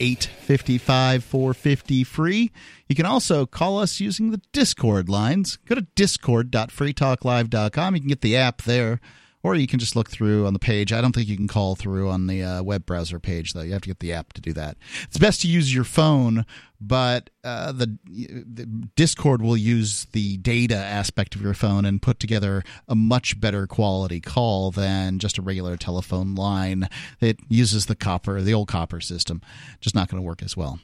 It's 0.00 0.26
855 0.26 1.24
450 1.24 2.04
free. 2.04 2.50
You 2.88 2.96
can 2.96 3.04
also 3.04 3.44
call 3.44 3.78
us 3.78 4.00
using 4.00 4.30
the 4.30 4.40
Discord 4.52 5.10
lines. 5.10 5.58
Go 5.66 5.74
to 5.74 5.86
discord.freetalklive.com. 5.94 7.94
You 7.94 8.00
can 8.00 8.08
get 8.08 8.22
the 8.22 8.36
app 8.36 8.62
there 8.62 8.98
or 9.42 9.54
you 9.54 9.66
can 9.66 9.78
just 9.78 9.96
look 9.96 10.10
through 10.10 10.46
on 10.46 10.52
the 10.52 10.58
page. 10.58 10.92
I 10.92 11.00
don't 11.00 11.14
think 11.14 11.28
you 11.28 11.36
can 11.36 11.48
call 11.48 11.74
through 11.74 12.10
on 12.10 12.26
the 12.26 12.42
uh, 12.42 12.62
web 12.62 12.84
browser 12.84 13.18
page, 13.18 13.52
though. 13.52 13.62
You 13.62 13.72
have 13.72 13.82
to 13.82 13.88
get 13.88 14.00
the 14.00 14.12
app 14.12 14.32
to 14.34 14.40
do 14.40 14.52
that. 14.52 14.76
It's 15.04 15.18
best 15.18 15.40
to 15.42 15.48
use 15.48 15.74
your 15.74 15.84
phone, 15.84 16.44
but 16.80 17.30
uh, 17.42 17.72
the, 17.72 17.98
the, 18.06 18.66
Discord 18.96 19.42
will 19.42 19.56
use 19.56 20.06
the 20.12 20.36
data 20.38 20.76
aspect 20.76 21.34
of 21.34 21.42
your 21.42 21.54
phone 21.54 21.84
and 21.84 22.02
put 22.02 22.20
together 22.20 22.62
a 22.86 22.94
much 22.94 23.40
better 23.40 23.66
quality 23.66 24.20
call 24.20 24.70
than 24.70 25.18
just 25.18 25.38
a 25.38 25.42
regular 25.42 25.76
telephone 25.76 26.34
line. 26.34 26.88
It 27.20 27.38
uses 27.48 27.86
the 27.86 27.96
copper, 27.96 28.42
the 28.42 28.54
old 28.54 28.68
copper 28.68 29.00
system. 29.00 29.40
Just 29.80 29.94
not 29.94 30.10
going 30.10 30.22
to 30.22 30.26
work 30.26 30.42
as 30.42 30.56
well. 30.56 30.80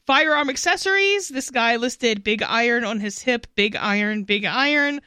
firearm 0.07 0.49
accessories. 0.49 1.29
This 1.29 1.51
guy 1.51 1.77
listed 1.77 2.23
big 2.23 2.43
iron 2.43 2.85
on 2.85 3.01
his 3.01 3.21
hip, 3.21 3.47
big 3.57 3.75
iron, 3.75 4.25
big 4.25 4.45
iron. 4.45 5.01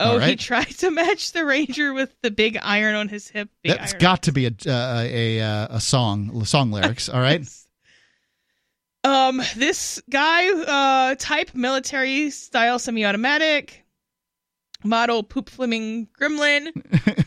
Oh, 0.00 0.12
All 0.12 0.18
he 0.20 0.36
tried 0.36 0.70
to 0.78 0.92
match 0.92 1.32
the 1.32 1.44
ranger 1.44 1.92
with 1.92 2.14
the 2.22 2.30
big 2.30 2.56
iron 2.62 2.94
on 2.94 3.08
his 3.08 3.28
hip. 3.28 3.48
Big 3.64 3.72
That's 3.72 3.92
iron. 3.92 4.00
got 4.00 4.22
to 4.22 4.32
be 4.32 4.46
a 4.46 4.50
uh, 4.66 5.02
a 5.02 5.40
uh, 5.40 5.66
a 5.70 5.80
song 5.80 6.44
song 6.44 6.70
lyrics. 6.70 7.08
All 7.12 7.20
right. 7.20 7.44
Um, 9.08 9.40
this 9.56 10.02
guy, 10.10 10.50
uh, 10.50 11.14
type 11.18 11.54
military 11.54 12.28
style 12.28 12.78
semi-automatic, 12.78 13.86
model 14.84 15.22
poop 15.22 15.48
flimming 15.48 16.08
gremlin, 16.20 16.68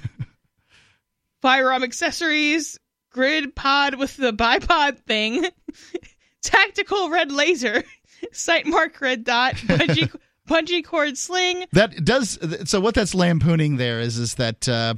firearm 1.41 1.83
accessories, 1.83 2.79
grid 3.09 3.55
pod 3.55 3.95
with 3.95 4.15
the 4.15 4.31
bipod 4.31 4.99
thing, 4.99 5.47
tactical 6.43 7.09
red 7.09 7.31
laser, 7.31 7.83
sight 8.31 8.67
mark 8.67 9.01
red 9.01 9.23
dot, 9.23 9.55
bungee 9.55 10.13
bungee 10.47 10.85
cord 10.85 11.17
sling. 11.17 11.65
That 11.71 12.05
does 12.05 12.37
so. 12.65 12.79
What 12.79 12.93
that's 12.93 13.15
lampooning 13.15 13.77
there 13.77 13.99
is 13.99 14.19
is 14.19 14.35
that 14.35 14.69
uh, 14.69 14.93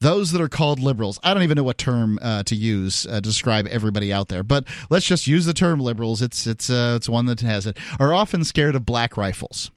those 0.00 0.32
that 0.32 0.40
are 0.40 0.48
called 0.48 0.80
liberals. 0.80 1.18
I 1.22 1.34
don't 1.34 1.42
even 1.42 1.56
know 1.56 1.62
what 1.62 1.78
term 1.78 2.18
uh, 2.22 2.42
to 2.44 2.54
use 2.54 3.06
uh, 3.06 3.14
to 3.16 3.20
describe 3.20 3.66
everybody 3.66 4.12
out 4.12 4.28
there, 4.28 4.42
but 4.42 4.64
let's 4.88 5.06
just 5.06 5.26
use 5.26 5.44
the 5.46 5.54
term 5.54 5.80
liberals. 5.80 6.22
It's 6.22 6.46
it's 6.46 6.70
uh, 6.70 6.94
it's 6.96 7.08
one 7.08 7.26
that 7.26 7.40
has 7.40 7.66
it. 7.66 7.76
Are 7.98 8.12
often 8.14 8.44
scared 8.44 8.74
of 8.74 8.86
black 8.86 9.16
rifles. 9.16 9.70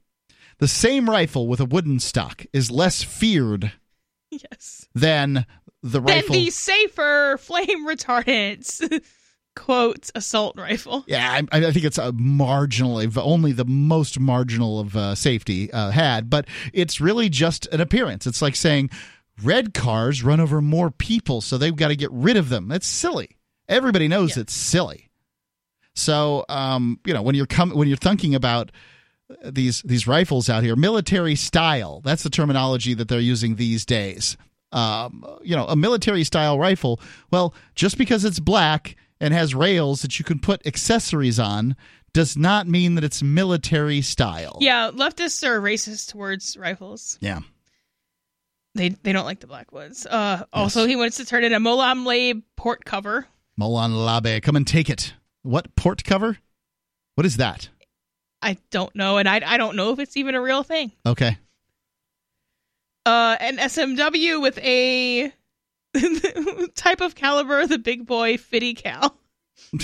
The 0.60 0.68
same 0.68 1.10
rifle 1.10 1.48
with 1.48 1.60
a 1.60 1.66
wooden 1.66 2.00
stock 2.00 2.46
is 2.54 2.72
less 2.72 3.04
feared 3.04 3.74
Yes. 4.32 4.88
than 4.96 5.46
the 5.82 6.00
rifle. 6.02 6.34
the 6.34 6.50
safer 6.50 7.38
flame 7.40 7.86
retardants. 7.88 8.82
Quote 9.56 10.10
assault 10.16 10.58
rifle. 10.58 11.04
Yeah, 11.06 11.42
I, 11.52 11.58
I 11.58 11.72
think 11.72 11.86
it's 11.86 12.00
a 12.00 12.12
marginally, 12.14 13.16
only 13.22 13.52
the 13.52 13.66
most 13.66 14.20
marginal 14.20 14.80
of 14.80 14.96
uh, 14.98 15.14
safety 15.14 15.72
uh, 15.72 15.92
had, 15.92 16.28
but 16.28 16.48
it's 16.74 17.00
really 17.00 17.30
just 17.30 17.68
an 17.68 17.80
appearance. 17.80 18.26
It's 18.26 18.42
like 18.42 18.56
saying 18.56 18.90
red 19.42 19.74
cars 19.74 20.24
run 20.24 20.40
over 20.40 20.62
more 20.62 20.92
people, 20.92 21.42
so 21.42 21.58
they've 21.58 21.76
got 21.76 21.88
to 21.90 21.96
get 21.96 22.12
rid 22.12 22.38
of 22.38 22.50
them. 22.50 22.68
That's 22.68 22.88
silly. 22.88 23.38
Everybody 23.68 24.08
knows 24.08 24.38
it's 24.38 24.54
silly. 24.54 25.10
So, 25.96 26.44
um, 26.50 27.00
you 27.06 27.14
know, 27.14 27.22
when 27.22 27.36
you're 27.36 27.46
com- 27.46 27.72
when 27.72 27.88
you're 27.88 27.98
thinking 27.98 28.36
about 28.36 28.72
uh, 29.30 29.52
these 29.52 29.82
these 29.84 30.08
rifles 30.08 30.50
out 30.50 30.64
here, 30.64 30.76
military 30.76 31.36
style. 31.36 32.02
That's 32.04 32.24
the 32.24 32.30
terminology 32.30 32.94
that 32.96 33.08
they're 33.08 33.20
using 33.20 33.56
these 33.56 33.86
days. 33.86 34.38
Um, 34.72 35.24
you 35.44 35.56
know, 35.56 35.66
a 35.68 35.76
military 35.76 36.24
style 36.24 36.58
rifle. 36.58 37.00
Well, 37.32 37.54
just 37.76 37.98
because 37.98 38.26
it's 38.26 38.40
black 38.40 38.96
and 39.20 39.34
has 39.34 39.54
rails 39.54 40.02
that 40.02 40.18
you 40.18 40.26
can 40.26 40.40
put 40.40 40.66
accessories 40.66 41.40
on 41.40 41.76
does 42.12 42.38
not 42.38 42.68
mean 42.68 42.96
that 42.96 43.04
it's 43.04 43.24
military 43.24 44.02
style. 44.02 44.58
Yeah, 44.60 44.92
leftists 44.92 45.44
are 45.46 45.60
racist 45.62 46.12
towards 46.12 46.58
rifles. 46.58 47.18
Yeah. 47.22 47.40
They 48.76 48.90
they 48.90 49.14
don't 49.14 49.26
like 49.26 49.40
the 49.40 49.48
black 49.48 49.72
ones. 49.72 50.06
Uh, 50.06 50.46
also, 50.52 50.86
he 50.86 50.96
wants 50.96 51.18
to 51.18 51.26
turn 51.26 51.44
in 51.44 51.54
a 51.54 51.60
Molam 51.60 52.06
Lab 52.06 52.42
port 52.56 52.86
cover. 52.86 53.28
Molon 53.60 54.06
Labe, 54.06 54.42
come 54.42 54.56
and 54.56 54.66
take 54.66 54.90
it. 54.90 55.14
What 55.44 55.76
port 55.76 56.04
cover? 56.04 56.38
What 57.16 57.26
is 57.26 57.38
that? 57.38 57.70
I 58.42 58.58
don't 58.72 58.96
know, 58.96 59.18
and 59.18 59.30
I 59.30 59.42
I 59.46 59.58
don't 59.58 59.76
know 59.76 59.92
if 59.92 60.00
it's 60.00 60.18
even 60.18 60.36
a 60.36 60.42
real 60.42 60.64
thing. 60.64 60.92
Okay. 61.06 61.38
Uh, 63.06 63.36
an 63.40 63.58
SMW 63.58 64.42
with 64.42 64.58
a 64.60 65.32
type 66.76 67.02
of 67.02 67.16
caliber, 67.16 67.68
the 67.68 67.78
big 67.78 68.08
boy 68.08 68.38
fitty 68.38 68.74
cal. 68.74 69.16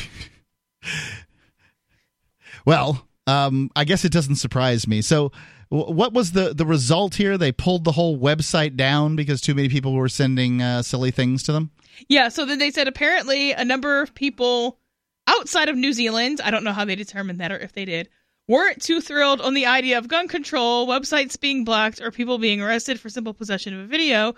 Well, 2.65 3.07
um, 3.25 3.71
I 3.75 3.83
guess 3.83 4.05
it 4.05 4.11
doesn't 4.11 4.35
surprise 4.35 4.87
me. 4.87 5.01
So, 5.01 5.31
what 5.69 6.13
was 6.13 6.31
the 6.31 6.53
the 6.53 6.65
result 6.65 7.15
here? 7.15 7.37
They 7.37 7.51
pulled 7.51 7.83
the 7.83 7.91
whole 7.91 8.17
website 8.17 8.75
down 8.75 9.15
because 9.15 9.39
too 9.39 9.53
many 9.53 9.69
people 9.69 9.93
were 9.93 10.09
sending 10.09 10.61
uh, 10.61 10.81
silly 10.81 11.11
things 11.11 11.43
to 11.43 11.51
them. 11.51 11.71
Yeah, 12.07 12.29
so 12.29 12.45
then 12.45 12.59
they 12.59 12.71
said 12.71 12.87
apparently 12.87 13.51
a 13.51 13.63
number 13.63 14.01
of 14.01 14.15
people 14.15 14.79
outside 15.27 15.69
of 15.69 15.75
New 15.75 15.93
Zealand, 15.93 16.41
I 16.43 16.51
don't 16.51 16.63
know 16.63 16.73
how 16.73 16.85
they 16.85 16.95
determined 16.95 17.39
that 17.39 17.51
or 17.51 17.57
if 17.57 17.73
they 17.73 17.85
did, 17.85 18.09
weren't 18.47 18.81
too 18.81 18.99
thrilled 18.99 19.41
on 19.41 19.53
the 19.53 19.67
idea 19.67 19.97
of 19.97 20.07
gun 20.07 20.27
control, 20.27 20.87
websites 20.87 21.39
being 21.39 21.63
blocked, 21.63 22.01
or 22.01 22.09
people 22.09 22.39
being 22.39 22.61
arrested 22.61 22.99
for 22.99 23.09
simple 23.09 23.33
possession 23.33 23.73
of 23.73 23.81
a 23.81 23.87
video. 23.87 24.33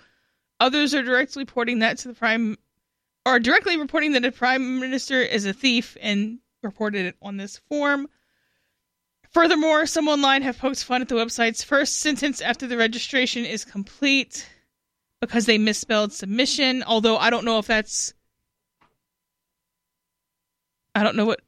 Others 0.60 0.94
are 0.94 1.02
directly 1.02 1.42
reporting 1.42 1.78
that 1.78 1.98
to 1.98 2.08
the 2.08 2.14
prime, 2.14 2.58
or 3.24 3.40
directly 3.40 3.78
reporting 3.78 4.12
that 4.12 4.22
the 4.22 4.30
prime 4.30 4.80
minister 4.80 5.20
is 5.20 5.46
a 5.46 5.52
thief 5.52 5.96
and 6.00 6.38
reported 6.62 7.06
it 7.06 7.16
on 7.22 7.38
this 7.38 7.56
form. 7.68 8.06
Furthermore, 9.32 9.86
some 9.86 10.08
online 10.08 10.42
have 10.42 10.58
poked 10.58 10.84
fun 10.84 11.00
at 11.00 11.08
the 11.08 11.14
website's 11.14 11.64
first 11.64 11.98
sentence 12.00 12.40
after 12.40 12.66
the 12.66 12.76
registration 12.76 13.44
is 13.44 13.64
complete 13.64 14.46
because 15.20 15.46
they 15.46 15.56
misspelled 15.56 16.12
submission. 16.12 16.82
Although 16.86 17.16
I 17.16 17.30
don't 17.30 17.44
know 17.44 17.58
if 17.58 17.66
that's 17.66 18.12
I 20.94 21.02
don't 21.02 21.16
know 21.16 21.24
what. 21.24 21.40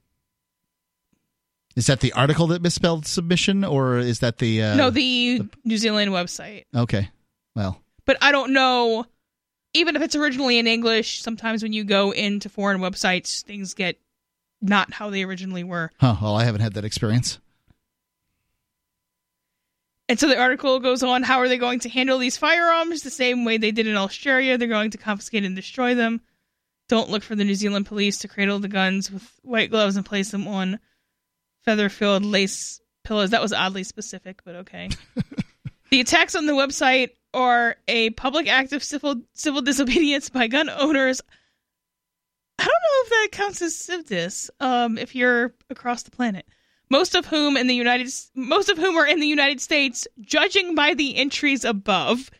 Is 1.76 1.86
that 1.86 2.00
the 2.00 2.12
article 2.12 2.46
that 2.48 2.62
misspelled 2.62 3.04
submission, 3.04 3.64
or 3.64 3.98
is 3.98 4.20
that 4.20 4.38
the 4.38 4.62
uh, 4.62 4.76
no, 4.76 4.90
the, 4.90 5.42
New 5.64 5.76
Zealand 5.76 6.12
website. 6.12 6.64
Okay, 6.74 7.10
well, 7.56 7.80
But 8.06 8.16
I 8.22 8.30
don't 8.32 8.52
know. 8.52 9.06
Even 9.76 9.96
if 9.96 10.02
it's 10.02 10.14
originally 10.14 10.58
in 10.58 10.68
English, 10.68 11.20
sometimes 11.20 11.64
when 11.64 11.72
you 11.72 11.82
go 11.82 12.12
into 12.12 12.48
foreign 12.48 12.80
websites, 12.80 13.42
things 13.42 13.74
get 13.74 13.98
not 14.62 14.92
how 14.92 15.10
they 15.10 15.24
originally 15.24 15.64
were. 15.64 15.90
huh? 15.98 16.16
Well, 16.22 16.36
I 16.36 16.44
haven't 16.44 16.60
had 16.60 16.74
that 16.74 16.84
experience. 16.84 17.40
And 20.08 20.20
so 20.20 20.28
the 20.28 20.38
article 20.38 20.80
goes 20.80 21.02
on 21.02 21.22
how 21.22 21.38
are 21.38 21.48
they 21.48 21.56
going 21.56 21.80
to 21.80 21.88
handle 21.88 22.18
these 22.18 22.36
firearms? 22.36 23.02
The 23.02 23.10
same 23.10 23.44
way 23.44 23.56
they 23.56 23.70
did 23.70 23.86
in 23.86 23.96
Australia. 23.96 24.58
They're 24.58 24.68
going 24.68 24.90
to 24.90 24.98
confiscate 24.98 25.44
and 25.44 25.56
destroy 25.56 25.94
them. 25.94 26.20
Don't 26.88 27.08
look 27.08 27.22
for 27.22 27.34
the 27.34 27.44
New 27.44 27.54
Zealand 27.54 27.86
police 27.86 28.18
to 28.18 28.28
cradle 28.28 28.58
the 28.58 28.68
guns 28.68 29.10
with 29.10 29.40
white 29.42 29.70
gloves 29.70 29.96
and 29.96 30.04
place 30.04 30.30
them 30.30 30.46
on 30.46 30.78
feather 31.64 31.88
filled 31.88 32.24
lace 32.24 32.80
pillows. 33.04 33.30
That 33.30 33.40
was 33.40 33.54
oddly 33.54 33.84
specific, 33.84 34.42
but 34.44 34.56
okay. 34.56 34.90
the 35.90 36.00
attacks 36.00 36.34
on 36.34 36.44
the 36.44 36.52
website 36.52 37.10
are 37.32 37.76
a 37.88 38.10
public 38.10 38.46
act 38.46 38.74
of 38.74 38.84
civil 38.84 39.22
civil 39.32 39.62
disobedience 39.62 40.28
by 40.28 40.46
gun 40.46 40.68
owners. 40.68 41.22
I 42.58 42.64
don't 42.64 42.68
know 42.68 43.02
if 43.04 43.08
that 43.08 43.28
counts 43.32 43.62
as 43.62 43.74
civ 43.74 44.04
dis, 44.06 44.50
um, 44.60 44.98
if 44.98 45.14
you're 45.14 45.54
across 45.70 46.02
the 46.02 46.10
planet 46.10 46.46
most 46.90 47.14
of 47.14 47.26
whom 47.26 47.56
in 47.56 47.66
the 47.66 47.74
United 47.74 48.10
most 48.34 48.68
of 48.68 48.78
whom 48.78 48.96
are 48.96 49.06
in 49.06 49.20
the 49.20 49.26
United 49.26 49.60
States, 49.60 50.06
judging 50.20 50.74
by 50.74 50.94
the 50.94 51.16
entries 51.16 51.64
above. 51.64 52.30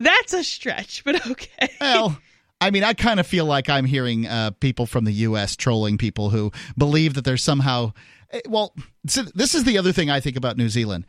That's 0.00 0.32
a 0.32 0.44
stretch, 0.44 1.04
but 1.04 1.26
okay. 1.30 1.68
Well, 1.80 2.18
I 2.60 2.70
mean, 2.70 2.84
I 2.84 2.92
kind 2.92 3.20
of 3.20 3.26
feel 3.26 3.44
like 3.46 3.68
I'm 3.68 3.84
hearing 3.84 4.26
uh, 4.26 4.50
people 4.52 4.86
from 4.86 5.04
the 5.04 5.12
U.S. 5.12 5.56
trolling 5.56 5.98
people 5.98 6.30
who 6.30 6.52
believe 6.76 7.14
that 7.14 7.24
there's 7.24 7.42
somehow. 7.42 7.92
eh, 8.30 8.40
Well, 8.48 8.74
this 9.04 9.54
is 9.54 9.64
the 9.64 9.78
other 9.78 9.92
thing 9.92 10.10
I 10.10 10.20
think 10.20 10.36
about 10.36 10.56
New 10.56 10.68
Zealand. 10.68 11.06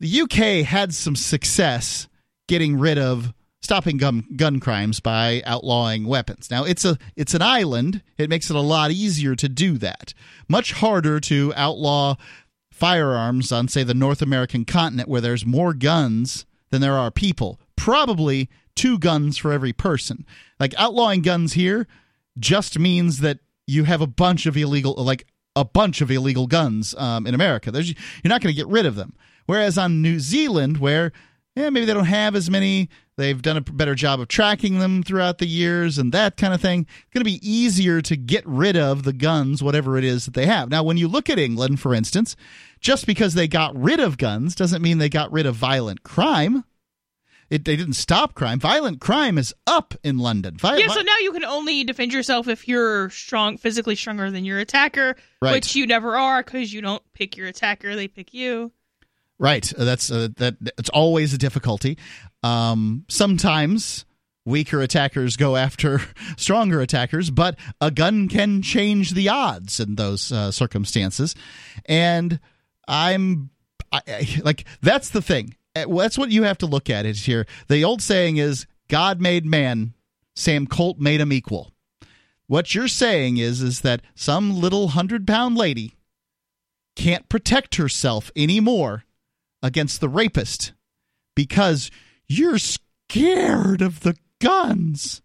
The 0.00 0.22
UK 0.22 0.64
had 0.66 0.94
some 0.94 1.14
success 1.16 2.08
getting 2.48 2.78
rid 2.78 2.98
of 2.98 3.32
stopping 3.60 3.96
gun 3.96 4.24
gun 4.36 4.60
crimes 4.60 5.00
by 5.00 5.42
outlawing 5.44 6.06
weapons. 6.06 6.50
Now 6.50 6.64
it's 6.64 6.84
a 6.84 6.98
it's 7.16 7.34
an 7.34 7.42
island. 7.42 8.02
It 8.18 8.30
makes 8.30 8.50
it 8.50 8.56
a 8.56 8.60
lot 8.60 8.90
easier 8.90 9.34
to 9.36 9.48
do 9.48 9.78
that. 9.78 10.14
Much 10.48 10.72
harder 10.72 11.20
to 11.20 11.52
outlaw 11.56 12.16
firearms 12.72 13.52
on 13.52 13.68
say 13.68 13.82
the 13.82 13.94
North 13.94 14.22
American 14.22 14.64
continent 14.64 15.08
where 15.08 15.20
there's 15.20 15.44
more 15.44 15.74
guns 15.74 16.46
than 16.70 16.80
there 16.80 16.96
are 16.96 17.10
people. 17.10 17.60
Probably 17.76 18.48
two 18.74 18.98
guns 18.98 19.36
for 19.36 19.52
every 19.52 19.72
person. 19.72 20.24
Like 20.58 20.74
outlawing 20.78 21.22
guns 21.22 21.52
here 21.52 21.86
just 22.38 22.78
means 22.78 23.20
that 23.20 23.40
you 23.66 23.84
have 23.84 24.00
a 24.00 24.06
bunch 24.06 24.46
of 24.46 24.56
illegal 24.56 24.94
like 24.94 25.26
a 25.56 25.64
bunch 25.64 26.00
of 26.00 26.10
illegal 26.10 26.46
guns 26.46 26.94
um, 26.96 27.26
in 27.26 27.34
America. 27.34 27.70
There's, 27.70 27.88
you're 27.88 28.28
not 28.28 28.40
going 28.40 28.54
to 28.54 28.56
get 28.56 28.68
rid 28.68 28.86
of 28.86 28.94
them. 28.94 29.14
Whereas 29.46 29.76
on 29.76 30.00
New 30.00 30.20
Zealand, 30.20 30.78
where 30.78 31.12
yeah, 31.60 31.70
maybe 31.70 31.86
they 31.86 31.94
don't 31.94 32.04
have 32.04 32.34
as 32.34 32.50
many. 32.50 32.88
They've 33.16 33.40
done 33.40 33.56
a 33.58 33.60
better 33.60 33.94
job 33.94 34.20
of 34.20 34.28
tracking 34.28 34.78
them 34.78 35.02
throughout 35.02 35.38
the 35.38 35.46
years 35.46 35.98
and 35.98 36.10
that 36.12 36.36
kind 36.36 36.54
of 36.54 36.60
thing. 36.60 36.86
It's 36.88 37.10
going 37.12 37.20
to 37.20 37.30
be 37.30 37.40
easier 37.48 38.00
to 38.02 38.16
get 38.16 38.46
rid 38.46 38.76
of 38.76 39.02
the 39.02 39.12
guns, 39.12 39.62
whatever 39.62 39.98
it 39.98 40.04
is 40.04 40.24
that 40.24 40.34
they 40.34 40.46
have. 40.46 40.70
Now, 40.70 40.82
when 40.82 40.96
you 40.96 41.06
look 41.06 41.28
at 41.28 41.38
England, 41.38 41.80
for 41.80 41.94
instance, 41.94 42.34
just 42.80 43.06
because 43.06 43.34
they 43.34 43.46
got 43.46 43.76
rid 43.76 44.00
of 44.00 44.16
guns 44.16 44.54
doesn't 44.54 44.80
mean 44.80 44.98
they 44.98 45.10
got 45.10 45.30
rid 45.32 45.44
of 45.46 45.54
violent 45.54 46.02
crime. 46.02 46.64
It, 47.50 47.64
they 47.64 47.74
didn't 47.74 47.94
stop 47.94 48.34
crime. 48.34 48.60
Violent 48.60 49.00
crime 49.00 49.36
is 49.36 49.52
up 49.66 49.94
in 50.04 50.18
London. 50.18 50.56
Vi- 50.56 50.76
Yeah, 50.78 50.86
so 50.86 51.00
now 51.02 51.18
you 51.18 51.32
can 51.32 51.44
only 51.44 51.82
defend 51.82 52.12
yourself 52.12 52.46
if 52.46 52.68
you're 52.68 53.10
strong, 53.10 53.56
physically 53.58 53.96
stronger 53.96 54.30
than 54.30 54.44
your 54.44 54.60
attacker, 54.60 55.16
Right. 55.42 55.54
which 55.54 55.74
you 55.74 55.84
never 55.84 56.16
are 56.16 56.44
because 56.44 56.72
you 56.72 56.80
don't 56.80 57.02
pick 57.12 57.36
your 57.36 57.48
attacker; 57.48 57.96
they 57.96 58.06
pick 58.06 58.32
you. 58.32 58.70
Right. 59.40 59.72
Uh, 59.76 59.84
That's 59.84 60.12
uh, 60.12 60.28
that. 60.36 60.56
It's 60.78 60.90
always 60.90 61.32
a 61.32 61.38
difficulty. 61.38 61.96
Um, 62.42 63.06
sometimes 63.08 64.04
weaker 64.44 64.82
attackers 64.82 65.36
go 65.36 65.56
after 65.56 66.00
stronger 66.36 66.80
attackers, 66.82 67.30
but 67.30 67.58
a 67.80 67.90
gun 67.90 68.28
can 68.28 68.60
change 68.62 69.12
the 69.12 69.30
odds 69.30 69.80
in 69.80 69.94
those 69.96 70.30
uh, 70.30 70.50
circumstances. 70.52 71.34
And 71.86 72.38
I'm 72.86 73.48
I, 73.90 74.02
I- 74.06 74.40
like 74.44 74.66
that's 74.82 75.08
the 75.08 75.22
thing. 75.22 75.54
Uh, 75.74 75.86
That's 75.88 76.18
what 76.18 76.30
you 76.30 76.42
have 76.42 76.58
to 76.58 76.66
look 76.66 76.90
at. 76.90 77.06
Is 77.06 77.24
here 77.24 77.46
the 77.68 77.82
old 77.82 78.02
saying 78.02 78.36
is 78.36 78.66
God 78.88 79.20
made 79.22 79.46
man, 79.46 79.94
Sam 80.36 80.66
Colt 80.66 80.98
made 80.98 81.20
him 81.20 81.32
equal. 81.32 81.72
What 82.46 82.74
you're 82.74 82.88
saying 82.88 83.38
is 83.38 83.62
is 83.62 83.80
that 83.82 84.02
some 84.14 84.60
little 84.60 84.88
hundred 84.88 85.26
pound 85.26 85.56
lady 85.56 85.94
can't 86.96 87.28
protect 87.30 87.76
herself 87.76 88.30
anymore 88.36 89.04
against 89.62 90.00
the 90.00 90.08
rapist 90.08 90.72
because 91.34 91.90
you're 92.28 92.58
scared 92.58 93.82
of 93.82 94.00
the 94.00 94.16
guns. 94.40 95.22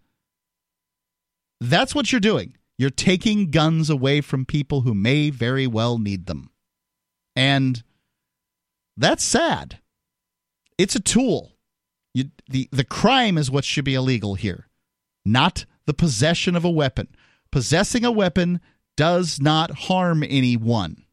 That's 1.61 1.95
what 1.95 2.11
you're 2.11 2.21
doing. 2.21 2.55
You're 2.77 2.89
taking 2.89 3.51
guns 3.51 3.89
away 3.89 4.21
from 4.21 4.45
people 4.45 4.81
who 4.81 4.93
may 4.93 5.29
very 5.29 5.65
well 5.65 5.97
need 5.97 6.25
them. 6.25 6.49
And 7.35 7.83
that's 8.97 9.23
sad. 9.23 9.79
It's 10.77 10.95
a 10.95 10.99
tool. 11.01 11.53
You, 12.13 12.25
the, 12.49 12.67
the 12.71 12.83
crime 12.83 13.37
is 13.37 13.51
what 13.51 13.65
should 13.65 13.85
be 13.85 13.93
illegal 13.93 14.35
here, 14.35 14.67
not 15.25 15.65
the 15.85 15.93
possession 15.93 16.55
of 16.55 16.65
a 16.65 16.69
weapon. 16.69 17.07
Possessing 17.51 18.03
a 18.03 18.11
weapon 18.11 18.59
does 18.97 19.39
not 19.39 19.71
harm 19.71 20.23
anyone 20.23 21.05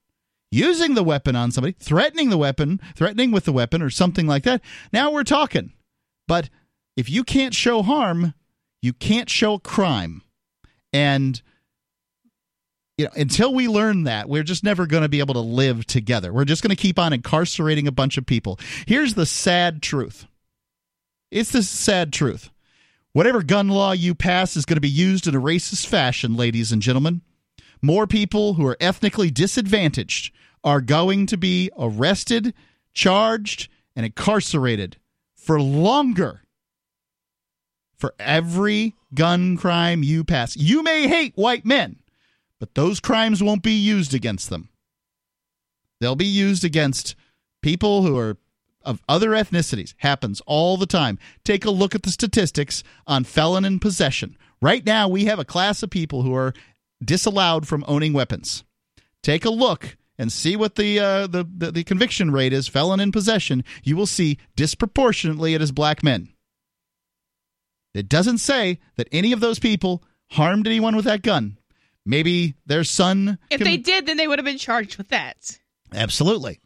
using 0.53 0.95
the 0.95 1.03
weapon 1.03 1.35
on 1.35 1.51
somebody, 1.51 1.75
threatening 1.81 2.31
the 2.31 2.39
weapon, 2.39 2.81
threatening 2.95 3.33
with 3.33 3.45
the 3.45 3.53
weapon, 3.53 3.83
or 3.83 3.91
something 3.91 4.27
like 4.27 4.45
that. 4.45 4.61
Now 4.93 5.11
we're 5.11 5.25
talking. 5.25 5.73
But 6.29 6.51
if 6.97 7.11
you 7.11 7.25
can't 7.25 7.55
show 7.55 7.83
harm, 7.83 8.35
you 8.83 8.93
can't 8.93 9.31
show 9.31 9.55
a 9.55 9.61
crime. 9.61 10.23
And 10.93 11.41
you 12.99 13.07
know, 13.07 13.13
until 13.17 13.55
we 13.55 13.67
learn 13.67 14.05
that, 14.05 14.29
we're 14.29 14.43
just 14.43 14.63
never 14.63 14.87
going 14.87 15.03
to 15.03 15.09
be 15.09 15.21
able 15.21 15.35
to 15.35 15.41
live 15.41 15.87
together. 15.87 16.33
We're 16.33 16.45
just 16.45 16.63
going 16.63 16.77
to 16.77 16.81
keep 16.81 16.99
on 16.99 17.15
incarcerating 17.15 17.89
a 17.89 17.93
bunch 17.93 18.19
of 18.19 18.27
people. 18.27 18.61
Here's 18.87 19.15
the 19.15 19.27
sad 19.27 19.83
truth. 19.83 20.27
It's 21.31 21.53
the 21.53 21.63
sad 21.63 22.13
truth. 22.13 22.51
Whatever 23.15 23.43
gun 23.43 23.69
law 23.69 23.93
you 23.93 24.15
pass 24.15 24.57
is 24.57 24.67
going 24.67 24.77
to 24.77 24.83
be 24.83 24.89
used 24.89 25.27
in 25.27 25.35
a 25.35 25.41
racist 25.41 25.87
fashion, 25.87 26.37
ladies 26.37 26.73
and 26.73 26.83
gentlemen 26.83 27.23
more 27.83 28.07
people 28.07 28.55
who 28.55 28.67
are 28.67 28.77
ethnically 28.81 29.31
disadvantaged 29.31 30.33
are 30.65 30.81
going 30.81 31.27
to 31.27 31.37
be 31.37 31.71
arrested, 31.79 32.55
charged, 32.93 33.69
and 33.97 34.07
incarcerated 34.07 34.97
for 35.35 35.61
longer 35.61 36.43
for 37.97 38.15
every 38.19 38.95
gun 39.15 39.57
crime 39.57 40.03
you 40.03 40.25
pass. 40.25 40.57
You 40.57 40.83
may 40.83 41.07
hate 41.07 41.37
white 41.37 41.65
men, 41.65 42.01
but 42.59 42.75
those 42.75 43.01
crimes 43.01 43.43
won't 43.43 43.63
be 43.63 43.73
used 43.73 44.15
against 44.15 44.51
them. 44.51 44.69
They'll 46.01 46.17
be 46.17 46.25
used 46.25 46.65
against 46.65 47.15
people 47.63 48.03
who 48.03 48.19
are 48.19 48.39
of 48.85 49.01
other 49.09 49.31
ethnicities. 49.31 49.95
Happens 49.99 50.43
all 50.47 50.77
the 50.77 50.87
time. 50.87 51.19
Take 51.45 51.65
a 51.65 51.71
look 51.71 51.95
at 51.95 52.03
the 52.03 52.11
statistics 52.11 52.83
on 53.07 53.23
felon 53.23 53.65
in 53.65 53.79
possession. 53.79 54.37
Right 54.61 54.85
now, 54.85 55.09
we 55.09 55.27
have 55.27 55.39
a 55.39 55.45
class 55.45 55.83
of 55.83 55.91
people 55.91 56.23
who 56.23 56.35
are 56.35 56.53
disallowed 57.05 57.69
from 57.69 57.85
owning 57.87 58.13
weapons. 58.13 58.65
Take 59.23 59.45
a 59.45 59.51
look 59.51 59.97
and 60.19 60.33
see 60.33 60.57
what 60.57 60.77
the, 60.77 60.99
uh, 61.01 61.27
the, 61.27 61.45
the 61.45 61.73
the 61.73 61.85
conviction 61.85 62.31
rate 62.31 62.53
is. 62.53 62.69
Felon 62.69 63.01
in 63.01 63.13
possession. 63.13 63.65
You 63.83 63.97
will 63.97 64.07
see 64.07 64.39
disproportionately 64.57 65.55
it 65.55 65.63
is 65.63 65.73
black 65.73 66.03
men. 66.03 66.29
It 67.95 68.09
doesn't 68.09 68.39
say 68.39 68.79
that 68.97 69.09
any 69.13 69.33
of 69.33 69.41
those 69.41 69.59
people 69.59 70.03
harmed 70.31 70.67
anyone 70.67 70.97
with 70.97 71.05
that 71.05 71.23
gun. 71.23 71.59
Maybe 72.05 72.55
their 72.67 72.85
son. 72.85 73.39
If 73.51 73.61
they 73.61 73.77
did, 73.77 74.07
then 74.07 74.17
they 74.17 74.27
would 74.27 74.39
have 74.39 74.47
been 74.47 74.59
charged 74.59 74.99
with 74.99 75.09
that. 75.09 75.59
Absolutely. 75.95 76.61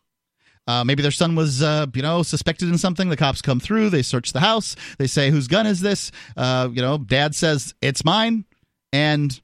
Uh, 0.69 0.83
maybe 0.83 1.03
their 1.03 1.13
son 1.13 1.37
was, 1.37 1.63
uh, 1.63 1.87
you 1.95 2.03
know, 2.03 2.23
suspected 2.23 2.69
in 2.69 2.79
something. 2.79 3.09
The 3.09 3.17
cops 3.17 3.43
come 3.43 3.61
through. 3.61 3.91
They 3.91 4.03
search 4.03 4.33
the 4.33 4.41
house. 4.41 4.75
They 4.99 5.07
say, 5.07 5.31
"Whose 5.31 5.47
gun 5.47 5.67
is 5.67 5.81
this?" 5.81 6.11
Uh, 6.37 6.69
you 6.73 6.83
know, 6.83 6.99
dad 6.99 7.35
says 7.35 7.75
it's 7.81 8.05
mine, 8.05 8.45
and 8.93 9.41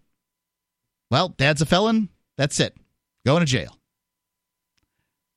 well, 1.10 1.28
dad's 1.28 1.62
a 1.62 1.66
felon. 1.66 2.08
That's 2.36 2.58
it. 2.58 2.76
Going 3.24 3.40
to 3.40 3.46
jail. 3.46 3.76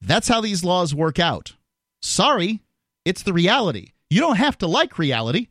That's 0.05 0.27
how 0.27 0.39
these 0.41 0.63
laws 0.63 0.93
work 0.93 1.19
out. 1.19 1.53
Sorry, 2.01 2.61
it's 3.03 3.23
the 3.23 3.33
reality. 3.33 3.89
You 4.09 4.21
don't 4.21 4.37
have 4.37 4.57
to 4.59 4.67
like 4.67 4.99
reality, 4.99 5.47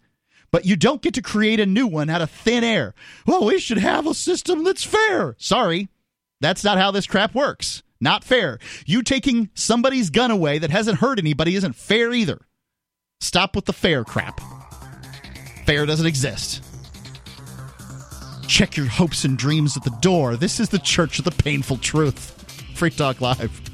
but 0.52 0.64
you 0.64 0.76
don't 0.76 1.02
get 1.02 1.14
to 1.14 1.22
create 1.22 1.58
a 1.58 1.66
new 1.66 1.86
one 1.86 2.08
out 2.08 2.22
of 2.22 2.30
thin 2.30 2.62
air. 2.62 2.94
Well, 3.26 3.44
we 3.44 3.58
should 3.58 3.78
have 3.78 4.06
a 4.06 4.14
system 4.14 4.62
that's 4.62 4.84
fair. 4.84 5.34
Sorry, 5.38 5.88
that's 6.40 6.62
not 6.62 6.78
how 6.78 6.92
this 6.92 7.06
crap 7.06 7.34
works. 7.34 7.82
Not 8.00 8.22
fair. 8.22 8.58
You 8.86 9.02
taking 9.02 9.50
somebody's 9.54 10.10
gun 10.10 10.30
away 10.30 10.58
that 10.58 10.70
hasn't 10.70 10.98
hurt 10.98 11.18
anybody 11.18 11.56
isn't 11.56 11.74
fair 11.74 12.12
either. 12.12 12.40
Stop 13.20 13.56
with 13.56 13.64
the 13.64 13.72
fair 13.72 14.04
crap. 14.04 14.40
Fair 15.66 15.86
doesn't 15.86 16.06
exist. 16.06 16.62
check 18.46 18.76
your 18.76 18.86
hopes 18.86 19.24
and 19.24 19.36
dreams 19.38 19.76
at 19.76 19.82
the 19.82 19.96
door. 20.00 20.36
This 20.36 20.60
is 20.60 20.68
the 20.68 20.78
Church 20.78 21.18
of 21.18 21.24
the 21.24 21.30
Painful 21.30 21.78
Truth. 21.78 22.30
Free 22.76 22.90
Talk 22.90 23.20
Live. 23.20 23.73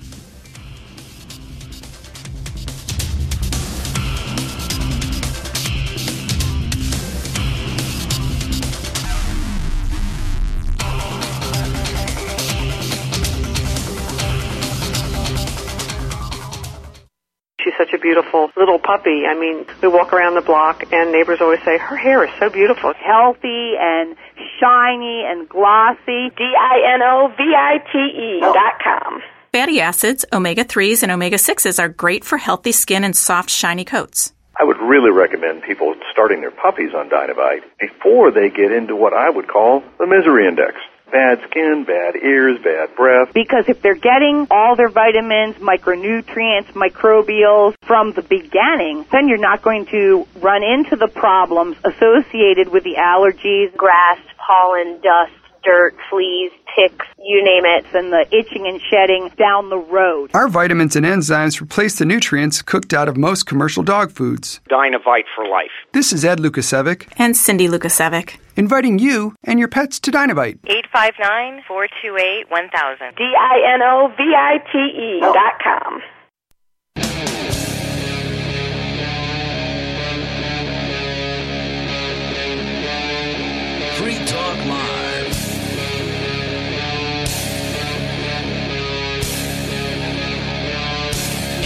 Such 17.81 17.95
a 17.95 17.99
beautiful 17.99 18.51
little 18.59 18.79
puppy. 18.79 19.25
I 19.27 19.33
mean, 19.33 19.65
we 19.81 19.89
walk 19.89 20.13
around 20.13 20.35
the 20.35 20.43
block 20.43 20.93
and 20.93 21.11
neighbors 21.11 21.41
always 21.41 21.63
say, 21.65 21.79
her 21.79 21.97
hair 21.97 22.23
is 22.25 22.31
so 22.39 22.51
beautiful. 22.51 22.93
healthy 22.93 23.73
and 23.81 24.15
shiny 24.61 25.25
and 25.25 25.49
glossy. 25.49 26.29
D-I-N-O-V-I-T-E 26.37 28.41
oh. 28.43 28.53
dot 28.53 28.75
com. 28.85 29.23
Fatty 29.55 29.81
acids, 29.81 30.27
omega 30.31 30.63
3s, 30.63 31.03
and 31.03 31.11
omega 31.11 31.37
6s 31.37 31.83
are 31.83 31.89
great 31.89 32.23
for 32.23 32.37
healthy 32.37 32.73
skin 32.73 33.03
and 33.03 33.17
soft, 33.17 33.49
shiny 33.49 33.87
coats. 33.87 34.35
I 34.61 34.65
would 34.65 34.77
really 34.77 35.11
recommend 35.11 35.63
people 35.63 35.95
starting 36.13 36.43
their 36.43 36.51
puppies 36.51 36.93
on 36.95 37.09
Dinovite 37.09 37.63
before 37.81 38.31
they 38.31 38.51
get 38.51 38.73
into 38.73 38.95
what 38.95 39.15
I 39.15 39.31
would 39.31 39.49
call 39.49 39.83
the 39.99 40.07
misery 40.07 40.47
index. 40.47 40.75
Bad 41.11 41.41
skin, 41.51 41.85
bad 41.87 42.15
ears, 42.17 42.59
bad 42.63 42.95
breath. 42.95 43.35
Because 43.35 43.65
if 43.69 43.83
they're 43.83 43.95
getting 43.95 44.47
all 44.51 44.77
their 44.77 44.89
vitamins, 44.89 45.57
micronutrients, 45.57 46.73
microbials 46.73 47.75
from 47.83 48.13
the 48.13 48.23
beginning, 48.23 49.05
then 49.11 49.27
you're 49.27 49.39
not 49.39 49.63
going 49.63 49.87
to 49.87 50.27
run 50.37 50.63
into 50.63 50.95
the 50.95 51.09
problems 51.09 51.77
associated 51.85 52.69
with 52.69 52.85
the 52.85 52.95
allergies, 52.95 53.77
grass, 53.77 54.19
pollen, 54.39 55.01
dust, 55.01 55.40
dirt, 55.63 55.95
fleas, 56.09 56.51
ticks, 56.77 57.07
you 57.19 57.43
name 57.45 57.65
it. 57.65 57.85
and 57.95 58.13
the 58.13 58.27
itching 58.35 58.67
and 58.67 58.81
shedding 58.91 59.29
down 59.37 59.69
the 59.71 59.79
road. 59.79 60.31
Our 60.35 60.49
vitamins 60.49 60.97
and 60.97 61.05
enzymes 61.07 61.61
replace 61.61 61.99
the 61.99 62.05
nutrients 62.05 62.63
cooked 62.63 62.93
out 62.95 63.09
of 63.09 63.17
most 63.17 63.45
commercial 63.47 63.83
dog 63.83 64.11
foods. 64.13 64.61
Dinovite 64.71 65.25
for 65.35 65.47
life. 65.47 65.71
This 65.93 66.13
is 66.13 66.25
Ed 66.25 66.39
Lukacevic, 66.39 67.09
And 67.19 67.37
Cindy 67.37 67.69
Lukacevic. 67.69 68.37
inviting 68.57 68.99
you 68.99 69.35
and 69.45 69.59
your 69.59 69.69
pets 69.69 69.99
to 70.01 70.11
Dinovite. 70.11 70.59
859-428-1000. 70.63 73.17
D-I-N-O-V-I-T-E 73.17 75.21
dot 75.21 75.59
com. 75.63 76.01
Free 83.97 84.17
Talk 84.25 84.57
Live. 84.67 85.00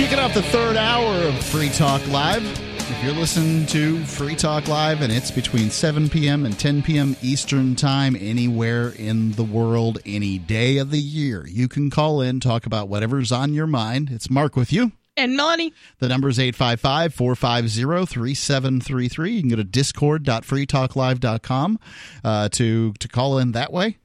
Kicking 0.05 0.19
off 0.19 0.35
the 0.35 0.43
third 0.43 0.77
hour 0.77 1.29
of 1.29 1.35
Free 1.47 1.71
Talk 1.71 2.07
Live. 2.09 2.45
If 2.45 3.03
you're 3.03 3.15
listening 3.15 3.65
to 3.69 4.05
Free 4.05 4.35
Talk 4.35 4.69
Live 4.69 5.01
and 5.01 5.11
it's 5.11 5.31
between 5.31 5.71
7 5.71 6.11
p.m. 6.11 6.45
and 6.45 6.59
10 6.59 6.83
p.m. 6.83 7.17
Eastern 7.23 7.75
Time, 7.75 8.15
anywhere 8.21 8.91
in 8.99 9.33
the 9.33 9.45
world, 9.45 10.01
any 10.05 10.37
day 10.37 10.77
of 10.77 10.91
the 10.91 10.99
year, 10.99 11.47
you 11.47 11.69
can 11.69 11.89
call 11.89 12.21
in, 12.21 12.39
talk 12.39 12.67
about 12.67 12.91
whatever's 12.91 13.33
on 13.33 13.55
your 13.55 13.67
mind. 13.67 14.11
It's 14.11 14.29
Mark 14.29 14.57
with 14.57 14.75
you. 14.75 14.93
And 15.17 15.39
Melanie, 15.39 15.73
The 16.01 16.09
number 16.09 16.29
is 16.29 16.39
855 16.39 17.15
450 17.15 18.05
3733. 18.05 19.33
You 19.33 19.41
can 19.41 19.49
go 19.49 19.57
to 19.57 19.65
discord.freetalklive.com 19.65 21.81
uh, 22.23 22.51
to, 22.51 22.93
to 22.93 23.09
call 23.09 23.39
in 23.39 23.53
that 23.53 23.73
way. 23.73 23.97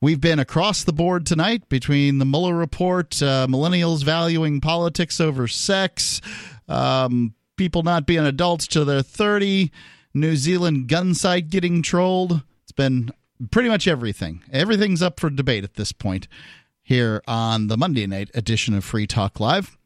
We've 0.00 0.20
been 0.20 0.38
across 0.38 0.84
the 0.84 0.92
board 0.92 1.24
tonight 1.24 1.70
between 1.70 2.18
the 2.18 2.26
Mueller 2.26 2.54
report, 2.54 3.22
uh, 3.22 3.46
millennials 3.48 4.04
valuing 4.04 4.60
politics 4.60 5.22
over 5.22 5.48
sex, 5.48 6.20
um, 6.68 7.34
people 7.56 7.82
not 7.82 8.06
being 8.06 8.26
adults 8.26 8.66
till 8.66 8.84
they're 8.84 9.00
30, 9.00 9.72
New 10.12 10.36
Zealand 10.36 10.88
gun 10.88 11.14
site 11.14 11.48
getting 11.48 11.80
trolled. 11.80 12.42
It's 12.64 12.72
been 12.72 13.10
pretty 13.50 13.70
much 13.70 13.88
everything. 13.88 14.42
Everything's 14.52 15.00
up 15.00 15.18
for 15.18 15.30
debate 15.30 15.64
at 15.64 15.74
this 15.74 15.92
point 15.92 16.28
here 16.82 17.22
on 17.26 17.68
the 17.68 17.78
Monday 17.78 18.06
night 18.06 18.30
edition 18.34 18.74
of 18.74 18.84
Free 18.84 19.06
Talk 19.06 19.40
Live. 19.40 19.78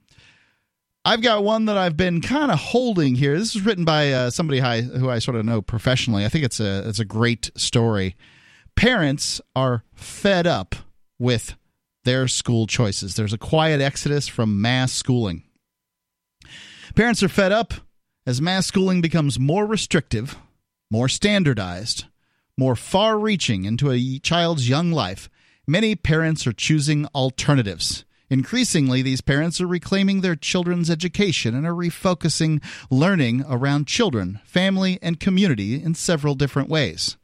I've 1.05 1.23
got 1.23 1.45
one 1.45 1.67
that 1.67 1.79
I've 1.79 1.97
been 1.97 2.21
kind 2.21 2.51
of 2.51 2.59
holding 2.59 3.15
here. 3.15 3.39
This 3.39 3.55
is 3.55 3.63
written 3.65 3.85
by 3.85 4.13
uh, 4.13 4.31
somebody 4.31 4.61
who 4.61 5.09
I 5.09 5.21
sort 5.21 5.37
of 5.37 5.47
know 5.47 5.63
professionally. 5.63 6.25
I 6.25 6.29
think 6.29 6.45
it's 6.45 6.59
a 6.59 6.87
it's 6.89 6.99
a 6.99 7.05
great 7.05 7.51
story. 7.57 8.17
Parents 8.77 9.41
are 9.55 9.85
fed 9.95 10.47
up 10.47 10.75
with 11.19 11.57
their 12.05 12.29
school 12.29 12.67
choices. 12.67 13.15
There's 13.15 13.33
a 13.33 13.39
quiet 13.39 13.81
exodus 13.81 14.27
from 14.27 14.61
mass 14.61 14.93
schooling. 14.93 15.45
Parents 16.95 17.23
are 17.23 17.29
fed 17.29 17.53
up 17.53 17.75
as 18.27 18.41
mass 18.41 18.67
schooling 18.67 19.01
becomes 19.01 19.39
more 19.39 19.67
restrictive, 19.67 20.37
more 20.91 21.09
standardized, 21.09 22.05
more 22.57 22.77
far 22.77 23.19
reaching 23.19 23.65
into 23.65 23.91
a 23.91 24.19
child's 24.19 24.69
young 24.69 24.93
life. 24.93 25.29
Many 25.67 25.95
parents 25.95 26.47
are 26.47 26.53
choosing 26.53 27.07
alternatives. 27.15 28.05
Increasingly, 28.29 29.03
these 29.03 29.21
parents 29.21 29.61
are 29.61 29.67
reclaiming 29.67 30.21
their 30.21 30.37
children's 30.37 30.89
education 30.89 31.55
and 31.55 31.67
are 31.67 31.75
refocusing 31.75 32.63
learning 32.89 33.45
around 33.49 33.89
children, 33.89 34.41
family, 34.45 34.99
and 35.03 35.19
community 35.19 35.83
in 35.83 35.95
several 35.95 36.37
different 36.37 36.69
ways. 36.69 37.17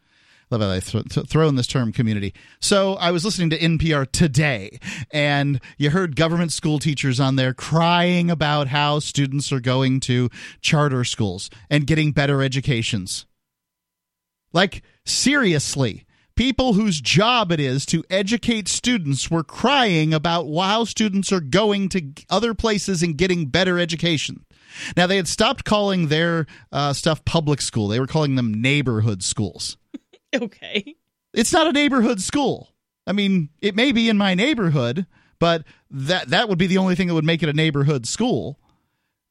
Love 0.51 0.61
how 0.61 0.71
I 0.71 0.81
th- 0.81 1.09
th- 1.09 1.27
throw 1.27 1.49
in 1.49 1.57
this 1.57 1.67
term 1.67 1.93
community. 1.93 2.33
So 2.61 2.95
I 2.95 3.11
was 3.11 3.25
listening 3.25 3.51
to 3.51 3.59
NPR 3.59 4.11
today, 4.11 4.79
and 5.11 5.61
you 5.77 5.91
heard 5.91 6.15
government 6.15 6.53
school 6.53 6.79
teachers 6.79 7.19
on 7.19 7.35
there 7.35 7.53
crying 7.53 8.31
about 8.31 8.69
how 8.69 9.01
students 9.01 9.51
are 9.51 9.61
going 9.61 9.99
to 10.01 10.31
charter 10.61 11.03
schools 11.03 11.51
and 11.69 11.87
getting 11.87 12.13
better 12.13 12.43
educations. 12.43 13.27
Like, 14.53 14.83
seriously, 15.05 16.07
people 16.37 16.75
whose 16.75 17.01
job 17.01 17.51
it 17.51 17.59
is 17.59 17.85
to 17.87 18.05
educate 18.09 18.69
students 18.69 19.29
were 19.29 19.43
crying 19.43 20.15
about 20.15 20.47
how 20.49 20.85
students 20.85 21.33
are 21.33 21.41
going 21.41 21.89
to 21.89 22.13
other 22.31 22.55
places 22.55 23.03
and 23.03 23.19
getting 23.19 23.47
better 23.47 23.81
education. 23.81 24.45
Now, 24.97 25.07
they 25.07 25.17
had 25.17 25.29
stopped 25.29 25.65
calling 25.65 26.09
their 26.09 26.47
uh, 26.71 26.93
stuff 26.93 27.25
public 27.25 27.61
school, 27.61 27.89
they 27.89 27.99
were 27.99 28.07
calling 28.07 28.37
them 28.37 28.55
neighborhood 28.55 29.25
schools. 29.25 29.77
okay. 30.43 30.97
It's 31.33 31.53
not 31.53 31.67
a 31.67 31.73
neighborhood 31.73 32.21
school. 32.21 32.71
I 33.07 33.13
mean, 33.13 33.51
it 33.61 33.77
may 33.77 33.93
be 33.93 34.09
in 34.09 34.17
my 34.17 34.35
neighborhood, 34.35 35.07
but 35.39 35.65
that 35.91 36.29
that 36.29 36.49
would 36.49 36.59
be 36.59 36.67
the 36.67 36.79
only 36.79 36.95
thing 36.95 37.09
that 37.09 37.15
would 37.15 37.25
make 37.25 37.43
it 37.43 37.49
a 37.49 37.55
neighborhood 37.55 38.07
school. 38.07 38.59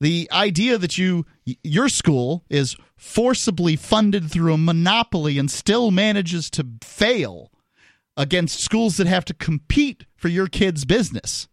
The 0.01 0.29
idea 0.31 0.77
that 0.77 0.97
you 0.97 1.25
your 1.63 1.89
school 1.89 2.43
is 2.49 2.75
forcibly 2.95 3.75
funded 3.75 4.29
through 4.29 4.53
a 4.53 4.57
monopoly 4.57 5.37
and 5.37 5.49
still 5.49 5.91
manages 5.91 6.49
to 6.51 6.65
fail 6.83 7.51
against 8.17 8.61
schools 8.61 8.97
that 8.97 9.07
have 9.07 9.25
to 9.25 9.33
compete 9.33 10.05
for 10.15 10.29
your 10.29 10.47
kid's 10.47 10.85
business, 10.85 11.47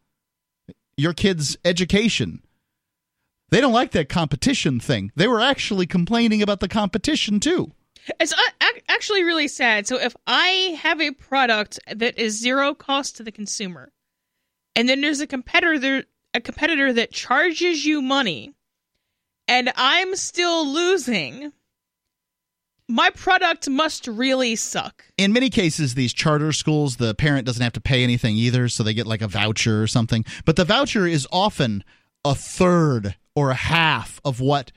your 0.97 1.13
kid's 1.13 1.57
education. 1.65 2.43
They 3.51 3.61
don't 3.61 3.73
like 3.73 3.91
that 3.93 4.09
competition 4.09 4.81
thing. 4.81 5.13
They 5.15 5.29
were 5.29 5.41
actually 5.41 5.87
complaining 5.87 6.41
about 6.41 6.61
the 6.61 6.69
competition 6.69 7.39
too. 7.39 7.73
It's 8.19 8.33
uh, 8.33 8.67
actually 8.95 9.25
really 9.25 9.49
sad. 9.49 9.87
So 9.87 9.99
if 9.99 10.15
I 10.27 10.79
have 10.81 11.01
a 11.01 11.13
product 11.13 11.79
that 11.95 12.19
is 12.19 12.39
zero 12.39 12.75
cost 12.75 13.17
to 13.17 13.23
the 13.23 13.33
consumer, 13.33 13.93
and 14.77 14.89
then 14.89 15.01
there's 15.01 15.21
a 15.21 15.27
competitor 15.27 16.05
a 16.35 16.41
competitor 16.41 16.93
that 16.95 17.13
charges 17.13 17.85
you 17.85 18.01
money, 18.01 18.55
and 19.47 19.71
I'm 19.77 20.17
still 20.17 20.67
losing, 20.67 21.53
my 22.89 23.11
product 23.11 23.69
must 23.69 24.07
really 24.07 24.57
suck. 24.57 25.05
in 25.19 25.33
many 25.33 25.51
cases 25.51 25.95
these 25.95 26.13
charter 26.13 26.53
schools 26.53 26.97
the 26.97 27.15
parent 27.15 27.47
doesn't 27.47 27.63
have 27.63 27.73
to 27.73 27.81
pay 27.81 28.03
anything 28.03 28.37
either 28.37 28.69
so 28.69 28.83
they 28.83 28.95
get 28.95 29.07
like 29.07 29.23
a 29.23 29.29
voucher 29.29 29.83
or 29.83 29.87
something 29.87 30.25
but 30.45 30.57
the 30.57 30.65
voucher 30.65 31.07
is 31.07 31.27
often 31.33 31.85
a 32.25 32.35
third 32.35 33.15
or 33.35 33.51
a 33.51 33.55
half 33.55 34.21
of 34.25 34.41
what 34.41 34.73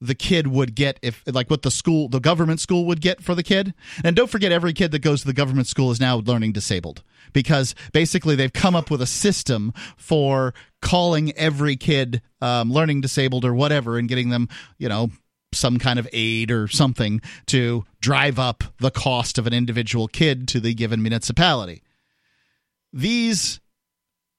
the 0.00 0.14
kid 0.14 0.46
would 0.46 0.74
get 0.74 0.98
if 1.02 1.22
like 1.26 1.50
what 1.50 1.62
the 1.62 1.70
school 1.70 2.08
the 2.08 2.20
government 2.20 2.60
school 2.60 2.86
would 2.86 3.00
get 3.00 3.20
for 3.22 3.34
the 3.34 3.42
kid 3.42 3.74
and 4.04 4.14
don't 4.14 4.30
forget 4.30 4.52
every 4.52 4.72
kid 4.72 4.92
that 4.92 5.00
goes 5.00 5.22
to 5.22 5.26
the 5.26 5.32
government 5.32 5.66
school 5.66 5.90
is 5.90 6.00
now 6.00 6.18
learning 6.18 6.52
disabled 6.52 7.02
because 7.32 7.74
basically 7.92 8.36
they've 8.36 8.52
come 8.52 8.76
up 8.76 8.90
with 8.90 9.02
a 9.02 9.06
system 9.06 9.72
for 9.96 10.54
calling 10.80 11.32
every 11.32 11.74
kid 11.74 12.22
um, 12.40 12.72
learning 12.72 13.00
disabled 13.00 13.44
or 13.44 13.52
whatever 13.54 13.98
and 13.98 14.08
getting 14.08 14.28
them 14.28 14.48
you 14.78 14.88
know 14.88 15.10
some 15.52 15.78
kind 15.78 15.98
of 15.98 16.08
aid 16.12 16.50
or 16.50 16.68
something 16.68 17.20
to 17.46 17.84
drive 18.00 18.38
up 18.38 18.64
the 18.78 18.90
cost 18.90 19.38
of 19.38 19.46
an 19.46 19.52
individual 19.52 20.08
kid 20.08 20.46
to 20.48 20.60
the 20.60 20.74
given 20.74 21.02
municipality. 21.02 21.82
These 22.92 23.60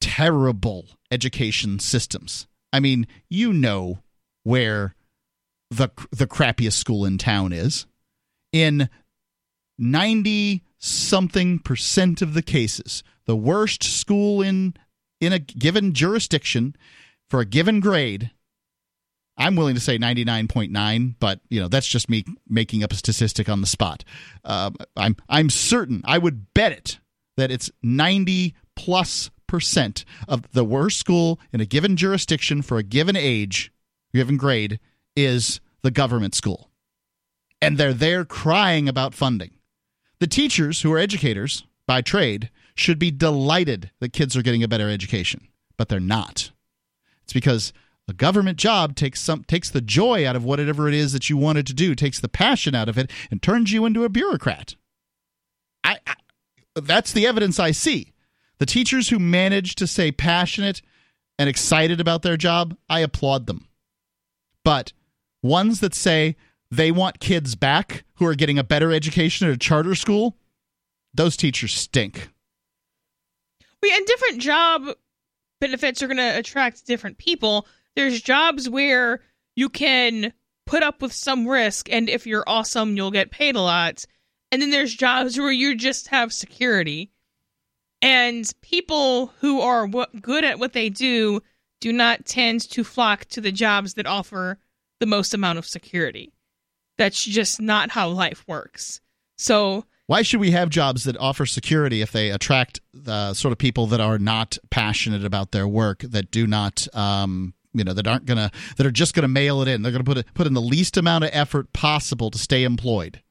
terrible 0.02 0.86
education 1.12 1.80
systems. 1.80 2.48
I 2.72 2.80
mean, 2.80 3.08
you 3.30 3.54
know 3.54 4.00
where 4.44 4.96
the 5.70 5.90
the 6.12 6.28
crappiest 6.28 6.74
school 6.74 7.06
in 7.06 7.18
town 7.18 7.54
is. 7.54 7.86
In 8.52 8.90
90 9.78 10.64
something 10.80 11.60
percent 11.60 12.22
of 12.22 12.34
the 12.34 12.42
cases, 12.42 13.04
the 13.26 13.36
worst 13.36 13.84
school 13.84 14.42
in 14.42 14.74
in 15.22 15.34
a 15.34 15.40
given 15.40 15.94
jurisdiction 15.94 16.76
for 17.30 17.40
a 17.40 17.46
given 17.46 17.80
grade 17.80 18.32
I'm 19.40 19.56
willing 19.56 19.76
to 19.76 19.82
say 19.82 19.98
99.9, 19.98 21.16
but 21.18 21.40
you 21.50 21.62
know 21.62 21.70
that's 21.70 21.88
just 21.88 22.10
me 22.10 22.26
making 22.48 22.84
up 22.84 22.92
a 22.92 22.96
statistic 22.96 23.48
on 23.48 23.62
the 23.62 23.68
spot. 23.68 24.04
Uh, 24.44 24.72
I'm 24.98 25.16
I'm 25.30 25.50
certain 25.50 26.02
I 26.04 26.18
would 26.18 26.54
bet 26.54 26.74
it 26.74 27.00
that 27.38 27.50
it's 27.50 27.72
90 27.82 28.54
plus 28.76 29.32
percent 29.48 30.04
of 30.28 30.52
the 30.52 30.66
worst 30.66 31.00
school 31.00 31.40
in 31.54 31.62
a 31.62 31.66
given 31.66 31.96
jurisdiction 31.96 32.62
for 32.62 32.78
a 32.78 32.84
given 32.84 33.16
age, 33.16 33.72
given 34.14 34.36
grade, 34.36 34.78
is 35.26 35.60
the 35.82 35.92
government 35.92 36.36
school, 36.36 36.70
and 37.62 37.78
they're 37.78 37.94
there 37.94 38.26
crying 38.26 38.90
about 38.90 39.14
funding. 39.14 39.52
The 40.20 40.28
teachers 40.28 40.82
who 40.82 40.92
are 40.94 41.00
educators 41.00 41.66
by 41.88 42.02
trade 42.02 42.50
should 42.76 43.00
be 43.00 43.12
delighted 43.12 43.92
that 44.00 44.14
kids 44.14 44.36
are 44.36 44.42
getting 44.42 44.64
a 44.64 44.68
better 44.68 44.90
education, 44.90 45.48
but 45.78 45.90
they're 45.90 46.00
not. 46.00 46.52
It's 47.24 47.34
because 47.34 47.74
a 48.08 48.14
government 48.14 48.58
job 48.58 48.96
takes 48.96 49.22
some 49.22 49.44
takes 49.44 49.70
the 49.70 49.82
joy 49.82 50.28
out 50.28 50.36
of 50.36 50.44
whatever 50.44 50.88
it 50.88 50.94
is 50.94 51.14
that 51.14 51.30
you 51.30 51.38
wanted 51.38 51.68
to 51.68 51.74
do, 51.74 51.94
takes 51.94 52.20
the 52.20 52.28
passion 52.28 52.74
out 52.74 52.90
of 52.90 52.98
it, 52.98 53.12
and 53.30 53.42
turns 53.42 53.72
you 53.72 53.86
into 53.86 54.04
a 54.04 54.10
bureaucrat. 54.10 54.76
I, 55.84 55.98
I 56.08 56.16
that's 56.76 57.14
the 57.14 57.28
evidence 57.28 57.60
I 57.60 57.72
see. 57.72 58.14
The 58.58 58.66
teachers 58.66 59.10
who 59.10 59.20
manage 59.20 59.76
to 59.76 59.88
stay 59.88 60.12
passionate 60.12 60.82
and 61.38 61.48
excited 61.48 62.02
about 62.02 62.22
their 62.22 62.36
job, 62.36 62.76
I 62.90 63.00
applaud 63.00 63.48
them. 63.48 63.68
But 64.66 64.92
ones 65.42 65.80
that 65.80 65.94
say 65.94 66.36
they 66.72 66.92
want 66.92 67.20
kids 67.20 67.56
back 67.56 68.04
who 68.16 68.26
are 68.26 68.36
getting 68.36 68.60
a 68.60 68.64
better 68.64 68.92
education 68.92 69.48
at 69.48 69.54
a 69.54 69.58
charter 69.58 69.96
school, 69.96 70.38
those 71.14 71.36
teachers 71.36 71.74
stink. 71.74 72.30
We 73.82 73.94
and 73.96 74.06
different 74.06 74.42
job 74.42 74.84
benefits 75.62 76.04
are 76.04 76.08
going 76.08 76.18
to 76.18 76.38
attract 76.38 76.86
different 76.86 77.18
people. 77.18 77.68
There's 77.96 78.22
jobs 78.22 78.70
where 78.70 79.22
you 79.56 79.70
can 79.70 80.34
put 80.66 80.84
up 80.84 81.02
with 81.02 81.14
some 81.14 81.48
risk 81.48 81.92
and 81.92 82.10
if 82.10 82.28
you're 82.28 82.44
awesome 82.46 82.96
you'll 82.96 83.12
get 83.12 83.32
paid 83.32 83.56
a 83.56 83.62
lot. 83.62 84.06
And 84.52 84.62
then 84.62 84.72
there's 84.72 84.94
jobs 84.94 85.38
where 85.38 85.52
you 85.52 85.76
just 85.76 86.08
have 86.08 86.34
security. 86.34 87.12
And 88.02 88.50
people 88.62 89.28
who 89.40 89.62
are 89.62 89.88
w- 89.88 90.20
good 90.22 90.44
at 90.44 90.60
what 90.60 90.74
they 90.74 90.90
do 90.90 91.42
do 91.82 91.92
not 91.92 92.26
tend 92.26 92.62
to 92.72 92.84
flock 92.84 93.26
to 93.26 93.42
the 93.42 93.52
jobs 93.52 93.96
that 93.96 94.08
offer 94.08 94.58
the 95.00 95.06
most 95.06 95.34
amount 95.34 95.58
of 95.58 95.66
security 95.66 96.34
that's 96.98 97.24
just 97.24 97.62
not 97.62 97.92
how 97.92 98.10
life 98.10 98.44
works 98.48 99.02
so 99.38 99.86
why 100.08 100.24
should 100.24 100.40
we 100.40 100.50
have 100.52 100.70
jobs 100.70 101.04
that 101.04 101.16
offer 101.18 101.46
security 101.46 102.02
if 102.02 102.12
they 102.12 102.32
attract 102.32 102.82
the 102.94 103.34
sort 103.36 103.52
of 103.52 103.60
people 103.60 103.86
that 103.88 104.00
are 104.00 104.18
not 104.18 104.58
passionate 104.72 105.24
about 105.24 105.52
their 105.52 105.68
work 105.68 106.00
that 106.00 106.32
do 106.32 106.48
not 106.48 106.88
um, 106.96 107.54
you 107.74 107.84
know 107.84 107.94
that 107.94 108.08
aren't 108.08 108.26
gonna 108.26 108.52
that 108.78 108.86
are 108.86 108.92
just 108.92 109.14
gonna 109.14 109.28
mail 109.28 109.62
it 109.62 109.68
in. 109.68 109.82
They're 109.82 109.92
gonna 109.92 110.04
put 110.04 110.18
it, 110.18 110.26
put 110.34 110.48
in 110.48 110.54
the 110.54 110.62
least 110.62 110.98
amount 110.98 111.26
of 111.26 111.30
effort 111.34 111.72
possible 111.74 112.32
to 112.32 112.38
stay 112.38 112.64
employed. 112.64 113.22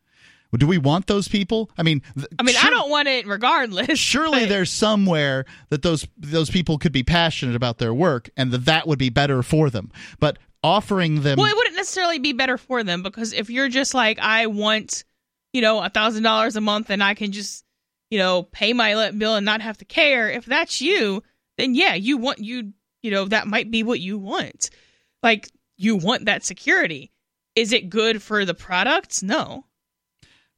Do 0.57 0.67
we 0.67 0.79
want 0.79 1.09
those 1.09 1.29
people? 1.29 1.71
I 1.77 1.83
mean, 1.83 2.01
I 2.39 2.43
mean, 2.43 2.55
sure, 2.55 2.69
I 2.69 2.71
don't 2.71 2.89
want 2.89 3.07
it 3.07 3.27
regardless. 3.27 3.99
Surely 3.99 4.41
but. 4.41 4.49
there's 4.49 4.71
somewhere 4.71 5.45
that 5.69 5.83
those 5.83 6.07
those 6.17 6.49
people 6.49 6.79
could 6.79 6.93
be 6.93 7.03
passionate 7.03 7.55
about 7.55 7.79
their 7.79 7.93
work, 7.93 8.31
and 8.37 8.51
that 8.53 8.65
that 8.65 8.87
would 8.87 8.99
be 8.99 9.11
better 9.11 9.43
for 9.43 9.69
them. 9.69 9.91
But 10.21 10.39
offering 10.63 11.23
them, 11.23 11.39
well, 11.39 11.51
it 11.51 11.57
wouldn't 11.57 11.77
necessarily 11.77 12.19
be 12.19 12.33
better 12.33 12.59
for 12.59 12.83
them 12.83 13.03
because 13.03 13.33
if 13.33 13.51
you're 13.51 13.69
just 13.69 13.95
like, 13.95 14.19
I 14.19 14.47
want, 14.47 15.05
you 15.53 15.61
know, 15.61 15.83
a 15.83 15.89
thousand 15.89 16.23
dollars 16.23 16.57
a 16.57 16.61
month, 16.61 16.91
and 16.91 17.03
I 17.03 17.15
can 17.15 17.33
just, 17.33 17.65
you 18.11 18.19
know, 18.19 18.43
pay 18.43 18.73
my 18.73 19.11
bill 19.11 19.37
and 19.37 19.45
not 19.45 19.61
have 19.61 19.79
to 19.79 19.85
care. 19.85 20.31
If 20.31 20.47
that's 20.47 20.81
you, 20.81 21.23
then 21.57 21.75
yeah, 21.75 21.95
you 21.95 22.17
want 22.17 22.39
you 22.39 22.73
you 23.03 23.11
know, 23.11 23.27
that 23.27 23.47
might 23.47 23.71
be 23.71 23.83
what 23.83 24.01
you 24.01 24.19
want. 24.19 24.71
Like, 25.23 25.51
you 25.77 25.97
want 25.97 26.25
that 26.25 26.45
security. 26.45 27.13
Is 27.55 27.73
it 27.73 27.91
good 27.91 28.23
for 28.23 28.45
the 28.45 28.55
products? 28.55 29.23
No. 29.23 29.65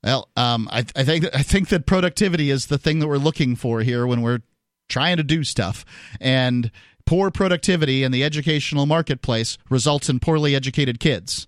Well, 0.02 0.28
um, 0.36 0.68
I, 0.70 0.78
I 0.96 1.04
think 1.04 1.26
I 1.34 1.42
think 1.42 1.68
that 1.68 1.86
productivity 1.86 2.50
is 2.50 2.66
the 2.66 2.78
thing 2.78 3.00
that 3.00 3.08
we're 3.08 3.18
looking 3.18 3.56
for 3.56 3.82
here 3.82 4.06
when 4.06 4.22
we're 4.22 4.40
trying 4.88 5.18
to 5.18 5.22
do 5.22 5.44
stuff, 5.44 5.84
and 6.20 6.70
poor 7.06 7.30
productivity 7.30 8.02
in 8.02 8.12
the 8.12 8.24
educational 8.24 8.86
marketplace 8.86 9.58
results 9.68 10.08
in 10.08 10.20
poorly 10.20 10.54
educated 10.54 11.00
kids. 11.00 11.46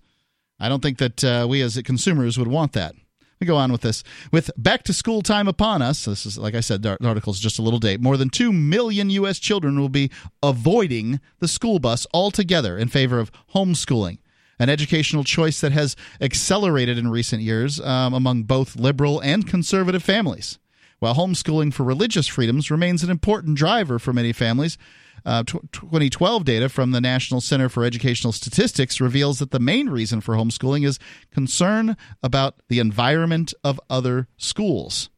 I 0.59 0.69
don't 0.69 0.81
think 0.81 0.97
that 0.99 1.23
uh, 1.23 1.47
we 1.49 1.61
as 1.61 1.79
consumers 1.83 2.37
would 2.37 2.47
want 2.47 2.73
that 2.73 2.93
Let 2.95 3.41
me 3.41 3.47
go 3.47 3.57
on 3.57 3.71
with 3.71 3.81
this. 3.81 4.03
With 4.31 4.51
back 4.57 4.83
to 4.83 4.93
school 4.93 5.21
time 5.21 5.47
upon 5.47 5.81
us, 5.81 6.05
this 6.05 6.25
is, 6.25 6.37
like 6.37 6.55
I 6.55 6.61
said, 6.61 6.83
the 6.83 6.97
article 7.05 7.31
is 7.31 7.39
just 7.39 7.59
a 7.59 7.61
little 7.61 7.79
date. 7.79 7.99
More 7.99 8.17
than 8.17 8.29
2 8.29 8.53
million 8.53 9.09
U.S. 9.09 9.39
children 9.39 9.79
will 9.79 9.89
be 9.89 10.11
avoiding 10.41 11.19
the 11.39 11.47
school 11.47 11.79
bus 11.79 12.07
altogether 12.13 12.77
in 12.77 12.87
favor 12.87 13.19
of 13.19 13.31
homeschooling 13.53 14.19
an 14.59 14.69
educational 14.69 15.23
choice 15.23 15.59
that 15.61 15.71
has 15.71 15.95
accelerated 16.21 16.97
in 16.97 17.09
recent 17.09 17.41
years 17.41 17.79
um, 17.81 18.13
among 18.13 18.43
both 18.43 18.75
liberal 18.75 19.19
and 19.19 19.47
conservative 19.47 20.03
families. 20.03 20.59
While 20.99 21.15
homeschooling 21.15 21.73
for 21.73 21.83
religious 21.83 22.27
freedoms 22.27 22.71
remains 22.71 23.03
an 23.03 23.09
important 23.09 23.57
driver 23.57 23.99
for 23.99 24.13
many 24.13 24.31
families, 24.31 24.77
uh, 25.25 25.43
2012 25.43 26.43
data 26.45 26.69
from 26.69 26.91
the 26.91 27.01
National 27.01 27.41
Center 27.41 27.69
for 27.69 27.83
Educational 27.83 28.33
Statistics 28.33 28.99
reveals 28.99 29.39
that 29.39 29.51
the 29.51 29.59
main 29.59 29.89
reason 29.89 30.21
for 30.21 30.35
homeschooling 30.35 30.85
is 30.85 30.99
concern 31.31 31.95
about 32.21 32.55
the 32.67 32.79
environment 32.79 33.53
of 33.63 33.79
other 33.89 34.27
schools. 34.37 35.09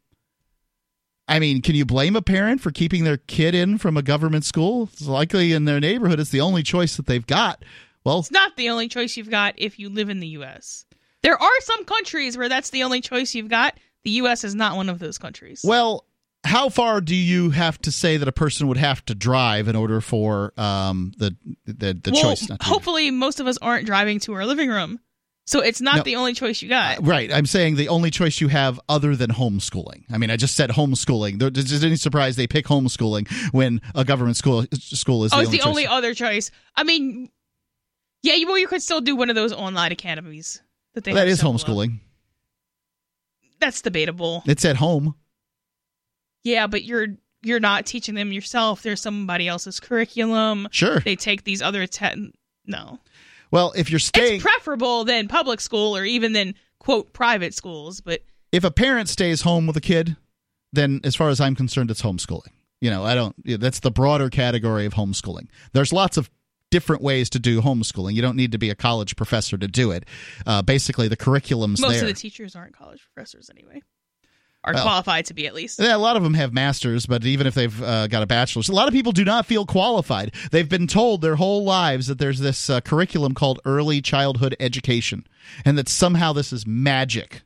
I 1.27 1.39
mean, 1.39 1.61
can 1.61 1.75
you 1.75 1.85
blame 1.85 2.15
a 2.15 2.21
parent 2.21 2.61
for 2.61 2.71
keeping 2.71 3.03
their 3.03 3.17
kid 3.17 3.55
in 3.55 3.77
from 3.79 3.97
a 3.97 4.03
government 4.03 4.45
school? 4.45 4.89
It's 4.93 5.07
likely 5.07 5.53
in 5.53 5.65
their 5.65 5.79
neighborhood 5.79 6.19
it's 6.19 6.29
the 6.29 6.41
only 6.41 6.61
choice 6.61 6.97
that 6.97 7.07
they've 7.07 7.25
got. 7.25 7.63
Well, 8.03 8.19
it's 8.19 8.31
not 8.31 8.55
the 8.55 8.69
only 8.69 8.87
choice 8.87 9.17
you've 9.17 9.31
got 9.31 9.55
if 9.57 9.79
you 9.79 9.89
live 9.89 10.09
in 10.09 10.19
the 10.19 10.27
U.S. 10.27 10.85
There 11.23 11.41
are 11.41 11.61
some 11.61 11.85
countries 11.85 12.37
where 12.37 12.49
that's 12.49 12.69
the 12.69 12.83
only 12.83 13.01
choice 13.01 13.33
you've 13.33 13.49
got. 13.49 13.79
The 14.03 14.11
U.S. 14.11 14.43
is 14.43 14.53
not 14.53 14.75
one 14.75 14.89
of 14.89 14.99
those 14.99 15.17
countries. 15.17 15.61
Well, 15.63 16.05
how 16.45 16.69
far 16.69 17.01
do 17.01 17.15
you 17.15 17.49
have 17.49 17.79
to 17.79 17.91
say 17.91 18.17
that 18.17 18.27
a 18.27 18.31
person 18.31 18.67
would 18.67 18.77
have 18.77 19.03
to 19.05 19.15
drive 19.15 19.67
in 19.67 19.75
order 19.75 20.01
for 20.01 20.53
um, 20.57 21.13
the 21.17 21.35
the, 21.65 21.93
the 21.93 22.11
well, 22.11 22.35
choice? 22.35 22.47
hopefully, 22.61 23.11
most 23.11 23.39
of 23.39 23.47
us 23.47 23.57
aren't 23.61 23.85
driving 23.85 24.19
to 24.21 24.33
our 24.33 24.45
living 24.45 24.69
room, 24.69 24.99
so 25.45 25.61
it's 25.61 25.79
not 25.79 25.97
no, 25.97 26.03
the 26.03 26.15
only 26.15 26.33
choice 26.33 26.61
you 26.61 26.69
got. 26.69 26.99
Uh, 26.99 27.01
right. 27.03 27.31
I'm 27.31 27.45
saying 27.45 27.75
the 27.75 27.89
only 27.89 28.09
choice 28.09 28.41
you 28.41 28.47
have 28.47 28.79
other 28.89 29.15
than 29.15 29.29
homeschooling. 29.29 30.05
I 30.11 30.17
mean, 30.17 30.31
I 30.31 30.37
just 30.37 30.55
said 30.55 30.71
homeschooling. 30.71 31.57
Is 31.57 31.71
it 31.71 31.85
any 31.85 31.97
surprise 31.97 32.35
they 32.35 32.47
pick 32.47 32.65
homeschooling 32.65 33.31
when 33.51 33.81
a 33.93 34.03
government 34.03 34.37
school 34.37 34.65
school 34.73 35.23
is? 35.23 35.33
Oh, 35.33 35.37
the 35.37 35.43
it's 35.43 35.47
only 35.47 35.51
the 35.51 35.57
choice. 35.57 35.67
only 35.67 35.87
other 35.87 36.13
choice. 36.13 36.49
I 36.75 36.83
mean, 36.83 37.29
yeah, 38.23 38.33
you, 38.33 38.47
well, 38.47 38.57
you 38.57 38.67
could 38.67 38.81
still 38.81 39.01
do 39.01 39.15
one 39.15 39.29
of 39.29 39.35
those 39.35 39.53
online 39.53 39.91
academies 39.91 40.61
that 40.95 41.03
they. 41.03 41.13
Well, 41.13 41.23
that 41.23 41.29
is 41.29 41.41
homeschooling. 41.41 41.93
Of. 41.93 41.99
That's 43.59 43.81
debatable. 43.81 44.43
It's 44.47 44.65
at 44.65 44.77
home. 44.77 45.15
Yeah, 46.45 46.67
but 46.67 46.83
you're 46.83 47.07
you're 47.41 47.59
not 47.59 47.85
teaching 47.85 48.15
them 48.15 48.31
yourself. 48.31 48.83
There's 48.83 49.01
somebody 49.01 49.47
else's 49.47 49.79
curriculum. 49.79 50.69
Sure. 50.71 50.99
They 50.99 51.15
take 51.15 51.43
these 51.43 51.61
other 51.61 51.85
ten. 51.85 52.31
no. 52.65 52.99
Well, 53.51 53.73
if 53.75 53.89
you're 53.89 53.99
staying 53.99 54.35
It's 54.35 54.43
preferable 54.43 55.05
than 55.05 55.27
public 55.27 55.61
school 55.61 55.95
or 55.95 56.03
even 56.03 56.33
than 56.33 56.55
quote 56.79 57.13
private 57.13 57.53
schools, 57.53 58.01
but 58.01 58.21
if 58.51 58.63
a 58.63 58.71
parent 58.71 59.07
stays 59.07 59.43
home 59.43 59.67
with 59.67 59.77
a 59.77 59.81
kid, 59.81 60.17
then 60.73 60.99
as 61.03 61.15
far 61.15 61.29
as 61.29 61.39
I'm 61.39 61.55
concerned 61.55 61.91
it's 61.91 62.01
homeschooling. 62.01 62.51
You 62.81 62.89
know, 62.89 63.03
I 63.03 63.15
don't 63.15 63.35
that's 63.59 63.79
the 63.79 63.91
broader 63.91 64.29
category 64.29 64.85
of 64.85 64.93
homeschooling. 64.93 65.47
There's 65.73 65.93
lots 65.93 66.17
of 66.17 66.29
different 66.69 67.01
ways 67.01 67.29
to 67.31 67.39
do 67.39 67.61
homeschooling. 67.61 68.13
You 68.13 68.21
don't 68.21 68.35
need 68.35 68.51
to 68.51 68.57
be 68.57 68.69
a 68.69 68.75
college 68.75 69.15
professor 69.15 69.57
to 69.57 69.67
do 69.67 69.91
it. 69.91 70.05
Uh, 70.45 70.61
basically, 70.61 71.07
the 71.07 71.15
curriculum's 71.15 71.79
most 71.79 71.91
there. 71.91 72.01
Most 72.01 72.09
of 72.09 72.15
the 72.15 72.21
teachers 72.21 72.55
aren't 72.55 72.75
college 72.75 73.07
professors 73.13 73.49
anyway 73.49 73.81
are 74.65 74.73
well, 74.73 74.83
qualified 74.83 75.25
to 75.27 75.33
be 75.33 75.47
at 75.47 75.53
least. 75.53 75.79
Yeah, 75.79 75.95
a 75.95 75.97
lot 75.97 76.17
of 76.17 76.23
them 76.23 76.33
have 76.33 76.51
masters, 76.51 77.05
but 77.05 77.23
even 77.23 77.45
if 77.47 77.53
they've 77.53 77.81
uh, 77.81 78.07
got 78.07 78.23
a 78.23 78.25
bachelor's, 78.25 78.67
a 78.67 78.73
lot 78.73 78.87
of 78.87 78.93
people 78.93 79.11
do 79.11 79.23
not 79.23 79.45
feel 79.45 79.65
qualified. 79.65 80.33
They've 80.51 80.67
been 80.67 80.87
told 80.87 81.21
their 81.21 81.35
whole 81.35 81.63
lives 81.63 82.07
that 82.07 82.17
there's 82.17 82.39
this 82.39 82.69
uh, 82.69 82.81
curriculum 82.81 83.33
called 83.35 83.59
early 83.63 84.01
childhood 84.01 84.55
education, 84.59 85.25
and 85.63 85.77
that 85.77 85.87
somehow 85.87 86.33
this 86.33 86.51
is 86.51 86.65
magic. 86.65 87.43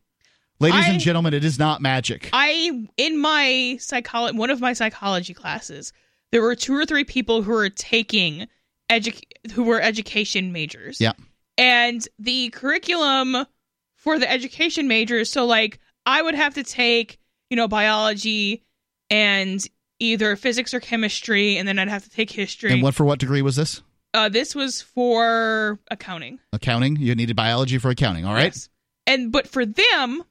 Ladies 0.62 0.86
I, 0.86 0.92
and 0.92 1.00
gentlemen, 1.00 1.34
it 1.34 1.44
is 1.44 1.60
not 1.60 1.82
magic. 1.82 2.30
I 2.34 2.88
in 2.98 3.20
my 3.20 3.78
psychology, 3.80 4.38
one 4.38 4.50
of 4.50 4.62
my 4.62 4.74
psychology 4.74 5.34
classes, 5.34 5.94
there 6.32 6.42
were 6.42 6.56
two 6.56 6.76
or 6.76 6.86
three 6.86 7.04
people 7.04 7.44
who 7.44 7.52
were 7.52 7.70
taking 7.70 8.48
edu- 8.90 9.22
who 9.54 9.64
were 9.64 9.82
education 9.82 10.52
majors. 10.52 11.00
Yeah, 11.00 11.14
and 11.58 12.06
the 12.18 12.50
curriculum 12.50 13.46
for 13.96 14.20
the 14.20 14.30
education 14.30 14.88
majors, 14.88 15.32
so 15.32 15.46
like 15.46 15.80
I 16.06 16.22
would 16.22 16.36
have 16.36 16.56
to 16.56 16.64
take, 16.64 17.20
you 17.50 17.58
know, 17.58 17.68
biology 17.68 18.64
and 19.10 19.66
either 20.00 20.36
physics 20.36 20.74
or 20.74 20.80
chemistry, 20.80 21.58
and 21.58 21.68
then 21.68 21.78
I'd 21.78 21.90
have 21.90 22.04
to 22.04 22.10
take 22.10 22.32
history. 22.32 22.72
And 22.72 22.82
what 22.82 22.96
for 22.96 23.06
what 23.06 23.20
degree 23.20 23.42
was 23.42 23.56
this? 23.56 23.82
Uh, 24.14 24.30
this 24.30 24.56
was 24.56 24.82
for 24.82 25.80
accounting. 25.92 26.40
Accounting. 26.52 26.96
You 26.96 27.14
needed 27.16 27.36
biology 27.36 27.78
for 27.78 27.90
accounting. 27.90 28.26
All 28.26 28.34
right. 28.34 28.46
Yes. 28.46 28.70
And 29.06 29.32
but 29.32 29.48
for 29.48 29.66
them, 29.66 30.24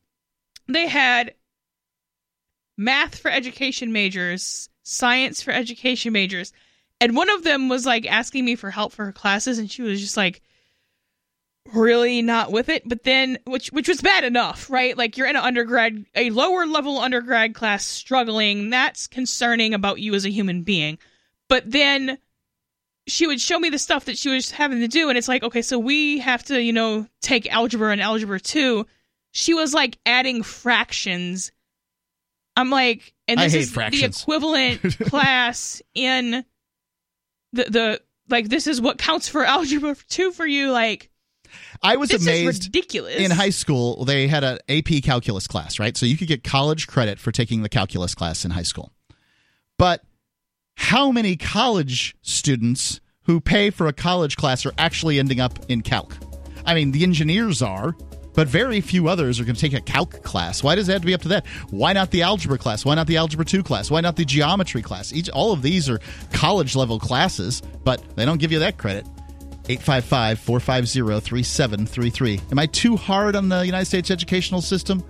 they 0.66 0.88
had 0.88 1.34
math 2.76 3.18
for 3.18 3.30
education 3.30 3.92
majors, 3.92 4.68
science 4.82 5.42
for 5.42 5.50
education 5.52 6.12
majors. 6.12 6.52
And 7.00 7.14
one 7.14 7.30
of 7.30 7.44
them 7.44 7.68
was 7.68 7.86
like 7.86 8.10
asking 8.10 8.44
me 8.44 8.56
for 8.56 8.70
help 8.70 8.92
for 8.92 9.04
her 9.04 9.12
classes 9.12 9.58
and 9.58 9.70
she 9.70 9.82
was 9.82 10.00
just 10.00 10.16
like 10.16 10.40
really 11.74 12.22
not 12.22 12.52
with 12.52 12.68
it. 12.68 12.88
But 12.88 13.04
then 13.04 13.38
which 13.44 13.68
which 13.68 13.88
was 13.88 14.00
bad 14.00 14.24
enough, 14.24 14.70
right? 14.70 14.96
Like 14.96 15.16
you're 15.16 15.26
in 15.26 15.36
an 15.36 15.42
undergrad 15.42 16.04
a 16.14 16.30
lower 16.30 16.66
level 16.66 16.98
undergrad 16.98 17.54
class 17.54 17.84
struggling. 17.84 18.70
That's 18.70 19.06
concerning 19.06 19.74
about 19.74 20.00
you 20.00 20.14
as 20.14 20.24
a 20.24 20.30
human 20.30 20.62
being. 20.62 20.98
But 21.48 21.70
then 21.70 22.18
she 23.06 23.26
would 23.26 23.40
show 23.40 23.58
me 23.58 23.70
the 23.70 23.78
stuff 23.78 24.04
that 24.04 24.18
she 24.18 24.28
was 24.28 24.50
having 24.50 24.80
to 24.80 24.88
do 24.88 25.08
and 25.08 25.16
it's 25.16 25.28
like, 25.28 25.42
okay, 25.42 25.62
so 25.62 25.78
we 25.78 26.18
have 26.18 26.44
to, 26.44 26.60
you 26.62 26.72
know, 26.72 27.06
take 27.22 27.50
algebra 27.50 27.90
and 27.90 28.02
algebra 28.02 28.38
2. 28.38 28.86
She 29.32 29.54
was 29.54 29.72
like 29.72 29.98
adding 30.04 30.42
fractions. 30.42 31.52
I'm 32.54 32.70
like, 32.70 33.14
and 33.26 33.40
this 33.40 33.54
is 33.54 33.72
the 33.72 34.04
equivalent 34.04 34.98
class 35.06 35.80
in 35.94 36.44
the 37.52 37.64
the 37.64 38.02
like 38.28 38.48
this 38.48 38.66
is 38.66 38.80
what 38.80 38.98
counts 38.98 39.28
for 39.28 39.44
algebra 39.44 39.96
2 40.08 40.32
for 40.32 40.46
you 40.46 40.70
like 40.70 41.08
I 41.82 41.96
was 41.96 42.10
this 42.10 42.22
amazed. 42.22 42.62
is 42.62 42.66
ridiculous. 42.66 43.16
In 43.16 43.30
high 43.30 43.50
school, 43.50 44.04
they 44.04 44.28
had 44.28 44.44
an 44.44 44.58
AP 44.68 45.02
calculus 45.02 45.46
class, 45.46 45.78
right? 45.78 45.96
So 45.96 46.06
you 46.06 46.16
could 46.16 46.28
get 46.28 46.44
college 46.44 46.86
credit 46.86 47.18
for 47.18 47.32
taking 47.32 47.62
the 47.62 47.68
calculus 47.68 48.14
class 48.14 48.44
in 48.44 48.50
high 48.50 48.62
school. 48.62 48.92
But 49.78 50.02
how 50.76 51.10
many 51.12 51.36
college 51.36 52.16
students 52.22 53.00
who 53.22 53.40
pay 53.40 53.70
for 53.70 53.86
a 53.86 53.92
college 53.92 54.36
class 54.36 54.64
are 54.66 54.72
actually 54.78 55.18
ending 55.18 55.40
up 55.40 55.58
in 55.68 55.82
calc? 55.82 56.16
I 56.64 56.74
mean, 56.74 56.92
the 56.92 57.02
engineers 57.02 57.62
are, 57.62 57.94
but 58.34 58.46
very 58.48 58.80
few 58.80 59.08
others 59.08 59.40
are 59.40 59.44
going 59.44 59.56
to 59.56 59.60
take 59.60 59.72
a 59.72 59.80
calc 59.80 60.22
class. 60.22 60.62
Why 60.62 60.74
does 60.74 60.88
it 60.88 60.92
have 60.92 61.02
to 61.02 61.06
be 61.06 61.14
up 61.14 61.22
to 61.22 61.28
that? 61.28 61.46
Why 61.70 61.92
not 61.92 62.10
the 62.10 62.22
algebra 62.22 62.58
class? 62.58 62.84
Why 62.84 62.94
not 62.94 63.06
the 63.06 63.16
algebra 63.16 63.44
2 63.44 63.62
class? 63.62 63.90
Why 63.90 64.00
not 64.00 64.16
the 64.16 64.24
geometry 64.24 64.82
class? 64.82 65.12
Each 65.12 65.28
all 65.30 65.52
of 65.52 65.62
these 65.62 65.88
are 65.88 65.98
college 66.32 66.76
level 66.76 66.98
classes, 66.98 67.62
but 67.84 68.02
they 68.16 68.24
don't 68.24 68.38
give 68.38 68.52
you 68.52 68.60
that 68.60 68.78
credit. 68.78 69.06
855 69.70 70.38
450 70.38 71.20
3733. 71.20 72.40
Am 72.50 72.58
I 72.58 72.66
too 72.66 72.96
hard 72.96 73.36
on 73.36 73.50
the 73.50 73.66
United 73.66 73.84
States 73.84 74.10
educational 74.10 74.62
system? 74.62 75.04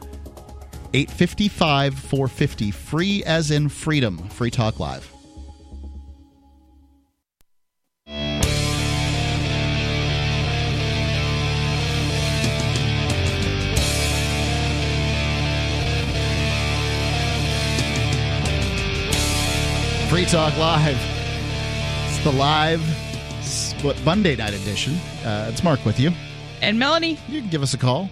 855 0.94 1.94
450. 1.94 2.70
Free 2.72 3.22
as 3.24 3.52
in 3.52 3.68
freedom. 3.68 4.18
Free 4.30 4.50
Talk 4.50 4.80
Live. 4.80 5.04
Free 20.08 20.24
Talk 20.24 20.56
Live. 20.56 20.98
It's 22.08 22.24
the 22.24 22.32
live 22.32 23.07
what 23.82 24.00
Monday 24.04 24.36
night 24.36 24.54
edition. 24.54 24.94
Uh, 25.24 25.48
it's 25.50 25.62
Mark 25.62 25.84
with 25.84 25.98
you. 26.00 26.10
and 26.60 26.78
Melanie, 26.78 27.18
You 27.28 27.40
can 27.40 27.50
give 27.50 27.62
us 27.62 27.74
a 27.74 27.78
call 27.78 28.08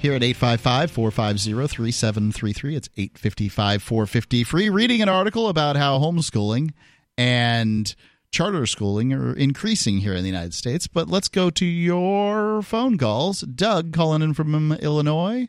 here 0.00 0.14
at 0.14 0.22
855 0.22 0.90
450 0.90 1.52
3733. 1.68 2.76
It's 2.76 2.88
855 2.96 3.82
450 3.82 4.44
free. 4.44 4.68
Reading 4.70 5.02
an 5.02 5.08
article 5.08 5.48
about 5.48 5.76
how 5.76 5.98
homeschooling 5.98 6.70
and 7.18 7.94
charter 8.30 8.64
schooling 8.66 9.12
are 9.12 9.34
increasing 9.36 9.98
here 9.98 10.14
in 10.14 10.22
the 10.22 10.28
United 10.30 10.54
States. 10.54 10.86
But 10.86 11.08
let's 11.08 11.28
go 11.28 11.50
to 11.50 11.66
your 11.66 12.62
phone 12.62 12.96
calls. 12.96 13.40
Doug 13.42 13.92
calling 13.92 14.22
in 14.22 14.34
from 14.34 14.72
Illinois. 14.72 15.48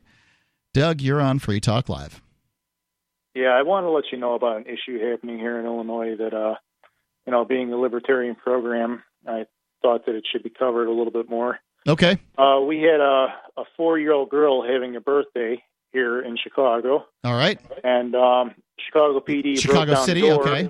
Doug, 0.74 1.02
you're 1.02 1.22
on 1.22 1.40
Free 1.40 1.60
Talk 1.60 1.88
Live. 1.90 2.22
Yeah, 3.34 3.50
I 3.50 3.62
want 3.62 3.86
to 3.86 3.90
let 3.92 4.06
you 4.12 4.18
know 4.18 4.36
about 4.36 4.58
an 4.58 4.66
issue 4.66 5.00
happening 5.10 5.38
here 5.40 5.58
in 5.58 5.66
Illinois 5.66 6.16
that, 6.18 6.34
uh, 6.34 6.56
you 7.26 7.32
know, 7.32 7.46
being 7.46 7.72
a 7.72 7.78
libertarian 7.78 8.36
program, 8.36 9.04
I 9.28 9.46
thought 9.82 10.06
that 10.06 10.16
it 10.16 10.26
should 10.32 10.44
be 10.44 10.50
covered 10.50 10.88
a 10.88 10.92
little 10.92 11.12
bit 11.12 11.30
more. 11.30 11.60
Okay. 11.88 12.20
Uh, 12.38 12.60
we 12.66 12.82
had 12.82 13.00
a, 13.00 13.28
a 13.58 13.64
four-year-old 13.76 14.30
girl 14.30 14.62
having 14.64 14.96
a 14.96 15.02
birthday 15.02 15.64
here 15.92 16.22
in 16.22 16.38
Chicago, 16.38 17.06
All 17.24 17.34
right. 17.36 17.60
and 17.84 18.16
um, 18.16 18.56
Chicago 18.80 19.20
PD 19.20 19.60
Chicago 19.60 19.86
broke 19.86 19.96
down 19.96 20.06
City, 20.06 20.22
the 20.22 20.28
door. 20.28 20.48
okay. 20.48 20.70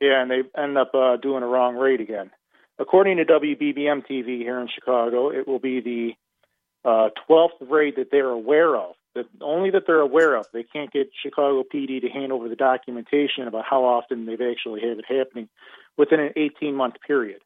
Yeah, 0.00 0.22
and 0.22 0.30
they 0.30 0.42
end 0.60 0.78
up 0.78 0.94
uh, 0.94 1.16
doing 1.16 1.42
a 1.42 1.46
wrong 1.46 1.76
rate 1.76 2.00
again. 2.00 2.30
According 2.78 3.18
to 3.18 3.24
WBBM 3.24 4.06
TV 4.06 4.38
here 4.38 4.60
in 4.60 4.68
Chicago, 4.74 5.30
it 5.30 5.46
will 5.46 5.58
be 5.58 5.80
the 5.80 6.88
uh, 6.88 7.10
12th 7.28 7.70
raid 7.70 7.96
that 7.96 8.08
they're 8.10 8.28
aware 8.30 8.76
of. 8.76 8.94
That 9.14 9.26
only 9.40 9.70
that 9.70 9.84
they're 9.86 10.00
aware 10.00 10.34
of. 10.34 10.46
They 10.52 10.64
can't 10.64 10.90
get 10.92 11.10
Chicago 11.22 11.62
PD 11.62 12.00
to 12.00 12.08
hand 12.08 12.32
over 12.32 12.48
the 12.48 12.56
documentation 12.56 13.46
about 13.46 13.64
how 13.68 13.84
often 13.84 14.26
they've 14.26 14.40
actually 14.40 14.80
had 14.80 14.98
it 14.98 15.04
happening 15.06 15.48
within 15.96 16.20
an 16.20 16.30
18 16.36 16.74
month 16.74 16.94
period. 17.06 17.40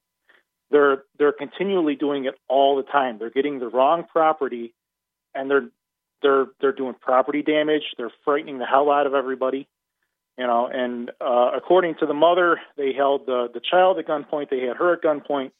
They're 0.71 1.05
they're 1.19 1.33
continually 1.33 1.95
doing 1.95 2.27
it 2.27 2.35
all 2.49 2.77
the 2.77 2.83
time. 2.83 3.19
They're 3.19 3.31
getting 3.31 3.59
the 3.59 3.69
wrong 3.69 4.05
property, 4.05 4.75
and 5.35 5.51
they're 5.51 5.69
they're 6.23 6.47
they're 6.61 6.73
doing 6.73 6.95
property 7.01 7.43
damage. 7.43 7.85
They're 7.97 8.13
frightening 8.25 8.59
the 8.59 8.67
hell 8.67 8.91
out 8.91 9.07
of 9.07 9.15
everybody 9.15 9.67
you 10.39 10.47
know 10.47 10.69
and 10.73 11.11
uh 11.21 11.51
according 11.55 11.97
to 11.97 12.07
the 12.07 12.15
mother 12.15 12.61
they 12.77 12.93
held 12.93 13.27
the 13.27 13.49
the 13.53 13.61
child 13.61 13.99
at 13.99 14.07
gunpoint 14.07 14.49
they 14.49 14.61
had 14.61 14.77
her 14.77 14.95
at 14.95 15.03
gunpoint 15.03 15.51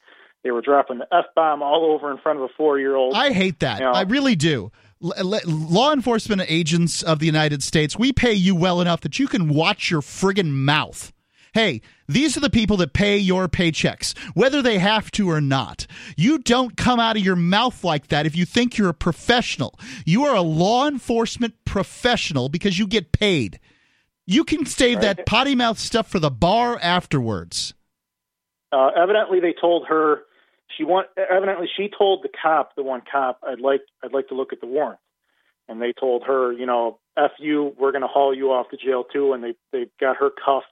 they 0.43 0.51
were 0.51 0.61
dropping 0.61 0.99
the 0.99 1.07
f 1.11 1.25
bomb 1.35 1.61
all 1.61 1.91
over 1.91 2.09
in 2.09 2.17
front 2.17 2.39
of 2.39 2.43
a 2.43 2.47
four 2.55 2.79
year 2.79 2.95
old 2.95 3.13
I 3.13 3.31
hate 3.31 3.59
that. 3.59 3.81
I 3.81 4.01
really 4.01 4.35
do. 4.35 4.71
L- 5.03 5.39
law 5.45 5.91
enforcement 5.93 6.41
agents 6.47 7.01
of 7.03 7.19
the 7.19 7.25
United 7.25 7.63
States, 7.63 7.97
we 7.97 8.11
pay 8.11 8.33
you 8.33 8.55
well 8.55 8.81
enough 8.81 9.01
that 9.01 9.19
you 9.19 9.27
can 9.27 9.47
watch 9.49 9.89
your 9.89 10.01
friggin' 10.01 10.51
mouth. 10.51 11.13
Hey, 11.53 11.81
these 12.07 12.37
are 12.37 12.41
the 12.41 12.49
people 12.49 12.77
that 12.77 12.93
pay 12.93 13.17
your 13.17 13.47
paychecks, 13.47 14.17
whether 14.35 14.61
they 14.61 14.77
have 14.79 15.09
to 15.11 15.29
or 15.29 15.41
not. 15.41 15.87
You 16.15 16.37
don't 16.37 16.77
come 16.77 16.99
out 16.99 17.17
of 17.17 17.23
your 17.23 17.35
mouth 17.35 17.83
like 17.83 18.07
that 18.07 18.25
if 18.25 18.35
you 18.35 18.45
think 18.45 18.77
you're 18.77 18.89
a 18.89 18.93
professional. 18.93 19.77
You 20.05 20.25
are 20.25 20.35
a 20.35 20.41
law 20.41 20.87
enforcement 20.87 21.55
professional 21.65 22.49
because 22.49 22.77
you 22.77 22.85
get 22.87 23.11
paid. 23.11 23.59
You 24.27 24.43
can 24.43 24.65
save 24.67 25.01
that 25.01 25.25
potty 25.25 25.55
mouth 25.55 25.79
stuff 25.79 26.07
for 26.07 26.19
the 26.19 26.29
bar 26.29 26.77
afterwards. 26.81 27.73
uh 28.71 28.91
evidently 28.95 29.39
they 29.39 29.53
told 29.59 29.87
her 29.87 30.21
she 30.77 30.83
want 30.83 31.07
evidently 31.17 31.67
she 31.75 31.89
told 31.89 32.21
the 32.23 32.29
cop 32.41 32.75
the 32.75 32.83
one 32.83 33.01
cop 33.11 33.39
i'd 33.47 33.59
like 33.59 33.81
i'd 34.03 34.13
like 34.13 34.27
to 34.27 34.35
look 34.35 34.53
at 34.53 34.61
the 34.61 34.67
warrant 34.67 34.99
and 35.67 35.81
they 35.81 35.91
told 35.93 36.23
her 36.27 36.53
you 36.53 36.67
know 36.67 36.99
f 37.17 37.31
you 37.39 37.73
we're 37.79 37.91
going 37.91 38.03
to 38.03 38.07
haul 38.07 38.35
you 38.35 38.51
off 38.51 38.69
to 38.69 38.77
jail 38.77 39.03
too 39.03 39.33
and 39.33 39.43
they 39.43 39.55
they 39.71 39.87
got 39.99 40.15
her 40.17 40.29
cuffed 40.29 40.67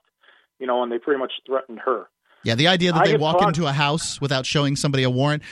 you 0.58 0.66
know 0.66 0.82
and 0.82 0.90
they 0.92 0.98
pretty 0.98 1.18
much 1.20 1.32
threatened 1.46 1.80
her 1.84 2.06
Yeah, 2.44 2.54
the 2.54 2.68
idea 2.68 2.92
that 2.92 3.02
I 3.02 3.08
they 3.12 3.16
walk 3.16 3.38
talked- 3.40 3.56
into 3.56 3.66
a 3.68 3.72
house 3.72 4.20
without 4.20 4.46
showing 4.46 4.76
somebody 4.76 5.02
a 5.02 5.10
warrant. 5.10 5.42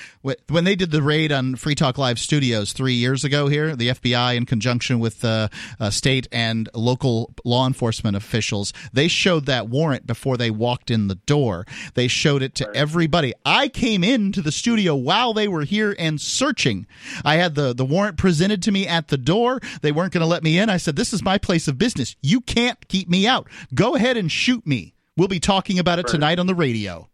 When 0.49 0.63
they 0.65 0.77
did 0.77 0.93
the 0.93 1.03
raid 1.03 1.33
on 1.33 1.57
Free 1.57 1.75
Talk 1.75 1.99
Live 1.99 2.19
Studios 2.19 2.73
three 2.73 2.95
years 2.95 3.25
ago 3.25 3.49
here, 3.49 3.75
the 3.75 3.89
FBI, 3.89 4.37
in 4.37 4.47
conjunction 4.47 5.01
with 5.01 5.25
uh, 5.25 5.49
uh, 5.81 5.91
state 5.91 6.29
and 6.31 6.69
local 6.75 7.35
law 7.45 7.67
enforcement 7.67 8.17
officials, 8.17 8.73
they 8.93 9.09
showed 9.09 9.47
that 9.47 9.69
warrant 9.69 10.07
before 10.07 10.37
they 10.37 10.51
walked 10.51 10.91
in 10.91 11.09
the 11.09 11.17
door. 11.27 11.67
They 11.95 12.07
showed 12.09 12.41
it 12.43 12.55
to 12.57 12.71
everybody. 12.75 13.35
I 13.45 13.67
came 13.69 14.05
into 14.05 14.41
the 14.41 14.53
studio 14.53 14.95
while 14.95 15.35
they 15.35 15.49
were 15.49 15.65
here 15.65 15.95
and 15.99 16.21
searching. 16.21 16.87
I 17.25 17.35
had 17.35 17.57
the, 17.57 17.75
the 17.75 17.85
warrant 17.85 18.17
presented 18.17 18.63
to 18.63 18.71
me 18.73 18.87
at 18.87 19.09
the 19.09 19.19
door. 19.19 19.59
They 19.83 19.91
weren't 19.93 20.13
going 20.13 20.23
to 20.27 20.27
let 20.35 20.45
me 20.45 20.57
in. 20.57 20.71
I 20.71 20.77
said, 20.79 20.95
This 20.97 21.13
is 21.13 21.23
my 21.23 21.37
place 21.37 21.67
of 21.69 21.79
business. 21.79 22.15
You 22.23 22.41
can't 22.41 22.87
keep 22.89 23.09
me 23.09 23.27
out. 23.27 23.49
Go 23.75 23.97
ahead 23.97 24.17
and 24.17 24.31
shoot 24.31 24.65
me. 24.67 24.93
We'll 25.17 25.29
be 25.29 25.41
talking 25.41 25.79
about 25.79 25.99
it 25.99 26.07
tonight 26.07 26.39
on 26.39 26.47
the 26.47 26.55
radio. 26.55 27.09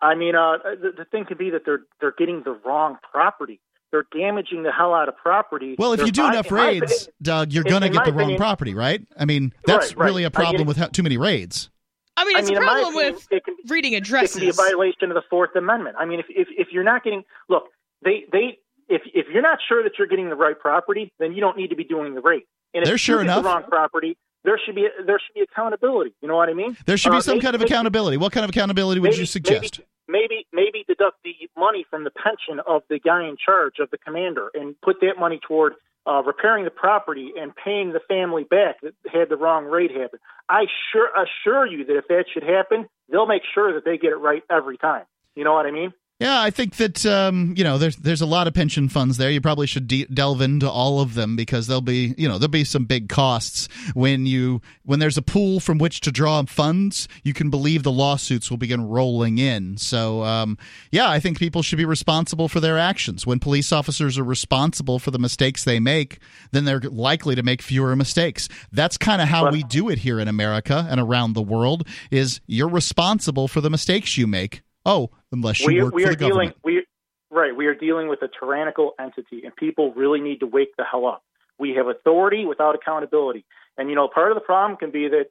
I 0.00 0.14
mean, 0.16 0.34
uh, 0.34 0.58
the, 0.80 0.92
the 0.98 1.04
thing 1.04 1.24
could 1.24 1.38
be 1.38 1.50
that 1.50 1.62
they're 1.64 1.82
they're 2.00 2.14
getting 2.18 2.42
the 2.42 2.58
wrong 2.64 2.96
property. 3.12 3.60
They're 3.92 4.06
damaging 4.12 4.62
the 4.62 4.72
hell 4.72 4.94
out 4.94 5.08
of 5.08 5.16
property. 5.18 5.76
Well, 5.78 5.92
if 5.92 5.98
They're 5.98 6.06
you 6.06 6.12
do 6.12 6.22
buy- 6.22 6.30
enough 6.32 6.50
raids, 6.50 6.82
opinion- 6.92 7.12
Doug, 7.22 7.52
you're 7.52 7.62
going 7.64 7.82
to 7.82 7.88
get 7.90 7.96
my 7.98 8.04
the 8.06 8.12
wrong 8.12 8.20
opinion- 8.22 8.38
property, 8.38 8.74
right? 8.74 9.06
I 9.18 9.26
mean, 9.26 9.52
that's 9.66 9.88
Right, 9.90 9.96
right. 9.98 10.06
really 10.06 10.24
a 10.24 10.30
problem 10.30 10.66
with 10.66 10.78
how, 10.78 10.86
too 10.88 11.02
many 11.02 11.18
raids. 11.18 11.68
I 12.16 12.24
mean, 12.24 12.36
it's 12.38 12.48
mean, 12.48 12.58
a 12.58 12.60
problem 12.62 12.94
opinion, 12.94 13.14
with 13.14 13.28
it 13.30 13.44
can, 13.44 13.56
reading 13.68 13.94
addresses. 13.94 14.36
it 14.36 14.40
addresses. 14.42 14.56
can 14.56 14.64
be 14.66 14.70
a 14.70 14.74
violation 14.76 15.10
of 15.10 15.14
the 15.14 15.22
Fourth 15.30 15.54
Amendment. 15.56 15.96
I 15.98 16.06
mean, 16.06 16.20
if 16.20 16.26
if, 16.30 16.48
if 16.56 16.68
you're 16.72 16.84
not 16.84 17.04
getting 17.04 17.22
look, 17.48 17.64
they 18.02 18.24
they 18.32 18.58
if 18.88 19.02
if 19.14 19.26
you're 19.32 19.42
not 19.42 19.58
sure 19.68 19.82
that 19.84 19.92
you're 19.98 20.08
getting 20.08 20.30
the 20.30 20.36
right 20.36 20.58
property, 20.58 21.12
then 21.20 21.32
you 21.34 21.40
don't 21.40 21.56
need 21.56 21.68
to 21.68 21.76
be 21.76 21.84
doing 21.84 22.14
the 22.14 22.20
raid. 22.22 22.42
And 22.74 22.82
if 22.82 22.86
There, 22.86 22.94
you 22.94 22.98
sure 22.98 23.18
get 23.18 23.24
enough. 23.26 23.42
the 23.44 23.48
wrong 23.50 23.62
property, 23.68 24.16
there 24.44 24.58
should 24.64 24.74
be 24.74 24.88
there 25.06 25.18
should 25.18 25.34
be 25.34 25.40
accountability. 25.40 26.12
You 26.20 26.28
know 26.28 26.36
what 26.36 26.48
I 26.48 26.54
mean? 26.54 26.76
There 26.86 26.96
should 26.96 27.10
be 27.12 27.18
Uh, 27.18 27.20
some 27.20 27.34
maybe- 27.36 27.42
kind 27.44 27.54
of 27.56 27.62
accountability. 27.62 28.16
What 28.16 28.32
kind 28.32 28.44
of 28.44 28.50
accountability 28.50 29.00
would 29.00 29.10
maybe- 29.10 29.20
you 29.20 29.26
suggest? 29.26 29.80
Maybe, 30.08 30.26
maybe 30.30 30.46
maybe 30.52 30.84
deduct 30.86 31.18
the 31.24 31.34
money 31.56 31.84
from 31.88 32.04
the 32.04 32.10
pension 32.10 32.60
of 32.66 32.82
the 32.88 32.98
guy 32.98 33.24
in 33.24 33.36
charge 33.36 33.78
of 33.78 33.90
the 33.90 33.98
commander 33.98 34.50
and 34.54 34.74
put 34.82 35.00
that 35.00 35.18
money 35.18 35.38
toward 35.46 35.74
uh, 36.04 36.20
repairing 36.26 36.64
the 36.64 36.70
property 36.70 37.32
and 37.40 37.54
paying 37.54 37.92
the 37.92 38.00
family 38.00 38.42
back 38.42 38.80
that 38.80 38.92
had 39.12 39.28
the 39.28 39.36
wrong 39.36 39.64
rate 39.66 39.92
happen. 39.92 40.18
I 40.48 40.66
sure 40.90 41.08
assure 41.14 41.64
you 41.66 41.84
that 41.84 41.96
if 41.96 42.08
that 42.08 42.24
should 42.32 42.42
happen, 42.42 42.88
they'll 43.08 43.26
make 43.26 43.42
sure 43.54 43.72
that 43.74 43.84
they 43.84 43.98
get 43.98 44.10
it 44.10 44.16
right 44.16 44.42
every 44.50 44.76
time. 44.76 45.04
You 45.36 45.44
know 45.44 45.52
what 45.54 45.64
I 45.66 45.70
mean? 45.70 45.92
Yeah, 46.22 46.40
I 46.40 46.50
think 46.50 46.76
that 46.76 47.04
um, 47.04 47.52
you 47.56 47.64
know 47.64 47.78
there's 47.78 47.96
there's 47.96 48.20
a 48.20 48.26
lot 48.26 48.46
of 48.46 48.54
pension 48.54 48.88
funds 48.88 49.16
there. 49.16 49.28
You 49.28 49.40
probably 49.40 49.66
should 49.66 49.88
de- 49.88 50.06
delve 50.06 50.40
into 50.40 50.70
all 50.70 51.00
of 51.00 51.14
them 51.14 51.34
because 51.34 51.66
there'll 51.66 51.80
be 51.80 52.14
you 52.16 52.28
know 52.28 52.38
there'll 52.38 52.48
be 52.48 52.62
some 52.62 52.84
big 52.84 53.08
costs 53.08 53.68
when 53.94 54.24
you 54.24 54.60
when 54.84 55.00
there's 55.00 55.18
a 55.18 55.22
pool 55.22 55.58
from 55.58 55.78
which 55.78 56.00
to 56.02 56.12
draw 56.12 56.40
funds. 56.44 57.08
You 57.24 57.34
can 57.34 57.50
believe 57.50 57.82
the 57.82 57.90
lawsuits 57.90 58.50
will 58.50 58.56
begin 58.56 58.86
rolling 58.86 59.38
in. 59.38 59.76
So 59.78 60.22
um, 60.22 60.58
yeah, 60.92 61.10
I 61.10 61.18
think 61.18 61.40
people 61.40 61.60
should 61.60 61.78
be 61.78 61.84
responsible 61.84 62.48
for 62.48 62.60
their 62.60 62.78
actions. 62.78 63.26
When 63.26 63.40
police 63.40 63.72
officers 63.72 64.16
are 64.16 64.22
responsible 64.24 65.00
for 65.00 65.10
the 65.10 65.18
mistakes 65.18 65.64
they 65.64 65.80
make, 65.80 66.20
then 66.52 66.64
they're 66.64 66.80
likely 66.80 67.34
to 67.34 67.42
make 67.42 67.60
fewer 67.62 67.96
mistakes. 67.96 68.48
That's 68.70 68.96
kind 68.96 69.20
of 69.20 69.26
how 69.26 69.50
we 69.50 69.64
do 69.64 69.88
it 69.88 69.98
here 69.98 70.20
in 70.20 70.28
America 70.28 70.86
and 70.88 71.00
around 71.00 71.32
the 71.32 71.42
world. 71.42 71.84
Is 72.12 72.40
you're 72.46 72.68
responsible 72.68 73.48
for 73.48 73.60
the 73.60 73.70
mistakes 73.70 74.16
you 74.16 74.28
make. 74.28 74.62
Oh, 74.84 75.10
unless 75.30 75.60
you 75.60 75.66
we, 75.68 75.82
work 75.82 75.94
we 75.94 76.02
for 76.02 76.08
are 76.10 76.12
the 76.12 76.16
government. 76.16 76.54
dealing 76.62 76.76
we 76.76 76.86
right 77.30 77.56
we 77.56 77.66
are 77.66 77.74
dealing 77.74 78.08
with 78.08 78.22
a 78.22 78.28
tyrannical 78.28 78.92
entity 78.98 79.42
and 79.44 79.54
people 79.54 79.92
really 79.94 80.20
need 80.20 80.40
to 80.40 80.46
wake 80.46 80.76
the 80.76 80.84
hell 80.84 81.06
up. 81.06 81.22
We 81.58 81.70
have 81.76 81.86
authority 81.86 82.46
without 82.46 82.74
accountability. 82.74 83.44
And 83.78 83.88
you 83.88 83.94
know 83.94 84.08
part 84.08 84.30
of 84.32 84.36
the 84.36 84.40
problem 84.40 84.76
can 84.76 84.90
be 84.90 85.08
that 85.08 85.26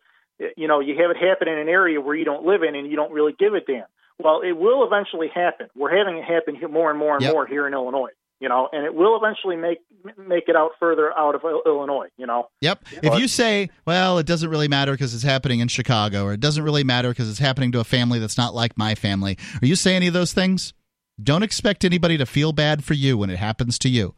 you 0.58 0.68
know 0.68 0.80
you 0.80 0.96
have 1.02 1.12
it 1.12 1.18
happen 1.18 1.48
in 1.48 1.58
an 1.58 1.70
area 1.70 2.00
where 2.02 2.16
you 2.16 2.26
don't 2.26 2.46
live 2.46 2.64
in 2.64 2.76
and 2.76 2.90
you 2.90 2.96
don't 2.96 3.12
really 3.12 3.34
give 3.38 3.54
a 3.54 3.60
damn. 3.62 3.86
Well 4.20 4.42
it 4.42 4.54
will 4.54 4.86
eventually 4.86 5.28
happen. 5.34 5.68
We're 5.76 5.96
having 5.96 6.18
it 6.18 6.24
happen 6.24 6.58
more 6.72 6.90
and 6.90 6.98
more 7.00 7.16
and 7.16 7.24
Yep. 7.24 7.34
more 7.34 7.46
here 7.46 7.68
in 7.68 7.74
illinois 7.74 8.12
you 8.42 8.50
know 8.50 8.68
and 8.74 8.84
it 8.86 8.94
will 8.94 9.16
eventually 9.16 9.56
make 9.56 9.78
make 10.18 10.50
it 10.50 10.56
out 10.56 10.72
further 10.80 11.18
out 11.18 11.36
of 11.36 11.42
illinois 11.66 12.08
you 12.18 12.26
know 12.26 12.50
Yep. 12.62 12.86
If 13.04 13.20
you 13.20 13.28
say, 13.28 13.70
well, 13.86 14.18
it 14.18 14.26
doesn't 14.26 14.50
really 14.50 14.68
matter 14.68 14.92
because 14.92 15.14
it's 15.16 15.24
happening 15.24 15.60
in 15.62 15.68
Chicago, 15.68 16.26
or 16.26 16.34
it 16.34 16.40
doesn't 16.40 16.64
really 16.64 16.84
matter 16.84 17.10
because 17.10 17.30
it's 17.30 17.40
happening 17.40 17.72
to 17.72 17.80
a 17.80 17.84
family 17.84 18.20
that's 18.20 18.38
not 18.38 18.54
like 18.54 18.78
my 18.78 18.94
family, 18.96 19.38
or 19.62 19.66
you 19.68 19.76
say 19.76 19.96
any 19.96 20.08
of 20.08 20.14
those 20.14 20.34
things, 20.34 20.74
don't 21.22 21.44
expect 21.44 21.84
anybody 21.86 22.18
to 22.18 22.26
feel 22.26 22.52
bad 22.52 22.84
for 22.84 22.94
you 22.94 23.18
when 23.18 23.30
it 23.30 23.38
happens 23.38 23.80
to 23.80 23.90
you. 23.90 24.14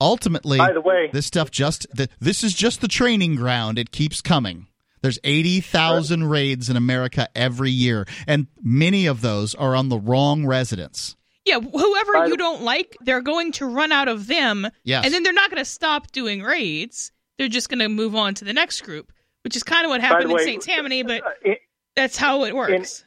Ultimately, 0.00 0.58
By 0.58 0.72
the 0.72 0.80
way- 0.80 1.10
this 1.12 1.26
stuff 1.26 1.50
just 1.50 1.86
th- 1.96 2.10
this 2.20 2.42
is 2.44 2.54
just 2.54 2.80
the 2.80 2.88
training 2.88 3.36
ground. 3.36 3.78
It 3.78 3.90
keeps 3.90 4.20
coming. 4.20 4.66
There's 5.02 5.18
80,000 5.24 6.24
raids 6.24 6.68
in 6.68 6.76
America 6.76 7.28
every 7.34 7.70
year, 7.70 8.06
and 8.26 8.46
many 8.62 9.06
of 9.06 9.20
those 9.20 9.54
are 9.54 9.74
on 9.74 9.88
the 9.88 9.98
wrong 9.98 10.46
residents. 10.46 11.16
Yeah, 11.50 11.60
whoever 11.60 12.26
you 12.28 12.36
don't 12.36 12.62
like, 12.62 12.96
they're 13.00 13.20
going 13.20 13.52
to 13.52 13.66
run 13.66 13.92
out 13.92 14.08
of 14.08 14.26
them. 14.26 14.66
Yes. 14.84 15.04
And 15.04 15.12
then 15.12 15.22
they're 15.22 15.32
not 15.32 15.50
going 15.50 15.60
to 15.62 15.64
stop 15.68 16.10
doing 16.12 16.42
raids. 16.42 17.12
They're 17.38 17.48
just 17.48 17.68
going 17.68 17.78
to 17.80 17.88
move 17.88 18.14
on 18.14 18.34
to 18.34 18.44
the 18.44 18.52
next 18.52 18.82
group, 18.82 19.12
which 19.44 19.56
is 19.56 19.62
kind 19.62 19.84
of 19.84 19.90
what 19.90 20.00
happened 20.00 20.30
the 20.30 20.34
way, 20.34 20.42
in 20.42 20.60
St. 20.60 20.62
Tammany, 20.62 21.02
but 21.02 21.22
it- 21.42 21.58
that's 21.96 22.16
how 22.16 22.44
it 22.44 22.54
works. 22.54 23.04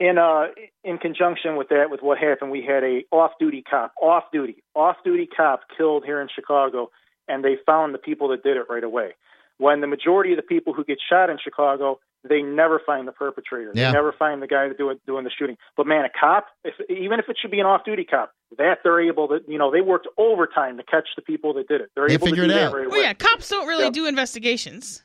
in 0.00 0.18
uh 0.18 0.46
in 0.82 0.98
conjunction 0.98 1.56
with 1.56 1.68
that 1.68 1.88
with 1.88 2.00
what 2.02 2.18
happened 2.18 2.50
we 2.50 2.62
had 2.62 2.82
a 2.82 3.04
off 3.12 3.30
duty 3.38 3.62
cop 3.62 3.92
off 4.02 4.24
duty 4.32 4.62
off 4.74 4.96
duty 5.04 5.26
cop 5.26 5.60
killed 5.76 6.04
here 6.04 6.20
in 6.20 6.26
chicago 6.34 6.90
and 7.28 7.44
they 7.44 7.56
found 7.64 7.94
the 7.94 7.98
people 7.98 8.28
that 8.28 8.42
did 8.42 8.56
it 8.56 8.64
right 8.68 8.82
away 8.82 9.14
when 9.58 9.80
the 9.80 9.86
majority 9.86 10.32
of 10.32 10.36
the 10.36 10.42
people 10.42 10.72
who 10.74 10.84
get 10.84 10.98
shot 11.08 11.30
in 11.30 11.38
chicago 11.42 11.98
they 12.28 12.42
never 12.42 12.80
find 12.84 13.06
the 13.06 13.12
perpetrator 13.12 13.70
Yeah. 13.74 13.88
they 13.88 13.92
never 13.94 14.12
find 14.12 14.40
the 14.42 14.46
guy 14.46 14.68
doing 14.76 14.98
doing 15.06 15.24
the 15.24 15.30
shooting 15.38 15.56
but 15.76 15.86
man 15.86 16.04
a 16.04 16.08
cop 16.18 16.46
if 16.64 16.74
even 16.90 17.18
if 17.18 17.28
it 17.28 17.36
should 17.40 17.50
be 17.50 17.60
an 17.60 17.66
off 17.66 17.84
duty 17.84 18.04
cop 18.04 18.32
that 18.58 18.78
they're 18.82 19.00
able 19.00 19.28
to 19.28 19.40
you 19.46 19.58
know 19.58 19.70
they 19.70 19.80
worked 19.80 20.08
overtime 20.18 20.76
to 20.78 20.82
catch 20.84 21.08
the 21.16 21.22
people 21.22 21.52
that 21.54 21.68
did 21.68 21.80
it 21.80 21.90
they're 21.94 22.08
They 22.08 22.14
able 22.14 22.28
to 22.28 22.34
do 22.36 22.44
it 22.44 22.48
that 22.48 22.62
out. 22.68 22.74
right 22.74 22.86
Well, 22.88 22.96
away 22.96 23.02
yeah, 23.06 23.12
cops 23.14 23.48
don't 23.48 23.66
really 23.66 23.84
Yep. 23.84 23.92
do 23.92 24.06
investigations. 24.06 25.04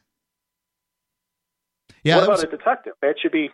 Yeah, 2.03 2.15
what 2.15 2.23
about 2.25 2.31
was- 2.35 2.43
a 2.43 2.47
detective 2.47 2.93
that 3.01 3.15
should 3.21 3.31
be 3.31 3.49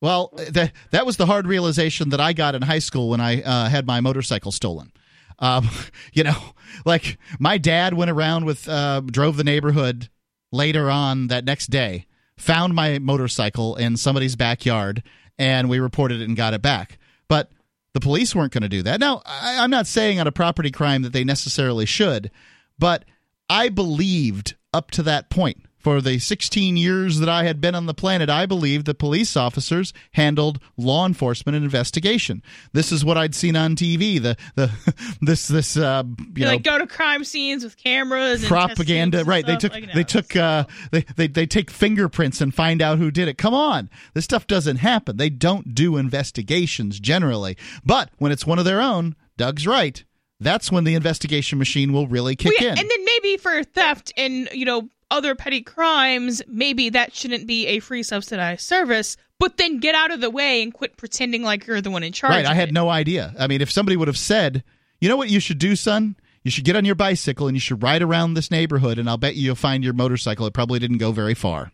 Well, 0.00 0.30
that 0.50 0.72
that 0.90 1.06
was 1.06 1.16
the 1.16 1.26
hard 1.26 1.46
realization 1.46 2.10
that 2.10 2.20
I 2.20 2.32
got 2.32 2.54
in 2.54 2.62
high 2.62 2.78
school 2.78 3.08
when 3.10 3.20
I 3.20 3.42
uh, 3.42 3.68
had 3.68 3.86
my 3.86 4.00
motorcycle 4.00 4.52
stolen. 4.52 4.92
Um, 5.38 5.68
you 6.12 6.22
know, 6.22 6.36
like 6.84 7.18
my 7.40 7.58
dad 7.58 7.94
went 7.94 8.10
around 8.10 8.44
with 8.44 8.68
uh, 8.68 9.00
drove 9.00 9.36
the 9.36 9.44
neighborhood 9.44 10.08
later 10.52 10.90
on 10.90 11.26
that 11.28 11.44
next 11.44 11.68
day, 11.68 12.06
found 12.38 12.74
my 12.74 12.98
motorcycle 12.98 13.76
in 13.76 13.96
somebody's 13.96 14.36
backyard, 14.36 15.02
and 15.38 15.68
we 15.68 15.78
reported 15.78 16.20
it 16.20 16.28
and 16.28 16.36
got 16.36 16.54
it 16.54 16.62
back. 16.62 16.98
But 17.28 17.50
the 17.92 18.00
police 18.00 18.34
weren't 18.34 18.52
going 18.52 18.62
to 18.62 18.68
do 18.68 18.82
that. 18.82 19.00
Now, 19.00 19.22
I, 19.24 19.58
I'm 19.58 19.70
not 19.70 19.86
saying 19.86 20.20
on 20.20 20.26
a 20.26 20.32
property 20.32 20.70
crime 20.70 21.02
that 21.02 21.12
they 21.12 21.24
necessarily 21.24 21.86
should, 21.86 22.30
but 22.78 23.04
I 23.48 23.68
believed 23.68 24.54
up 24.72 24.90
to 24.92 25.02
that 25.04 25.30
point. 25.30 25.65
For 25.86 26.00
the 26.00 26.18
16 26.18 26.76
years 26.76 27.20
that 27.20 27.28
I 27.28 27.44
had 27.44 27.60
been 27.60 27.76
on 27.76 27.86
the 27.86 27.94
planet, 27.94 28.28
I 28.28 28.44
believed 28.44 28.86
that 28.86 28.98
police 28.98 29.36
officers 29.36 29.92
handled 30.14 30.58
law 30.76 31.06
enforcement 31.06 31.54
and 31.54 31.64
investigation. 31.64 32.42
This 32.72 32.90
is 32.90 33.04
what 33.04 33.16
I'd 33.16 33.36
seen 33.36 33.54
on 33.54 33.76
TV. 33.76 34.20
The 34.20 34.36
the 34.56 34.72
this 35.22 35.46
this 35.46 35.76
uh, 35.76 36.02
you 36.04 36.26
They 36.34 36.40
know 36.40 36.46
like 36.48 36.64
go 36.64 36.76
to 36.76 36.88
crime 36.88 37.22
scenes 37.22 37.62
with 37.62 37.76
cameras 37.76 38.44
propaganda. 38.44 39.20
and 39.20 39.28
right 39.28 39.46
they 39.46 39.54
took 39.54 39.74
Like, 39.74 39.86
no. 39.86 39.92
they 39.94 40.02
took 40.02 40.34
uh 40.34 40.64
they, 40.90 41.04
they 41.14 41.28
they 41.28 41.46
take 41.46 41.70
fingerprints 41.70 42.40
and 42.40 42.52
find 42.52 42.82
out 42.82 42.98
who 42.98 43.12
did 43.12 43.28
it. 43.28 43.38
Come 43.38 43.54
on. 43.54 43.88
This 44.12 44.24
stuff 44.24 44.48
doesn't 44.48 44.78
happen. 44.78 45.18
They 45.18 45.30
don't 45.30 45.72
do 45.72 45.98
investigations 45.98 46.98
generally. 46.98 47.56
But 47.84 48.10
when 48.18 48.32
it's 48.32 48.44
one 48.44 48.58
of 48.58 48.64
their 48.64 48.80
own 48.80 49.14
doug's 49.36 49.68
right. 49.68 50.02
That's 50.38 50.70
when 50.70 50.84
the 50.84 50.94
investigation 50.94 51.58
machine 51.58 51.94
will 51.94 52.08
really 52.08 52.36
kick 52.36 52.52
Well, 52.58 52.66
yeah, 52.66 52.72
in. 52.72 52.78
And 52.80 52.90
then 52.90 53.04
maybe 53.06 53.36
for 53.38 53.62
theft 53.64 54.12
and 54.18 54.48
you 54.52 54.66
know 54.66 54.88
other 55.10 55.34
petty 55.34 55.62
crimes, 55.62 56.42
maybe 56.48 56.90
that 56.90 57.14
shouldn't 57.14 57.46
be 57.46 57.66
a 57.66 57.80
free 57.80 58.02
subsidized 58.02 58.62
service. 58.62 59.16
But 59.38 59.58
then 59.58 59.78
get 59.78 59.94
out 59.94 60.10
of 60.10 60.20
the 60.20 60.30
way 60.30 60.62
and 60.62 60.72
quit 60.72 60.96
pretending 60.96 61.42
like 61.42 61.66
you're 61.66 61.80
the 61.80 61.90
one 61.90 62.02
in 62.02 62.12
charge. 62.12 62.30
right 62.30 62.46
i 62.46 62.54
had 62.54 62.70
it. 62.70 62.72
no 62.72 62.88
idea 62.88 63.34
i 63.38 63.46
mean 63.46 63.60
if 63.60 63.70
somebody 63.70 63.94
would 63.94 64.08
have 64.08 64.16
said 64.16 64.64
you 64.98 65.10
know 65.10 65.16
what 65.16 65.28
you 65.28 65.40
should 65.40 65.58
do 65.58 65.76
son 65.76 66.16
you 66.42 66.50
should 66.50 66.64
get 66.64 66.74
on 66.74 66.86
your 66.86 66.94
bicycle 66.94 67.46
and 67.46 67.54
you 67.54 67.60
should 67.60 67.82
ride 67.82 68.00
around 68.02 68.32
this 68.32 68.50
neighborhood 68.50 68.98
and 68.98 69.10
i'll 69.10 69.18
bet 69.18 69.36
you 69.36 69.42
you'll 69.42 69.54
find 69.54 69.84
your 69.84 69.92
motorcycle 69.92 70.46
it 70.46 70.54
probably 70.54 70.78
didn't 70.78 70.96
go 70.98 71.12
very 71.12 71.34
far 71.34 71.70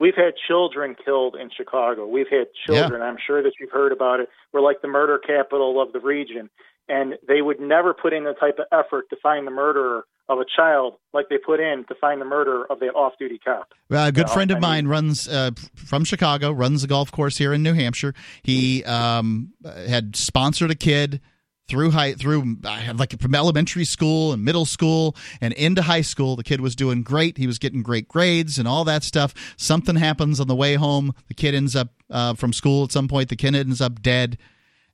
We've 0.00 0.16
had 0.16 0.34
children 0.48 0.96
killed 1.02 1.36
in 1.36 1.50
Chicago. 1.56 2.06
We've 2.06 2.28
had 2.28 2.48
children. 2.66 3.00
I'm 3.00 3.16
sure 3.24 3.42
that 3.42 3.52
you've 3.60 3.70
heard 3.70 3.92
about 3.92 4.20
it. 4.20 4.28
We're 4.52 4.60
like 4.60 4.82
the 4.82 4.88
murder 4.88 5.18
capital 5.18 5.80
of 5.80 5.92
the 5.92 6.00
region. 6.00 6.50
And 6.88 7.14
they 7.26 7.40
would 7.40 7.60
never 7.60 7.94
put 7.94 8.12
in 8.12 8.24
the 8.24 8.34
type 8.34 8.58
of 8.58 8.66
effort 8.72 9.08
to 9.10 9.16
find 9.22 9.46
the 9.46 9.52
murderer 9.52 10.04
of 10.28 10.38
a 10.38 10.44
child 10.56 10.94
like 11.12 11.28
they 11.28 11.38
put 11.38 11.60
in 11.60 11.84
to 11.84 11.94
find 12.00 12.20
the 12.20 12.24
murder 12.24 12.64
of 12.64 12.80
the 12.80 12.86
off 12.86 13.12
duty 13.18 13.38
cop. 13.38 13.72
Uh, 13.90 14.06
a 14.08 14.12
good 14.12 14.30
friend 14.30 14.50
of 14.50 14.56
I 14.56 14.60
mean- 14.60 14.68
mine 14.68 14.86
runs 14.88 15.28
uh, 15.28 15.50
from 15.74 16.04
Chicago, 16.04 16.50
runs 16.50 16.82
a 16.82 16.86
golf 16.86 17.12
course 17.12 17.36
here 17.36 17.52
in 17.52 17.62
New 17.62 17.74
Hampshire. 17.74 18.14
He 18.42 18.82
um, 18.84 19.52
had 19.64 20.16
sponsored 20.16 20.70
a 20.70 20.74
kid 20.74 21.20
through 21.68 21.90
high 21.90 22.12
through 22.12 22.58
uh, 22.64 22.92
like 22.94 23.18
from 23.20 23.34
elementary 23.34 23.84
school 23.84 24.32
and 24.32 24.44
middle 24.44 24.66
school 24.66 25.16
and 25.40 25.52
into 25.54 25.82
high 25.82 26.02
school. 26.02 26.36
The 26.36 26.44
kid 26.44 26.60
was 26.60 26.76
doing 26.76 27.02
great. 27.02 27.38
He 27.38 27.46
was 27.46 27.58
getting 27.58 27.82
great 27.82 28.08
grades 28.08 28.58
and 28.58 28.68
all 28.68 28.84
that 28.84 29.02
stuff. 29.02 29.34
Something 29.56 29.96
happens 29.96 30.40
on 30.40 30.48
the 30.48 30.54
way 30.54 30.74
home. 30.74 31.14
The 31.28 31.34
kid 31.34 31.54
ends 31.54 31.74
up 31.74 31.88
uh, 32.10 32.34
from 32.34 32.52
school 32.52 32.84
at 32.84 32.92
some 32.92 33.08
point. 33.08 33.28
The 33.28 33.36
kid 33.36 33.54
ends 33.54 33.80
up 33.80 34.02
dead, 34.02 34.38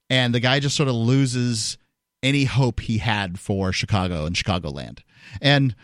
and 0.09 0.35
the 0.35 0.41
guy 0.41 0.61
just 0.61 0.77
sort 0.77 0.89
of 0.89 0.95
loses 0.95 1.77
any 2.23 2.45
hope 2.45 2.81
he 2.81 2.99
had 2.99 3.39
for 3.39 3.73
Chicago 3.73 4.27
and 4.27 4.37
Chicagoland. 4.37 5.01
And 5.41 5.75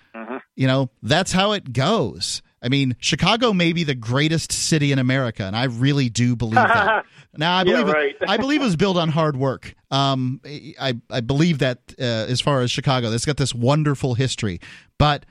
you 0.55 0.67
know, 0.67 0.91
that's 1.03 1.33
how 1.33 1.53
it 1.53 1.73
goes. 1.73 2.43
I 2.63 2.69
mean, 2.69 2.97
Chicago 2.99 3.53
may 3.53 3.73
be 3.73 3.85
the 3.85 3.95
greatest 3.95 4.51
city 4.51 4.91
in 4.91 4.99
America, 4.99 5.45
and 5.45 5.55
I 5.55 5.65
really 5.65 6.09
do 6.09 6.35
believe 6.37 6.55
that. 6.55 7.05
Now, 7.39 7.59
I 7.59 7.65
Yeah, 7.65 7.83
believe 7.83 7.89
right. 7.89 8.17
it, 8.19 8.29
I 8.31 8.39
believe 8.39 8.63
it 8.63 8.65
was 8.65 8.77
built 8.77 8.97
on 8.97 9.11
hard 9.11 9.37
work. 9.37 9.75
Um, 9.91 10.41
I 10.81 10.95
I 11.11 11.21
believe 11.21 11.59
that 11.59 11.81
uh, 11.99 12.03
as 12.03 12.41
far 12.41 12.63
as 12.63 12.71
Chicago, 12.71 13.13
it's 13.13 13.27
got 13.27 13.37
this 13.37 13.55
wonderful 13.55 14.15
history, 14.15 14.59
but 14.99 15.27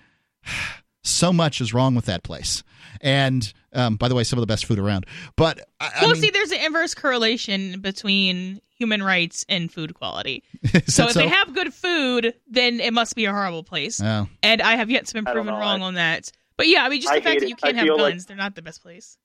so 1.05 1.31
much 1.31 1.61
is 1.61 1.73
wrong 1.73 1.95
with 1.95 2.05
that 2.05 2.23
place. 2.23 2.63
And 3.01 3.51
um, 3.73 3.97
by 3.97 4.07
the 4.07 4.15
way, 4.15 4.23
some 4.23 4.39
of 4.39 4.41
the 4.41 4.47
best 4.47 4.65
food 4.65 4.79
around. 4.79 5.05
But 5.35 5.59
I, 5.79 5.91
I 6.01 6.05
mean, 6.07 6.15
see, 6.15 6.29
there's 6.29 6.51
an 6.51 6.59
inverse 6.59 6.93
correlation 6.95 7.81
between 7.81 8.61
human 8.77 9.03
rights 9.03 9.45
and 9.47 9.71
food 9.71 9.93
quality. 9.93 10.43
So 10.87 11.05
if 11.05 11.11
so? 11.11 11.19
they 11.19 11.27
have 11.27 11.53
good 11.53 11.73
food, 11.73 12.33
then 12.47 12.79
it 12.79 12.93
must 12.93 13.15
be 13.15 13.25
a 13.25 13.31
horrible 13.31 13.63
place. 13.63 14.01
Oh. 14.01 14.27
And 14.43 14.61
I 14.61 14.75
have 14.75 14.89
yet 14.89 15.07
to 15.07 15.13
been 15.13 15.25
proven 15.25 15.47
know. 15.53 15.59
wrong 15.59 15.81
on 15.81 15.95
that. 15.95 16.31
But 16.57 16.67
yeah, 16.67 16.83
I 16.83 16.89
mean, 16.89 17.01
just 17.01 17.13
the 17.13 17.21
fact 17.21 17.41
that 17.41 17.49
you 17.49 17.55
can't 17.55 17.75
have 17.75 17.85
feel 17.85 17.97
like- 17.97 18.13
guns, 18.13 18.25
they're 18.25 18.37
not 18.37 18.55
the 18.55 18.61
best 18.61 18.81
place. 18.81 19.17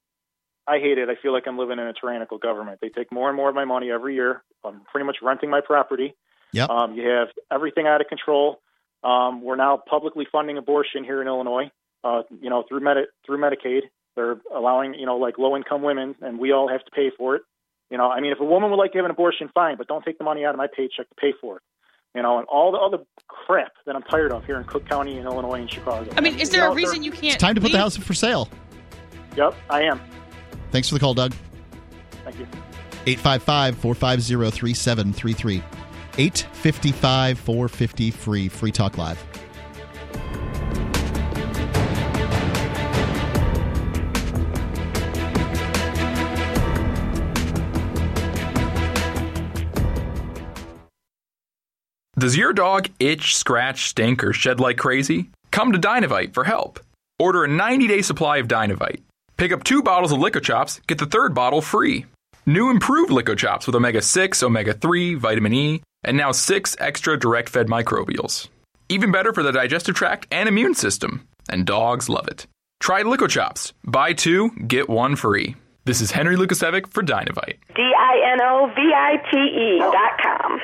I 0.67 0.79
hate 0.79 0.99
it. 0.99 1.09
I 1.09 1.15
feel 1.21 1.33
like 1.33 1.45
I'm 1.47 1.59
living 1.59 1.79
in 1.79 1.87
a 1.87 1.93
tyrannical 1.93 2.39
government. 2.39 2.79
They 2.81 2.91
take 2.91 3.11
more 3.11 3.29
and 3.29 3.37
more 3.37 3.49
of 3.49 3.55
my 3.55 3.65
money 3.65 3.91
every 3.91 4.15
year. 4.15 4.43
I'm 4.65 4.83
pretty 4.91 5.05
much 5.05 5.17
renting 5.23 5.51
my 5.51 5.61
property. 5.61 6.15
Yep. 6.53 6.71
Um, 6.71 6.95
you 6.95 7.09
have 7.09 7.29
everything 7.51 7.87
out 7.87 8.01
of 8.01 8.07
control. 8.09 8.61
Um, 9.03 9.43
we're 9.43 9.57
now 9.57 9.77
publicly 9.89 10.27
funding 10.31 10.59
abortion 10.59 11.05
here 11.05 11.21
in 11.23 11.29
Illinois. 11.29 11.71
Uh, 12.05 12.23
you 12.41 12.51
know, 12.51 12.65
through 12.69 12.81
Medi- 12.81 13.07
through 13.27 13.39
Medicaid, 13.39 13.83
they're 14.17 14.37
allowing 14.55 14.95
you 14.95 15.07
know 15.07 15.17
like 15.17 15.39
low 15.39 15.57
income 15.57 15.83
women, 15.83 16.15
and 16.21 16.39
we 16.39 16.53
all 16.53 16.69
have 16.69 16.85
to 16.85 16.91
pay 16.91 17.11
for 17.17 17.37
it. 17.37 17.43
You 17.91 17.99
know, 17.99 18.09
I 18.11 18.21
mean, 18.21 18.33
if 18.33 18.41
a 18.41 18.45
woman 18.45 18.71
would 18.71 18.77
like 18.77 18.93
to 18.93 18.99
have 18.99 19.05
an 19.05 19.11
abortion, 19.11 19.51
fine, 19.55 19.77
but 19.77 19.87
don't 19.89 20.05
take 20.05 20.19
the 20.19 20.25
money 20.25 20.45
out 20.45 20.55
of 20.55 20.59
my 20.59 20.67
paycheck 20.69 21.09
to 21.09 21.15
pay 21.21 21.33
for 21.41 21.57
it. 21.57 21.63
You 22.15 22.23
know, 22.23 22.39
and 22.39 22.47
all 22.49 22.73
the 22.73 22.79
other 22.79 23.05
crap 23.29 23.73
that 23.87 23.95
I'm 23.95 24.03
tired 24.03 24.33
of 24.33 24.45
here 24.45 24.59
in 24.59 24.65
Cook 24.65 24.89
County 24.89 25.17
and 25.19 25.27
Illinois 25.27 25.61
and 25.61 25.71
Chicago. 25.71 26.11
I 26.17 26.21
mean, 26.21 26.39
is 26.41 26.53
You 26.53 26.59
there 26.59 26.67
know, 26.67 26.73
a 26.73 26.75
reason 26.75 27.03
you 27.03 27.11
can't? 27.13 27.35
it's 27.35 27.37
time 27.37 27.55
to 27.55 27.61
put 27.61 27.71
the 27.73 27.79
house 27.79 27.97
up 27.97 28.03
for 28.05 28.15
sale. 28.15 28.49
Yep, 29.37 29.55
I 29.69 29.83
am. 29.83 30.01
Thanks 30.73 30.89
for 30.89 30.95
the 30.95 31.01
call, 31.01 31.15
Doug. 31.15 31.35
Thank 32.25 32.39
you. 32.39 32.47
855 33.07 33.77
450 33.79 34.51
3733. 34.59 35.63
855 36.19 37.39
450 37.39 38.11
free. 38.11 38.49
Free 38.49 38.73
Talk 38.73 38.99
Live. 38.99 39.25
Does 52.21 52.37
your 52.37 52.53
dog 52.53 52.91
itch, 52.99 53.35
scratch, 53.35 53.89
stink, 53.89 54.23
or 54.23 54.35
shed 54.35 54.61
like 54.61 54.77
crazy? 54.77 55.31
Come 55.53 55.73
to 55.73 55.79
Dinovite 55.79 56.35
for 56.35 56.45
help. 56.45 56.79
Order 57.19 57.45
a 57.45 57.49
90 57.49 57.87
day 57.89 58.03
supply 58.03 58.37
of 58.37 58.47
Dinovite. 58.47 59.01
Pick 59.39 59.53
up 59.53 59.65
two 59.65 59.83
bottles 59.83 60.13
of 60.13 60.19
LickOChops, 60.19 60.87
get 60.87 60.99
the 60.99 61.07
third 61.07 61.35
bottle 61.35 61.63
free. 61.63 62.05
New 62.45 62.69
improved 62.69 63.11
LickOChops 63.11 63.65
with 63.65 63.75
omega 63.75 64.03
6, 64.03 64.43
omega 64.43 64.75
3, 64.75 65.15
vitamin 65.15 65.55
E, 65.55 65.83
and 66.03 66.17
now 66.17 66.33
six 66.33 66.77
extra 66.79 67.19
direct 67.19 67.49
fed 67.49 67.67
microbials. 67.67 68.49
Even 68.89 69.13
better 69.13 69.33
for 69.33 69.43
the 69.43 69.53
digestive 69.53 69.95
tract 69.95 70.27
and 70.31 70.49
immune 70.49 70.75
system. 70.75 71.27
And 71.49 71.67
dogs 71.67 72.09
love 72.09 72.29
it. 72.29 72.47
Try 72.81 73.03
LickOChops. 73.03 73.73
Buy 73.85 74.13
two, 74.13 74.51
get 74.67 74.89
one 74.89 75.17
free. 75.17 75.57
This 75.85 76.01
is 76.01 76.11
Henry 76.11 76.37
Lukacevic 76.37 76.93
for 76.93 77.03
Dinovite. 77.03 77.59
D 77.75 77.83
I 77.83 78.33
N 78.33 78.43
O 78.43 78.71
V 78.75 78.81
I 78.81 79.17
T 79.31 79.37
E 79.37 79.79
dot 79.79 80.19
com. 80.23 80.61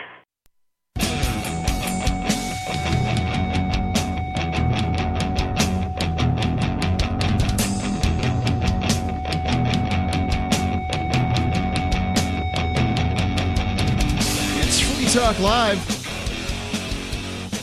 Talk 15.17 15.41
Live. 15.41 15.79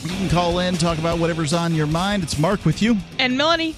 You 0.01 0.09
can 0.09 0.27
call 0.27 0.57
in, 0.57 0.73
talk 0.73 0.97
about 0.97 1.19
whatever's 1.19 1.53
on 1.53 1.75
your 1.75 1.85
mind. 1.85 2.23
It's 2.23 2.39
Mark 2.39 2.65
with 2.65 2.81
you. 2.81 2.97
And 3.19 3.37
Melanie. 3.37 3.75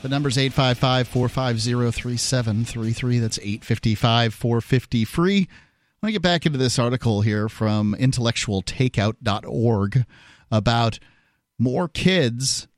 The 0.00 0.08
number's 0.08 0.38
855 0.38 1.06
450 1.08 1.92
3733. 1.92 3.18
That's 3.18 3.38
855 3.38 4.32
450 4.32 5.04
free. 5.04 5.36
I 5.36 5.46
want 6.02 6.08
to 6.08 6.12
get 6.12 6.22
back 6.22 6.46
into 6.46 6.58
this 6.58 6.78
article 6.78 7.20
here 7.20 7.50
from 7.50 7.94
intellectualtakeout.org 7.98 10.06
about 10.50 10.98
more 11.58 11.88
kids 11.88 12.68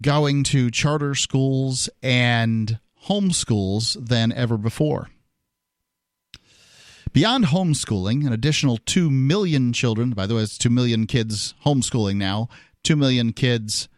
going 0.00 0.44
to 0.44 0.70
charter 0.70 1.16
schools 1.16 1.90
and 2.04 2.78
homeschools 3.08 3.96
than 4.06 4.30
ever 4.30 4.56
before. 4.56 5.08
Beyond 7.12 7.46
homeschooling, 7.46 8.24
an 8.24 8.32
additional 8.32 8.76
2 8.76 9.10
million 9.10 9.72
children, 9.72 10.10
by 10.10 10.26
the 10.26 10.36
way, 10.36 10.42
it's 10.42 10.56
2 10.56 10.70
million 10.70 11.08
kids 11.08 11.54
homeschooling 11.66 12.16
now, 12.16 12.48
2 12.84 12.94
million 12.94 13.32
kids 13.32 13.88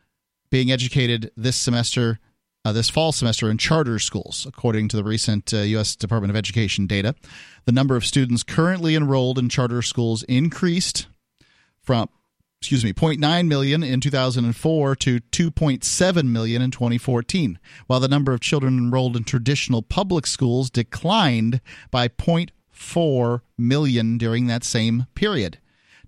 being 0.51 0.72
educated 0.72 1.30
this 1.36 1.56
semester, 1.56 2.20
uh, 2.64 2.72
this 2.72 2.89
fall 2.89 3.12
semester 3.12 3.51
in 3.51 3.59
charter 3.59 3.98
schools, 3.98 4.47
according 4.48 4.89
to 4.89 4.97
the 4.97 5.05
recent 5.05 5.52
uh, 5.52 5.59
U.S. 5.59 5.94
Department 5.94 6.30
of 6.30 6.36
Education 6.36 6.86
data. 6.86 7.14
The 7.66 7.72
number 7.72 7.97
of 7.97 8.06
students 8.06 8.43
currently 8.43 8.94
enrolled 8.94 9.39
in 9.39 9.51
charter 9.51 9.82
schools 9.82 10.22
increased 10.22 11.06
from 11.82 12.09
excuse 12.62 12.84
me 12.84 12.93
0.9 12.93 13.48
million 13.48 13.82
in 13.82 14.01
2004 14.01 14.94
to 14.94 15.18
2.7 15.18 16.26
million 16.28 16.62
in 16.62 16.70
2014 16.70 17.59
while 17.89 17.98
the 17.98 18.06
number 18.06 18.32
of 18.32 18.39
children 18.39 18.78
enrolled 18.78 19.16
in 19.16 19.24
traditional 19.24 19.82
public 19.82 20.28
schools 20.28 20.70
declined 20.70 21.60
by 21.90 22.06
0.4 22.82 23.40
million 23.56 24.18
during 24.18 24.46
that 24.46 24.64
same 24.64 25.06
period 25.14 25.59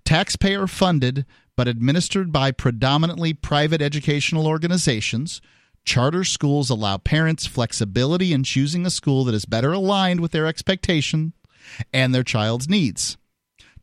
taxpayer 0.03 0.67
funded 0.67 1.25
but 1.55 1.67
administered 1.67 2.31
by 2.31 2.51
predominantly 2.51 3.33
private 3.33 3.81
educational 3.81 4.47
organizations 4.47 5.41
charter 5.83 6.23
schools 6.23 6.69
allow 6.69 6.97
parents 6.97 7.45
flexibility 7.45 8.33
in 8.33 8.43
choosing 8.43 8.85
a 8.85 8.89
school 8.89 9.23
that 9.23 9.35
is 9.35 9.45
better 9.45 9.73
aligned 9.73 10.19
with 10.19 10.31
their 10.31 10.47
expectation 10.47 11.33
and 11.93 12.13
their 12.13 12.23
child's 12.23 12.69
needs 12.69 13.17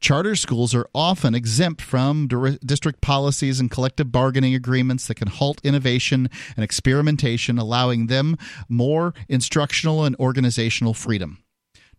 Charter 0.02 0.34
schools 0.34 0.74
are 0.74 0.88
often 0.92 1.32
exempt 1.32 1.80
from 1.80 2.26
district 2.66 3.00
policies 3.00 3.60
and 3.60 3.70
collective 3.70 4.10
bargaining 4.10 4.52
agreements 4.52 5.06
that 5.06 5.14
can 5.14 5.28
halt 5.28 5.60
innovation 5.62 6.28
and 6.56 6.64
experimentation, 6.64 7.56
allowing 7.56 8.08
them 8.08 8.36
more 8.68 9.14
instructional 9.28 10.04
and 10.04 10.16
organizational 10.16 10.92
freedom. 10.92 11.41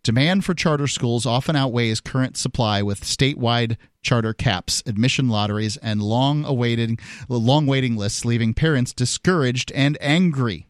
Demand 0.04 0.44
for 0.44 0.52
charter 0.52 0.86
schools 0.86 1.24
often 1.24 1.56
outweighs 1.56 2.00
current 2.00 2.36
supply 2.36 2.82
with 2.82 3.00
statewide 3.00 3.78
charter 4.02 4.34
caps, 4.34 4.82
admission 4.84 5.30
lotteries, 5.30 5.78
and 5.78 6.02
long 6.02 6.44
awaiting 6.44 6.98
long 7.28 7.66
waiting 7.66 7.96
lists, 7.96 8.24
leaving 8.24 8.52
parents 8.52 8.92
discouraged 8.92 9.72
and 9.72 9.96
angry. 10.02 10.68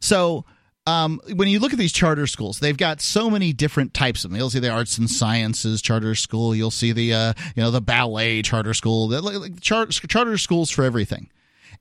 So 0.00 0.44
um, 0.88 1.20
when 1.34 1.46
you 1.46 1.60
look 1.60 1.72
at 1.72 1.78
these 1.78 1.92
charter 1.92 2.26
schools, 2.26 2.58
they've 2.58 2.76
got 2.76 3.00
so 3.00 3.30
many 3.30 3.52
different 3.52 3.94
types 3.94 4.24
of 4.24 4.30
them. 4.30 4.38
You'll 4.38 4.50
see 4.50 4.58
the 4.58 4.70
arts 4.70 4.98
and 4.98 5.08
sciences 5.08 5.80
charter 5.80 6.16
school. 6.16 6.52
You'll 6.52 6.72
see 6.72 6.90
the 6.90 7.14
uh, 7.14 7.32
you 7.54 7.62
know 7.62 7.70
the 7.70 7.80
ballet 7.80 8.42
charter 8.42 8.74
school. 8.74 9.06
The, 9.06 9.22
like, 9.22 9.60
char- 9.60 9.86
charter 9.86 10.36
schools 10.36 10.72
for 10.72 10.82
everything, 10.82 11.30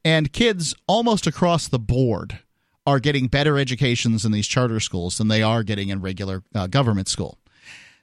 and 0.05 0.31
kids 0.31 0.75
almost 0.87 1.25
across 1.25 1.67
the 1.67 1.79
board 1.79 2.39
are 2.85 2.99
getting 2.99 3.27
better 3.27 3.57
educations 3.57 4.25
in 4.25 4.31
these 4.31 4.47
charter 4.47 4.79
schools 4.79 5.17
than 5.17 5.27
they 5.27 5.41
are 5.41 5.63
getting 5.63 5.89
in 5.89 6.01
regular 6.01 6.43
uh, 6.53 6.67
government 6.67 7.07
school. 7.07 7.37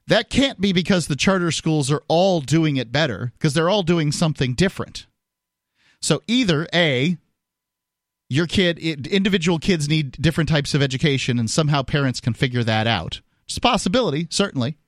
That 0.07 0.31
can't 0.31 0.61
be 0.61 0.73
because 0.73 1.07
the 1.07 1.16
charter 1.16 1.52
schools 1.52 1.90
are 1.90 2.02
all 2.09 2.40
doing 2.40 2.77
it 2.77 2.90
better, 2.90 3.32
because 3.39 3.55
they're 3.55 3.69
all 3.69 3.82
doing 3.82 4.11
something 4.11 4.55
different. 4.55 5.07
So 6.01 6.23
either 6.27 6.66
a 6.74 7.19
your 8.31 8.47
kid 8.47 8.78
individual 8.78 9.59
kids 9.59 9.89
need 9.89 10.12
different 10.12 10.48
types 10.48 10.73
of 10.73 10.81
education 10.81 11.39
and 11.39 11.51
somehow 11.51 11.82
parents 11.82 12.20
can 12.20 12.32
figure 12.32 12.62
that 12.62 12.86
out 12.86 13.20
it's 13.44 13.57
a 13.57 13.61
possibility 13.61 14.28
certainly 14.31 14.78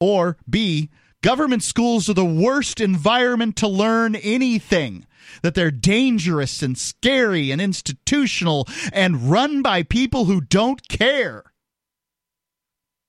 or 0.00 0.36
b 0.48 0.88
government 1.22 1.62
schools 1.64 2.08
are 2.08 2.14
the 2.14 2.24
worst 2.24 2.80
environment 2.80 3.56
to 3.56 3.66
learn 3.66 4.14
anything 4.14 5.04
that 5.42 5.54
they're 5.54 5.70
dangerous 5.70 6.62
and 6.62 6.76
scary 6.76 7.50
and 7.50 7.60
institutional 7.60 8.66
and 8.92 9.30
run 9.30 9.62
by 9.62 9.82
people 9.82 10.26
who 10.26 10.40
don't 10.40 10.88
care 10.88 11.44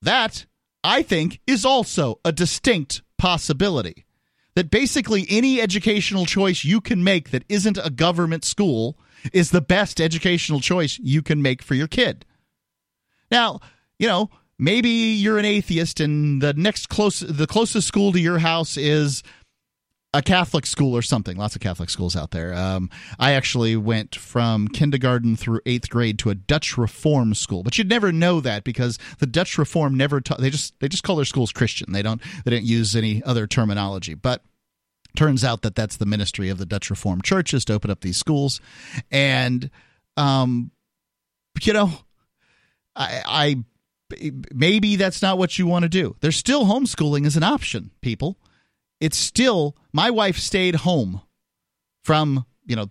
that 0.02 0.46
i 0.82 1.02
think 1.02 1.40
is 1.46 1.64
also 1.64 2.20
a 2.24 2.32
distinct 2.32 3.02
possibility 3.18 4.04
that 4.54 4.70
basically 4.70 5.26
any 5.28 5.60
educational 5.60 6.26
choice 6.26 6.64
you 6.64 6.80
can 6.80 7.02
make 7.02 7.30
that 7.30 7.44
isn't 7.48 7.78
a 7.82 7.90
government 7.90 8.44
school 8.44 8.96
is 9.32 9.50
the 9.50 9.60
best 9.60 10.00
educational 10.00 10.60
choice 10.60 10.98
you 11.02 11.22
can 11.22 11.42
make 11.42 11.62
for 11.62 11.74
your 11.74 11.88
kid. 11.88 12.24
Now, 13.30 13.60
you 13.98 14.06
know, 14.06 14.30
maybe 14.58 14.88
you're 14.88 15.38
an 15.38 15.44
atheist 15.44 16.00
and 16.00 16.40
the 16.42 16.54
next 16.54 16.88
close 16.88 17.20
the 17.20 17.46
closest 17.46 17.88
school 17.88 18.12
to 18.12 18.20
your 18.20 18.38
house 18.38 18.76
is 18.76 19.22
a 20.14 20.22
Catholic 20.22 20.64
school 20.64 20.96
or 20.96 21.02
something. 21.02 21.36
Lots 21.36 21.56
of 21.56 21.60
Catholic 21.60 21.90
schools 21.90 22.14
out 22.14 22.30
there. 22.30 22.54
Um, 22.54 22.88
I 23.18 23.32
actually 23.32 23.76
went 23.76 24.14
from 24.14 24.68
kindergarten 24.68 25.36
through 25.36 25.60
eighth 25.66 25.90
grade 25.90 26.20
to 26.20 26.30
a 26.30 26.36
Dutch 26.36 26.78
Reform 26.78 27.34
school, 27.34 27.64
but 27.64 27.76
you'd 27.76 27.90
never 27.90 28.12
know 28.12 28.40
that 28.40 28.62
because 28.62 28.96
the 29.18 29.26
Dutch 29.26 29.58
Reform 29.58 29.96
never 29.96 30.20
ta- 30.20 30.36
they 30.36 30.50
just 30.50 30.78
they 30.78 30.88
just 30.88 31.02
call 31.02 31.16
their 31.16 31.24
schools 31.24 31.52
Christian. 31.52 31.92
They 31.92 32.02
don't 32.02 32.22
they 32.44 32.52
don't 32.52 32.64
use 32.64 32.94
any 32.94 33.22
other 33.24 33.48
terminology. 33.48 34.14
But 34.14 34.42
turns 35.16 35.42
out 35.44 35.62
that 35.62 35.74
that's 35.74 35.96
the 35.96 36.06
ministry 36.06 36.48
of 36.48 36.58
the 36.58 36.66
Dutch 36.66 36.90
Reformed 36.90 37.24
churches 37.24 37.64
to 37.64 37.74
open 37.74 37.90
up 37.90 38.00
these 38.00 38.16
schools, 38.16 38.60
and 39.10 39.68
um, 40.16 40.70
you 41.60 41.72
know, 41.72 41.90
I, 42.94 43.22
I 43.26 43.64
maybe 44.54 44.94
that's 44.94 45.22
not 45.22 45.38
what 45.38 45.58
you 45.58 45.66
want 45.66 45.82
to 45.82 45.88
do. 45.88 46.14
There's 46.20 46.36
still 46.36 46.66
homeschooling 46.66 47.26
as 47.26 47.36
an 47.36 47.42
option, 47.42 47.90
people. 48.00 48.38
It's 49.00 49.18
still 49.18 49.76
my 49.92 50.10
wife 50.10 50.38
stayed 50.38 50.76
home 50.76 51.20
from 52.02 52.44
you 52.66 52.76
know 52.76 52.90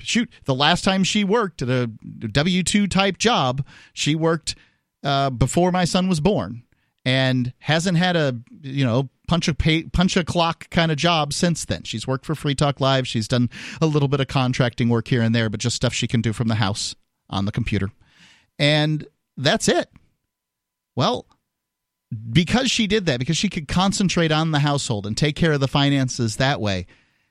shoot 0.00 0.30
the 0.44 0.54
last 0.54 0.84
time 0.84 1.04
she 1.04 1.24
worked 1.24 1.62
at 1.62 1.68
a 1.68 1.86
W 1.86 2.62
two 2.62 2.86
type 2.86 3.18
job, 3.18 3.66
she 3.92 4.14
worked 4.14 4.54
uh, 5.02 5.30
before 5.30 5.72
my 5.72 5.84
son 5.84 6.08
was 6.08 6.20
born 6.20 6.62
and 7.04 7.52
hasn't 7.58 7.98
had 7.98 8.16
a 8.16 8.36
you 8.62 8.84
know 8.84 9.08
punch 9.28 9.48
a 9.48 9.54
pay, 9.54 9.84
punch 9.84 10.16
a 10.16 10.24
clock 10.24 10.68
kind 10.70 10.90
of 10.90 10.98
job 10.98 11.32
since 11.32 11.64
then. 11.64 11.84
She's 11.84 12.06
worked 12.06 12.26
for 12.26 12.34
Free 12.34 12.54
Talk 12.54 12.80
Live. 12.80 13.06
She's 13.06 13.28
done 13.28 13.48
a 13.80 13.86
little 13.86 14.08
bit 14.08 14.20
of 14.20 14.26
contracting 14.28 14.88
work 14.88 15.08
here 15.08 15.22
and 15.22 15.34
there, 15.34 15.48
but 15.48 15.60
just 15.60 15.76
stuff 15.76 15.94
she 15.94 16.06
can 16.08 16.20
do 16.20 16.32
from 16.32 16.48
the 16.48 16.56
house 16.56 16.94
on 17.28 17.44
the 17.44 17.52
computer, 17.52 17.90
and 18.58 19.06
that's 19.36 19.68
it. 19.68 19.88
Well, 20.96 21.26
because 22.32 22.70
she 22.70 22.86
did 22.86 23.06
that, 23.06 23.18
because 23.18 23.36
she 23.36 23.48
could 23.48 23.68
concentrate 23.68 24.32
on 24.32 24.50
the 24.50 24.58
household 24.58 25.06
and 25.06 25.16
take 25.16 25.36
care 25.36 25.52
of 25.52 25.60
the 25.60 25.68
finances 25.68 26.36
that 26.36 26.60
way, 26.60 26.86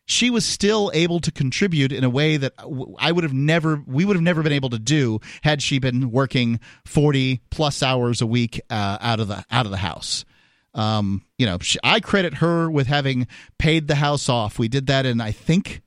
she 0.06 0.30
was 0.30 0.46
still 0.46 0.90
able 0.94 1.20
to 1.20 1.32
contribute 1.32 1.92
in 1.92 2.04
a 2.04 2.10
way 2.10 2.38
that 2.38 2.54
I 2.98 3.12
would 3.12 3.24
have 3.24 3.34
never, 3.34 3.84
we 3.86 4.06
would 4.06 4.16
have 4.16 4.24
never 4.24 4.42
been 4.42 4.54
able 4.54 4.72
to 4.72 4.80
do 4.80 5.20
had 5.44 5.62
she 5.62 5.80
been 5.80 6.12
working 6.12 6.60
40 6.86 7.42
plus 7.52 7.84
hours 7.84 8.22
a 8.22 8.26
week 8.26 8.60
uh, 8.70 8.98
out 9.02 9.20
of 9.20 9.28
the 9.28 9.46
out 9.52 9.66
of 9.66 9.72
the 9.72 9.78
house. 9.78 10.26
Um, 10.74 11.26
you 11.38 11.46
know, 11.46 11.58
she, 11.62 11.78
I 11.84 12.00
credit 12.00 12.36
her 12.36 12.72
with 12.72 12.88
having 12.88 13.28
paid 13.58 13.88
the 13.88 13.96
house 13.96 14.30
off. 14.30 14.58
We 14.58 14.68
did 14.68 14.88
that 14.88 15.06
in 15.06 15.22
I 15.22 15.32
think 15.32 15.82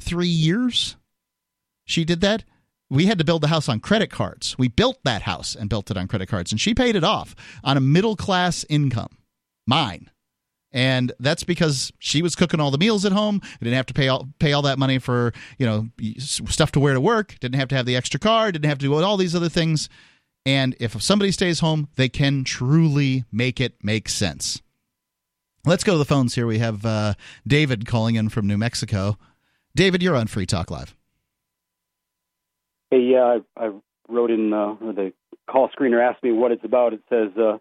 three 0.00 0.28
years. 0.28 0.96
She 1.84 2.04
did 2.04 2.20
that. 2.22 2.44
We 2.90 3.06
had 3.06 3.18
to 3.18 3.24
build 3.24 3.42
the 3.42 3.48
house 3.48 3.68
on 3.68 3.80
credit 3.80 4.10
cards. 4.10 4.56
We 4.58 4.68
built 4.68 4.98
that 5.04 5.22
house 5.22 5.54
and 5.54 5.68
built 5.68 5.90
it 5.90 5.96
on 5.96 6.08
credit 6.08 6.28
cards, 6.28 6.52
and 6.52 6.60
she 6.60 6.74
paid 6.74 6.96
it 6.96 7.04
off 7.04 7.34
on 7.62 7.76
a 7.76 7.80
middle 7.80 8.16
class 8.16 8.64
income, 8.68 9.18
mine. 9.66 10.10
And 10.72 11.12
that's 11.18 11.44
because 11.44 11.92
she 11.98 12.22
was 12.22 12.34
cooking 12.34 12.60
all 12.60 12.70
the 12.70 12.78
meals 12.78 13.04
at 13.04 13.12
home. 13.12 13.40
We 13.42 13.64
didn't 13.64 13.76
have 13.76 13.86
to 13.86 13.94
pay 13.94 14.08
all 14.08 14.28
pay 14.38 14.52
all 14.52 14.62
that 14.62 14.78
money 14.78 14.98
for 14.98 15.32
you 15.58 15.66
know 15.66 15.88
stuff 16.28 16.72
to 16.72 16.80
wear 16.80 16.94
to 16.94 17.00
work. 17.00 17.36
Didn't 17.40 17.58
have 17.58 17.68
to 17.68 17.74
have 17.74 17.86
the 17.86 17.96
extra 17.96 18.20
car. 18.20 18.52
Didn't 18.52 18.68
have 18.68 18.78
to 18.78 18.86
do 18.86 18.94
all 18.94 19.16
these 19.16 19.34
other 19.34 19.48
things. 19.48 19.88
And 20.44 20.76
if 20.78 21.00
somebody 21.02 21.32
stays 21.32 21.60
home, 21.60 21.88
they 21.96 22.08
can 22.08 22.44
truly 22.44 23.24
make 23.32 23.60
it 23.60 23.74
make 23.82 24.08
sense. 24.08 24.62
Let's 25.64 25.84
go 25.84 25.92
to 25.92 25.98
the 25.98 26.04
phones 26.04 26.34
here. 26.34 26.46
We 26.46 26.58
have 26.58 26.86
uh, 26.86 27.14
David 27.46 27.86
calling 27.86 28.14
in 28.14 28.28
from 28.28 28.46
New 28.46 28.56
Mexico. 28.56 29.18
David, 29.74 30.02
you're 30.02 30.16
on 30.16 30.26
Free 30.26 30.46
Talk 30.46 30.70
Live. 30.70 30.97
Hey, 32.90 33.00
yeah, 33.00 33.38
I 33.56 33.70
wrote 34.08 34.30
in, 34.30 34.52
uh, 34.52 34.76
or 34.80 34.92
the 34.92 35.12
call 35.50 35.68
screener 35.68 36.00
asked 36.02 36.22
me 36.22 36.32
what 36.32 36.52
it's 36.52 36.64
about. 36.64 36.92
It 36.92 37.02
says, 37.08 37.36
uh, 37.36 37.58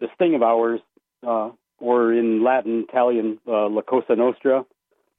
this 0.00 0.10
thing 0.18 0.34
of 0.34 0.42
ours, 0.42 0.80
uh, 1.26 1.50
or 1.78 2.12
in 2.12 2.44
Latin, 2.44 2.84
Italian, 2.88 3.38
uh, 3.46 3.68
La 3.68 3.82
Cosa 3.82 4.16
Nostra. 4.16 4.64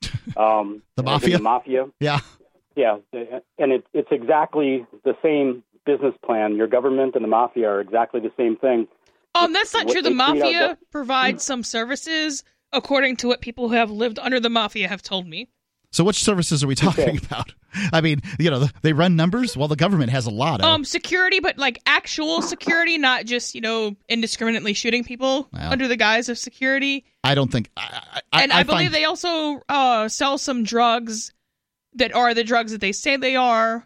Um, 0.38 0.84
the 0.96 1.02
mafia? 1.02 1.38
The 1.38 1.44
mafia. 1.44 1.86
Yeah. 2.00 2.20
Yeah, 2.76 2.98
and 3.58 3.72
it, 3.72 3.86
it's 3.94 4.08
exactly 4.12 4.86
the 5.04 5.18
same 5.24 5.64
business 5.86 6.14
plan. 6.24 6.56
Your 6.56 6.68
government 6.68 7.16
and 7.16 7.24
the 7.24 7.28
mafia 7.28 7.68
are 7.68 7.82
exactly 7.82 8.22
the 8.22 8.32
same 8.38 8.56
thing. 8.56 8.88
Um, 9.36 9.54
that's 9.54 9.74
not 9.74 9.86
What 9.86 9.94
true. 9.94 10.02
The 10.02 10.10
they 10.10 10.16
treat 10.16 10.22
our 10.22 10.36
mafia 10.36 10.70
gov- 10.70 10.78
provides 10.92 11.44
some 11.44 11.64
services 11.64 12.44
according 12.72 13.18
to 13.18 13.28
what 13.28 13.42
people 13.42 13.70
who 13.70 13.76
have 13.76 13.90
lived 13.92 14.20
under 14.20 14.40
the 14.40 14.50
mafia 14.50 14.88
have 14.88 15.02
told 15.02 15.28
me. 15.28 15.50
So, 15.92 16.04
which 16.04 16.24
services 16.24 16.64
are 16.64 16.68
we 16.68 16.76
talking 16.76 17.18
about? 17.18 17.54
I 17.94 18.02
mean, 18.02 18.22
you 18.38 18.52
know, 18.52 18.68
they 18.84 18.94
run 18.94 19.16
numbers. 19.16 19.58
Well, 19.58 19.68
the 19.68 19.76
government 19.76 20.12
has 20.12 20.28
a 20.28 20.30
lot 20.32 20.60
of. 20.60 20.66
Um, 20.66 20.86
security, 20.86 21.40
but 21.40 21.58
like 21.58 21.80
actual 21.88 22.42
security, 22.44 22.98
not 23.00 23.26
just 23.26 23.56
you 23.56 23.62
know 23.62 23.96
indiscriminately 24.08 24.74
shooting 24.74 25.04
people 25.04 25.50
Wow. 25.52 25.72
under 25.72 25.88
the 25.88 25.96
guise 25.98 26.30
of 26.30 26.38
security. 26.38 27.06
I 27.24 27.34
don't 27.36 27.52
think. 27.52 27.70
I, 27.76 28.22
I, 28.32 28.44
and 28.44 28.52
I, 28.54 28.60
I 28.60 28.64
believe 28.64 28.82
find- 28.86 28.94
they 28.94 29.06
also 29.06 29.62
uh, 29.68 30.08
sell 30.10 30.38
some 30.38 30.64
drugs 30.64 31.34
that 31.96 32.14
are 32.14 32.34
the 32.36 32.44
drugs 32.44 32.72
that 32.72 32.82
they 32.82 32.92
say 32.92 33.18
they 33.18 33.36
are. 33.36 33.86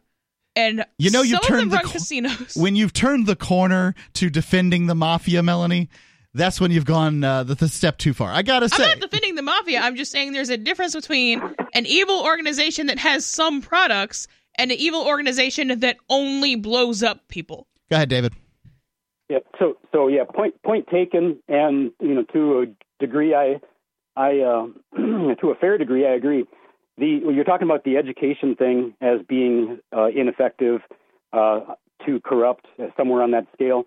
And 0.55 0.85
You 0.99 1.09
know, 1.09 1.21
you've 1.23 1.39
some 1.43 1.53
of 1.55 1.59
turned 1.59 1.71
the 1.71 1.75
run 1.77 1.85
co- 1.85 1.91
casinos. 1.93 2.55
when 2.55 2.75
you've 2.75 2.93
turned 2.93 3.25
the 3.27 3.35
corner 3.35 3.95
to 4.15 4.29
defending 4.29 4.85
the 4.87 4.93
mafia, 4.93 5.41
Melanie. 5.41 5.89
That's 6.35 6.59
when 6.59 6.71
you've 6.71 6.85
gone 6.85 7.23
uh, 7.23 7.43
the, 7.43 7.55
the 7.55 7.67
step 7.67 7.97
too 7.97 8.13
far. 8.13 8.31
I 8.31 8.41
gotta 8.41 8.67
say, 8.67 8.83
I'm 8.83 8.99
not 8.99 9.11
defending 9.11 9.35
the 9.35 9.43
mafia. 9.43 9.79
I'm 9.79 9.95
just 9.95 10.11
saying 10.11 10.33
there's 10.33 10.49
a 10.49 10.57
difference 10.57 10.95
between 10.95 11.41
an 11.73 11.85
evil 11.85 12.21
organization 12.23 12.87
that 12.87 12.97
has 12.99 13.25
some 13.25 13.61
products 13.61 14.27
and 14.57 14.71
an 14.71 14.77
evil 14.77 15.05
organization 15.05 15.79
that 15.79 15.97
only 16.09 16.55
blows 16.55 17.03
up 17.03 17.27
people. 17.27 17.67
go 17.89 17.97
ahead, 17.97 18.09
David. 18.09 18.33
Yeah. 19.29 19.39
So 19.59 19.77
so 19.91 20.07
yeah. 20.07 20.23
Point 20.23 20.61
point 20.63 20.87
taken. 20.87 21.39
And 21.47 21.91
you 22.01 22.15
know, 22.15 22.23
to 22.33 22.61
a 22.61 22.65
degree, 23.03 23.35
I 23.35 23.59
I 24.15 24.39
uh, 24.39 24.67
to 24.95 25.49
a 25.51 25.55
fair 25.55 25.77
degree, 25.77 26.07
I 26.07 26.13
agree. 26.13 26.45
The 26.97 27.21
well, 27.23 27.33
you're 27.33 27.43
talking 27.43 27.67
about 27.67 27.83
the 27.83 27.97
education 27.97 28.55
thing 28.55 28.95
as 29.01 29.19
being 29.27 29.79
uh, 29.95 30.07
ineffective 30.07 30.81
uh, 31.31 31.61
to 32.05 32.19
corrupt 32.21 32.65
uh, 32.79 32.87
somewhere 32.97 33.21
on 33.23 33.31
that 33.31 33.47
scale. 33.53 33.85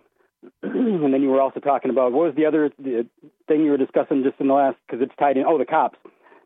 and 0.63 1.13
then 1.13 1.23
you 1.23 1.31
were 1.31 1.41
also 1.41 1.61
talking 1.61 1.91
about 1.91 2.13
what 2.13 2.27
was 2.27 2.35
the 2.37 2.47
other 2.47 2.71
the 2.79 3.07
thing 3.49 3.65
you 3.65 3.71
were 3.71 3.77
discussing 3.77 4.23
just 4.23 4.41
in 4.41 4.49
the 4.49 4.55
last 4.55 4.77
because 4.87 5.03
it's 5.03 5.15
tied 5.19 5.37
in. 5.37 5.45
Oh, 5.47 5.59
the 5.59 5.65
cops, 5.65 5.99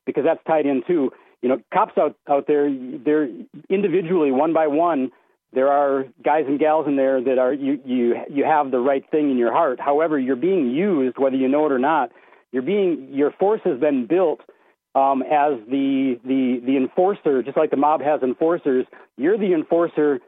because 0.07 0.25
that's 0.25 0.43
tied 0.47 0.67
in 0.67 0.83
too. 0.87 1.11
You 1.43 1.49
know, 1.49 1.63
cops 1.73 1.97
out 1.99 2.17
out 2.29 2.47
there, 2.47 2.71
they're 2.71 3.29
individually, 3.69 4.31
one 4.31 4.53
by 4.53 4.67
one. 4.67 5.11
There 5.53 5.69
are 5.69 6.05
guys 6.25 6.45
and 6.47 6.61
gals 6.61 6.87
in 6.87 6.97
there 6.97 7.21
that 7.23 7.39
are 7.39 7.53
you 7.53 7.81
you 7.85 8.17
you 8.31 8.45
have 8.45 8.71
the 8.71 8.79
right 8.79 9.05
thing 9.11 9.31
in 9.31 9.39
your 9.39 9.53
heart. 9.53 9.81
However, 9.81 10.19
you're 10.19 10.37
being 10.37 10.71
used, 10.71 11.19
whether 11.19 11.37
you 11.37 11.49
know 11.49 11.67
it 11.67 11.73
or 11.73 11.79
not. 11.79 12.11
You're 12.53 12.63
being 12.63 13.09
your 13.13 13.31
force 13.33 13.61
has 13.65 13.79
been 13.79 14.07
built 14.07 14.41
um, 14.95 15.23
as 15.23 15.55
the 15.69 16.21
the 16.25 16.61
the 16.65 16.77
enforcer, 16.77 17.43
just 17.43 17.57
like 17.57 17.71
the 17.71 17.77
mob 17.77 18.01
has 18.03 18.23
enforcers. 18.23 18.87
You're 19.17 19.39
the 19.39 19.53
enforcer 19.55 20.21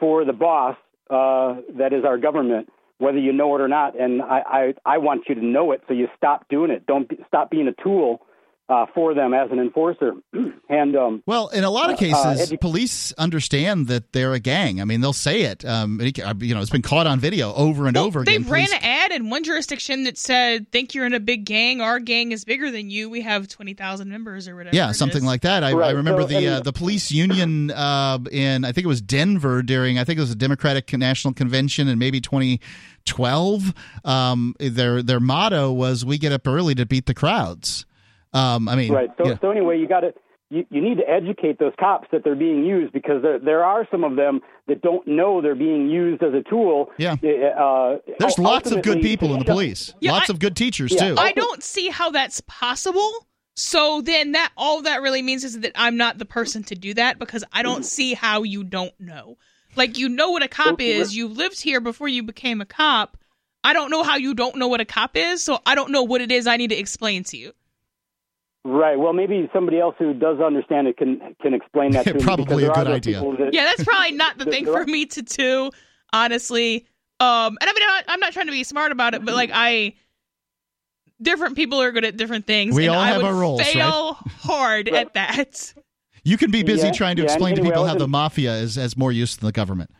for 0.00 0.24
the 0.24 0.32
boss, 0.32 0.76
uh, 1.10 1.56
that 1.78 1.92
is 1.92 2.04
our 2.04 2.18
government, 2.18 2.68
whether 3.00 3.18
you 3.18 3.32
know 3.32 3.54
it 3.56 3.60
or 3.60 3.68
not. 3.68 3.98
And 3.98 4.22
I, 4.22 4.42
I, 4.46 4.94
I 4.94 4.98
want 4.98 5.24
you 5.28 5.34
to 5.34 5.44
know 5.44 5.72
it, 5.72 5.82
so 5.88 5.94
you 5.94 6.06
stop 6.16 6.48
doing 6.48 6.70
it. 6.70 6.86
Don't 6.86 7.08
be, 7.08 7.18
stop 7.26 7.50
being 7.50 7.66
a 7.66 7.82
tool 7.82 8.20
uh, 8.70 8.86
for 8.94 9.12
them 9.14 9.34
as 9.34 9.50
an 9.50 9.58
enforcer. 9.58 10.12
and 10.68 10.96
um, 10.96 11.22
Well, 11.26 11.48
in 11.48 11.64
a 11.64 11.70
lot 11.70 11.90
of 11.90 11.96
uh, 11.96 11.98
cases, 11.98 12.50
edu- 12.52 12.60
police 12.60 13.12
understand 13.18 13.88
that 13.88 14.12
they're 14.12 14.32
a 14.32 14.38
gang. 14.38 14.80
I 14.80 14.84
mean, 14.84 15.00
they'll 15.00 15.12
say 15.12 15.42
it. 15.42 15.64
Um, 15.64 16.00
it- 16.00 16.16
you 16.18 16.54
know, 16.54 16.60
it's 16.60 16.70
been 16.70 16.80
caught 16.82 17.06
on 17.08 17.18
video 17.18 17.52
over 17.54 17.86
and 17.86 17.96
over 17.96 18.20
again. 18.20 18.32
They 18.32 18.36
again. 18.36 18.50
ran 18.52 18.66
Police- 18.66 18.78
an 18.80 18.84
ad 18.88 19.10
in 19.12 19.28
one 19.28 19.42
jurisdiction 19.42 20.04
that 20.04 20.16
said, 20.16 20.70
"Think 20.70 20.94
you're 20.94 21.04
in 21.06 21.14
a 21.14 21.20
big 21.20 21.44
gang? 21.44 21.80
Our 21.80 21.98
gang 21.98 22.30
is 22.32 22.44
bigger 22.44 22.70
than 22.70 22.90
you. 22.90 23.10
We 23.10 23.22
have 23.22 23.48
twenty 23.48 23.74
thousand 23.74 24.08
members 24.08 24.46
or 24.46 24.54
whatever." 24.54 24.76
Yeah, 24.76 24.92
something 24.92 25.24
like 25.24 25.42
that. 25.42 25.64
I, 25.64 25.70
I 25.70 25.90
remember 25.90 26.22
so, 26.22 26.28
the 26.28 26.36
and- 26.36 26.46
uh, 26.46 26.60
the 26.60 26.72
police 26.72 27.10
union 27.10 27.72
uh, 27.72 28.18
in 28.30 28.64
I 28.64 28.70
think 28.72 28.84
it 28.84 28.88
was 28.88 29.02
Denver 29.02 29.62
during 29.62 29.98
I 29.98 30.04
think 30.04 30.18
it 30.18 30.22
was 30.22 30.30
a 30.30 30.36
Democratic 30.36 30.96
National 30.96 31.34
Convention 31.34 31.88
in 31.88 31.98
maybe 31.98 32.20
2012. 32.20 33.74
Um, 34.04 34.54
their 34.60 35.02
their 35.02 35.20
motto 35.20 35.72
was 35.72 36.04
"We 36.04 36.18
get 36.18 36.32
up 36.32 36.46
early 36.46 36.74
to 36.76 36.86
beat 36.86 37.06
the 37.06 37.14
crowds." 37.14 37.86
Um, 38.32 38.68
I 38.68 38.76
mean, 38.76 38.92
right. 38.92 39.10
So, 39.18 39.28
yeah. 39.28 39.38
so 39.40 39.50
anyway, 39.50 39.78
you 39.78 39.88
got 39.88 40.00
to 40.00 40.14
you, 40.50 40.66
you 40.70 40.80
need 40.80 40.98
to 40.98 41.08
educate 41.08 41.58
those 41.58 41.72
cops 41.78 42.08
that 42.12 42.24
they're 42.24 42.34
being 42.34 42.64
used 42.64 42.92
because 42.92 43.22
there 43.22 43.38
there 43.38 43.64
are 43.64 43.86
some 43.90 44.04
of 44.04 44.16
them 44.16 44.40
that 44.66 44.82
don't 44.82 45.06
know 45.06 45.40
they're 45.40 45.54
being 45.54 45.88
used 45.88 46.22
as 46.22 46.34
a 46.34 46.42
tool. 46.48 46.90
Yeah. 46.98 47.12
Uh, 47.14 47.98
there's 48.18 48.38
lots 48.38 48.70
of 48.70 48.82
good 48.82 49.00
people 49.00 49.32
in 49.32 49.38
the 49.38 49.44
police. 49.44 49.94
Yeah, 50.00 50.12
lots 50.12 50.28
I- 50.28 50.32
of 50.34 50.38
good 50.40 50.56
teachers 50.56 50.92
Yeah, 50.92 51.10
too. 51.10 51.14
I 51.18 51.32
don't 51.32 51.62
see 51.62 51.88
how 51.88 52.10
that's 52.10 52.40
possible. 52.42 53.26
So 53.56 54.00
then 54.00 54.32
that 54.32 54.52
all 54.56 54.82
that 54.82 55.02
really 55.02 55.22
means 55.22 55.44
is 55.44 55.60
that 55.60 55.72
I'm 55.74 55.96
not 55.96 56.18
the 56.18 56.24
person 56.24 56.62
to 56.64 56.74
do 56.74 56.94
that 56.94 57.18
because 57.18 57.44
I 57.52 57.62
don't 57.62 57.84
see 57.96 58.14
how 58.14 58.42
you 58.42 58.64
don't 58.64 58.98
know. 58.98 59.38
Like 59.76 59.98
you 59.98 60.08
know 60.08 60.30
what 60.30 60.42
a 60.42 60.48
cop 60.48 60.80
is. 60.80 61.14
You 61.16 61.28
lived 61.28 61.60
here 61.60 61.80
before 61.80 62.08
you 62.08 62.24
became 62.24 62.60
a 62.60 62.66
cop. 62.66 63.16
I 63.62 63.72
don't 63.72 63.90
know 63.90 64.02
how 64.02 64.16
you 64.16 64.34
don't 64.34 64.56
know 64.56 64.68
what 64.68 64.80
a 64.80 64.84
cop 64.84 65.16
is, 65.16 65.44
so 65.44 65.60
I 65.66 65.74
don't 65.74 65.92
know 65.92 66.02
what 66.02 66.22
it 66.22 66.32
is 66.32 66.46
I 66.46 66.56
need 66.56 66.70
to 66.70 66.78
explain 66.78 67.24
to 67.24 67.36
you. 67.36 67.52
Right. 68.64 68.98
Well, 68.98 69.12
maybe 69.14 69.48
somebody 69.54 69.80
else 69.80 69.94
who 69.98 70.12
does 70.12 70.38
understand 70.40 70.86
it 70.86 70.96
can 70.98 71.34
can 71.40 71.54
explain 71.54 71.92
that 71.92 72.04
to 72.06 72.14
me. 72.14 72.20
Probably 72.20 72.44
because 72.44 72.58
a 72.62 72.66
there 72.66 72.74
good 72.74 72.88
idea. 72.88 73.20
that- 73.20 73.50
Yeah, 73.54 73.64
that's 73.64 73.84
probably 73.84 74.12
not 74.12 74.36
the 74.38 74.44
thing 74.52 74.66
for 74.66 74.84
me 74.84 75.06
to 75.06 75.22
do, 75.22 75.70
honestly. 76.12 76.86
Um, 77.20 77.56
and 77.60 77.68
I 77.68 77.72
mean, 77.72 77.82
I'm 77.82 77.88
not, 77.88 78.04
I'm 78.08 78.20
not 78.20 78.32
trying 78.32 78.46
to 78.46 78.52
be 78.52 78.64
smart 78.64 78.92
about 78.92 79.14
it, 79.14 79.24
but 79.24 79.34
like 79.34 79.50
I, 79.52 79.94
different 81.20 81.56
people 81.56 81.80
are 81.80 81.92
good 81.92 82.04
at 82.04 82.16
different 82.16 82.46
things. 82.46 82.74
We 82.74 82.86
and 82.86 82.94
all 82.94 83.00
I 83.00 83.08
have 83.08 83.18
would 83.18 83.26
our 83.26 83.34
roles, 83.34 83.60
right? 83.60 83.72
fail 83.72 84.14
hard 84.42 84.88
at 84.88 85.14
that. 85.14 85.74
You 86.24 86.36
can 86.36 86.50
be 86.50 86.62
busy 86.62 86.86
Yeah, 86.88 86.92
trying 86.92 87.16
to 87.16 87.22
yeah, 87.22 87.32
explain 87.32 87.56
to 87.56 87.62
people 87.62 87.86
how 87.86 87.94
the 87.94 88.08
mafia 88.08 88.54
is 88.56 88.76
has 88.76 88.96
more 88.96 89.12
use 89.12 89.36
than 89.36 89.46
the 89.46 89.52
government. 89.52 89.90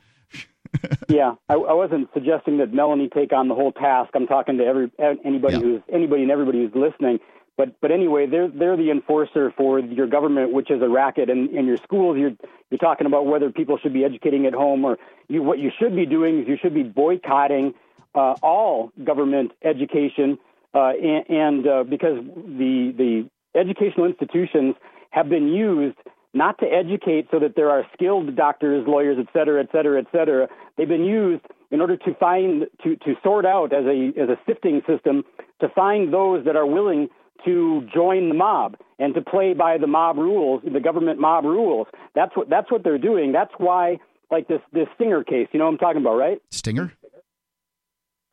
yeah, 1.08 1.34
I, 1.48 1.54
I 1.54 1.72
wasn't 1.72 2.08
suggesting 2.14 2.58
that 2.58 2.72
Melanie 2.72 3.08
take 3.12 3.32
on 3.32 3.48
the 3.48 3.54
whole 3.54 3.72
task. 3.72 4.10
I'm 4.14 4.26
talking 4.26 4.58
to 4.58 4.64
every 4.64 4.90
anybody 5.24 5.54
Yeah. 5.54 5.60
who's 5.60 5.80
anybody 5.92 6.22
and 6.22 6.30
everybody 6.30 6.58
who's 6.58 6.74
listening. 6.74 7.18
But 7.56 7.80
but 7.80 7.90
anyway, 7.90 8.26
they're 8.26 8.48
they're 8.48 8.76
the 8.76 8.90
enforcer 8.90 9.52
for 9.56 9.78
your 9.80 10.06
government, 10.06 10.52
which 10.52 10.70
is 10.70 10.80
a 10.80 10.88
racket. 10.88 11.28
And 11.28 11.50
in 11.50 11.66
your 11.66 11.76
schools, 11.76 12.16
you're 12.16 12.32
you're 12.70 12.78
talking 12.78 13.06
about 13.06 13.26
whether 13.26 13.50
people 13.50 13.76
should 13.78 13.92
be 13.92 14.04
educating 14.04 14.46
at 14.46 14.54
home 14.54 14.84
or 14.84 14.98
you. 15.28 15.42
What 15.42 15.58
you 15.58 15.70
should 15.78 15.94
be 15.94 16.06
doing 16.06 16.40
is 16.40 16.48
you 16.48 16.56
should 16.56 16.74
be 16.74 16.82
boycotting 16.82 17.74
uh, 18.14 18.34
all 18.42 18.92
government 19.04 19.52
education, 19.62 20.38
uh, 20.74 20.92
and, 21.02 21.30
and 21.30 21.66
uh, 21.66 21.84
because 21.84 22.18
the 22.34 22.94
the 22.96 23.30
educational 23.58 24.06
institutions 24.06 24.74
have 25.10 25.28
been 25.28 25.48
used 25.48 25.96
not 26.32 26.58
to 26.60 26.66
educate 26.66 27.26
so 27.30 27.40
that 27.40 27.56
there 27.56 27.70
are 27.70 27.84
skilled 27.92 28.36
doctors, 28.36 28.86
lawyers, 28.86 29.18
et 29.18 29.26
cetera, 29.32 29.60
et 29.60 29.68
cetera, 29.72 29.98
et 29.98 30.06
cetera. 30.12 30.48
They've 30.76 30.88
been 30.88 31.04
used 31.04 31.44
in 31.70 31.80
order 31.80 31.96
to 31.96 32.14
find 32.14 32.66
to 32.84 32.96
to 32.96 33.14
sort 33.22 33.44
out 33.44 33.72
as 33.72 33.84
a 33.84 34.12
as 34.16 34.28
a 34.28 34.38
sifting 34.46 34.82
system 34.86 35.24
to 35.60 35.68
find 35.68 36.12
those 36.12 36.44
that 36.44 36.56
are 36.56 36.66
willing 36.66 37.08
to 37.44 37.86
join 37.94 38.28
the 38.28 38.34
mob 38.34 38.76
and 38.98 39.14
to 39.14 39.20
play 39.20 39.54
by 39.54 39.78
the 39.78 39.86
mob 39.86 40.16
rules, 40.16 40.62
the 40.64 40.80
government 40.80 41.20
mob 41.20 41.44
rules. 41.44 41.86
That's 42.14 42.36
what 42.36 42.48
that's 42.50 42.70
what 42.70 42.84
they're 42.84 42.98
doing. 42.98 43.32
That's 43.32 43.52
why 43.58 43.98
like 44.30 44.48
this 44.48 44.60
this 44.72 44.88
Singer 44.98 45.24
case, 45.24 45.48
you 45.52 45.58
know 45.58 45.66
what 45.66 45.72
I'm 45.72 45.78
talking 45.78 46.00
about, 46.00 46.16
right? 46.16 46.40
Stinger. 46.50 46.92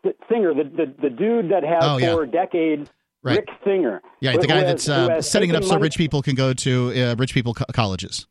The 0.04 0.14
Singer, 0.30 0.54
the 0.54 0.64
the, 0.64 0.94
the 1.02 1.10
dude 1.10 1.52
that 1.52 1.64
has 1.64 1.84
Oh, 1.84 1.98
yeah. 1.98 2.14
for 2.14 2.26
decades 2.26 2.90
Right. 3.24 3.38
Rick 3.40 3.50
Singer. 3.66 4.02
Yeah, 4.22 4.38
the 4.38 4.48
guy 4.48 4.62
that's 4.64 4.88
uh, 4.88 5.22
setting 5.22 5.50
it 5.50 5.56
up 5.56 5.64
so 5.64 5.72
money- 5.72 5.82
rich 5.84 5.98
people 5.98 6.22
can 6.22 6.36
go 6.36 6.54
to 6.54 6.94
uh, 6.96 7.16
rich 7.18 7.34
people 7.34 7.54
co- 7.56 7.66
colleges. 7.74 8.28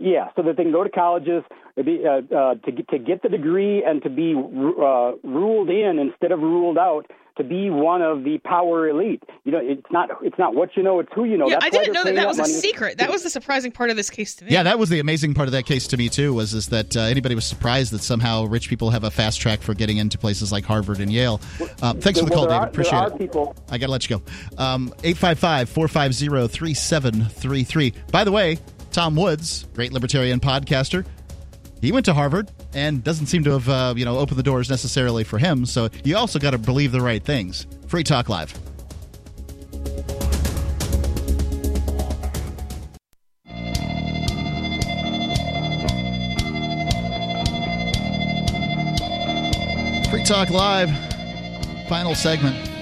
Yeah, 0.00 0.30
so 0.34 0.42
that 0.42 0.56
they 0.56 0.64
can 0.64 0.72
go 0.72 0.82
to 0.82 0.90
colleges, 0.90 1.44
be, 1.76 2.02
uh, 2.04 2.22
uh, 2.36 2.54
to 2.56 2.72
get, 2.72 2.88
to 2.88 2.98
get 2.98 3.22
the 3.22 3.28
degree 3.28 3.84
and 3.84 4.02
to 4.02 4.10
be 4.10 4.34
uh, 4.34 5.12
ruled 5.22 5.70
in 5.70 6.00
instead 6.00 6.32
of 6.32 6.40
ruled 6.40 6.78
out 6.78 7.06
to 7.38 7.44
be 7.44 7.70
one 7.70 8.02
of 8.02 8.24
the 8.24 8.38
power 8.38 8.88
elite. 8.88 9.22
You 9.44 9.52
know, 9.52 9.60
it's 9.62 9.86
not 9.90 10.10
it's 10.22 10.38
not 10.38 10.54
what 10.54 10.76
you 10.76 10.82
know, 10.82 11.00
it's 11.00 11.08
who 11.14 11.24
you 11.24 11.36
know. 11.38 11.48
yeah, 11.48 11.58
That's 11.60 11.74
I 11.74 11.78
didn't 11.80 11.94
know 11.94 12.04
they're 12.04 12.12
that 12.14 12.20
paying 12.20 12.24
that 12.24 12.28
was 12.28 12.38
a 12.38 12.42
money. 12.42 12.52
secret. 12.52 12.98
That 12.98 13.10
was 13.10 13.22
the 13.22 13.30
surprising 13.30 13.72
part 13.72 13.88
of 13.90 13.96
this 13.96 14.10
case 14.10 14.34
to 14.36 14.44
me. 14.44 14.52
Yeah, 14.52 14.62
that 14.64 14.78
was 14.78 14.90
the 14.90 15.00
amazing 15.00 15.32
part 15.34 15.48
of 15.48 15.52
that 15.52 15.64
case 15.64 15.86
to 15.88 15.96
me 15.96 16.08
too. 16.08 16.32
Was 16.34 16.52
is 16.54 16.68
that 16.68 16.96
uh, 16.96 17.00
anybody 17.00 17.34
was 17.34 17.44
surprised 17.46 17.92
that 17.92 18.02
somehow 18.02 18.44
rich 18.44 18.68
people 18.68 18.90
have 18.90 19.04
a 19.04 19.10
fast 19.10 19.40
track 19.40 19.60
for 19.62 19.74
getting 19.74 19.96
into 19.98 20.18
places 20.18 20.52
like 20.52 20.64
Harvard 20.64 21.00
and 21.00 21.12
Yale. 21.12 21.40
Uh, 21.82 21.94
thanks 21.94 22.18
for 22.18 22.24
the 22.26 22.30
call, 22.30 22.46
there 22.46 22.58
David. 22.58 22.64
are- 22.64 22.68
Appreciate 22.68 22.98
there 22.98 23.08
it. 23.08 23.18
people. 23.18 23.56
I 23.70 23.78
gotta 23.78 23.92
let 23.92 24.08
you 24.10 24.18
go. 24.18 24.22
Um, 24.62 24.92
855-450-3733. 25.02 27.94
By 28.10 28.24
the 28.24 28.32
way, 28.32 28.58
Tom 28.92 29.16
Woods, 29.16 29.66
great 29.74 29.92
libertarian 29.92 30.40
podcaster, 30.40 31.04
he 31.80 31.92
went 31.92 32.04
to 32.06 32.14
Harvard 32.14 32.50
and 32.74 33.02
doesn't 33.02 33.26
seem 33.26 33.44
to 33.44 33.52
have 33.52 33.68
uh, 33.68 33.94
you 33.96 34.04
know 34.04 34.18
opened 34.18 34.38
the 34.38 34.42
doors 34.42 34.70
necessarily 34.70 35.24
for 35.24 35.38
him. 35.38 35.66
So 35.66 35.88
you 36.04 36.16
also 36.16 36.38
got 36.38 36.50
to 36.50 36.58
believe 36.58 36.92
the 36.92 37.00
right 37.00 37.22
things. 37.22 37.66
Free 37.86 38.04
Talk 38.04 38.28
Live. 38.28 38.52
Free 50.10 50.24
Talk 50.24 50.50
Live, 50.50 50.90
final 51.88 52.14
segment. 52.14 52.77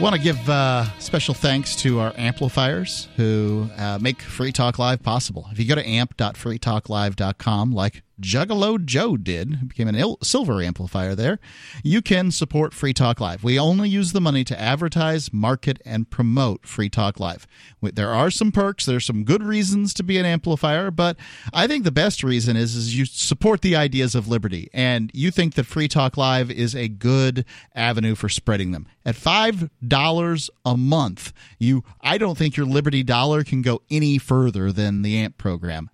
Want 0.00 0.14
to 0.14 0.20
give 0.20 0.48
uh, 0.48 0.86
special 0.98 1.34
thanks 1.34 1.76
to 1.76 2.00
our 2.00 2.14
amplifiers 2.16 3.08
who 3.16 3.68
uh, 3.76 3.98
make 4.00 4.22
Free 4.22 4.50
Talk 4.50 4.78
Live 4.78 5.02
possible. 5.02 5.46
If 5.52 5.58
you 5.58 5.66
go 5.66 5.74
to 5.74 5.86
amp.freetalklive.com, 5.86 7.72
like 7.72 8.02
Juggalo 8.20 8.84
Joe 8.84 9.16
did, 9.16 9.68
became 9.68 9.88
an 9.88 9.94
il- 9.94 10.18
silver 10.22 10.62
amplifier 10.62 11.14
there, 11.14 11.38
you 11.82 12.02
can 12.02 12.30
support 12.30 12.74
Free 12.74 12.92
Talk 12.92 13.20
Live. 13.20 13.42
We 13.42 13.58
only 13.58 13.88
use 13.88 14.12
the 14.12 14.20
money 14.20 14.44
to 14.44 14.60
advertise, 14.60 15.32
market, 15.32 15.80
and 15.84 16.10
promote 16.10 16.66
Free 16.66 16.88
Talk 16.88 17.18
Live. 17.18 17.46
There 17.82 18.12
are 18.12 18.30
some 18.30 18.52
perks, 18.52 18.84
there's 18.84 19.06
some 19.06 19.24
good 19.24 19.42
reasons 19.42 19.94
to 19.94 20.02
be 20.02 20.18
an 20.18 20.26
amplifier, 20.26 20.90
but 20.90 21.16
I 21.52 21.66
think 21.66 21.84
the 21.84 21.90
best 21.90 22.22
reason 22.22 22.56
is, 22.56 22.76
is 22.76 22.96
you 22.96 23.04
support 23.04 23.62
the 23.62 23.76
ideas 23.76 24.14
of 24.14 24.28
liberty 24.28 24.68
and 24.72 25.10
you 25.14 25.30
think 25.30 25.54
that 25.54 25.66
Free 25.66 25.88
Talk 25.88 26.16
Live 26.16 26.50
is 26.50 26.74
a 26.74 26.88
good 26.88 27.44
avenue 27.74 28.14
for 28.14 28.28
spreading 28.28 28.72
them. 28.72 28.86
At 29.04 29.16
$5 29.16 30.50
a 30.64 30.76
month, 30.76 31.32
you 31.58 31.84
I 32.00 32.18
don't 32.18 32.36
think 32.36 32.56
your 32.56 32.66
Liberty 32.66 33.02
dollar 33.02 33.44
can 33.44 33.62
go 33.62 33.82
any 33.90 34.18
further 34.18 34.72
than 34.72 35.02
the 35.02 35.18
AMP 35.18 35.38
program. 35.38 35.90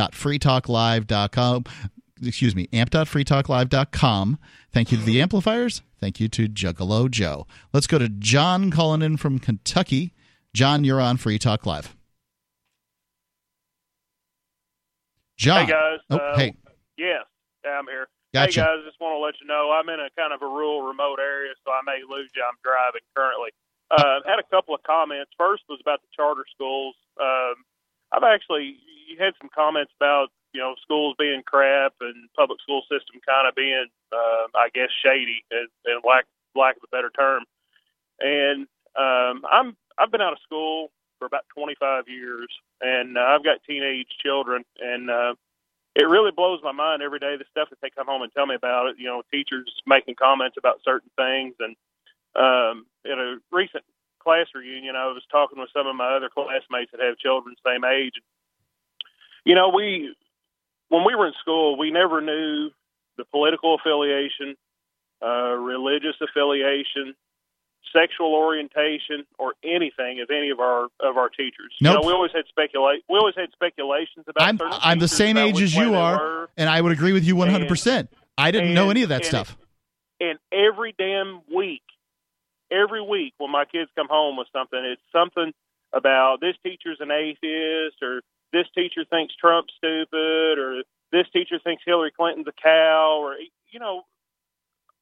amp.freetalklive.com 0.00 1.64
excuse 2.26 2.54
me, 2.54 2.68
amp.freetalklive.com. 2.72 4.38
Thank 4.72 4.92
you 4.92 4.98
to 4.98 5.04
the 5.04 5.20
amplifiers. 5.20 5.82
Thank 5.98 6.20
you 6.20 6.28
to 6.28 6.48
Juggalo 6.48 7.10
Joe. 7.10 7.46
Let's 7.72 7.86
go 7.86 7.98
to 7.98 8.08
John 8.08 8.70
calling 8.70 9.02
in 9.02 9.16
from 9.16 9.38
Kentucky. 9.38 10.14
John, 10.54 10.84
you're 10.84 11.00
on 11.00 11.16
Free 11.16 11.38
Talk 11.38 11.66
Live. 11.66 11.96
John. 15.36 15.64
Hey 15.64 15.72
guys. 15.72 15.98
Oh, 16.10 16.16
uh, 16.16 16.36
hey. 16.36 16.54
Yes, 16.98 17.24
I'm 17.64 17.86
here. 17.86 18.08
Gotcha. 18.34 18.60
Hey 18.60 18.66
guys, 18.66 18.84
just 18.84 19.00
want 19.00 19.16
to 19.16 19.24
let 19.24 19.34
you 19.40 19.46
know 19.46 19.72
I'm 19.72 19.88
in 19.88 20.00
a 20.00 20.12
kind 20.16 20.32
of 20.32 20.42
a 20.42 20.46
rural, 20.46 20.82
remote 20.82 21.18
area, 21.18 21.52
so 21.64 21.72
I 21.72 21.80
may 21.84 22.04
lose 22.04 22.28
you. 22.36 22.44
I'm 22.44 22.58
driving 22.62 23.00
currently. 23.16 23.50
Uh, 23.90 24.20
had 24.26 24.38
a 24.38 24.46
couple 24.50 24.74
of 24.74 24.82
comments. 24.84 25.32
First 25.36 25.64
was 25.68 25.80
about 25.80 26.00
the 26.02 26.08
charter 26.14 26.44
schools. 26.54 26.94
Um, 27.18 27.64
I've 28.12 28.22
actually 28.22 28.78
you 29.10 29.16
had 29.18 29.34
some 29.40 29.50
comments 29.52 29.92
about 29.98 30.28
you 30.54 30.60
know 30.60 30.74
schools 30.82 31.16
being 31.18 31.42
crap 31.44 31.94
and 32.00 32.30
public 32.36 32.60
school 32.62 32.82
system 32.82 33.20
kind 33.26 33.48
of 33.48 33.54
being, 33.54 33.86
uh, 34.12 34.46
I 34.54 34.70
guess, 34.72 34.88
shady, 35.04 35.44
and, 35.50 35.68
and 35.84 36.02
lack 36.06 36.26
lack 36.54 36.76
of 36.76 36.82
a 36.84 36.94
better 36.94 37.10
term. 37.10 37.44
And 38.20 38.66
um, 38.96 39.44
I'm 39.50 39.76
I've 39.98 40.10
been 40.10 40.22
out 40.22 40.32
of 40.32 40.38
school 40.46 40.90
for 41.18 41.26
about 41.26 41.44
25 41.54 42.04
years, 42.08 42.48
and 42.80 43.18
uh, 43.18 43.20
I've 43.20 43.44
got 43.44 43.58
teenage 43.66 44.08
children, 44.22 44.64
and 44.80 45.10
uh, 45.10 45.34
it 45.94 46.08
really 46.08 46.30
blows 46.30 46.60
my 46.62 46.72
mind 46.72 47.02
every 47.02 47.18
day 47.18 47.36
the 47.36 47.44
stuff 47.50 47.68
that 47.70 47.80
they 47.82 47.90
come 47.90 48.06
home 48.06 48.22
and 48.22 48.32
tell 48.32 48.46
me 48.46 48.54
about 48.54 48.86
it. 48.86 48.96
You 48.98 49.06
know, 49.06 49.22
teachers 49.30 49.70
making 49.86 50.14
comments 50.14 50.56
about 50.56 50.80
certain 50.84 51.10
things, 51.16 51.54
and 51.58 51.76
um, 52.36 52.86
at 53.04 53.18
a 53.18 53.38
recent 53.50 53.84
class 54.22 54.46
reunion, 54.54 54.96
I 54.96 55.06
was 55.06 55.22
talking 55.30 55.58
with 55.58 55.70
some 55.74 55.86
of 55.86 55.96
my 55.96 56.16
other 56.16 56.28
classmates 56.28 56.92
that 56.92 57.00
have 57.00 57.18
children 57.18 57.56
same 57.64 57.84
age. 57.84 58.14
You 59.44 59.54
know, 59.54 59.70
we 59.74 60.14
when 60.88 61.04
we 61.04 61.14
were 61.14 61.26
in 61.26 61.34
school, 61.40 61.78
we 61.78 61.90
never 61.90 62.20
knew 62.20 62.70
the 63.16 63.24
political 63.24 63.74
affiliation, 63.76 64.56
uh, 65.22 65.54
religious 65.54 66.16
affiliation, 66.20 67.14
sexual 67.92 68.34
orientation, 68.34 69.24
or 69.38 69.54
anything 69.64 70.20
of 70.20 70.30
any 70.30 70.50
of 70.50 70.60
our 70.60 70.84
of 71.00 71.16
our 71.16 71.28
teachers. 71.28 71.74
You 71.78 71.84
Nope. 71.84 72.02
know, 72.02 72.06
we 72.06 72.12
always 72.12 72.32
had 72.32 72.44
speculate. 72.48 73.02
We 73.08 73.18
always 73.18 73.34
had 73.36 73.50
speculations 73.52 74.26
about. 74.28 74.46
I'm 74.46 74.58
I'm 74.60 74.98
the 74.98 75.08
same 75.08 75.36
age 75.36 75.60
as 75.60 75.74
you 75.74 75.94
are, 75.94 76.18
were. 76.18 76.50
and 76.56 76.68
I 76.68 76.80
would 76.80 76.92
agree 76.92 77.12
with 77.12 77.24
you 77.24 77.34
100%. 77.36 78.08
I 78.38 78.50
didn't 78.50 78.74
know 78.74 78.90
any 78.90 79.02
of 79.02 79.10
that 79.10 79.16
and 79.22 79.26
stuff. 79.26 79.56
and 80.20 80.38
every 80.52 80.94
damn 80.96 81.42
week, 81.54 81.82
every 82.70 83.02
week 83.02 83.34
when 83.38 83.50
my 83.50 83.64
kids 83.64 83.90
come 83.96 84.08
home 84.08 84.36
with 84.36 84.48
something, 84.52 84.78
it's 84.82 85.02
something 85.12 85.52
about 85.92 86.40
this 86.40 86.54
teacher's 86.62 86.98
an 87.00 87.10
atheist, 87.10 88.02
or 88.02 88.22
this 88.52 88.66
teacher 88.74 89.04
thinks 89.08 89.34
Trump's 89.36 89.72
stupid, 89.76 90.58
or 90.58 90.82
this 91.12 91.26
teacher 91.32 91.58
thinks 91.62 91.82
Hillary 91.86 92.12
Clinton's 92.16 92.46
a 92.48 92.52
cow, 92.62 93.18
or 93.22 93.36
you 93.70 93.78
know, 93.80 94.02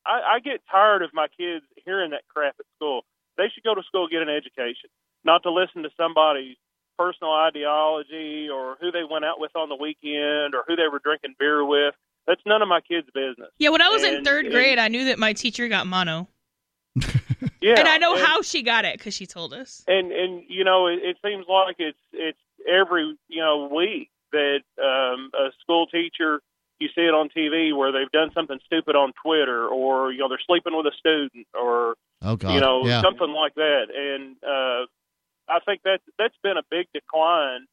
I, 0.06 0.36
I 0.36 0.38
get 0.40 0.60
tired 0.70 1.02
of 1.02 1.10
my 1.14 1.26
kids 1.36 1.64
hearing 1.84 2.10
that 2.10 2.22
crap 2.28 2.56
at 2.58 2.66
school. 2.76 3.02
They 3.36 3.48
should 3.54 3.64
go 3.64 3.74
to 3.74 3.82
school 3.82 4.08
get 4.08 4.22
an 4.22 4.28
education, 4.28 4.90
not 5.24 5.42
to 5.44 5.50
listen 5.52 5.82
to 5.84 5.90
somebody's 5.96 6.56
personal 6.98 7.32
ideology 7.32 8.48
or 8.52 8.76
who 8.80 8.90
they 8.90 9.04
went 9.08 9.24
out 9.24 9.38
with 9.38 9.54
on 9.54 9.68
the 9.68 9.76
weekend 9.76 10.54
or 10.54 10.64
who 10.66 10.74
they 10.76 10.88
were 10.90 10.98
drinking 10.98 11.34
beer 11.38 11.64
with. 11.64 11.94
That's 12.26 12.40
none 12.44 12.60
of 12.60 12.68
my 12.68 12.80
kids' 12.80 13.06
business. 13.14 13.48
Yeah, 13.58 13.68
when 13.70 13.80
I 13.80 13.88
was 13.88 14.02
in 14.02 14.16
And- 14.16 14.26
third 14.26 14.46
and- 14.46 14.52
grade, 14.54 14.78
I 14.78 14.88
knew 14.88 15.04
that 15.06 15.18
my 15.18 15.32
teacher 15.32 15.68
got 15.68 15.86
mono. 15.86 16.28
Yeah, 17.60 17.74
and 17.78 17.88
I 17.88 17.98
know 17.98 18.14
and- 18.14 18.24
how 18.24 18.42
she 18.42 18.62
got 18.62 18.84
it 18.84 18.98
because 18.98 19.14
she 19.14 19.26
told 19.26 19.52
us. 19.52 19.82
and 19.88 20.12
and 20.12 20.44
you 20.48 20.62
know 20.64 20.86
it, 20.86 21.00
it 21.02 21.16
seems 21.24 21.44
like 21.48 21.76
it's 21.80 21.98
it's 22.12 22.38
every 22.68 23.16
you 23.28 23.40
know 23.42 23.70
week 23.74 24.10
that 24.32 24.60
um, 24.78 25.30
a 25.34 25.50
school 25.60 25.86
teacher 25.86 26.40
you 26.80 26.88
see 26.94 27.02
it 27.02 27.14
on 27.14 27.28
TV 27.28 27.76
where 27.76 27.90
they've 27.90 28.10
done 28.12 28.30
something 28.34 28.58
stupid 28.66 28.94
on 28.94 29.12
Twitter 29.24 29.66
or 29.66 30.12
you 30.12 30.18
know 30.18 30.28
they're 30.28 30.40
sleeping 30.46 30.76
with 30.76 30.86
a 30.86 30.96
student 30.98 31.46
or 31.54 31.94
Oh 32.22 32.36
God. 32.36 32.54
you 32.54 32.60
know 32.60 32.84
yeah. 32.84 33.00
something 33.02 33.30
like 33.30 33.54
that 33.54 33.86
and 33.94 34.36
uh, 34.42 34.86
I 35.48 35.60
think 35.64 35.82
that 35.84 36.00
that's 36.18 36.36
been 36.42 36.56
a 36.56 36.66
big 36.70 36.86
decline 36.92 37.66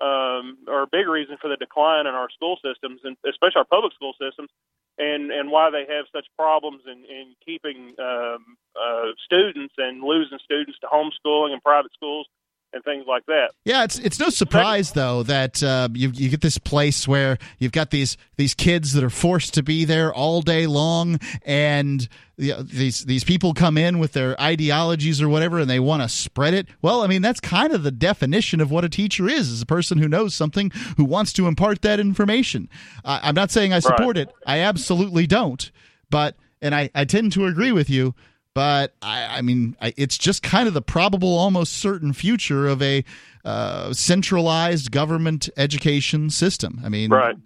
um, 0.00 0.58
or 0.68 0.82
a 0.82 0.86
big 0.90 1.08
reason 1.08 1.36
for 1.40 1.48
the 1.48 1.56
decline 1.56 2.06
in 2.06 2.14
our 2.14 2.30
school 2.30 2.56
systems 2.64 3.00
and 3.04 3.16
especially 3.28 3.58
our 3.58 3.64
public 3.70 3.92
school 3.94 4.14
systems 4.20 4.50
and 4.98 5.30
and 5.30 5.50
why 5.50 5.70
they 5.70 5.86
have 5.92 6.06
such 6.14 6.26
problems 6.36 6.82
in 6.86 7.04
in 7.04 7.34
keeping 7.44 7.94
um, 7.98 8.56
uh, 8.74 9.10
students 9.24 9.74
and 9.78 10.02
losing 10.02 10.38
students 10.42 10.78
to 10.80 10.86
homeschooling 10.86 11.52
and 11.52 11.62
private 11.62 11.92
schools 11.94 12.26
and 12.72 12.84
things 12.84 13.04
like 13.06 13.24
that. 13.26 13.50
Yeah, 13.64 13.84
it's 13.84 13.98
it's 13.98 14.18
no 14.18 14.28
surprise 14.28 14.92
though 14.92 15.22
that 15.24 15.62
uh, 15.62 15.88
you 15.94 16.10
you 16.14 16.28
get 16.28 16.40
this 16.40 16.58
place 16.58 17.08
where 17.08 17.38
you've 17.58 17.72
got 17.72 17.90
these 17.90 18.16
these 18.36 18.54
kids 18.54 18.92
that 18.92 19.02
are 19.02 19.10
forced 19.10 19.54
to 19.54 19.62
be 19.62 19.84
there 19.84 20.12
all 20.12 20.42
day 20.42 20.66
long, 20.66 21.18
and 21.44 22.08
you 22.36 22.52
know, 22.52 22.62
these 22.62 23.04
these 23.04 23.24
people 23.24 23.54
come 23.54 23.78
in 23.78 23.98
with 23.98 24.12
their 24.12 24.40
ideologies 24.40 25.22
or 25.22 25.28
whatever, 25.28 25.58
and 25.58 25.70
they 25.70 25.80
want 25.80 26.02
to 26.02 26.08
spread 26.08 26.54
it. 26.54 26.68
Well, 26.82 27.02
I 27.02 27.06
mean 27.06 27.22
that's 27.22 27.40
kind 27.40 27.72
of 27.72 27.82
the 27.82 27.90
definition 27.90 28.60
of 28.60 28.70
what 28.70 28.84
a 28.84 28.88
teacher 28.88 29.28
is: 29.28 29.48
is 29.48 29.62
a 29.62 29.66
person 29.66 29.98
who 29.98 30.08
knows 30.08 30.34
something 30.34 30.70
who 30.96 31.04
wants 31.04 31.32
to 31.34 31.46
impart 31.46 31.82
that 31.82 32.00
information. 32.00 32.68
I 33.04 33.20
I'm 33.22 33.34
not 33.34 33.50
saying 33.50 33.72
I 33.72 33.80
support 33.80 34.16
it; 34.18 34.28
I 34.46 34.58
absolutely 34.60 35.26
don't. 35.26 35.70
But 36.10 36.36
and 36.60 36.74
I 36.74 36.90
I 36.94 37.04
tend 37.04 37.32
to 37.32 37.46
agree 37.46 37.72
with 37.72 37.88
you 37.88 38.14
but 38.58 38.92
I, 39.00 39.38
I 39.38 39.42
mean, 39.42 39.76
I, 39.80 39.94
it's 39.96 40.18
just 40.18 40.42
kind 40.42 40.66
of 40.66 40.74
the 40.74 40.82
probable, 40.82 41.38
almost 41.38 41.74
certain 41.74 42.12
future 42.12 42.66
of 42.66 42.82
a 42.82 43.04
uh, 43.44 43.92
centralized 43.92 44.90
government 44.90 45.48
education 45.56 46.28
system. 46.28 46.80
I 46.84 46.88
mean, 46.88 47.08
Right. 47.08 47.36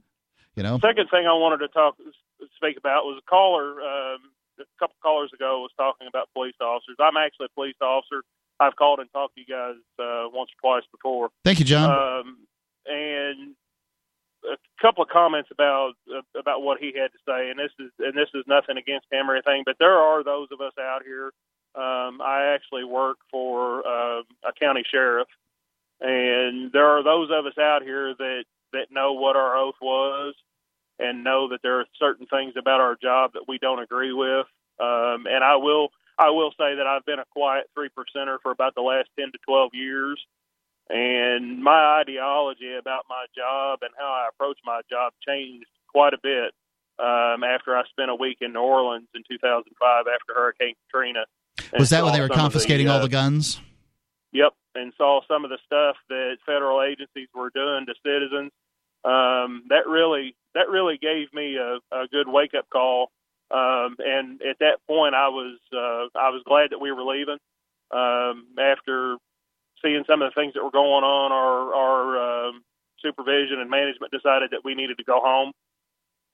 You 0.57 0.63
know, 0.63 0.79
Second 0.79 1.11
thing 1.11 1.27
I 1.27 1.35
wanted 1.35 1.59
to 1.59 1.69
talk 1.69 1.97
speak 2.57 2.79
about 2.79 3.05
was 3.05 3.21
a 3.23 3.29
caller 3.29 3.73
um, 3.83 4.21
a 4.59 4.65
couple 4.79 4.97
callers 5.03 5.31
ago 5.35 5.61
was 5.61 5.71
talking 5.77 6.07
about 6.07 6.31
police 6.33 6.55
officers. 6.63 6.97
I'm 6.99 7.19
actually 7.19 7.49
a 7.53 7.55
police 7.55 7.77
officer. 7.83 8.23
I've 8.59 8.77
called 8.77 9.01
and 9.01 9.13
talked 9.13 9.35
to 9.35 9.43
you 9.43 9.47
guys 9.47 9.77
uh, 9.99 10.33
once 10.33 10.49
or 10.49 10.61
twice 10.63 10.89
before. 10.93 11.29
Thank 11.45 11.59
you, 11.59 11.67
John. 11.67 11.91
Um, 11.91 12.39
and 12.87 13.55
a 14.44 14.56
couple 14.81 15.02
of 15.02 15.10
comments 15.10 15.51
about 15.52 15.93
about 16.39 16.62
what 16.62 16.78
he 16.81 16.86
had 16.86 17.12
to 17.12 17.19
say, 17.27 17.51
and 17.51 17.59
this 17.59 17.73
is 17.78 17.90
and 17.98 18.14
this 18.16 18.28
is 18.35 18.44
nothing 18.47 18.77
against 18.77 19.06
him 19.10 19.31
or 19.31 19.35
anything, 19.35 19.62
but 19.64 19.77
there 19.78 19.97
are 19.98 20.24
those 20.24 20.48
of 20.52 20.60
us 20.60 20.73
out 20.81 21.02
here. 21.05 21.32
Um, 21.74 22.20
I 22.20 22.52
actually 22.55 22.85
work 22.85 23.19
for 23.31 23.86
uh, 23.86 24.23
a 24.44 24.52
county 24.60 24.85
sheriff, 24.90 25.28
and 26.01 26.70
there 26.73 26.86
are 26.86 27.02
those 27.02 27.31
of 27.32 27.47
us 27.47 27.59
out 27.59 27.82
here 27.82 28.14
that 28.19 28.44
that 28.73 28.86
know 28.90 29.12
what 29.12 29.36
our 29.36 29.56
oath 29.56 29.77
was, 29.81 30.35
and 30.98 31.24
know 31.24 31.48
that 31.51 31.60
there 31.62 31.81
are 31.81 31.86
certain 31.98 32.27
things 32.27 32.55
about 32.59 32.81
our 32.81 32.97
job 33.01 33.32
that 33.35 33.44
we 33.48 33.59
don't 33.59 33.82
agree 33.82 34.12
with. 34.12 34.47
Um, 34.81 35.27
and 35.27 35.44
I 35.44 35.56
will 35.56 35.90
I 36.19 36.31
will 36.31 36.51
say 36.52 36.77
that 36.77 36.86
I've 36.86 37.05
been 37.05 37.19
a 37.19 37.24
quiet 37.32 37.70
three 37.74 37.90
percenter 37.90 38.39
for 38.43 38.52
about 38.52 38.74
the 38.74 38.82
last 38.82 39.09
ten 39.19 39.32
to 39.32 39.39
twelve 39.47 39.70
years. 39.73 40.20
And 40.93 41.62
my 41.62 42.02
ideology 42.02 42.74
about 42.78 43.05
my 43.09 43.24
job 43.35 43.78
and 43.81 43.90
how 43.98 44.12
I 44.12 44.28
approach 44.28 44.59
my 44.62 44.82
job 44.90 45.14
changed 45.27 45.66
quite 45.89 46.12
a 46.12 46.19
bit 46.23 46.52
um, 46.98 47.43
after 47.43 47.74
I 47.74 47.85
spent 47.89 48.10
a 48.10 48.14
week 48.14 48.39
in 48.43 48.52
New 48.52 48.60
Orleans 48.60 49.09
in 49.14 49.23
2005 49.27 50.05
after 50.06 50.35
Hurricane 50.35 50.74
Katrina. 50.86 51.24
Was 51.78 51.89
that 51.90 52.05
when 52.05 52.12
they 52.12 52.20
were 52.20 52.28
confiscating 52.28 52.90
all 52.90 52.98
uh, 52.98 53.02
the 53.02 53.09
guns? 53.09 53.59
Yep, 54.32 54.52
and 54.74 54.93
saw 54.98 55.20
some 55.27 55.44
of 55.44 55.51
the 55.51 55.59
stuff 55.64 55.97
that 56.10 56.36
federal 56.44 56.82
agencies 56.82 57.28
were 57.35 57.51
doing 57.55 57.86
to 57.86 57.94
citizens. 58.05 58.52
Um, 59.05 59.64
that 59.70 59.89
really 59.89 60.36
that 60.55 60.69
really 60.69 60.98
gave 60.98 61.32
me 61.32 61.56
a, 61.56 61.78
a 61.90 62.06
good 62.09 62.28
wake 62.28 62.52
up 62.56 62.69
call. 62.70 63.10
Um, 63.51 63.97
and 63.98 64.40
at 64.43 64.59
that 64.60 64.78
point, 64.86 65.14
I 65.14 65.28
was 65.28 65.59
uh, 65.73 66.19
I 66.19 66.28
was 66.28 66.43
glad 66.47 66.70
that 66.70 66.81
we 66.81 66.93
were 66.93 67.02
leaving. 67.02 67.39
Um, 67.90 68.47
after 68.59 69.16
seeing 69.83 70.05
some 70.07 70.23
of 70.23 70.33
the 70.33 70.41
things 70.41 70.55
that 70.55 70.65
were 70.65 70.71
going 70.71 71.05
on, 71.05 71.33
our 71.33 71.75
our 71.75 72.49
um, 72.49 72.63
supervision 73.03 73.61
and 73.61 73.71
management 73.71 74.13
decided 74.13 74.51
that 74.53 74.65
we 74.65 74.75
needed 74.75 74.99
to 74.99 75.05
go 75.05 75.21
home. 75.21 75.53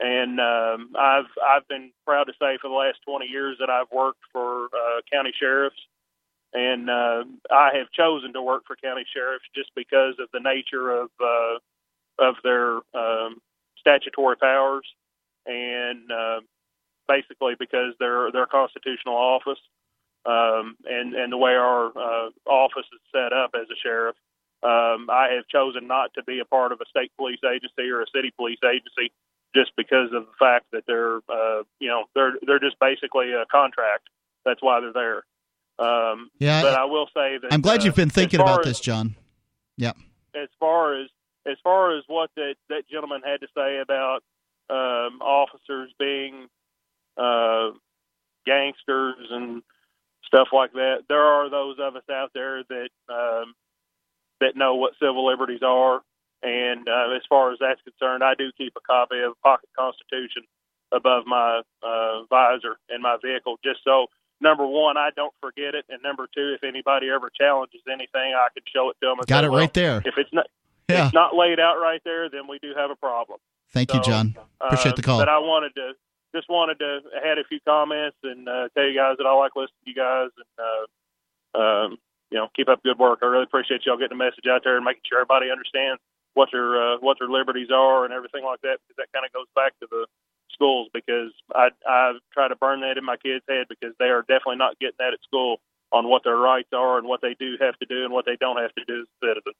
And 0.00 0.38
um, 0.38 0.92
I've 0.96 1.30
I've 1.42 1.66
been 1.68 1.90
proud 2.06 2.24
to 2.24 2.32
say 2.40 2.58
for 2.60 2.68
the 2.68 2.74
last 2.74 2.98
20 3.06 3.26
years 3.26 3.56
that 3.58 3.70
I've 3.70 3.90
worked 3.92 4.20
for 4.32 4.66
uh, 4.66 5.00
county 5.10 5.32
sheriffs, 5.38 5.80
and 6.52 6.88
uh, 6.88 7.24
I 7.50 7.70
have 7.76 7.90
chosen 7.90 8.32
to 8.34 8.42
work 8.42 8.62
for 8.66 8.76
county 8.76 9.04
sheriffs 9.12 9.44
just 9.56 9.70
because 9.74 10.14
of 10.20 10.28
the 10.32 10.40
nature 10.40 10.90
of 10.90 11.10
uh, 11.20 11.58
of 12.20 12.36
their 12.44 12.76
um, 12.94 13.38
statutory 13.80 14.36
powers, 14.36 14.86
and 15.46 16.10
uh, 16.12 16.40
basically 17.08 17.54
because 17.58 17.94
they're 17.98 18.30
they're 18.30 18.46
constitutional 18.46 19.16
office, 19.16 19.58
um, 20.26 20.76
and 20.84 21.14
and 21.14 21.32
the 21.32 21.36
way 21.36 21.52
our 21.52 21.86
uh, 21.86 22.30
office 22.46 22.86
is 22.92 23.00
set 23.12 23.32
up 23.32 23.50
as 23.54 23.66
a 23.70 23.76
sheriff. 23.82 24.16
Um, 24.62 25.08
I 25.08 25.28
have 25.36 25.46
chosen 25.46 25.86
not 25.86 26.12
to 26.14 26.24
be 26.24 26.40
a 26.40 26.44
part 26.44 26.72
of 26.72 26.80
a 26.80 26.86
state 26.86 27.12
police 27.16 27.38
agency 27.44 27.88
or 27.90 28.02
a 28.02 28.06
city 28.12 28.32
police 28.36 28.58
agency 28.64 29.12
just 29.54 29.70
because 29.76 30.12
of 30.12 30.26
the 30.26 30.36
fact 30.38 30.66
that 30.72 30.82
they're, 30.86 31.18
uh, 31.28 31.62
you 31.78 31.88
know, 31.88 32.04
they're 32.14 32.34
they're 32.46 32.58
just 32.58 32.78
basically 32.80 33.32
a 33.32 33.46
contract. 33.46 34.08
That's 34.44 34.62
why 34.62 34.80
they're 34.80 34.92
there. 34.92 35.24
Um, 35.78 36.30
Yeah, 36.38 36.62
but 36.62 36.74
I 36.74 36.84
will 36.84 37.06
say 37.14 37.38
that 37.38 37.52
I'm 37.52 37.60
glad 37.60 37.80
uh, 37.80 37.84
you've 37.84 37.94
been 37.94 38.10
thinking 38.10 38.40
about 38.40 38.60
as- 38.60 38.66
this, 38.66 38.80
John. 38.80 39.14
Yep. 39.76 39.96
as 40.34 40.48
far 40.58 41.00
as 41.00 41.08
as 41.46 41.56
far 41.62 41.96
as 41.96 42.02
what 42.08 42.30
that 42.36 42.56
that 42.68 42.88
gentleman 42.90 43.22
had 43.24 43.40
to 43.40 43.46
say 43.56 43.78
about 43.78 44.24
um, 44.70 45.22
officers 45.22 45.92
being 45.98 46.48
uh, 47.16 47.70
gangsters 48.44 49.28
and 49.30 49.62
stuff 50.28 50.48
like 50.52 50.72
that, 50.74 51.04
there 51.08 51.24
are 51.24 51.50
those 51.50 51.76
of 51.80 51.96
us 51.96 52.08
out 52.10 52.30
there 52.34 52.62
that 52.62 52.90
um, 53.08 53.54
that 54.40 54.56
know 54.56 54.76
what 54.76 54.92
civil 55.00 55.26
liberties 55.26 55.62
are. 55.66 56.00
And 56.40 56.88
uh, 56.88 57.16
as 57.16 57.22
far 57.28 57.50
as 57.50 57.58
that's 57.58 57.80
concerned, 57.82 58.22
I 58.22 58.34
do 58.38 58.52
keep 58.56 58.74
a 58.76 58.80
copy 58.80 59.18
of 59.18 59.34
Pocket 59.42 59.70
Constitution 59.76 60.44
above 60.92 61.26
my 61.26 61.62
uh, 61.82 62.22
visor 62.30 62.76
in 62.88 63.02
my 63.02 63.16
vehicle, 63.20 63.58
just 63.64 63.80
so 63.82 64.06
number 64.40 64.66
one, 64.66 64.96
I 64.96 65.10
don't 65.16 65.34
forget 65.40 65.74
it, 65.74 65.84
and 65.88 66.02
number 66.02 66.28
two, 66.34 66.54
if 66.54 66.62
anybody 66.62 67.10
ever 67.10 67.30
challenges 67.36 67.80
anything, 67.90 68.34
I 68.36 68.48
can 68.54 68.62
show 68.72 68.90
it 68.90 68.96
to 69.02 69.08
them. 69.08 69.16
Got 69.26 69.40
say, 69.40 69.46
it 69.46 69.50
well, 69.50 69.60
right 69.60 69.74
there. 69.74 70.02
If 70.04 70.14
it's 70.16 70.32
not, 70.32 70.46
Yeah. 70.88 71.06
it's 71.06 71.14
not 71.14 71.34
laid 71.34 71.60
out 71.60 71.76
right 71.80 72.00
there, 72.04 72.30
then 72.30 72.46
we 72.48 72.58
do 72.60 72.72
have 72.76 72.90
a 72.90 72.96
problem. 72.96 73.40
Thank 73.72 73.92
you, 73.92 74.00
John. 74.00 74.36
Appreciate 74.60 74.92
uh, 74.92 74.96
the 74.96 75.02
call. 75.02 75.18
But 75.18 75.28
I 75.28 75.38
wanted 75.38 75.74
to 75.74 75.92
just 76.34 76.48
wanted 76.48 76.78
to 76.78 77.00
had 77.22 77.38
a 77.38 77.44
few 77.44 77.60
comments 77.66 78.16
and 78.22 78.48
uh, 78.48 78.68
tell 78.74 78.84
you 78.84 78.96
guys 78.96 79.16
that 79.18 79.26
I 79.26 79.34
like 79.34 79.56
listening 79.56 79.84
to 79.84 79.90
you 79.90 79.96
guys 79.96 80.30
and 80.36 80.52
uh, 80.58 80.84
um, 81.58 81.88
you 82.30 82.38
know 82.38 82.48
keep 82.54 82.68
up 82.68 82.82
good 82.82 82.98
work. 82.98 83.20
I 83.22 83.26
really 83.26 83.44
appreciate 83.44 83.86
y'all 83.86 83.96
getting 83.96 84.16
the 84.16 84.24
message 84.24 84.46
out 84.50 84.62
there 84.64 84.76
and 84.76 84.84
making 84.84 85.02
sure 85.08 85.20
everybody 85.20 85.50
understands 85.50 86.00
what 86.34 86.50
their 86.52 86.76
uh, 86.76 86.96
what 87.00 87.18
their 87.18 87.28
liberties 87.28 87.68
are 87.72 88.04
and 88.04 88.12
everything 88.12 88.44
like 88.44 88.60
that 88.62 88.78
because 88.84 88.96
that 88.98 89.12
kind 89.12 89.24
of 89.24 89.32
goes 89.32 89.48
back 89.54 89.72
to 89.80 89.86
the 89.90 90.06
schools 90.52 90.88
because 90.92 91.32
I 91.54 91.70
I 91.86 92.18
try 92.32 92.48
to 92.48 92.56
burn 92.56 92.80
that 92.80 92.98
in 92.98 93.04
my 93.04 93.16
kids' 93.16 93.44
head 93.48 93.66
because 93.68 93.94
they 93.98 94.12
are 94.12 94.22
definitely 94.22 94.56
not 94.56 94.78
getting 94.78 94.98
that 94.98 95.14
at 95.14 95.22
school 95.24 95.60
on 95.90 96.08
what 96.08 96.22
their 96.24 96.36
rights 96.36 96.68
are 96.72 96.98
and 96.98 97.08
what 97.08 97.22
they 97.22 97.34
do 97.38 97.56
have 97.60 97.78
to 97.78 97.86
do 97.86 98.04
and 98.04 98.12
what 98.12 98.26
they 98.26 98.36
don't 98.36 98.60
have 98.60 98.74
to 98.74 98.84
do 98.84 99.00
as 99.00 99.06
a 99.08 99.26
citizen. 99.26 99.52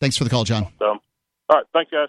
Thanks 0.00 0.16
for 0.16 0.24
the 0.24 0.30
call, 0.30 0.44
John. 0.44 0.66
So, 0.78 0.86
all 0.86 1.00
right, 1.48 1.64
thanks 1.72 1.90
guys. 1.90 2.08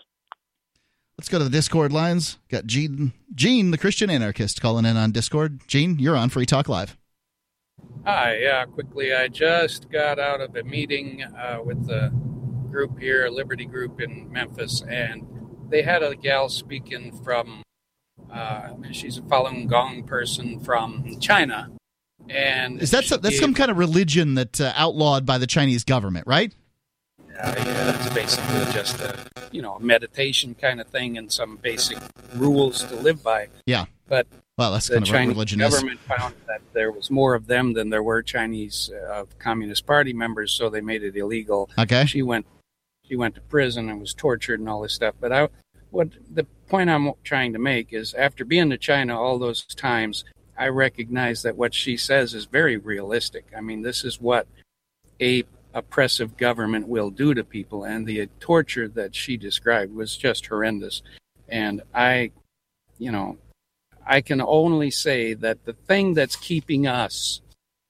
Let's 1.22 1.30
go 1.30 1.38
to 1.38 1.44
the 1.44 1.52
Discord 1.52 1.94
lines. 1.94 2.40
Got 2.50 2.66
Gene, 2.66 3.14
Gene, 3.36 3.70
the 3.70 3.78
Christian 3.78 4.10
anarchist, 4.10 4.60
calling 4.60 4.86
in 4.86 4.98
on 4.98 5.12
Discord. 5.12 5.62
Gene, 5.68 6.00
you're 6.00 6.18
on 6.18 6.30
Free 6.30 6.48
Talk 6.48 6.68
Live. 6.68 6.98
Hi, 8.08 8.38
yeah, 8.40 8.66
quickly. 8.66 9.14
I 9.14 9.28
just 9.28 9.92
got 9.92 10.18
out 10.18 10.42
of 10.42 10.56
a 10.56 10.64
meeting 10.64 11.22
uh, 11.22 11.60
with 11.64 11.86
the 11.86 12.10
group 12.72 12.98
here, 12.98 13.28
a 13.28 13.30
Liberty 13.30 13.66
Group 13.66 14.02
in 14.02 14.32
Memphis, 14.32 14.82
and 14.90 15.22
they 15.70 15.84
had 15.84 16.02
a 16.02 16.16
gal 16.16 16.50
speaking 16.50 17.12
from, 17.24 17.62
uh, 18.34 18.70
she's 18.92 19.20
a 19.20 19.22
Falun 19.22 19.70
Gong 19.70 20.04
person 20.08 20.60
from 20.60 21.20
China. 21.20 21.70
And 22.32 22.82
Is 22.82 22.90
that 22.90 23.04
some, 23.04 23.22
that's 23.22 23.36
gave- 23.36 23.42
some 23.42 23.54
kind 23.54 23.70
of 23.70 23.78
religion 23.78 24.34
that 24.34 24.60
uh, 24.60 24.74
outlawed 24.76 25.28
by 25.28 25.38
the 25.38 25.46
Chinese 25.46 25.84
government, 25.84 26.26
right? 26.26 26.52
Uh, 27.40 27.54
yeah, 27.58 27.84
that's 27.86 28.14
basically 28.14 28.72
just 28.72 29.00
a 29.00 29.18
you 29.52 29.62
know 29.62 29.78
meditation 29.80 30.56
kind 30.56 30.82
of 30.82 30.88
thing 30.88 31.18
and 31.18 31.32
some 31.32 31.58
basic 31.58 31.98
rules 32.36 32.84
to 32.84 32.96
live 32.96 33.24
by. 33.24 33.48
Yeah. 33.66 33.86
But 34.08 34.28
Well, 34.58 34.74
that's 34.74 34.88
the 34.88 34.96
kind 34.96 35.04
of 35.04 35.10
Chinese 35.10 35.34
religion 35.36 35.62
is. 35.62 35.74
government 35.74 36.00
found 36.02 36.36
that 36.48 36.62
there 36.74 36.92
was 36.92 37.10
more 37.10 37.34
of 37.34 37.48
them 37.48 37.74
than 37.74 37.90
there 37.90 38.04
were 38.04 38.22
Chinese 38.22 38.92
uh, 39.10 39.26
Communist 39.40 39.86
Party 39.86 40.14
members, 40.14 40.52
so 40.52 40.70
they 40.70 40.82
made 40.82 41.04
it 41.04 41.16
illegal. 41.16 41.70
Okay. 41.78 42.06
She 42.06 42.22
went 42.22 42.46
she 43.04 43.16
went 43.16 43.36
to 43.36 43.42
prison 43.42 43.90
and 43.90 44.00
was 44.00 44.14
tortured 44.14 44.60
and 44.60 44.70
all 44.70 44.82
this 44.82 44.94
stuff. 44.94 45.16
But 45.20 45.32
I 45.32 45.48
what 45.92 46.10
the 46.34 46.46
point 46.68 46.90
I'm 46.90 47.12
trying 47.24 47.54
to 47.54 47.60
make 47.60 47.94
is 47.94 48.14
after 48.14 48.46
being 48.46 48.70
to 48.70 48.78
China 48.78 49.20
all 49.20 49.38
those 49.38 49.66
times, 49.66 50.24
I 50.58 50.68
recognize 50.68 51.42
that 51.44 51.58
what 51.58 51.74
she 51.74 51.98
says 51.98 52.34
is 52.34 52.46
very 52.46 52.78
realistic. 52.78 53.46
I 53.56 53.62
mean, 53.62 53.82
this 53.82 54.04
is 54.04 54.20
what 54.20 54.48
a 55.22 55.44
oppressive 55.74 56.38
government 56.38 56.88
will 56.88 57.10
do 57.10 57.34
to 57.34 57.44
people 57.44 57.84
and 57.84 58.06
the 58.06 58.28
torture 58.40 58.88
that 58.88 59.16
she 59.16 59.38
described 59.38 59.94
was 59.94 60.18
just 60.18 60.48
horrendous. 60.48 61.02
And 61.48 61.82
i 61.94 62.32
you 63.02 63.12
know 63.12 63.38
i 64.06 64.22
can 64.22 64.40
only 64.42 64.92
say 64.92 65.34
that 65.34 65.66
the 65.66 65.74
thing 65.74 66.14
that's 66.14 66.36
keeping 66.36 66.86
us 66.86 67.42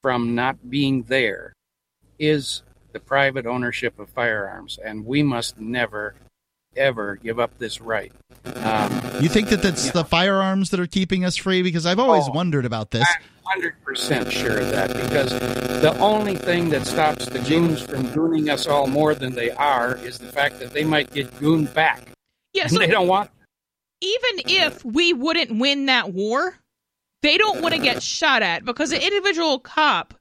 from 0.01 0.33
not 0.33 0.69
being 0.69 1.03
there 1.03 1.53
is 2.17 2.63
the 2.93 2.99
private 2.99 3.45
ownership 3.45 3.99
of 3.99 4.09
firearms 4.09 4.79
and 4.83 5.05
we 5.05 5.21
must 5.21 5.59
never 5.59 6.15
ever 6.75 7.17
give 7.17 7.39
up 7.39 7.57
this 7.57 7.81
right 7.81 8.11
um, 8.45 8.91
You 9.21 9.29
think 9.29 9.49
that 9.49 9.61
that's 9.61 9.91
the 9.91 10.05
firearms 10.05 10.69
that 10.71 10.79
are 10.79 10.87
keeping 10.87 11.25
us 11.25 11.35
free? 11.35 11.61
Because 11.61 11.85
I've 11.85 11.99
always 11.99 12.23
Oh. 12.27 12.31
wondered 12.31 12.65
about 12.65 12.91
this. 12.91 13.05
hundred 13.43 13.75
percent 13.83 14.31
sure 14.31 14.59
of 14.59 14.69
that 14.71 14.87
because 14.93 15.29
the 15.81 15.93
only 15.99 16.37
thing 16.37 16.69
that 16.69 16.85
stops 16.87 17.25
the 17.25 17.39
goons 17.39 17.81
from 17.81 18.03
gooning 18.09 18.49
us 18.49 18.65
all 18.67 18.87
more 18.87 19.13
than 19.13 19.33
they 19.35 19.51
are 19.51 19.97
is 19.97 20.17
the 20.17 20.31
fact 20.31 20.59
that 20.59 20.71
they 20.71 20.83
might 20.85 21.11
get 21.13 21.37
gooned 21.39 21.73
back. 21.73 22.01
Yeah, 22.53 22.67
so 22.67 22.77
they 22.79 22.87
don't 22.87 23.07
want. 23.07 23.29
even 24.01 24.45
if 24.47 24.85
we 24.85 25.11
wouldn't 25.13 25.59
win 25.59 25.87
that 25.87 26.13
war, 26.13 26.55
they 27.21 27.37
don't 27.37 27.61
want 27.61 27.75
to 27.75 27.81
get 27.81 28.01
shot 28.01 28.41
at 28.41 28.63
because 28.63 28.91
an 28.93 29.01
individual 29.01 29.59
cop 29.59 30.13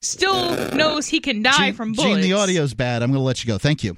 still 0.00 0.50
knows 0.74 1.06
he 1.06 1.20
can 1.20 1.42
die 1.42 1.66
Gene, 1.66 1.74
from 1.74 1.94
Gene, 1.94 2.04
bullets. 2.06 2.26
the 2.26 2.34
audio's 2.34 2.74
bad. 2.74 3.02
I'm 3.02 3.10
going 3.10 3.20
to 3.20 3.24
let 3.24 3.44
you 3.44 3.48
go. 3.48 3.58
Thank 3.58 3.84
you. 3.84 3.96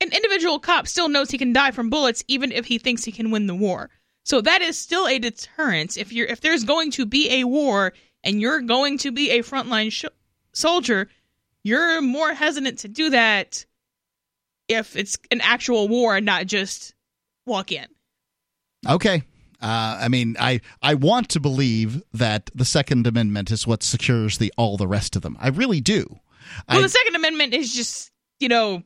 An 0.00 0.12
individual 0.12 0.58
cop 0.58 0.88
still 0.88 1.08
knows 1.08 1.30
he 1.30 1.38
can 1.38 1.52
die 1.52 1.70
from 1.70 1.90
bullets 1.90 2.24
even 2.28 2.52
if 2.52 2.66
he 2.66 2.78
thinks 2.78 3.04
he 3.04 3.12
can 3.12 3.30
win 3.30 3.46
the 3.46 3.54
war. 3.54 3.90
So 4.24 4.40
that 4.40 4.62
is 4.62 4.78
still 4.78 5.06
a 5.06 5.18
deterrent. 5.18 5.96
If 5.96 6.12
you're 6.12 6.26
if 6.26 6.40
there's 6.40 6.64
going 6.64 6.90
to 6.92 7.06
be 7.06 7.40
a 7.40 7.44
war 7.44 7.92
and 8.22 8.40
you're 8.40 8.60
going 8.60 8.98
to 8.98 9.12
be 9.12 9.30
a 9.30 9.40
frontline 9.40 9.90
sh- 9.92 10.04
soldier, 10.52 11.08
you're 11.62 12.00
more 12.00 12.32
hesitant 12.32 12.78
to 12.80 12.88
do 12.88 13.10
that 13.10 13.64
if 14.68 14.96
it's 14.96 15.18
an 15.30 15.40
actual 15.40 15.88
war 15.88 16.16
and 16.16 16.24
not 16.26 16.46
just 16.46 16.94
walk 17.46 17.72
in. 17.72 17.86
Okay. 18.88 19.22
Uh, 19.60 19.98
I 20.00 20.08
mean, 20.08 20.36
I 20.40 20.60
I 20.80 20.94
want 20.94 21.28
to 21.30 21.40
believe 21.40 22.02
that 22.14 22.50
the 22.54 22.64
Second 22.64 23.06
Amendment 23.06 23.50
is 23.50 23.66
what 23.66 23.82
secures 23.82 24.38
the 24.38 24.52
all 24.56 24.78
the 24.78 24.88
rest 24.88 25.16
of 25.16 25.22
them. 25.22 25.36
I 25.38 25.48
really 25.48 25.82
do. 25.82 26.06
Well, 26.68 26.78
I, 26.78 26.82
the 26.82 26.88
Second 26.88 27.14
Amendment 27.14 27.52
is 27.52 27.74
just, 27.74 28.10
you 28.38 28.48
know, 28.48 28.82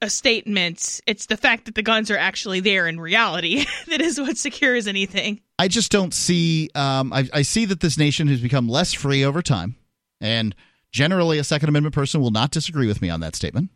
a 0.00 0.10
statement. 0.10 1.00
It's 1.06 1.26
the 1.26 1.36
fact 1.36 1.64
that 1.66 1.74
the 1.74 1.82
guns 1.82 2.10
are 2.10 2.16
actually 2.16 2.60
there 2.60 2.86
in 2.86 3.00
reality 3.00 3.64
that 3.88 4.00
is 4.00 4.20
what 4.20 4.36
secures 4.36 4.86
anything. 4.86 5.40
I 5.58 5.68
just 5.68 5.90
don't 5.90 6.14
see. 6.14 6.70
Um, 6.74 7.12
I, 7.12 7.28
I 7.32 7.42
see 7.42 7.64
that 7.66 7.80
this 7.80 7.98
nation 7.98 8.28
has 8.28 8.40
become 8.40 8.68
less 8.68 8.92
free 8.92 9.24
over 9.24 9.42
time, 9.42 9.76
and 10.20 10.54
generally, 10.92 11.38
a 11.38 11.44
Second 11.44 11.68
Amendment 11.68 11.94
person 11.94 12.20
will 12.20 12.30
not 12.30 12.50
disagree 12.50 12.86
with 12.86 13.02
me 13.02 13.10
on 13.10 13.20
that 13.20 13.34
statement. 13.34 13.70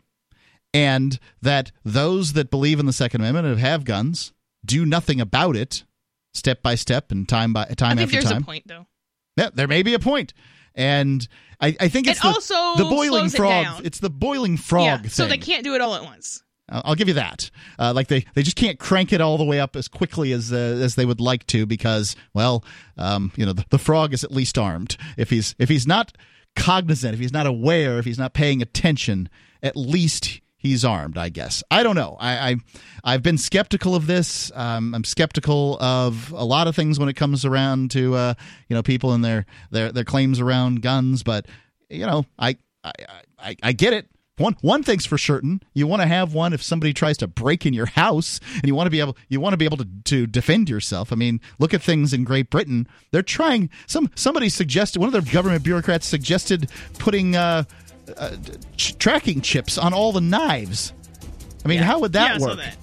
And 0.75 1.19
that 1.43 1.71
those 1.85 2.33
that 2.33 2.51
believe 2.51 2.81
in 2.81 2.87
the 2.87 2.93
Second 2.93 3.21
Amendment 3.21 3.47
and 3.47 3.59
have 3.59 3.85
guns 3.85 4.33
do 4.65 4.87
nothing 4.87 5.21
about 5.21 5.55
it, 5.57 5.85
step 6.33 6.63
by 6.63 6.77
step 6.77 7.11
and 7.11 7.29
time 7.29 7.53
by 7.53 7.65
time 7.67 7.99
I 7.99 8.07
think 8.07 8.09
after 8.09 8.13
there's 8.13 8.33
time. 8.33 8.43
a 8.43 8.47
point 8.47 8.67
though. 8.67 8.87
Yeah, 9.37 9.51
there 9.53 9.69
may 9.69 9.83
be 9.83 9.95
a. 9.95 9.99
And 10.75 11.29
I, 11.63 11.77
I 11.81 11.89
think 11.89 12.09
it's 12.09 12.19
It 12.19 12.23
the, 12.23 12.29
also 12.29 12.77
the 12.77 12.85
boiling 12.91 13.27
it 13.27 13.33
frog. 13.33 13.65
down. 13.65 13.87
It's 13.87 14.01
the 14.01 14.11
boiling 14.11 14.57
frog 14.57 14.85
yeah, 14.85 14.99
thing. 14.99 15.11
so 15.11 15.27
they 15.27 15.39
can't 15.39 15.65
do 15.65 15.75
it 15.75 15.81
all 15.81 15.95
at 15.95 16.03
once. 16.03 16.43
I'll 16.69 16.83
I'll 16.85 16.95
give 16.95 17.09
you 17.09 17.15
that. 17.15 17.51
Uh, 17.79 17.93
like 17.95 18.09
they, 18.09 18.25
they 18.35 18.43
just 18.43 18.57
can't 18.57 18.79
crank 18.79 19.13
it 19.13 19.21
all 19.21 19.39
the 19.39 19.45
way 19.45 19.61
up 19.61 19.77
as 19.77 19.89
quickly 19.89 20.33
as 20.33 20.53
uh, 20.53 20.57
as 20.57 20.97
they 20.97 21.07
would 21.07 21.21
like 21.21 21.47
to 21.49 21.65
because, 21.65 22.17
well, 22.35 22.65
um, 22.99 23.33
you 23.37 23.47
know, 23.47 23.53
the, 23.53 23.65
the 23.71 23.79
frog 23.79 24.13
is 24.13 24.25
at 24.25 24.33
least 24.33 24.59
armed. 24.59 24.97
If 25.17 25.31
he's 25.31 25.55
if 25.59 25.69
he's 25.69 25.87
not 25.87 26.13
cognizant, 26.57 27.15
if 27.15 27.21
he's 27.21 27.33
not 27.33 27.47
aware, 27.47 27.99
if 27.99 28.05
he's 28.05 28.19
not 28.19 28.35
paying 28.35 28.61
attention, 28.61 29.29
at 29.63 29.77
least 29.77 30.42
he's 30.63 30.85
armed. 30.85 31.19
I 31.19 31.29
guess. 31.29 31.63
I 31.71 31.83
don't 31.83 31.97
know. 31.97 32.17
I, 32.21 32.51
I 32.51 32.57
I've 33.05 33.23
been 33.23 33.37
skeptical 33.37 33.95
of 33.95 34.07
this. 34.07 34.51
Um, 34.55 34.95
I'm 34.95 35.05
skeptical 35.05 35.77
of 35.81 36.33
a 36.33 36.45
lot 36.45 36.69
of 36.69 36.77
things 36.77 36.99
when 36.99 37.09
it 37.09 37.15
comes 37.15 37.45
around 37.45 37.91
to 37.91 38.15
uh, 38.15 38.35
you 38.69 38.77
know 38.77 38.83
people 38.83 39.13
and 39.13 39.25
their 39.25 39.45
their 39.71 39.93
their 39.93 40.05
claims 40.05 40.41
around 40.41 40.81
guns. 40.81 41.23
But 41.23 41.47
you 41.91 42.07
know, 42.07 42.25
I 42.39 42.57
I 42.85 42.93
I, 43.39 43.57
I 43.63 43.73
get 43.73 43.93
it. 43.93 44.07
One 44.39 44.57
one 44.63 44.83
thing's 44.83 45.05
for 45.05 45.19
certain: 45.19 45.63
you 45.75 45.87
want 45.87 46.01
to 46.01 46.09
have 46.09 46.33
one 46.33 46.55
if 46.55 46.63
somebody 46.63 46.95
tries 46.95 47.19
to 47.19 47.27
break 47.27 47.67
in 47.67 47.75
your 47.75 47.87
house, 47.87 48.41
and 48.55 48.65
you 48.65 48.75
want 48.75 48.87
to 48.87 48.91
be 48.91 49.01
able 49.01 49.17
you 49.29 49.41
want 49.41 49.53
to 49.53 49.59
be 49.59 49.67
able 49.67 49.77
to, 49.77 49.89
to 50.05 50.27
defend 50.27 50.71
yourself. 50.71 51.13
I 51.13 51.17
mean, 51.17 51.41
look 51.59 51.75
at 51.75 51.83
things 51.83 52.15
in 52.15 52.25
Great 52.25 52.49
Britain; 52.49 52.89
they're 53.11 53.23
trying. 53.23 53.69
Some 53.87 54.11
somebody 54.15 54.49
suggested 54.49 55.01
one 55.01 55.09
of 55.09 55.13
their 55.13 55.33
government 55.33 55.63
bureaucrats 55.63 56.07
suggested 56.07 56.71
putting 56.99 57.37
uh, 57.37 57.65
uh, 58.17 58.37
ch- 58.77 58.97
tracking 58.99 59.41
chips 59.41 59.79
on 59.79 59.93
all 59.93 60.13
the 60.13 60.21
knives. 60.21 60.93
I 61.65 61.69
mean, 61.69 61.81
how 61.81 62.01
would 62.01 62.13
that 62.15 62.41
yeah, 62.41 62.47
work? 62.47 62.59
that. 62.59 62.77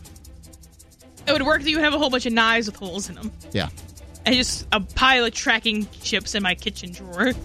It 1.28 1.34
would 1.34 1.44
work 1.44 1.62
that 1.62 1.70
you 1.70 1.78
would 1.78 1.84
have 1.84 1.94
a 1.94 1.98
whole 1.98 2.10
bunch 2.10 2.26
of 2.26 2.34
knives 2.34 2.68
with 2.68 2.78
holes 2.78 3.10
in 3.10 3.16
them. 3.16 3.32
Yeah. 3.52 3.70
And 4.26 4.36
just 4.36 4.68
a 4.72 4.80
pile 4.80 5.26
of 5.26 5.34
tracking 5.34 5.88
chips 6.02 6.36
in 6.36 6.44
my 6.44 6.56
kitchen 6.56 6.92
drawer. 6.92 7.34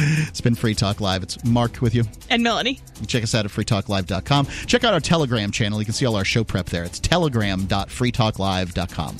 It's 0.00 0.40
been 0.40 0.54
Free 0.54 0.74
Talk 0.74 1.00
Live. 1.00 1.22
It's 1.22 1.42
Mark 1.44 1.80
with 1.80 1.94
you. 1.94 2.04
And 2.30 2.42
Melanie. 2.42 2.72
You 2.72 2.80
can 2.96 3.06
check 3.06 3.22
us 3.22 3.34
out 3.34 3.46
at 3.46 3.50
freetalklive.com. 3.50 4.46
Check 4.66 4.84
out 4.84 4.92
our 4.92 5.00
Telegram 5.00 5.50
channel. 5.50 5.80
You 5.80 5.86
can 5.86 5.94
see 5.94 6.06
all 6.06 6.14
our 6.14 6.24
show 6.24 6.44
prep 6.44 6.66
there. 6.66 6.84
It's 6.84 7.00
telegram.freetalklive.com. 7.00 9.16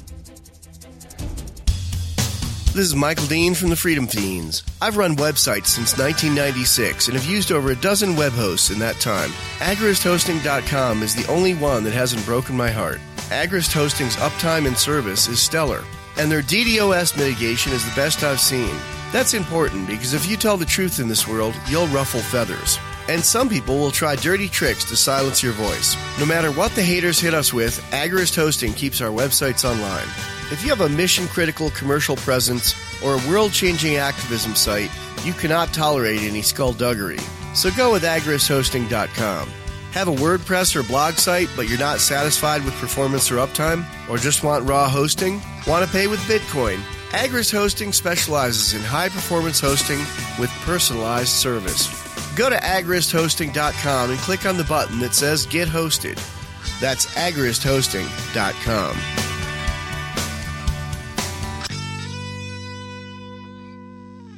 This 2.79 2.91
is 2.91 2.95
Michael 2.95 3.27
Dean 3.27 3.55
from 3.55 3.71
the 3.71 3.77
Freedom 3.77 4.07
Feens. 4.07 4.63
I've 4.81 4.97
run 4.97 5.17
websites 5.17 5.67
since 5.67 5.99
1996 5.99 7.09
and 7.09 7.17
have 7.17 7.29
used 7.29 7.51
over 7.51 7.73
a 7.73 7.75
dozen 7.75 8.15
web 8.15 8.31
hosts 8.31 8.71
in 8.71 8.79
that 8.79 9.01
time. 9.01 9.31
AgristHosting.com 9.59 11.03
is 11.03 11.13
the 11.13 11.29
only 11.29 11.55
one 11.55 11.83
that 11.83 11.93
hasn't 11.93 12.25
broken 12.25 12.57
my 12.57 12.71
heart. 12.71 13.01
Agrist 13.31 13.73
Hosting's 13.73 14.15
uptime 14.19 14.69
and 14.69 14.79
service 14.79 15.27
is 15.27 15.43
stellar, 15.43 15.83
and 16.19 16.31
their 16.31 16.41
DDoS 16.41 17.17
mitigation 17.17 17.73
is 17.73 17.85
the 17.85 17.97
best 17.97 18.23
I've 18.23 18.39
seen. 18.39 18.77
That's 19.11 19.35
important 19.35 19.89
because 19.89 20.15
if 20.15 20.29
you 20.29 20.37
tell 20.37 20.57
the 20.57 20.65
truth 20.65 21.01
in 21.01 21.09
this 21.09 21.27
world, 21.27 21.57
you'll 21.67 21.89
ruffle 21.89 22.21
feathers. 22.21 22.79
And 23.09 23.25
some 23.25 23.49
people 23.49 23.77
will 23.81 23.91
try 23.91 24.15
dirty 24.15 24.49
tricks 24.49 24.85
to 24.85 24.97
silence 24.97 25.43
your 25.43 25.55
voice. 25.55 25.97
No 26.21 26.27
matter 26.27 26.53
what 26.53 26.71
the 26.77 26.85
haters 26.85 27.19
hit 27.19 27.35
us 27.35 27.53
with, 27.53 27.81
Agrist 27.91 28.37
Hosting 28.37 28.73
keeps 28.73 29.01
our 29.01 29.11
websites 29.11 29.69
online. 29.69 30.07
If 30.51 30.63
you 30.63 30.71
have 30.71 30.81
a 30.81 30.89
mission 30.89 31.29
critical 31.29 31.69
commercial 31.71 32.17
presence 32.17 32.75
or 33.03 33.15
a 33.15 33.29
world 33.29 33.53
changing 33.53 33.97
activism 33.97 34.55
site, 34.55 34.91
you 35.25 35.35
cannot 35.35 35.75
tolerate 35.75 36.23
any 36.23 36.41
skullduggery. 36.41 37.19
So 37.55 37.71
go 37.77 37.93
with 37.93 38.03
agristhosting.com. 38.03 39.51
Have 39.93 40.09
a 40.09 40.15
WordPress 40.15 40.77
or 40.77 40.83
blog 40.83 41.15
site, 41.15 41.49
but 41.55 41.69
you're 41.69 41.79
not 41.79 42.01
satisfied 42.01 42.65
with 42.65 42.75
performance 42.75 43.31
or 43.31 43.37
uptime? 43.37 43.85
Or 44.09 44.17
just 44.17 44.43
want 44.43 44.69
raw 44.69 44.89
hosting? 44.89 45.41
Want 45.67 45.85
to 45.85 45.91
pay 45.91 46.07
with 46.07 46.21
Bitcoin? 46.21 46.79
Agrist 47.11 47.53
Hosting 47.53 47.93
specializes 47.93 48.75
in 48.75 48.83
high 48.83 49.09
performance 49.09 49.61
hosting 49.61 49.99
with 50.39 50.51
personalized 50.65 51.29
service. 51.29 51.89
Go 52.37 52.51
to 52.51 52.57
agristhosting.com 52.57 54.11
and 54.11 54.19
click 54.21 54.47
on 54.47 54.57
the 54.57 54.65
button 54.65 54.99
that 55.01 55.15
says 55.15 55.47
Get 55.47 55.69
Hosted. 55.69 56.17
That's 56.81 57.07
agristhosting.com. 57.17 59.28